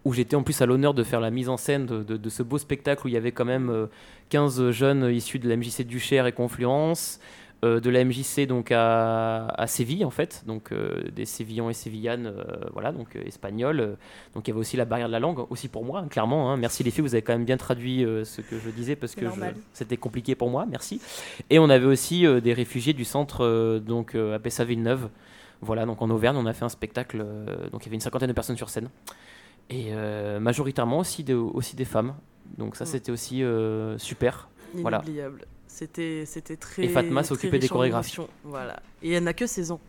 [0.03, 2.43] où j'étais en plus à l'honneur de faire la mise en scène de, de- ce
[2.43, 3.87] beau spectacle où il y avait quand même euh,
[4.29, 7.23] 15 jeunes issus de la MJC du Cher et Confluence, euh,
[7.63, 12.27] de la MJC donc à, à Séville en fait, donc euh, des Sévillans et Sévillanes,
[12.27, 13.79] euh, voilà, donc euh, espagnols.
[13.79, 13.95] euh,
[14.35, 16.51] donc il y avait aussi la barrière de la langue, aussi pour moi, hein, clairement.
[16.51, 16.57] hein.
[16.57, 19.15] Merci les filles, vous avez quand même bien traduit euh, ce que je disais parce
[19.15, 19.25] que
[19.73, 20.99] c'était compliqué pour moi, merci.
[21.49, 25.09] Et on avait aussi euh, des réfugiés du centre euh, donc euh, à Pessa-Villeneuve.
[25.61, 27.21] Voilà, donc en Auvergne, on a fait un spectacle.
[27.23, 28.89] euh, donc il y avait une cinquantaine de personnes sur scène.
[29.69, 32.15] Et euh, majoritairement aussi, de- aussi des femmes.
[32.57, 32.87] Donc ça, Mm.
[32.87, 34.49] c'était aussi euh, super.
[34.75, 34.97] Voilà.
[35.05, 35.45] Inoubliable.
[35.62, 36.85] C'était, c'était très.
[36.85, 38.21] Et Fatma s'occupait des chorégraphies.
[38.43, 38.81] Voilà.
[39.01, 39.79] Et elle n'a que 16 ans.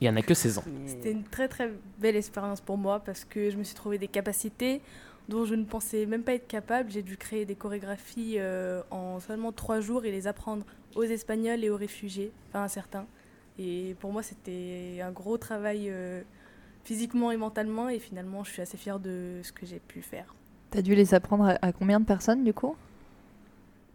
[0.00, 0.64] Il y en a que 16 ans.
[0.86, 4.08] C'était une très très belle expérience pour moi parce que je me suis trouvé des
[4.08, 4.80] capacités
[5.28, 6.90] dont je ne pensais même pas être capable.
[6.90, 11.64] J'ai dû créer des chorégraphies euh, en seulement trois jours et les apprendre aux Espagnols
[11.64, 13.06] et aux réfugiés, enfin à certains.
[13.58, 16.20] Et pour moi, c'était un gros travail euh,
[16.84, 20.34] physiquement et mentalement et finalement, je suis assez fière de ce que j'ai pu faire.
[20.70, 22.76] T'as dû les apprendre à, à combien de personnes du coup?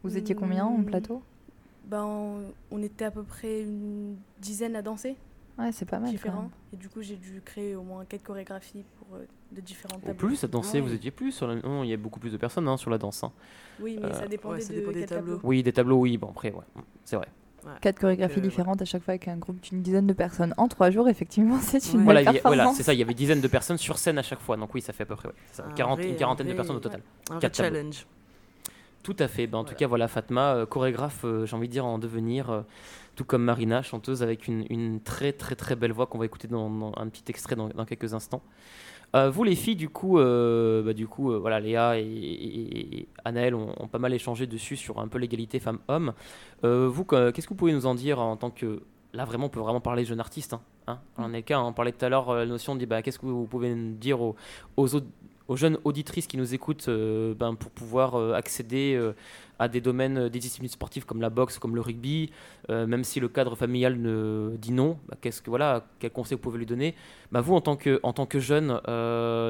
[0.04, 1.22] Vous étiez combien en Hmm, plateau?
[1.86, 5.16] Ben, on, on était à peu près une dizaine à danser.
[5.58, 6.42] Ouais, c'est pas mal, quand Différents.
[6.44, 6.50] même.
[6.72, 10.00] Et du coup, j'ai dû créer au moins quatre chorégraphies pour euh, de différents Ou
[10.06, 10.28] tableaux.
[10.28, 10.88] plus à danser, Ouais.
[10.88, 11.56] vous étiez plus sur la...
[11.56, 13.24] Non, il y a beaucoup plus de personnes hein, sur la danse.
[13.24, 13.32] hein.
[13.82, 15.36] Oui, mais ça dépendait ouais, ça de dépend des tableaux.
[15.36, 15.40] tableau.
[15.50, 16.18] Oui, des tableaux, oui.
[16.18, 16.64] Bon, après, ouais,
[17.04, 17.28] c'est vrai.
[17.82, 20.70] Quatre chorégraphies euh, différentes à chaque fois avec un groupe d'une dizaine de personnes en
[20.70, 22.78] trois jours, effectivement, c'est une Voilà, a- voilà, performance.
[22.78, 22.94] c'est ça.
[22.94, 24.56] Il y avait dizaine de personnes sur scène à chaque fois.
[24.56, 26.78] Donc oui, ça fait à peu près ça, Un 40, vrai- une quarantaine de personnes
[26.78, 27.02] au total.
[27.30, 27.90] un vrai Quatre tableaux.
[29.04, 29.48] Tout à fait.
[29.48, 32.50] Ben, en tout cas, voilà, Fatma, euh, chorégraphe, euh, j'ai envie de dire en devenir,
[32.50, 32.62] euh,
[33.16, 36.48] tout comme Marina, chanteuse avec une, une très très très belle voix qu'on va écouter
[36.48, 38.42] dans, dans un petit extrait dans, dans quelques instants.
[39.16, 43.74] Vous les filles, du coup, bah, du coup, voilà, Léa et, et, et Anaël ont,
[43.80, 46.14] ont pas mal échangé dessus sur un peu l'égalité femmes-hommes.
[46.62, 49.50] Vous, que- qu'est-ce que vous pouvez nous en dire en tant que là vraiment, on
[49.50, 50.54] peut vraiment parler jeune artiste.
[50.54, 51.58] Hein, hein on est le cas.
[51.58, 53.96] hein, on parlait tout à l'heure la notion de bah, qu'est-ce que vous pouvez nous
[53.96, 54.36] dire aux,
[54.78, 55.08] aux autres
[55.50, 59.14] aux jeunes auditrices qui nous écoutent euh, ben, pour pouvoir euh, accéder euh,
[59.58, 62.32] à des domaines, des disciplines sportives comme la boxe, comme le rugby,
[62.70, 66.42] même si le cadre familial ne dit non, bah, qu'est-ce que voilà, quel conseil vous
[66.42, 66.96] pouvez lui donner?
[67.34, 68.68] Bah, Vous, en tant que, en tant que jeune,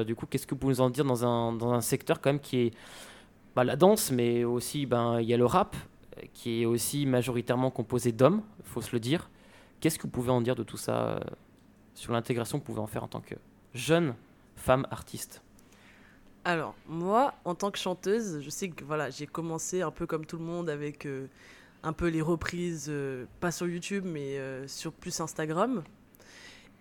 [0.04, 2.30] du coup, qu'est-ce que vous pouvez nous en dire dans un, dans un secteur quand
[2.30, 2.70] même qui est
[3.54, 5.76] bah, la danse, mais aussi ben, il y a le rap,
[6.32, 9.30] qui est aussi majoritairement composé d'hommes, il faut se le dire.
[9.78, 11.20] Qu'est-ce que vous pouvez en dire de tout ça
[11.94, 13.36] sur l'intégration que vous pouvez en faire en tant que
[13.74, 14.16] jeune
[14.56, 15.40] femme artiste?
[16.44, 20.24] Alors, moi, en tant que chanteuse, je sais que voilà, j'ai commencé un peu comme
[20.24, 21.26] tout le monde avec euh,
[21.82, 25.82] un peu les reprises, euh, pas sur YouTube, mais euh, sur plus Instagram.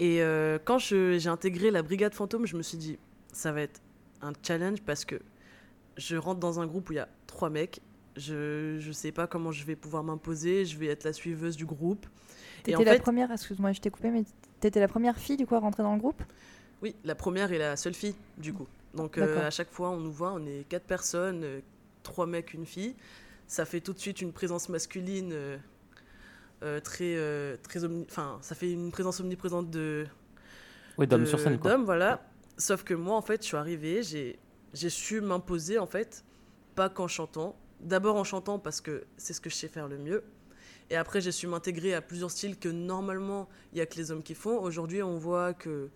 [0.02, 0.22] Et
[0.64, 2.98] quand j'ai intégré la Brigade Fantôme, je me suis dit,
[3.34, 3.82] ça va être
[4.22, 5.20] un challenge parce que
[5.98, 7.82] je rentre dans un groupe où il y a trois mecs.
[8.16, 11.66] Je ne sais pas comment je vais pouvoir m'imposer, je vais être la suiveuse du
[11.66, 12.06] groupe.
[12.64, 14.24] T'étais la fait, première, excuse-moi, je t'ai coupé, mais
[14.62, 16.24] t'étais la première fille du coup à rentrer dans le groupe?
[16.82, 18.68] Oui, la première et la seule fille, du coup.
[18.94, 21.60] Donc euh, à chaque fois, on nous voit, on est quatre personnes, euh,
[22.04, 22.96] trois mecs, une fille.
[23.48, 25.58] Ça fait tout de suite une présence masculine euh,
[26.64, 30.06] euh, très, euh, très omni- enfin, ça fait une présence omniprésente de.
[30.98, 31.72] Oui, d'hommes sur scène, quoi.
[31.72, 32.28] D'hommes, voilà.
[32.58, 34.38] Sauf que moi, en fait, je suis arrivée, j'ai,
[34.74, 36.26] j'ai su m'imposer, en fait,
[36.76, 37.56] pas qu'en chantant.
[37.80, 40.24] D'abord en chantant parce que c'est ce que je sais faire le mieux.
[40.90, 44.12] Et après, j'ai su m'intégrer à plusieurs styles que normalement, il n'y a que les
[44.12, 44.60] hommes qui font.
[44.60, 45.90] Aujourd'hui, on voit que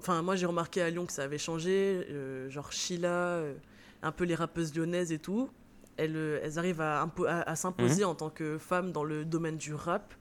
[0.00, 3.54] Enfin, moi j'ai remarqué à Lyon que ça avait changé, euh, genre Sheila, euh,
[4.02, 5.50] un peu les rappeuses lyonnaises et tout.
[5.96, 8.10] Elles, euh, elles arrivent à, impo- à- à s'imposer Mhm.
[8.10, 10.14] en tant que femmes dans le domaine du rap.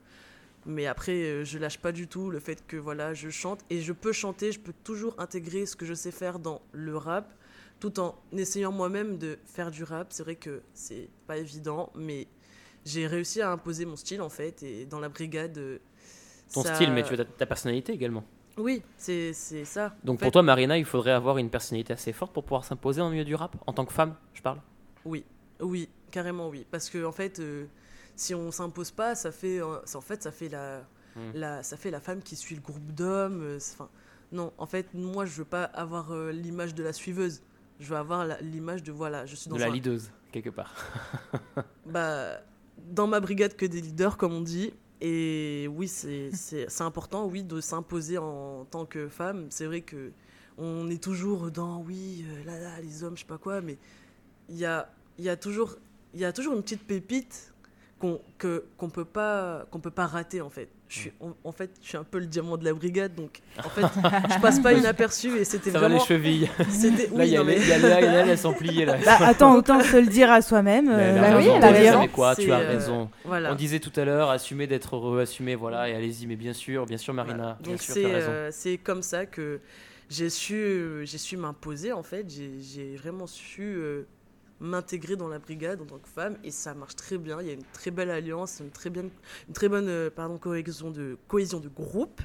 [0.66, 3.80] Mais après, euh, je lâche pas du tout le fait que voilà, je chante et
[3.82, 7.32] je peux chanter, je peux toujours intégrer ce que je sais faire dans le rap,
[7.80, 10.08] tout en essayant moi-même de faire du rap.
[10.10, 12.28] C'est vrai que c'est pas évident, mais
[12.84, 14.64] j'ai réussi à imposer mon style en fait.
[14.64, 15.80] Et dans la brigade,
[16.52, 18.26] Ton ça- style, mais tu as ta personnalité également.
[18.58, 19.96] Oui, c'est ça.
[20.04, 23.02] Donc En pour toi, Marina, il faudrait avoir une personnalité assez forte pour pouvoir s'imposer
[23.02, 24.60] en milieu du rap, en tant que femme, je parle?
[25.06, 25.24] Oui,
[25.60, 26.66] oui, carrément oui.
[26.72, 27.66] Parce que en fait, euh,
[28.16, 30.80] si on s'impose pas, ça fait, euh, en fait, ça fait la,
[31.16, 31.20] mm.
[31.36, 33.42] la, ça fait la femme qui suit le groupe d'hommes.
[33.44, 33.90] euh, Enfin,
[34.32, 37.42] non, en fait, moi, je veux pas avoir euh, l'image de la suiveuse.
[37.80, 40.74] Je veux avoir l'image de voilà, je suis dans De la un- leaduse, quelque part.
[41.86, 42.40] bah,
[42.90, 44.74] dans ma brigade que des leaders, comme on dit.
[45.02, 49.48] Et oui, c'est important, oui, de s'imposer en tant que femme.
[49.49, 50.11] C'est vrai que
[50.57, 53.78] on est toujours dans, oui, euh, là, là, les hommes, je sais pas quoi, mais
[54.49, 54.88] il y a,
[55.36, 55.78] toujours,
[56.14, 57.53] une petite pépite
[57.99, 58.19] qu'on
[58.78, 60.69] qu'on peut, peut pas rater, en fait.
[60.90, 63.42] Je suis, en, en fait, je suis un peu le diamant de la brigade, donc
[63.60, 63.82] en fait,
[64.36, 66.02] je passe pas inaperçu et c'était Ça va vraiment...
[66.02, 66.50] les chevilles.
[66.70, 68.30] C'était- Là, oui, il y a non, les- mais- il y a Léa et Nel,
[68.30, 68.98] elles sont pliées, là.
[69.06, 70.86] Bah, attends, autant se le dire à soi-même.
[70.88, 72.00] Mais euh, bah oui, elle a tu raison.
[72.00, 73.10] Mais quoi, tu C'est, as euh, raison.
[73.26, 73.52] voilà.
[73.52, 76.86] On disait tout à l'heure, assumer d'être heureux, assumer, voilà, et allez-y, mais bien sûr,
[76.86, 79.60] bien sûr, Marina, bien Donc sûr, c'est euh, c'est comme ça que
[80.10, 82.26] j'ai su, j'ai su m'imposer en fait.
[82.30, 84.04] J'ai j'ai vraiment su euh,
[84.60, 87.42] m'intégrer dans la brigade en tant que femme et ça marche très bien.
[87.42, 90.38] Il y a une très belle alliance, une très, bien, une très bonne euh, pardon,
[90.38, 92.22] cohésion, de, cohésion de groupe.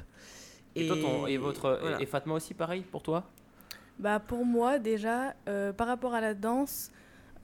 [0.75, 2.01] Et, toi, ton- et votre, voilà.
[2.01, 3.29] et Fatma aussi, pareil pour toi?
[3.99, 6.89] Bah pour moi déjà, euh, par rapport à la danse,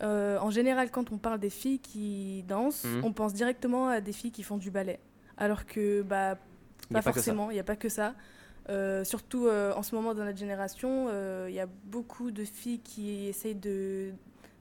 [0.02, 3.04] euh, en général quand on parle des filles qui dansent, Mhm.
[3.06, 5.00] on pense directement à des filles qui font du ballet.
[5.38, 6.38] Alors que bah
[6.92, 8.16] pas forcément, il n'y a pas que ça.
[8.70, 12.44] Euh, surtout euh, en ce moment dans notre génération, euh, il y a beaucoup de
[12.44, 14.12] filles qui essayent de,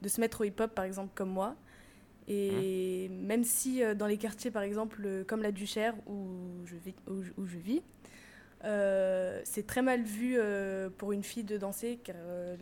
[0.03, 1.57] de se mettre au hip-hop par exemple comme moi.
[2.29, 6.77] Et même si euh, dans les quartiers par exemple euh, comme la Duchère où je
[6.77, 7.83] vis, où je- où je vis
[8.65, 10.37] euh, c'est très mal vu
[10.99, 12.17] pour une fille de danser car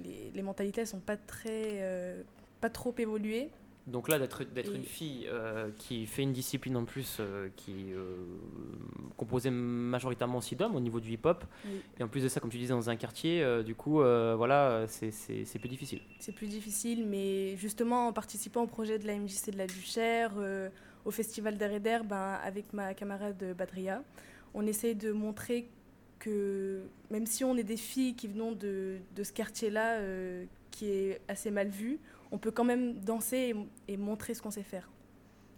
[0.04, 2.24] les, les mentalités elles sont pas très
[2.60, 3.50] pas trop évoluées.
[3.86, 7.48] Donc là, d'être d'être Et- une fille euh, qui fait une discipline en plus euh,
[7.54, 8.16] qui est euh,
[9.16, 11.80] composée majoritairement aussi d'hommes au niveau du hip-hop, Oui.
[11.98, 15.58] et en plus de ça, comme tu disais, dans un quartier, du coup, voilà, c'est-
[15.60, 16.00] plus difficile.
[16.18, 20.32] C'est plus difficile, mais justement en participant au projet de la MJC de la Duchère,
[21.04, 24.02] au festival et d'air, ben, avec ma camarade Badria,
[24.52, 25.68] on essaye de montrer
[26.18, 26.80] que
[27.10, 30.00] même si on est des filles qui venons de, de ce quartier-là,
[30.72, 31.98] qui est assez mal vu,
[32.32, 33.54] on peut quand même danser
[33.88, 34.88] et, et montrer ce qu'on sait faire.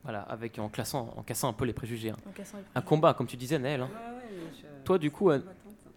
[0.04, 2.10] Voilà, avec, en, classant, en cassant un peu les préjugés.
[2.10, 2.16] hein.
[2.26, 2.32] En
[2.78, 3.80] Un combat, comme tu disais, Naël.
[3.82, 3.90] hein.
[3.92, 4.22] Ouais, ouais,
[4.52, 5.40] mais je- Toi, du coup, An-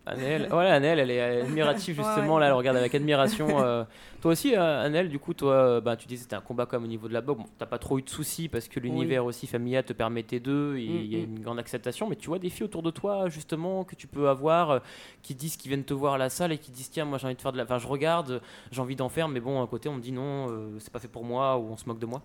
[0.05, 2.33] Annelle, elle est admirative justement.
[2.35, 2.39] ouais.
[2.41, 3.61] Là, elle regarde avec admiration.
[3.61, 3.83] euh.
[4.21, 6.65] Toi aussi, euh, Annelle, du coup, toi, euh, bah, tu disais que c'était un combat
[6.65, 7.39] comme au niveau de la boxe.
[7.39, 10.75] Bon, t'as pas trop eu de soucis parce que l'univers aussi familial te permettait d'eux.
[10.79, 12.09] Il y a Mm, une grande acceptation.
[12.09, 14.79] Mais tu vois des filles autour de toi, justement, que tu peux avoir, euh,
[15.21, 17.27] qui disent qu'ils viennent te voir à la salle et qui disent tiens, moi j'ai
[17.27, 17.63] envie de faire de la.
[17.63, 18.41] Enfin, je regarde,
[18.71, 20.47] j'ai envie d'en faire, mais bon, à côté, on me dit non,
[20.79, 22.21] c'est pas fait pour moi ou on se moque de moi.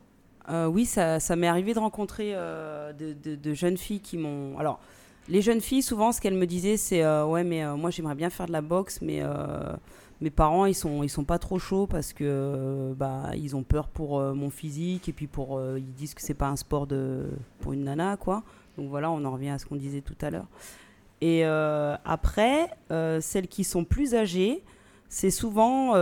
[0.69, 4.59] Oui, ça, ça m'est arrivé de rencontrer de, de- de jeunes filles qui m'ont.
[4.59, 4.81] Alors,
[5.29, 8.15] les jeunes filles, souvent, ce qu'elles me disaient, c'est euh, ouais, mais euh, moi, j'aimerais
[8.15, 9.75] bien faire de la boxe, mais euh,
[10.21, 13.89] mes parents, ils sont, ils sont pas trop chauds parce que bah, ils ont peur
[13.89, 17.27] pour mon physique et puis pour, ils disent que c'est pas un sport de
[17.61, 18.43] pour une nana, quoi.
[18.79, 20.47] Donc voilà, on en revient à ce qu'on disait tout à l'heure.
[21.21, 22.71] Et après,
[23.21, 24.63] celles qui sont plus âgées,
[25.11, 25.93] c'est souvent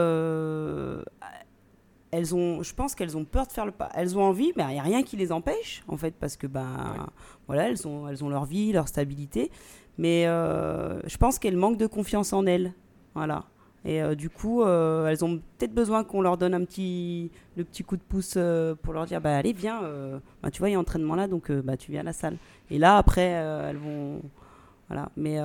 [2.14, 3.88] elles ont, je pense qu'elles ont peur de faire le pas.
[3.94, 6.46] Elles ont envie, mais il n'y a rien qui les empêche, en fait, parce que
[6.46, 7.08] ben,
[7.46, 9.50] voilà, elles ont, elles ont leur vie, leur stabilité.
[9.98, 12.72] Mais euh, je pense qu'elles manquent de confiance en elles.
[13.14, 13.44] Voilà.
[13.84, 17.64] Et euh, du coup, euh, elles ont peut-être besoin qu'on leur donne un petit, le
[17.64, 18.38] petit coup de pouce
[18.82, 19.82] pour leur dire bah, allez, viens,
[20.42, 22.36] bah, tu vois, il y a entraînement là, donc bah, tu viens à la salle.
[22.70, 24.22] Et là, après, elles vont.
[24.88, 25.10] Voilà.
[25.16, 25.40] Mais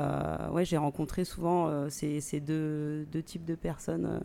[0.51, 4.21] ouais, j'ai rencontré souvent ces, ces deux, deux types de personnes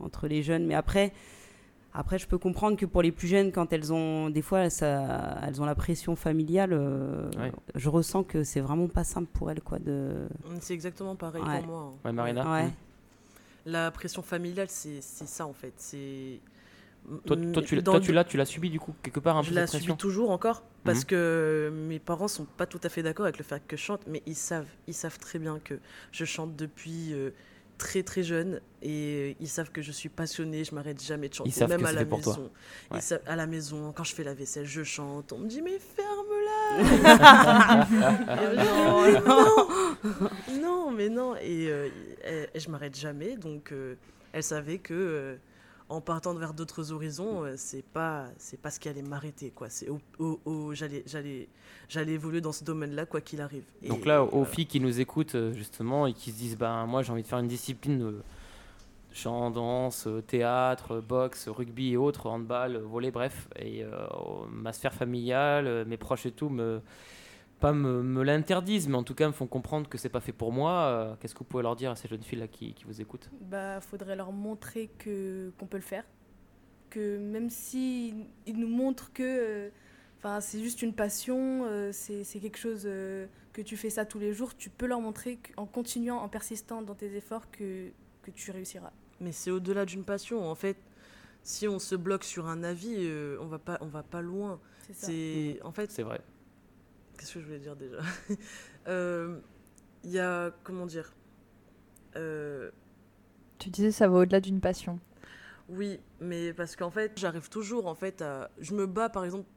[0.00, 0.66] entre les jeunes.
[0.66, 1.12] Mais après,
[1.94, 5.38] après, je peux comprendre que pour les plus jeunes, quand elles ont, des fois, ça,
[5.46, 6.72] elles ont la pression familiale.
[6.72, 7.52] euh, Ouais.
[7.76, 10.26] Je ressens que c'est vraiment pas simple pour elles, quoi, de.
[10.60, 11.58] C'est exactement pareil Ouais.
[11.60, 11.92] pour moi.
[11.92, 11.98] hein.
[12.04, 12.70] Ouais, Marina Ouais.
[13.66, 15.72] La pression familiale, c'est ça en fait.
[15.78, 16.40] C'est
[17.26, 19.50] Toi, toi, tu, toi, tu l'as, tu l'as subi du coup quelque part un je
[19.50, 21.04] peu la cette pression subis toujours encore parce Mhm.
[21.06, 24.02] que mes parents sont pas tout à fait d'accord avec le fait que je chante,
[24.06, 25.78] mais ils savent, ils savent très bien que
[26.12, 27.30] je chante depuis euh,
[27.78, 31.50] très très jeune et ils savent que je suis passionnée, je m'arrête jamais de chanter,
[31.50, 32.50] Ils savent même que à la pour maison.
[32.94, 35.32] Ils savent- à la maison, quand je fais la vaisselle, je chante.
[35.32, 37.84] On me dit mais ferme-la.
[38.64, 39.68] non,
[40.60, 41.36] non, mais non.
[41.36, 41.88] Et, euh,
[42.24, 43.94] et- et je m'arrête jamais, donc euh,
[44.32, 45.36] elle savait que euh,
[45.88, 49.68] en partant vers d'autres horizons, euh, c'est pas c'est pas ce qui allait m'arrêter quoi.
[49.68, 51.48] C'est au, au- au- j'allais j'allais
[51.88, 53.64] j'allais évoluer dans ce domaine-là quoi qu'il arrive.
[53.82, 56.56] Et, Donc là, euh, aux filles qui nous écoutent euh, justement et qui se disent,
[56.56, 58.22] ben moi j'ai envie de faire une discipline, euh,
[59.12, 63.90] chant, danse, euh, théâtre, boxe, rugby et autres, handball, volley, bref, et euh,
[64.50, 66.80] ma sphère familiale, mes proches et tout me
[67.60, 70.32] pas me, me l'interdisent, mais en tout cas me font comprendre que c'est pas fait
[70.32, 70.70] pour moi.
[70.86, 73.00] euh, Qu'est-ce que vous pouvez leur dire à ces jeunes filles là qui, qui vous
[73.00, 73.30] écoutent?
[73.40, 76.04] Bah, faudrait leur montrer que qu'on peut le faire,
[76.90, 78.14] que même si
[78.46, 79.70] ils nous montrent que, euh,
[80.18, 84.06] Enfin, c'est juste une passion, euh, c'est c'est quelque chose euh, que tu fais ça
[84.06, 84.56] tous les jours.
[84.56, 87.90] Tu peux leur montrer en continuant, en persistant dans tes efforts que,
[88.22, 88.90] que tu réussiras.
[89.20, 90.42] Mais c'est au-delà d'une passion.
[90.50, 90.78] En fait,
[91.42, 94.58] si on se bloque sur un avis, euh, on va pas, on va pas loin.
[94.92, 95.90] C'est en fait.
[95.90, 96.22] C'est vrai.
[97.18, 97.98] Qu'est-ce que je voulais dire déjà
[98.88, 99.38] Euh,
[100.02, 101.12] Il y a comment dire
[102.16, 102.70] Euh,
[103.58, 105.00] Tu disais ça va au-delà d'une passion.
[105.70, 108.50] Oui, mais parce qu'en fait, j'arrive toujours en fait à.
[108.58, 109.48] Je me bats par exemple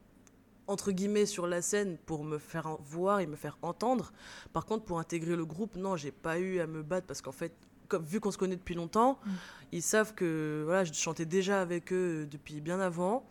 [0.67, 4.11] entre guillemets sur la scène pour me faire voir et me faire entendre.
[4.53, 7.31] Par contre, pour intégrer le groupe, non, j'ai pas eu à me battre parce qu'en
[7.31, 7.53] fait,
[7.88, 9.29] comme, vu qu'on se connaît depuis longtemps, Mm.
[9.73, 13.25] ils savent que voilà, je chantais déjà avec eux depuis bien avant.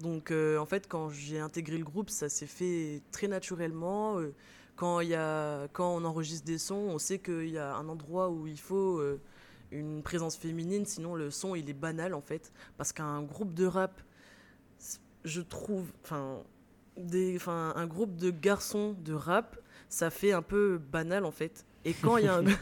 [0.00, 4.18] Donc euh, en fait, quand j'ai intégré le groupe, ça s'est fait très naturellement.
[4.18, 4.34] Euh,
[4.76, 8.28] quand, y a, quand on enregistre des sons, on sait qu'il y a un endroit
[8.28, 9.18] où il faut euh,
[9.70, 12.52] une présence féminine, sinon le son il est banal en fait.
[12.76, 14.02] Parce qu'un groupe de rap,
[15.24, 16.42] je trouve, enfin,
[17.74, 19.56] un groupe de garçons de rap,
[19.88, 21.64] ça fait un peu banal en fait.
[21.84, 22.42] Et quand il y a un...
[22.42, 22.56] Donc,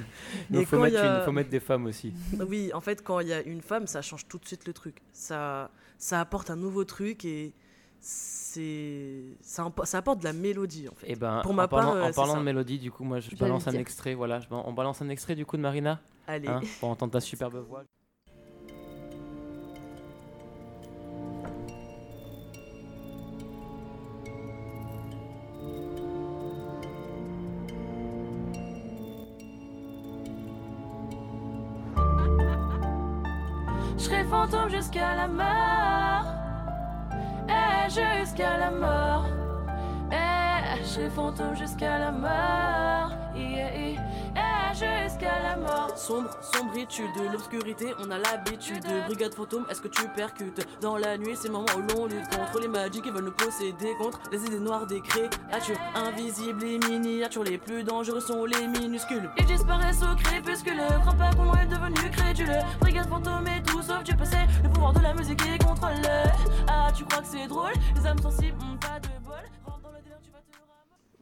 [0.53, 2.13] et faut, quand mettre y a- une- faut mettre des femmes aussi.
[2.47, 4.73] oui, en fait, quand il y a une femme, ça change tout de suite le
[4.75, 5.01] truc.
[5.13, 5.71] Ça,
[6.05, 7.55] ça apporte un nouveau truc et
[7.99, 11.11] c'est ça, apporte de la mélodie en fait.
[11.11, 13.21] Et ben, pour ma en parlant, part, euh, en parlant de mélodie, du coup, moi,
[13.21, 14.13] je balance un extrait.
[14.13, 16.03] Voilà, je, on balance un extrait du coup de Marina.
[16.27, 16.49] Allez.
[16.49, 17.85] Hein, pour entendre ta superbe voix.
[34.35, 36.27] Fantôme jusqu'à la mort.
[37.49, 39.27] Eh, jusqu'à la mort.
[40.11, 42.65] Eh, je fantôme jusqu'à la mort.
[44.75, 45.97] Jusqu'à la mort.
[45.97, 48.85] Sombre, sombritude, l'obscurité, on a l'habitude.
[49.07, 52.29] Brigade fantôme, est-ce que tu percutes Dans la nuit, c'est le moment où l'on lutte
[52.37, 56.65] contre les magies qui veulent nous posséder, contre les idées noires des créatures invisibles.
[56.65, 59.31] Les miniatures les plus dangereux sont les minuscules.
[59.39, 60.83] Ils disparaissent au crépuscule.
[61.03, 62.59] Crois pas qu'on est devenu crédule.
[62.81, 64.39] Brigade fantôme et tout sauf Dieu passé.
[64.65, 65.93] Le pouvoir de la musique qui contrôle.
[66.67, 67.73] Ah, tu crois que c'est drôle?
[67.95, 69.24] Les âmes sensibles ont pas de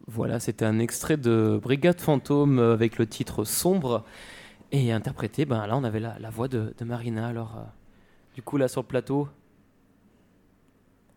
[0.09, 4.05] Voilà, c'était un extrait de Brigade Fantôme euh, avec le titre Sombre
[4.73, 5.45] et interprété.
[5.45, 7.29] Ben là, on avait la, la voix de, de Marina.
[7.29, 7.63] Alors, euh,
[8.35, 9.29] du coup, là sur le plateau.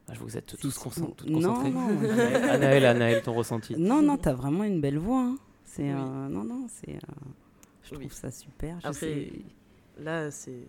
[0.07, 1.71] Ah, je vous êtes tous concent- toutes Non, concentrés.
[1.71, 1.87] non.
[1.89, 3.75] Anaël, Anaël, Anaël, ton ressenti.
[3.75, 5.21] Non, non, t'as vraiment une belle voix.
[5.21, 5.37] hein.
[5.65, 5.89] C'est Oui.
[5.89, 6.95] un- non, non, c'est.
[6.95, 6.99] euh,
[7.83, 8.09] je trouve Oui.
[8.11, 8.79] ça super.
[8.81, 9.31] Je Après, sais-
[9.99, 10.67] là, c'est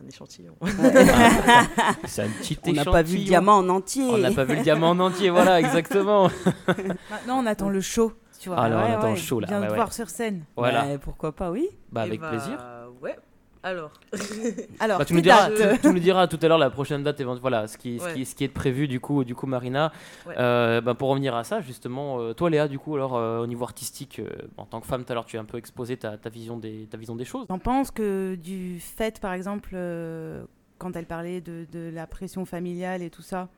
[0.00, 0.54] un échantillon.
[0.62, 0.66] Ah,
[2.06, 4.04] c'est un petit On n'a pas vu le diamant en entier.
[4.04, 6.30] On n'a pas vu le diamant en entier, voilà, exactement.
[7.10, 8.12] Maintenant, on attend le show.
[8.40, 8.58] Tu vois.
[8.58, 9.76] Alors, on Ouais, attend le show, là, Viens ouais, te ouais.
[9.76, 10.44] voir sur scène.
[10.56, 10.82] Voilà.
[10.84, 11.68] Bah, pourquoi pas, oui.
[11.92, 12.58] Bah, Eh avec bah, plaisir.
[13.00, 13.16] Ouais.
[13.64, 13.92] Alors.
[14.80, 15.74] Alors, Bah, tu, nous tes diras, dates.
[15.76, 18.14] tu, tu nous diras tout à l'heure la prochaine date, voilà, ce qui, ce Ouais.
[18.14, 19.92] qui, ce qui est prévu du coup, du coup Marina.
[20.26, 20.34] Ouais.
[20.36, 23.46] Euh, bah, pour revenir à ça, justement, euh, toi Léa, du coup, alors euh, au
[23.46, 25.96] niveau artistique, euh, en tant que femme, tout à l'heure, tu as un peu exposé
[25.96, 27.46] ta, ta vision des, ta vision des choses.
[27.48, 30.42] J'en pense que du fait, par exemple, euh,
[30.78, 33.48] quand elle parlait de, de la pression familiale et tout ça,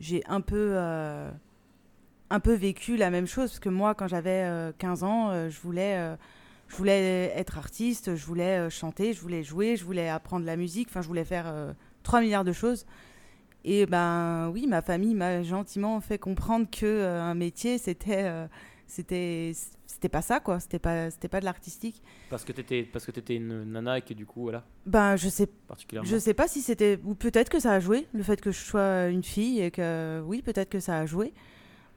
[0.00, 1.30] j'ai un peu, euh,
[2.30, 3.50] un peu vécu la même chose.
[3.50, 6.16] Parce que moi, quand j'avais euh, 15 ans, euh, je, voulais, euh,
[6.70, 10.56] je voulais être artiste, je voulais euh, chanter, je voulais jouer, je voulais apprendre la
[10.56, 10.88] musique.
[10.88, 11.72] Enfin, je voulais faire euh,
[12.04, 12.86] 3 milliards de choses.
[13.64, 18.46] Et ben oui, ma famille m'a gentiment fait comprendre que euh, un métier, c'était, euh,
[18.86, 19.52] c'était,
[19.86, 20.60] c'était pas ça, quoi.
[20.60, 22.02] C'était pas, c'était pas de l'artistique.
[22.30, 24.64] Parce que t'étais, parce que t'étais une nana et que du coup, voilà.
[24.86, 26.08] Ben, je sais, Particulièrement.
[26.08, 28.58] je sais pas si c'était ou peut-être que ça a joué le fait que je
[28.60, 31.34] sois une fille et que oui peut-être que ça a joué.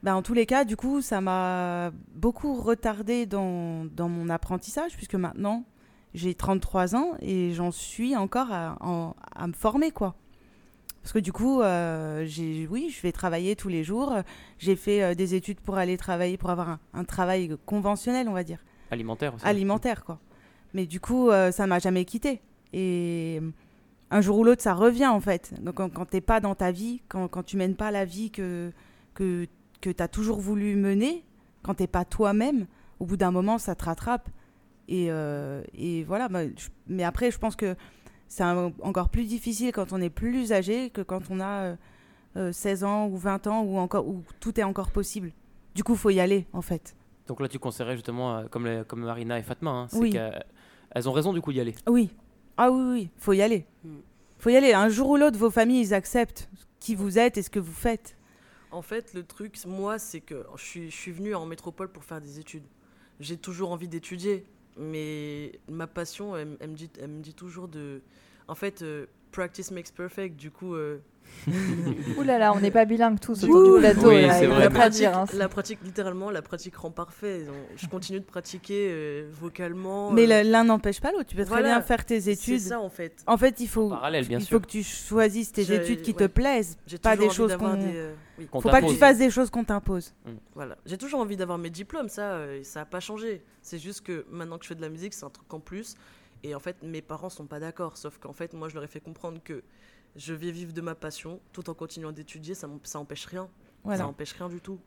[0.04, 4.94] Ben, en tous les cas, du coup, ça m'a beaucoup retardé dans, dans mon apprentissage
[4.96, 5.64] puisque maintenant
[6.12, 8.76] j'ai 33 ans et j'en suis encore à,
[9.34, 10.14] à me former quoi.
[11.02, 12.26] Parce que du coup, euh,
[12.70, 14.12] oui, je vais travailler tous les jours.
[14.58, 18.32] J'ai fait euh, des études pour aller travailler, pour avoir un, un travail conventionnel, on
[18.34, 18.58] va dire
[18.90, 19.46] Alimentaire aussi.
[19.46, 20.18] alimentaire quoi.
[20.74, 22.42] Mais du coup, euh, ça m'a jamais quitté.
[22.74, 23.40] Et
[24.10, 25.54] un jour ou l'autre, ça revient en fait.
[25.62, 28.30] Donc quand, quand t'es pas dans ta vie, quand, quand tu mènes pas la vie
[28.30, 28.70] que
[29.14, 29.46] que
[29.84, 31.22] que t'as toujours voulu mener,
[31.62, 32.66] quand t'es pas toi-même,
[33.00, 34.30] au bout d'un moment, ça te rattrape.
[34.88, 36.28] Et, euh, et voilà.
[36.28, 37.76] bah, je- mais après, je pense que
[38.28, 41.76] c'est encore plus difficile quand on est plus âgé que quand on a euh,
[42.36, 45.32] euh, 16 ans ou 20 ans ou encore où tout est encore possible.
[45.74, 46.96] Du coup, faut y aller en fait.
[47.26, 50.10] Donc là, tu conseillerais justement, euh, comme, les- comme Marina et Fatma, hein, c'est Oui.
[50.10, 50.44] qu'elles
[50.94, 51.74] elles ont raison du coup d'y aller.
[51.88, 52.08] Oui.
[52.56, 53.66] Ah oui, oui, faut y aller.
[54.38, 54.72] Faut y aller.
[54.72, 56.48] Un jour ou l'autre, vos familles, ils acceptent
[56.80, 58.16] qui vous êtes et ce que vous faites.
[58.74, 62.02] En fait, le truc, moi, c'est que je suis, je suis venue en métropole pour
[62.04, 62.64] faire des études.
[63.20, 64.44] J'ai toujours envie d'étudier,
[64.76, 68.02] mais ma passion, elle, me dit, elle me dit toujours de.
[68.48, 70.36] En fait, euh, practice makes perfect.
[70.36, 70.74] Du coup.
[70.74, 70.98] euh,
[72.16, 74.08] Ouh là là, on n'est pas bilingue tous autour du plateau.
[74.08, 75.16] Oui, là, c'est mais- dire.
[75.16, 75.24] hein.
[75.34, 77.44] La pratique, littéralement, la pratique rend parfait.
[77.44, 80.10] Donc, Je continue de pratiquer euh, vocalement.
[80.10, 81.26] Mais euh, le- l'un n'empêche pas l'autre.
[81.26, 81.68] Tu peux très Voilà.
[81.74, 82.60] bien faire tes C'est études.
[82.60, 83.22] ça, en fait.
[83.26, 84.56] En fait, il faut, parallèle, bien il sûr.
[84.58, 87.74] faut que tu choisisses tes études qui te plaisent, pas des choses qu'on.
[87.74, 88.48] des, euh, oui.
[88.50, 88.98] Faut pas que tu t'impose.
[88.98, 90.14] fasses des choses qu'on t'impose.
[90.54, 90.76] Voilà.
[90.86, 93.42] J'ai toujours envie d'avoir mes diplômes, ça, euh, ça n'a pas changé.
[93.62, 95.94] C'est juste que maintenant que je fais de la musique, c'est un truc en plus.
[96.42, 97.96] Et en fait, mes parents sont pas d'accord.
[97.96, 99.62] Sauf qu'en fait, moi, je leur ai fait comprendre que
[100.16, 102.54] je vais vivre de ma passion tout en continuant d'étudier.
[102.54, 103.48] Ça, ça empêche rien.
[103.82, 103.98] Voilà.
[103.98, 104.78] Ça empêche rien du tout.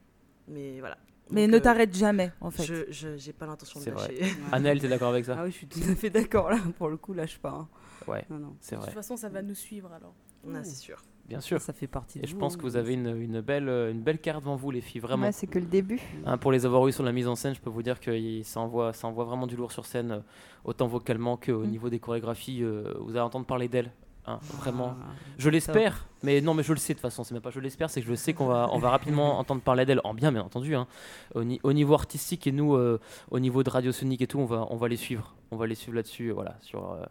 [0.48, 0.98] Mais voilà.
[1.30, 2.64] Mais Donc, ne euh, t'arrête jamais, en fait.
[2.90, 4.08] Je j'ai pas l'intention de C'est vrai.
[4.08, 4.34] lâcher.
[4.54, 6.58] Annelle, t'es d'accord avec ça Ah oui, je suis tout à fait d'accord là.
[6.78, 7.50] Pour le coup, lâche pas.
[7.52, 7.68] hein.
[8.08, 8.56] Ouais, Non, non.
[8.62, 8.88] c'est De vrai.
[8.90, 10.14] toute façon, ça va nous suivre alors.
[10.54, 11.04] Ah, c'est sûr.
[11.28, 11.60] Bien sûr.
[11.60, 12.58] Ça fait partie de Et je pense hein.
[12.58, 15.26] que vous avez une, une belle, une belle carte devant vous, les filles, vraiment.
[15.26, 16.00] Ouais, c'est que le début.
[16.26, 18.42] Hein, pour les avoir eu sur la mise en scène, je peux vous dire que
[18.44, 20.20] ça envoie, ça envoie vraiment du lourd sur scène, euh,
[20.64, 21.68] autant vocalement qu'au Mm.
[21.68, 22.64] niveau des chorégraphies.
[22.64, 23.92] euh, vous allez entendre parler d'elle.
[24.28, 24.96] Hein, vraiment.
[25.02, 25.06] Ah,
[25.38, 27.24] Je l'espère, mais non, mais je le sais de toute façon.
[27.24, 29.62] C'est même pas je l'espère, c'est que je sais qu'on va, on va rapidement entendre
[29.62, 30.76] parler d'elle, en bien, bien entendu.
[30.76, 30.88] hein.
[31.36, 33.00] Au, ni- au niveau artistique et nous, euh,
[33.32, 35.36] au niveau de Radio Sonic et tout, on va, on va les suivre.
[35.52, 37.04] On va les suivre là-dessus, euh, voilà, sur euh,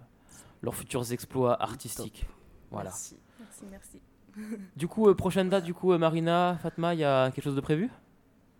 [0.62, 2.26] leurs futurs exploits artistiques.
[2.70, 2.90] Voilà.
[2.90, 4.00] Merci, merci, merci.
[4.76, 7.56] Du coup, euh, prochaine date, du coup, euh, Marina, Fatma, il y a quelque chose
[7.56, 7.88] de prévu?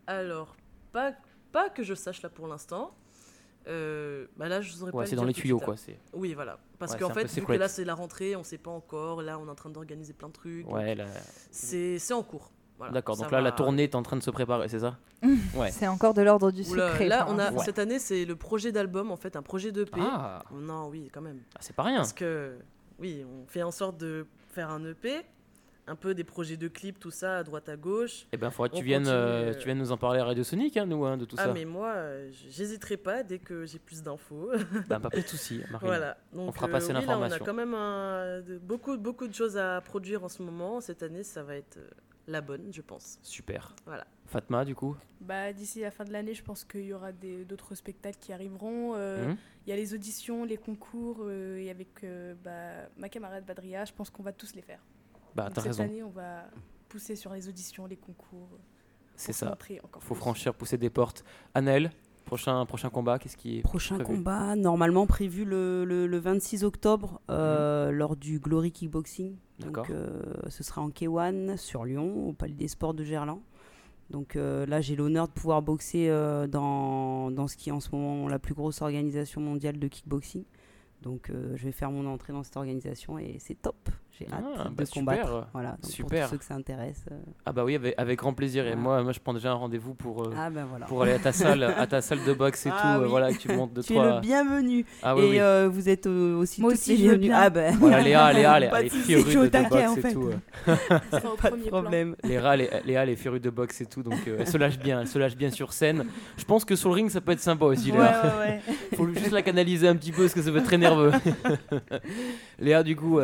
[0.07, 0.57] Alors,
[0.93, 1.13] pas,
[1.53, 2.93] pas que je sache là pour l'instant.
[3.69, 6.59] Euh, bah là, je saurais Ouais, pas c'est dans les tuyaux, quoi, c'est- Oui, voilà.
[6.79, 9.23] Parce Ouais, qu'en fait, vu que là, c'est la rentrée, on sait pas encore.
[9.23, 10.71] Là, on est en train d'organiser plein de trucs.
[10.71, 11.13] Ouais, donc là-
[11.51, 12.51] C'est c'est en cours.
[12.79, 14.99] Voilà, D'accord, donc là, la tournée est en train de se préparer, c'est ça
[15.57, 15.71] Ouais.
[15.71, 17.09] C'est encore de l'ordre du Oula, secret.
[17.09, 19.93] là, on a, cette année, c'est le projet d'album, en fait, un projet d'EP.
[19.99, 20.43] Ah.
[20.53, 21.41] Non, oui, quand même.
[21.55, 21.97] Ah, c'est pas rien.
[21.97, 22.59] Parce que,
[22.99, 25.23] oui, on fait en sorte de faire un EP,
[25.87, 28.27] un peu des projets de clips, tout ça, à droite, à gauche.
[28.33, 30.21] Eh ben, faudrait que On tu viennes, euh, continue, euh, tu viennes nous en parler
[30.21, 31.53] à Radio Sonic, hein, nous, hein, de tout ah, ça.
[31.53, 34.51] mais moi, euh, j'hésiterai pas dès que j'ai plus d'infos.
[34.89, 35.79] Bah, pas de souci, Marina.
[35.81, 36.17] Voilà.
[36.33, 37.39] On Donc, fera euh, passer là, l'information.
[37.41, 40.81] on a quand même un- beaucoup, beaucoup de choses à produire en ce moment.
[40.81, 41.79] Cette année, ça va être
[42.27, 43.19] la bonne, je pense.
[43.23, 43.75] Super.
[43.85, 44.05] Voilà.
[44.27, 44.97] Fatma, du coup?
[45.21, 48.33] Bah, D'ici la fin de l'année, je pense qu'il y aura des- d'autres spectacles qui
[48.33, 48.95] arriveront.
[48.97, 49.37] Euh, Mhm.
[49.67, 53.85] Il y a les auditions, les concours, euh, et avec euh, bah, ma camarade Badria,
[53.85, 54.81] je pense qu'on va tous les faire.
[55.37, 55.85] Bah, cette raison.
[55.85, 56.45] année, on va
[56.89, 58.49] pousser sur les auditions, les concours.
[59.17, 59.57] C'est ça.
[59.85, 60.21] encore Faut plus.
[60.21, 61.25] franchir, pousser des portes.
[61.55, 61.91] Annelle,
[62.27, 66.65] prochain, prochain combat, qu'est-ce qui est Prochain prévu combat, normalement prévu le, le- le 26
[66.65, 69.31] octobre euh, lors du Glory Kickboxing.
[69.31, 69.37] Mhm.
[69.61, 69.87] D'accord.
[69.87, 73.41] Donc, euh, ce sera en K1 sur Lyon, au Palais des Sports de Gerland.
[74.11, 77.81] Donc euh, là, j'ai l'honneur de pouvoir boxer euh, dans, dans ce qui est en
[77.81, 80.45] ce moment la plus grosse organisation mondiale de kickboxing.
[81.03, 83.89] Donc euh, je vais faire mon entrée dans cette organisation et c'est top.
[84.19, 85.01] J'ai hâte Ah, de bah, super.
[85.01, 85.47] combattre.
[85.53, 86.21] Voilà, donc Super.
[86.21, 87.05] pour tous ceux que ça intéresse.
[87.13, 88.65] euh, Ah bah oui, avec, avec grand plaisir.
[88.65, 88.81] Et Voilà.
[88.81, 90.87] moi, moi, je prends déjà un rendez-vous pour, euh, Ah voilà.
[90.87, 92.89] pour aller à ta salle, à ta salle de boxe et Ah tout.
[93.01, 93.11] euh, oui.
[93.11, 94.07] voilà, que tu montes de tu toi.
[94.07, 94.87] es le bienvenu.
[95.03, 95.41] Ah oui, et oui.
[95.41, 97.29] euh, vous êtes euh, aussi Moi aussi, les je veux bienvenues.
[97.29, 97.39] bien.
[97.39, 97.77] Ah ben.
[97.79, 100.31] Voilà, Léa, Léa, elle est de boxe en et tout.
[100.65, 102.17] Pas de problème.
[102.25, 105.37] Léa, est férue de boxe et tout, donc elle se lâche bien, elle se lâche
[105.37, 106.07] bien sur scène.
[106.39, 108.33] Je pense que sur le ring, ça peut être sympa aussi, Léa.
[108.97, 111.13] Faut juste la canaliser un petit peu parce que ça peut être très nerveux.
[112.59, 113.19] Léa, du coup,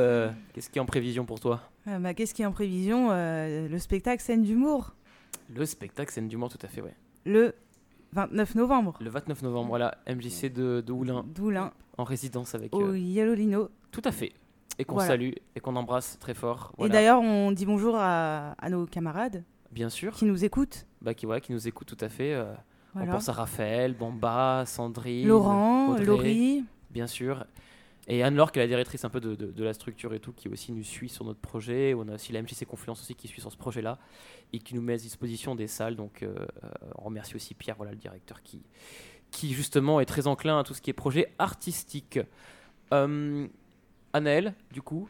[0.52, 1.60] qu'est-ce qui est en prévision pour toi?
[1.88, 3.08] Euh, bah, Qu'est-ce qui est en prévision?
[3.10, 4.94] Euh, Le spectacle Scène d'humour,
[5.54, 6.94] Le spectacle scène d'humour, tout à fait, ouais.
[7.24, 7.54] le
[8.12, 12.74] 29 novembre, Le 29 novembre, voilà, MJC de, de Oulin, d'Oulin, en résidence avec.
[12.74, 13.68] au euh, Yellow Lino.
[13.90, 14.32] tout à fait.
[14.78, 15.08] Et qu'on Voilà.
[15.10, 16.72] salue et qu'on embrasse très fort.
[16.78, 20.86] Et d'ailleurs, on dit bonjour à, à nos camarades bien sûr, qui nous écoutent.
[21.02, 22.32] bah, qui, voilà, qui nous écoute tout à fait.
[22.32, 22.52] euh,
[22.94, 23.10] Voilà.
[23.10, 26.64] On pense à Raphaël, Bamba, Sandrine, Laurent, Audrey, Laurie.
[26.90, 27.44] bien sûr.
[28.08, 30.32] Et Anne-Laure, qui est la directrice un peu de, de- de la structure et tout,
[30.32, 31.94] qui aussi nous suit sur notre projet.
[31.94, 33.98] On a aussi la MJC Confluence aussi qui suit sur ce projet-là
[34.52, 35.94] et qui nous met à disposition des salles.
[35.96, 38.60] Donc euh, euh, on remercie aussi Pierre, voilà, le directeur, qui,
[39.30, 42.18] qui justement est très enclin à tout ce qui est projet artistique.
[42.92, 43.46] Euh,
[44.12, 45.08] Anaël, du coup,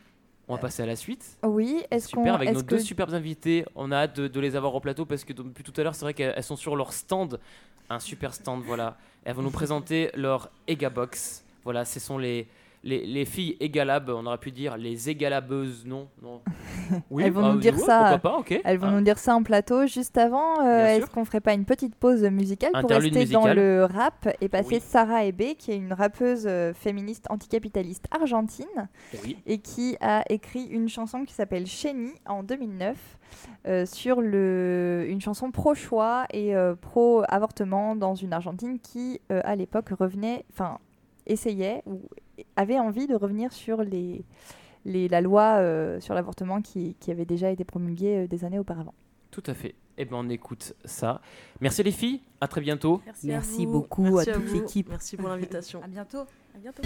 [0.48, 1.38] on va passer à la suite.
[1.44, 2.20] Oui, est-ce qu'on.
[2.20, 3.64] Super, avec est-ce nos que- deux superbes invités.
[3.74, 5.94] On a hâte de, de les avoir au plateau parce que depuis tout à l'heure,
[5.94, 7.40] c'est vrai qu'elles elles sont sur leur stand.
[7.88, 8.96] Un super stand, voilà.
[9.24, 11.44] Elles vont nous présenter leur Egabox.
[11.64, 12.48] Voilà, ce sont les,
[12.84, 16.40] les, les filles égalab, on aurait pu dire les égalabeuses, non, non.
[17.10, 18.18] Oui, elles vont bah, nous dire ça.
[18.22, 18.60] Pas, ok.
[18.64, 18.92] Elles vont Ah.
[18.92, 20.60] nous dire ça en plateau juste avant.
[20.66, 24.48] euh, Est-ce qu'on ferait pas une petite pause musicale pour rester dans le rap et
[24.48, 24.80] passer Oui.
[24.84, 28.88] Sarah Ebe, qui est une rappeuse euh, féministe anticapitaliste argentine
[29.24, 29.36] Oui.
[29.46, 32.96] et qui a écrit une chanson qui s'appelle Chéni en 2009
[33.66, 39.88] euh, sur le, une chanson pro-choix et euh, pro-avortement dans une Argentine qui, à l'époque,
[39.98, 40.78] revenait, enfin,
[41.26, 42.00] essayait ou
[42.56, 44.24] avait envie de revenir sur les,
[44.84, 48.58] les, la loi euh, sur l'avortement qui, qui avait déjà été promulguée euh, des années
[48.58, 48.94] auparavant.
[49.30, 49.74] Tout à fait.
[49.98, 51.20] Eh ben, on écoute ça.
[51.60, 53.02] Merci les filles, à très bientôt.
[53.04, 53.72] Merci, Merci à vous.
[53.72, 54.88] beaucoup Merci à toute l'équipe.
[54.88, 55.82] Merci pour l'invitation.
[55.84, 56.22] À bientôt.
[56.54, 56.82] À bientôt.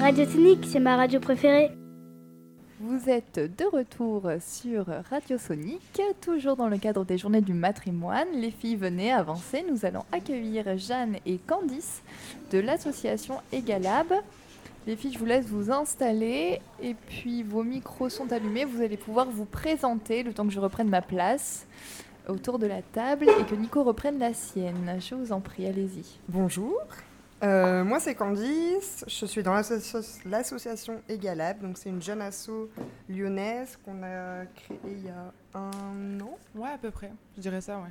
[0.00, 1.70] Radio Sonic, c'est ma radio préférée.
[2.78, 5.80] Vous êtes de retour sur Radio Sonic,
[6.20, 8.28] toujours dans le cadre des journées du matrimoine.
[8.34, 9.64] Les filles, venez avancer.
[9.68, 12.02] Nous allons accueillir Jeanne et Candice
[12.52, 14.12] de l'association Egalab.
[14.86, 18.64] Les filles, je vous laisse vous installer et puis vos micros sont allumés.
[18.64, 21.66] Vous allez pouvoir vous présenter le temps que je reprenne ma place
[22.28, 24.96] autour de la table et que Nico reprenne la sienne.
[25.00, 26.04] Je vous en prie, allez-y.
[26.28, 26.78] Bonjour,
[27.42, 32.70] euh, moi c'est Candice, je suis dans l'asso- l'association Egalab, donc c'est une jeune asso
[33.08, 36.38] lyonnaise qu'on a créée il y a un an.
[36.54, 37.90] Ouais, à peu près, je dirais ça, ouais.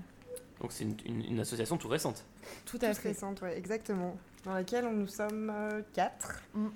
[0.61, 2.25] Donc c'est une, une- une association tout récente.
[2.65, 3.09] Tout à fait.
[3.09, 4.15] récente, ouais, exactement.
[4.45, 6.67] Dans laquelle nous sommes euh, quatre, Mm.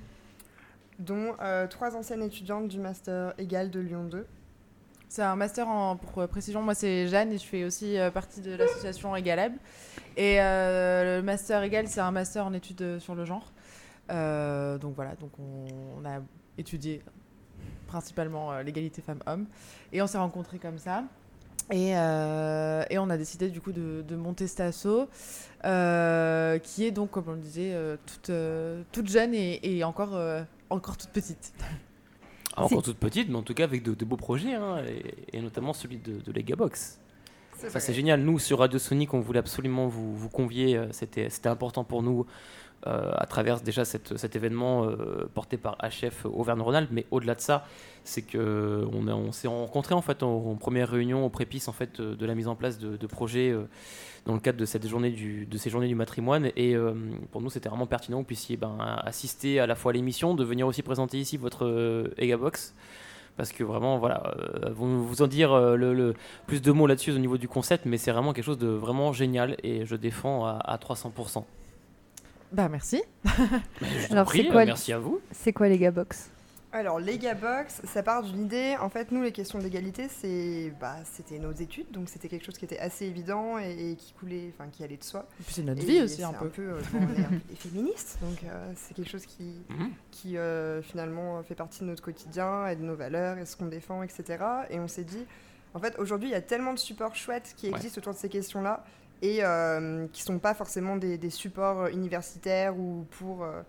[0.99, 4.25] dont euh, trois anciennes étudiantes du master Égal de Lyon 2.
[5.07, 6.61] C'est un master en pour euh, précision.
[6.61, 9.53] Moi, c'est Jeanne et je fais aussi partie de l'association Egalab.
[10.17, 13.51] Et le master Egal, c'est un master en études sur le genre.
[14.09, 15.65] Donc voilà, donc on,
[16.01, 16.19] on a
[16.57, 17.01] étudié
[17.87, 19.45] principalement l'égalité femmes-hommes.
[19.93, 21.03] Et on s'est rencontrés comme ça.
[21.71, 25.07] Et, euh, et on a décidé du coup de, de monter cet asso,
[25.65, 29.83] euh, qui est donc, comme on le disait, euh, toute, euh, toute jeune et, et
[29.83, 30.41] encore, euh,
[30.71, 31.53] encore toute petite.
[32.55, 35.37] Ah, encore toute petite, mais en tout cas avec de, de beaux projets, hein, et,
[35.37, 36.99] et notamment celui de, de Legabox.
[37.55, 37.79] C'est Ça, vrai.
[37.81, 38.21] c'est génial.
[38.21, 40.81] Nous, sur Radio Sonic, on voulait absolument vous, vous convier.
[40.91, 42.25] C'était c'était important pour nous
[42.87, 46.91] euh, à travers déjà cet événement euh, porté par HF Auvergne-Rhône-Alpes.
[46.93, 47.65] Mais au-delà de ça,
[48.05, 52.25] c'est que on, s'est rencontrés en fait en, première réunion au prépice en fait de,
[52.25, 53.67] la mise en place de, projets euh,
[54.25, 56.51] dans le cadre de cette journée de ces journées du matrimoine.
[56.55, 56.75] Et
[57.31, 60.33] pour nous, c'était vraiment pertinent que vous puissiez ben, assister à la fois à l'émission,
[60.33, 62.73] de venir aussi présenter ici votre Egabox
[63.35, 64.35] parce que vraiment voilà
[64.73, 65.49] vous en dire
[66.45, 69.13] plus de mots là-dessus au niveau du concept mais c'est vraiment quelque chose de vraiment
[69.13, 71.45] génial et je défends à 300%
[72.51, 73.01] Bah merci.
[74.09, 76.29] Alors, c'est quoi euh, merci à vous C'est quoi les Gabox
[76.71, 78.75] Alors, l'Egabox, ça part d'une idée.
[78.81, 82.57] En fait, nous, les questions d'égalité, c'est, bah, c'était nos études, donc c'était quelque chose
[82.57, 85.27] qui était assez évident et, et qui coulait, enfin, qui allait de soi.
[85.47, 86.49] C'est notre Et vie aussi, c'est un peu.
[86.57, 89.91] euh, bon, on est un peu des féministes, donc euh, c'est quelque chose qui, Mhm.
[90.09, 93.67] qui euh, finalement fait partie de notre quotidien et de nos valeurs et ce qu'on
[93.67, 94.43] défend, etc.
[94.71, 95.23] Et on s'est dit,
[95.75, 97.75] en fait, aujourd'hui, il y a tellement de supports chouettes qui Ouais.
[97.75, 98.83] existent autour de ces questions-là
[99.21, 103.61] et euh, qui sont pas forcément des, des supports universitaires ou pour, euh,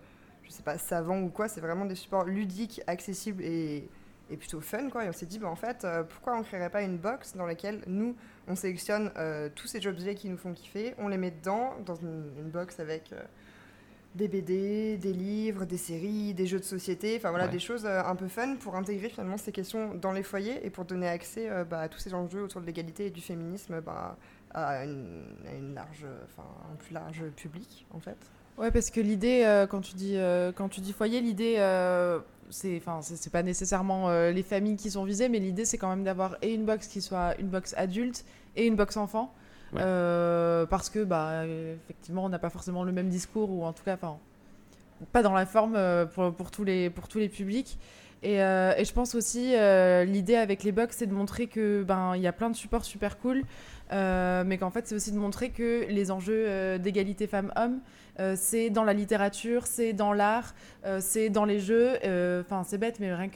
[0.43, 1.47] je sais pas, savants ou quoi.
[1.47, 3.87] C'est vraiment des supports ludiques, accessibles et,
[4.29, 5.03] et plutôt fun, quoi.
[5.05, 7.45] Et on s'est dit, bah, en fait, euh, pourquoi on créerait pas une box dans
[7.45, 8.15] laquelle nous,
[8.47, 11.95] on sélectionne euh, tous ces objets qui nous font kiffer, on les met dedans, dans
[11.95, 13.21] une, une box avec euh,
[14.15, 17.51] des BD, des livres, des séries, des jeux de société, enfin voilà, Ouais.
[17.51, 20.69] des choses euh, un peu fun pour intégrer finalement ces questions dans les foyers et
[20.69, 23.79] pour donner accès euh, bah, à tous ces enjeux autour de l'égalité et du féminisme
[23.79, 24.17] bah,
[24.53, 28.17] à, une, à une large, enfin, un plus large public en fait.
[28.57, 32.19] Ouais, parce que l'idée, euh, quand, tu dis, euh, quand tu dis foyer, l'idée, euh,
[32.49, 35.77] c'est enfin, c'est c'est pas nécessairement euh, les familles qui sont visées, mais l'idée, c'est
[35.77, 39.33] quand même d'avoir et une box qui soit une box adulte et une box enfant.
[39.73, 39.81] Ouais.
[39.81, 43.83] Euh, parce que, bah, effectivement, on n'a pas forcément le même discours, ou en tout
[43.83, 44.17] cas, enfin,
[45.11, 47.79] pas dans la forme euh, pour, pour, tous, les, pour tous les publics.
[48.23, 51.83] Et, euh, et je pense aussi, euh, l'idée avec les box, c'est de montrer que
[51.83, 53.41] ben il y a plein de supports super cool,
[53.91, 57.79] euh, mais qu'en fait, c'est aussi de montrer que les enjeux euh, d'égalité femmes-hommes,
[58.19, 60.53] euh, c'est dans la littérature, c'est dans l'art,
[60.99, 61.95] c'est dans les jeux.
[62.41, 63.29] Enfin, c'est bête, mais rien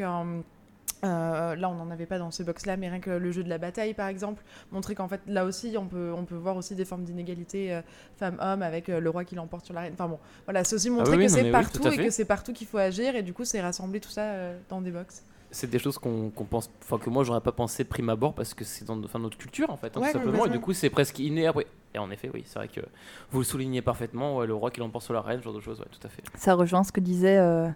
[1.05, 3.49] euh, là, on n'en avait pas dans ce box-là, mais rien que le jeu de
[3.49, 6.75] la bataille, par exemple, montrer qu'en fait, là aussi, on peut, on peut voir aussi
[6.75, 7.81] des formes d'inégalité euh,
[8.17, 9.93] femmes-hommes avec euh, le roi qui l'emporte sur l'arène.
[9.93, 12.53] Enfin bon, voilà, c'est aussi montrer Ah oui, que c'est partout et que c'est partout
[12.53, 14.33] qu'il faut agir, et du coup, c'est rassembler tout ça
[14.69, 15.23] dans des box.
[15.55, 18.65] C'est des choses qu'on pense enfin que moi j'aurais pas pensé prime abord parce que
[18.65, 20.45] c'est dans enfin, notre culture en fait hein, Ouais, tout simplement.
[20.45, 21.65] et du coup c'est presque inné après.
[21.93, 22.81] Et en effet oui c'est vrai que
[23.31, 25.61] vous le soulignez parfaitement ouais, le roi qui l'emporte sur la reine ce genre de
[25.61, 26.23] choses ouais tout à fait.
[26.35, 27.69] Ça rejoint ce que disait euh,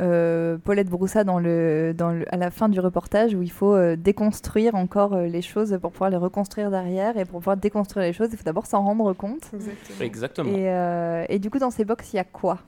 [0.00, 3.74] euh, Paulette Broussa dans le, dans le, à la fin du reportage où il faut
[3.74, 7.16] euh, déconstruire encore euh, les choses pour pouvoir les reconstruire derrière.
[7.16, 9.50] Et pour pouvoir déconstruire les choses, il faut d'abord s'en rendre compte.
[9.52, 10.00] Exactement.
[10.00, 10.50] Exactement.
[10.52, 12.58] Et, euh, et du coup, dans ces box, il y a quoi?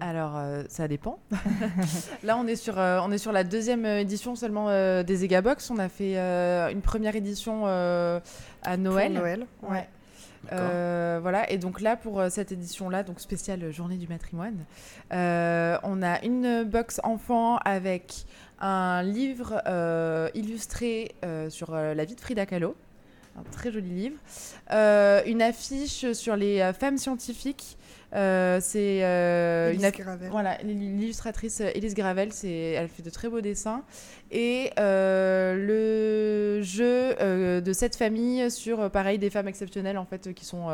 [0.00, 1.18] Alors, euh, ça dépend.
[2.22, 5.70] Là, on est, sur, euh, on est sur la deuxième édition seulement euh, des Egabox.
[5.70, 8.20] On a fait euh, une première édition euh,
[8.62, 9.12] à Noël.
[9.12, 9.70] Noël, ouais.
[9.70, 9.88] ouais.
[10.52, 14.64] Euh, voilà, et donc là, pour euh, cette édition-là, donc spéciale Journée du matrimoine,
[15.12, 18.24] euh, on a une box enfant avec
[18.60, 22.76] un livre euh, illustré euh, sur euh, la vie de Frida Kahlo.
[23.36, 24.16] un très joli livre.
[24.72, 27.76] Euh, une affiche sur les euh, femmes scientifiques.
[28.14, 30.30] Euh, c'est euh, une Gravel.
[30.30, 33.82] voilà l'illustratrice Elise Gravel c'est elle fait de très beaux dessins.
[34.30, 37.14] Et euh, le jeu
[37.60, 40.68] de cette famille sur pareil des femmes exceptionnelles en fait qui sont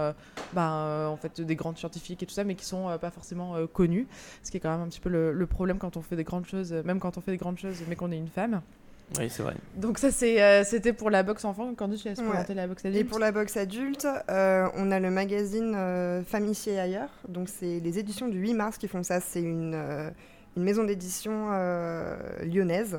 [0.53, 4.07] ben, en fait des grandes scientifiques et tout ça mais qui sont pas forcément connues.
[4.43, 6.25] Ce qui est quand même un petit peu le, le problème quand on fait des
[6.25, 8.61] grandes choses même quand on fait des grandes choses mais qu'on est une femme
[9.19, 9.55] Oui, c'est vrai.
[9.77, 12.55] donc ça c'est euh, c'était pour la box enfant quand tu laisses Ouais.
[12.55, 16.53] la box Et adulte pour la box adulte, euh, on a le magazine euh, Famille
[16.53, 17.11] ici et ailleurs.
[17.29, 19.21] Donc, c'est les éditions du 8 mars qui font ça.
[19.21, 20.11] C'est une, euh,
[20.57, 22.99] une maison d'édition euh, lyonnaise.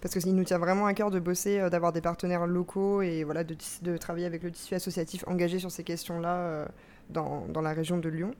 [0.00, 3.24] Parce qu'il nous tient vraiment à cœur de bosser, euh, d'avoir des partenaires locaux et
[3.24, 6.66] voilà, de, travailler avec le tissu associatif engagé sur ces questions-là euh,
[7.10, 8.32] dans, dans la région de Lyon.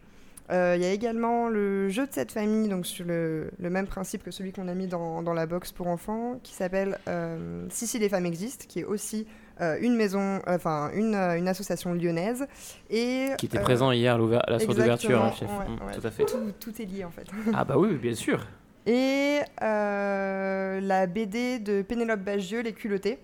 [0.51, 3.87] Euh, Il y a également le jeu de cette famille, donc sur le, le même
[3.87, 7.67] principe que celui qu'on a mis dans, dans la box pour enfants, qui s'appelle euh,
[7.71, 9.27] Si si les femmes existent, qui est aussi
[9.61, 12.47] euh, une maison, enfin une, une association lyonnaise
[12.91, 15.49] et Qui était présent hier à la soirée d'ouverture, hein, chef.
[15.49, 16.25] ouais, tout à fait.
[16.27, 17.27] Tout, tout est lié en fait.
[17.53, 18.47] Ah bah oui, bien sûr.
[18.87, 23.19] Et la BD de Pénélope Bagieux, Les culottés,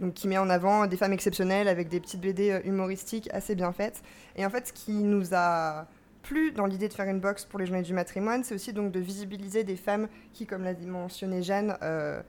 [0.00, 3.72] donc qui met en avant des femmes exceptionnelles avec des petites BD humoristiques assez bien
[3.72, 4.02] faites.
[4.36, 5.86] Et en fait, ce qui nous a
[6.28, 8.92] plu dans l'idée de faire une box pour les journées du matrimoine, c'est aussi donc
[8.92, 12.20] de visibiliser des femmes qui, comme l'a dit- mentionné Jeanne, euh,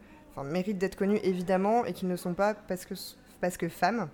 [0.45, 2.93] méritent d'être connues évidemment et qui ne sont pas parce que,
[3.41, 4.07] parce que femmes.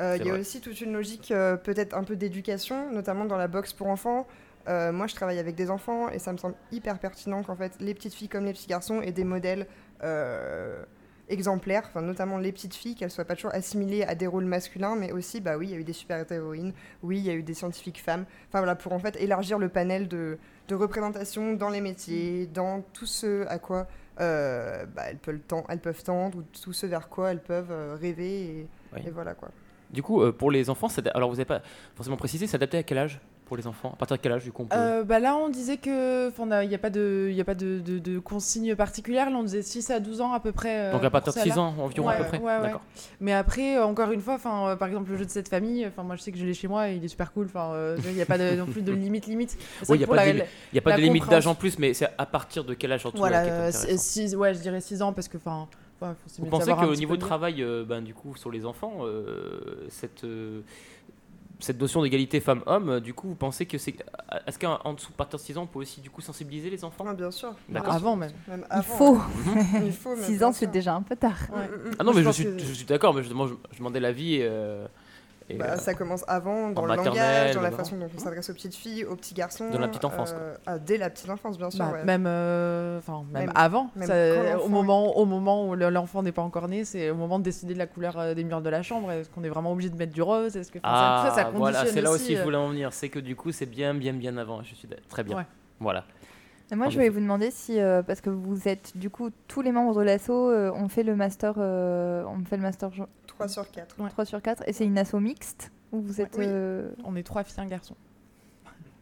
[0.00, 0.40] Euh, Il y a vrai.
[0.40, 4.26] aussi toute une logique euh, peut-être un peu d'éducation, notamment dans la box pour enfants.
[4.68, 7.72] Euh, moi, je travaille avec des enfants et ça me semble hyper pertinent qu'en fait,
[7.80, 9.66] les petites filles comme les petits garçons aient des modèles
[11.28, 14.96] exemplaires, enfin, notamment les petites filles, qu'elles soient pas toujours assimilées à des rôles masculins,
[14.96, 17.42] mais aussi, bah oui, il y a eu des super-héroïnes, oui, il y a eu
[17.42, 18.24] des scientifiques femmes.
[18.48, 22.82] Enfin voilà, pour en fait élargir le panel de, de représentation dans les métiers, dans
[22.92, 23.86] tout ce à quoi
[24.20, 27.70] euh, bah, elles, peuvent ten- elles peuvent tendre ou tout ce vers quoi elles peuvent
[27.70, 29.00] euh, rêver et, Oui.
[29.06, 29.50] et voilà quoi.
[29.90, 31.62] Du coup, euh, pour les enfants, alors vous n'avez pas
[31.94, 33.20] forcément précisé, c'est adapté à quel âge?
[33.48, 35.34] Pour les enfants À partir de quel âge du coup on peut- Euh, bah là,
[35.36, 36.28] on disait que
[36.62, 39.30] il n'y a pas de, y a pas de, de, de consigne particulière.
[39.30, 40.78] Là, on disait 6 à 12 ans à peu près.
[40.88, 41.62] euh, Donc à partir de 6 celle-là.
[41.62, 42.72] ans environ à Ouais, peu près ouais, ouais.
[43.20, 46.14] Mais après, euh, encore une fois, euh, par exemple, le jeu de cette famille, moi
[46.16, 47.48] je sais que je l'ai chez moi et il est super cool.
[48.04, 49.56] Il n'y a pas de- non plus de limite limite.
[49.88, 50.42] Il n'y a pas de
[50.74, 53.00] y a pas de limite d'âge en plus, mais c'est à partir de quel âge
[53.00, 54.02] surtout Voilà, là, qui est euh, intéressant.
[54.02, 55.66] six- ouais, je dirais 6 ans parce que, enfin,
[56.38, 58.98] Vous pensez qu'au niveau de travail, ben, du coup, sur les enfants,
[59.88, 60.24] cette,
[61.60, 63.94] cette notion d'égalité femmes-hommes, euh, du coup, vous pensez que c'est.
[64.46, 66.70] Est-ce qu'en en dessous, à partir de 6 ans, on peut aussi du coup sensibiliser
[66.70, 67.04] les enfants?
[67.14, 67.54] Bien sûr.
[67.68, 67.92] D'accord.
[67.94, 68.30] Avant même.
[68.46, 69.14] Même Il avant, faut.
[69.16, 69.22] ouais.
[69.86, 71.36] Il faut, même 6 bien ans, c'est déjà un peu tard.
[71.98, 74.38] Ah non, mais je suis, que- je suis d'accord, mais justement, je, je demandais l'avis.
[74.40, 74.86] euh,
[75.50, 78.18] et, Bah, euh, ça commence avant, dans en le langage, dans la façon dont on
[78.18, 79.70] s'adresse aux petites filles, aux petits garçons.
[79.70, 80.40] Dans la petite enfance, quoi.
[80.40, 81.84] euh, ah, dès la petite enfance, bien sûr.
[81.84, 82.04] Bah, ouais.
[82.04, 84.14] Même, euh, enfin, même, Même- avant, même ça-
[84.54, 87.38] quand au, moment, au moment où le- l'enfant n'est pas encore né, c'est au moment
[87.38, 89.10] de décider de la couleur euh, des murs de la chambre.
[89.10, 90.56] Est-ce qu'on est vraiment obligé de mettre du rose?
[90.56, 92.92] Est-ce que Ah, ça, ça, voilà, conditionne c'est là aussi, euh, je voulais en venir.
[92.92, 94.62] C'est que du coup, c'est bien, bien, bien avant.
[94.62, 95.36] Je suis très bien.
[95.38, 95.46] Ouais.
[95.80, 96.04] Voilà.
[96.70, 99.30] Et moi, En je voulais vous demander si, euh, parce que vous êtes, du coup,
[99.46, 102.90] tous les membres de l'asso euh, ont fait le master, euh, on fait le master
[103.26, 103.96] 3 sur 4.
[104.10, 106.36] 3 sur 4, et c'est une asso mixte où vous êtes.
[106.38, 106.44] Oui.
[106.46, 107.94] euh, On est trois filles, un garçon.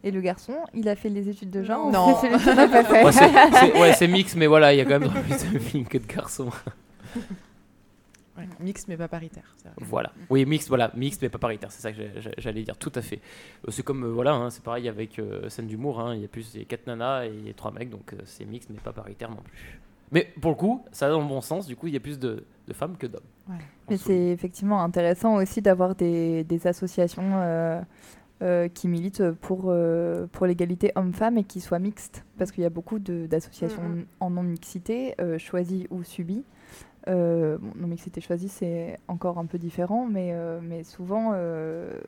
[0.03, 2.15] Et le garçon, il a fait les études de genre Non.
[2.21, 2.29] c'est
[3.03, 3.29] Ouais, c'est-
[3.59, 5.97] c'est- ouais, c'est mix, mais voilà, il y a quand même plus de filles que
[5.97, 6.49] de garçons.
[8.37, 9.55] Ouais, mixte mais pas paritaire.
[9.63, 9.73] vrai.
[9.77, 10.11] Voilà.
[10.29, 11.97] Oui, mixte, voilà, mixte mais pas paritaire, c'est ça que
[12.37, 13.19] j'allais dire, tout à fait.
[13.67, 16.25] Euh, C'est comme, euh, voilà, hein, c'est pareil avec euh, scène d'humour, hein, il y
[16.25, 18.69] a plus, il y a quatre nanas et a trois mecs, donc euh, c'est mixte
[18.71, 19.79] mais pas paritaire non plus.
[20.11, 21.99] Mais pour le coup, ça va dans le bon sens, du coup, il y a
[21.99, 23.21] plus de, de femmes que d'hommes.
[23.49, 23.55] Ouais.
[23.89, 27.81] Mais c'est effectivement intéressant aussi d'avoir des, des associations euh,
[28.41, 32.23] euh, qui militent pour, euh, pour l'égalité homme-femme et qui soient mixtes.
[32.37, 34.05] Parce qu'il y a beaucoup de- d'associations Mhm.
[34.21, 36.43] en non-mixité, euh, choisies ou subies.
[37.07, 41.99] Euh, bon, non-mixité choisie, c'est encore un peu différent, mais, euh, mais souvent, euh,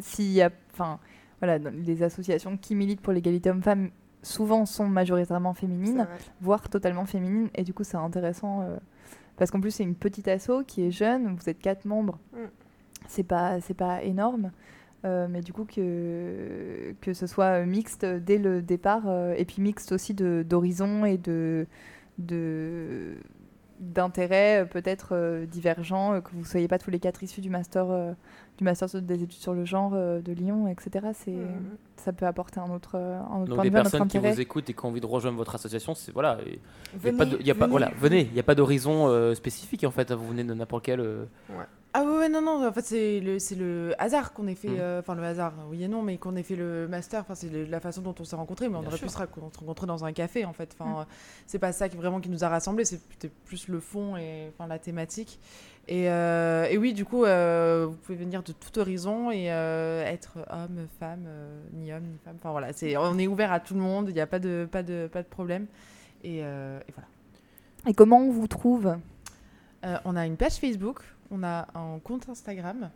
[0.00, 0.50] s'il y a.
[0.72, 0.98] Enfin,
[1.40, 3.90] voilà, les associations qui militent pour l'égalité homme-femme
[4.22, 6.06] souvent sont majoritairement féminines,
[6.40, 8.66] voire totalement féminines, et du coup, c'est intéressant.
[9.36, 12.18] parce qu'en plus, c'est une petite asso qui est jeune, vous êtes quatre membres.
[12.32, 12.46] Mm.
[13.08, 14.50] C'est pas, pas énorme.
[15.04, 19.60] euh, mais du coup, que, que ce soit mixte dès le départ, euh, et puis
[19.60, 21.66] mixte aussi d'horizons et de,
[22.18, 23.14] de,
[23.80, 27.50] d'intérêts euh, peut-être euh, divergents, euh, que vous soyez pas tous les quatre issus du
[27.50, 28.12] master, euh,
[28.58, 31.08] du master sur- des études sur le genre euh, de Lyon, etc.
[31.14, 31.76] C'est, Mhm.
[31.96, 34.08] Ça peut apporter un autre, un autre Donc point des de vue, un autre personnes
[34.08, 36.38] qui vous écoutent et qui ont envie de rejoindre votre association, c'est voilà.
[36.46, 36.58] et-
[36.92, 37.70] Il y a Venez, pas de, il y a pas, venez.
[37.70, 38.20] voilà, venez.
[38.22, 40.12] Il n'y a pas d'horizon euh, spécifique en fait.
[40.12, 41.00] Vous venez de n'importe quel.
[41.00, 41.64] euh, Ouais.
[41.96, 44.76] Ah ouais, non, non, en fait, c'est le, c'est le hasard qu'on ait fait, Mm.
[44.80, 47.48] euh, enfin le hasard, oui et non, mais qu'on ait fait le master, enfin c'est
[47.68, 49.06] la façon dont on s'est rencontrés, mais on Bien aurait sûr.
[49.06, 50.74] pu se rencontrer dans un café, en fait.
[50.76, 50.98] Enfin, Mm.
[51.02, 51.04] euh,
[51.46, 54.48] c'est pas ça qui vraiment qui nous a rassemblés, c'est peut-être plus le fond et
[54.52, 55.38] enfin, la thématique.
[55.86, 60.02] Et, euh, et oui, du coup, euh, vous pouvez venir de tout horizon et euh,
[60.04, 62.34] être homme, femme, euh, ni homme, ni femme.
[62.40, 64.66] Enfin voilà, c'est, on est ouvert à tout le monde, il n'y a pas de,
[64.68, 65.66] pas, de, pas de problème.
[66.24, 67.06] Et, euh, et voilà.
[67.86, 68.96] Et comment on vous trouve?
[69.84, 71.00] Euh, on a une page Facebook,
[71.34, 72.90] on a un compte Instagram.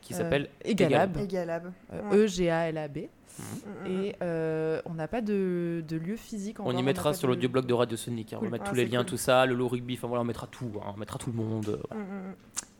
[0.00, 1.16] Qui euh, s'appelle Egalab.
[1.16, 1.72] Egalab.
[1.92, 2.16] Euh, Ouais.
[2.18, 2.98] E-G-A-L-A-B.
[3.38, 3.90] Mhm.
[3.90, 7.66] Et euh, on n'a pas de, de lieu physique On y mettra sur de- l'audioblog
[7.66, 8.32] de Radio Sonic.
[8.32, 8.38] hein.
[8.40, 10.26] On va mettre Ah, tous les liens, tout ça, le lot rugby, enfin voilà, on
[10.26, 10.70] mettra tout.
[10.84, 10.92] hein.
[10.94, 11.68] On mettra tout le monde.
[11.68, 12.04] euh, voilà.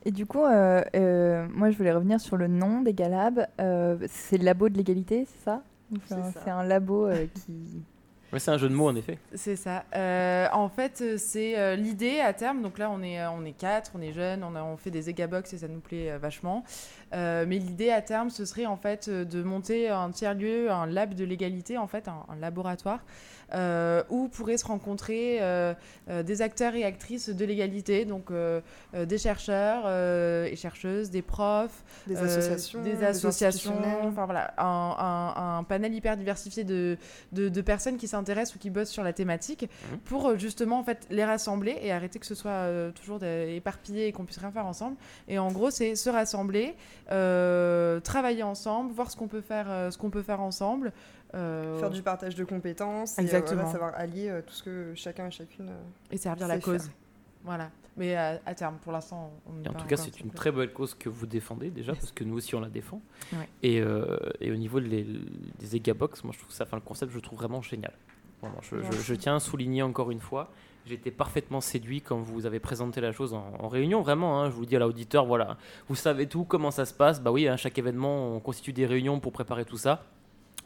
[0.05, 3.47] Et du coup, euh, euh, moi je voulais revenir sur le nom des Galab.
[3.61, 5.63] Euh, c'est le labo de l'égalité, c'est ça?
[5.97, 6.41] Enfin, ça.
[6.45, 7.83] C'est un labo euh, qui.
[8.39, 9.19] C'est un jeu de mots en effet.
[9.35, 9.85] C'est ça.
[9.95, 12.63] Euh, en fait, euh, c'est euh, l'idée à terme.
[12.63, 15.11] Donc là, on est, on est quatre, on est jeunes, on, a, on fait des
[15.11, 16.65] Egabox et ça nous plaît vachement.
[17.13, 21.25] Mais l'idée à terme, ce serait en fait de monter un tiers-lieu, un lab de
[21.25, 23.05] l'égalité, en fait, un laboratoire.
[23.55, 25.73] Euh, où pourraient se rencontrer euh,
[26.11, 28.61] euh, des acteurs et actrices de l'égalité, donc euh,
[28.95, 34.09] euh, des chercheurs euh, et chercheuses, des profs, Des euh, associations, des des associations, institutionnels.
[34.13, 34.97] enfin voilà, un,
[35.37, 36.97] un- un panel hyper diversifié de,
[37.33, 39.99] de, de personnes qui s'intéressent ou qui bossent sur la thématique Mhm.
[40.05, 44.13] pour justement en fait les rassembler et arrêter que ce soit euh, toujours éparpillé et
[44.13, 44.97] qu'on puisse rien faire ensemble.
[45.29, 46.75] Et en gros, c'est se rassembler,
[47.13, 50.93] euh, travailler ensemble, voir ce qu'on peut faire, euh, ce qu'on peut faire ensemble.
[51.35, 53.19] Euh, Faire du partage de compétences.
[53.19, 55.69] Et, euh, voilà, savoir allier euh, tout ce que chacun et chacune.
[55.69, 56.83] euh, et servir la cause.
[56.85, 56.93] faire.
[57.45, 57.71] Voilà.
[57.97, 60.95] Mais à, à terme, pour l'instant, on en tout cas, c'est une très belle cause
[60.95, 63.01] que vous défendez déjà, parce que nous aussi on la défend.
[63.33, 63.49] Ouais.
[63.63, 65.07] Et, euh, et au niveau de les-
[65.61, 67.93] des Egabox, moi je trouve ça, enfin le concept, je le trouve vraiment génial.
[68.43, 68.99] Vraiment, je, je- Merci.
[69.05, 70.51] je tiens à souligner encore une fois,
[70.91, 74.43] été parfaitement séduit quand vous avez présenté la chose en, en réunion, vraiment.
[74.43, 74.51] hein.
[74.51, 75.57] je vous dis à l'auditeur, voilà,
[75.89, 77.21] vous savez tout, comment ça se passe.
[77.23, 80.05] Bah oui, à chaque événement, on constitue des réunions pour préparer tout ça.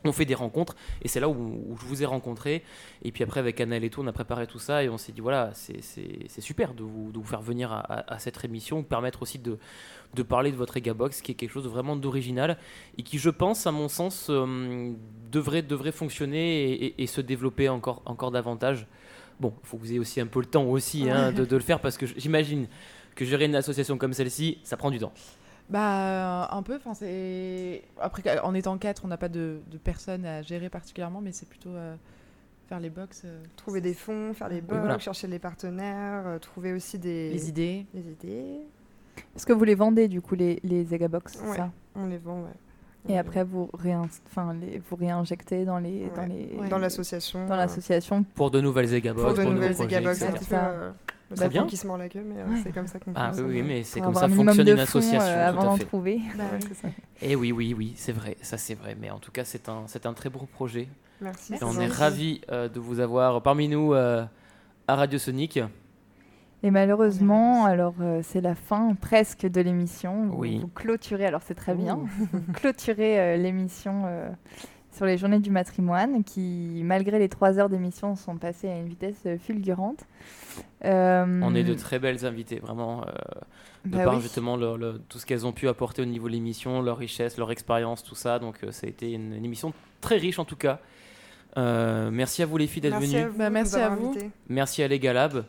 [0.04, 2.62] On fait des rencontres et c'est là où, où je vous ai rencontré.
[3.02, 5.10] Et puis après, avec Annelle et tout, on a préparé tout ça et on s'est
[5.12, 8.84] dit voilà, c'est- super de vous, de vous faire venir à, à- à cette émission,
[8.84, 9.58] permettre aussi de,
[10.14, 12.58] de parler de votre Egabox, qui est quelque chose de vraiment d'original
[12.96, 14.92] et qui, je pense, à mon sens, euh,
[15.32, 18.86] devrait, devrait fonctionner et, et- et se développer encore, encore davantage.
[19.40, 21.56] Bon, il faut que vous ayez aussi un peu le temps aussi hein, de, de
[21.56, 22.68] le faire parce que j'imagine
[23.16, 25.12] que gérer une association comme celle-ci, ça prend du temps.
[25.70, 26.76] Bah, euh, un peu.
[26.76, 31.20] Enfin, c'est après en étant quatre, on n'a pas de, de personnes à gérer particulièrement,
[31.20, 31.94] mais c'est plutôt euh,
[32.68, 33.22] faire les box.
[33.24, 34.98] euh, Trouver des fonds, faire les box, voilà.
[34.98, 37.30] chercher les partenaires, euh, trouver aussi des...
[37.30, 37.86] Les idées.
[37.92, 38.60] Les idées.
[39.36, 42.18] Est-ce que vous les vendez du coup, les, les Egabox c'est Ouais, ça on les
[42.18, 43.10] vend, ouais.
[43.10, 44.06] Et après, vous, réin...
[44.26, 44.78] enfin, les...
[44.88, 46.08] vous réinjectez dans les.
[46.14, 46.28] Dans, Ouais.
[46.28, 46.56] les...
[46.58, 46.68] Ouais.
[46.68, 48.22] Dans l'association, Dans euh, l'association.
[48.22, 49.72] Pour de nouvelles Egabox, Pour de nouveaux nouvelles
[51.30, 51.66] Euh, le Très bien.
[51.66, 52.60] qui se mord la queue, mais euh, Ouais.
[52.62, 55.20] c'est comme ça qu'on Ah oui, mais c'est comme ça fonctionne de une fonds, association.
[55.20, 55.84] euh, tout avant à d'en fait.
[55.84, 56.20] trouver.
[56.38, 56.88] Bah Ouais, ça.
[57.20, 58.96] Et oui, oui, oui, c'est vrai, ça c'est vrai.
[58.98, 60.88] Mais en tout cas, c'est un, c'est un très beau projet.
[61.20, 64.24] Merci, Et on est ravis euh, de vous avoir parmi nous euh,
[64.86, 65.60] à Radio Sonic.
[66.62, 70.26] Et malheureusement, alors euh, c'est la fin presque de l'émission.
[70.28, 70.58] Vous, Oui.
[70.60, 72.08] vous clôturez, alors c'est très bien, Ouh.
[72.32, 74.28] vous clôturez euh, l'émission euh,
[74.92, 78.88] sur les journées du matrimoine qui, malgré les trois heures d'émission, sont passées à une
[78.88, 80.00] vitesse euh, fulgurante.
[80.84, 83.02] Euh, On est de très belles invitées, vraiment.
[83.02, 83.10] euh,
[83.84, 84.20] de Bah par oui.
[84.20, 87.38] justement le- le- tout ce qu'elles ont pu apporter au niveau de l'émission, leur richesse,
[87.38, 88.38] leur expérience, tout ça.
[88.40, 90.80] Donc euh, ça a été une, une émission très riche en tout cas.
[91.56, 93.30] Euh, merci à vous les filles d'être Merci à venues.
[93.30, 94.14] vous Bah, de nous merci à vous.
[94.48, 95.44] Merci à Legalab.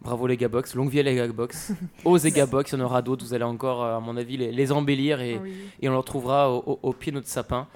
[0.00, 1.72] Bravo les Gabox, longue vie à les Gabox.
[2.04, 4.52] Aux Egabox, il y en aura d'autres, vous allez encore, euh, à mon avis, les,
[4.52, 5.52] les embellir et, Oui.
[5.82, 7.66] et on les retrouvera au, au- au pied de notre sapin.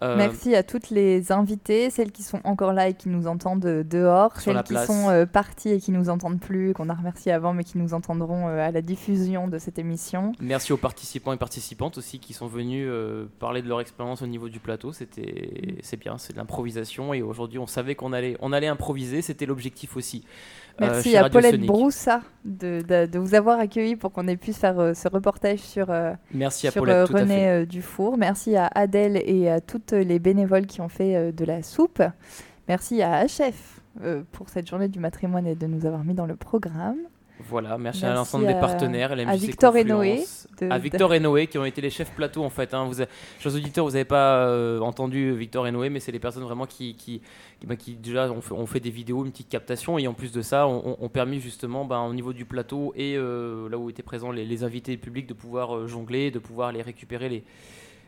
[0.00, 3.66] Euh, Merci à toutes les invitées, celles qui sont encore là et qui nous entendent
[3.66, 4.86] euh, dehors, Sur celles qui place.
[4.86, 7.94] sont euh, parties et qui nous entendent plus, qu'on a remerciées avant mais qui nous
[7.94, 10.32] entendront euh, à la diffusion de cette émission.
[10.40, 14.26] Merci aux participants et participantes aussi qui sont venus euh, parler de leur expérience au
[14.26, 14.92] niveau du plateau.
[14.92, 19.22] C'était, c'est bien, c'est de l'improvisation et aujourd'hui on savait qu'on allait, on allait improviser.
[19.22, 20.24] C'était l'objectif aussi.
[20.80, 21.60] Euh, Merci à Paulette.
[21.66, 25.58] Broussa de, de- de vous avoir accueilli pour qu'on ait pu faire euh, ce reportage
[25.58, 28.16] sur, euh, Merci à sur Paulette, euh, tout à René Dufour.
[28.18, 32.02] Merci à Adèle et à toutes les bénévoles qui ont fait de la soupe.
[32.68, 33.80] Merci à HF
[34.32, 36.96] pour cette journée du matrimoine et de nous avoir mis dans le programme.
[37.48, 40.24] Voilà, merci, à l'ensemble des partenaires, à Victor et Noé
[40.60, 42.72] de- à Victor et Noé qui ont été les chefs plateau en fait.
[42.74, 42.86] Hein.
[42.86, 43.02] Vous,
[43.40, 46.66] chers auditeurs, vous n'avez pas euh, entendu Victor et Noé, mais c'est les personnes vraiment
[46.66, 47.20] qui, qui,
[47.60, 50.14] qui, bah, qui, déjà ont fait, ont fait des vidéos, une petite captation et en
[50.14, 53.78] plus de ça, ont, ont permis justement bah, au niveau du plateau et euh, là
[53.78, 57.28] où étaient présents les, les invités publics de pouvoir euh, jongler, de pouvoir les récupérer
[57.28, 57.44] les,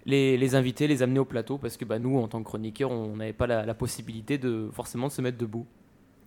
[0.06, 2.90] les, les invités, les amener au plateau parce que bah, nous, en tant que chroniqueurs,
[2.90, 5.66] on n'avait pas la, la possibilité de forcément de se mettre debout.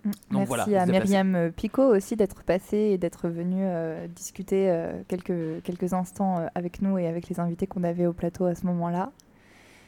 [0.07, 0.11] Mm.
[0.31, 0.85] Donc Merci voilà, à.
[0.85, 6.47] Myriam Picot aussi d'être passée et d'être venue euh, discuter euh, quelques, quelques instants euh,
[6.55, 9.11] avec nous et avec les invités qu'on avait au plateau à ce moment-là.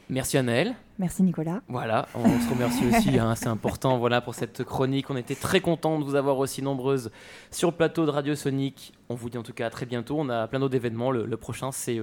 [0.08, 0.74] Merci Anaël.
[1.00, 1.62] Merci Nicolas.
[1.66, 5.08] Voilà, on se remercie aussi, hein, c'est important voilà, pour cette chronique.
[5.08, 7.10] On était très contents de vous avoir aussi nombreuses
[7.50, 8.92] sur le plateau de Radio Sonic.
[9.08, 10.16] On vous dit en tout cas à très bientôt.
[10.18, 11.10] On a plein d'autres événements.
[11.10, 12.02] Le, le prochain, c'est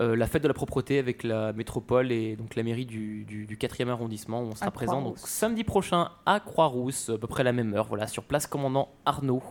[0.00, 3.46] euh, la fête de la propreté avec la métropole et donc la mairie du, du,
[3.46, 4.40] du 4e arrondissement.
[4.40, 7.86] On sera À présent donc, samedi prochain à Croix-Rousse, à peu près la même heure,
[7.86, 9.42] voilà, sur place commandant Arnaud.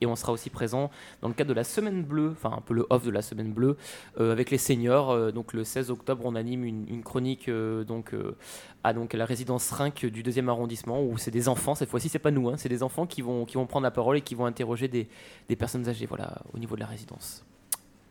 [0.00, 0.90] Et on sera aussi présent
[1.22, 3.52] dans le cadre de la semaine bleue, enfin un peu le off de la semaine
[3.52, 3.76] bleue,
[4.20, 5.10] euh, avec les seniors.
[5.10, 8.33] Euh, donc le 16 octobre, on anime une, une chronique euh, donc, euh,
[8.82, 12.18] à donc, la résidence Rinc du deuxième arrondissement, où c'est des enfants, cette fois-ci c'est
[12.18, 14.34] pas nous, hein, c'est des enfants qui vont, qui vont prendre la parole et qui
[14.34, 15.08] vont interroger des,
[15.48, 17.44] des personnes âgées voilà, au niveau de la résidence.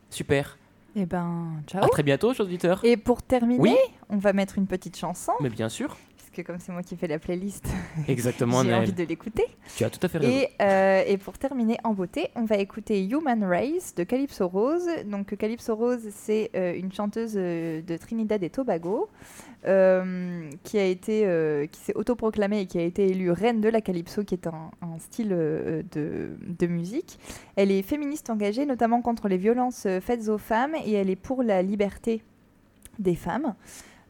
[0.09, 0.57] Super.
[0.95, 1.83] Et ben, ciao.
[1.83, 2.79] À très bientôt, chers auditeurs.
[2.83, 3.75] Et pour terminer, Oui.
[4.09, 5.31] on va mettre une petite chanson.
[5.41, 5.97] Mais bien sûr.
[6.33, 7.67] Puisque comme c'est moi qui fais la playlist,
[8.07, 9.45] Exactement, j'ai envie de l'écouter.
[9.75, 10.31] Tu as tout à fait raison.
[10.31, 14.87] Et, euh, et pour terminer en beauté, on va écouter Human Race de Calypso Rose.
[15.05, 19.09] Donc Calypso Rose, c'est euh, une chanteuse euh, de Trinidad et Tobago
[19.67, 23.81] euh, qui a été, qui s'est autoproclamée et qui a été élue reine de la
[23.81, 27.19] calypso, qui est un, un style de, de musique.
[27.55, 31.43] Elle est féministe engagée, notamment contre les violences faites aux femmes, et elle est pour
[31.43, 32.23] la liberté
[32.99, 33.53] des femmes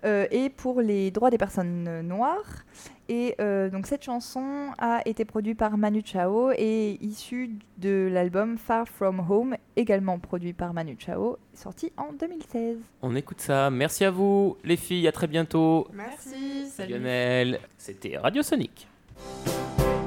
[0.03, 2.63] et pour les droits des personnes euh, noires.
[3.09, 8.57] Et euh, donc cette chanson a été produite par Manu Chao et issue de l'album
[8.57, 12.77] Far From Home, également produit par Manu Chao, sorti en 2016.
[13.01, 13.69] On écoute ça.
[13.69, 15.07] Merci à vous, les filles.
[15.07, 15.87] À très bientôt.
[15.93, 16.71] Merci.
[16.87, 18.87] Lionel, c'était Radio Sonic.
[19.45, 20.02] Salut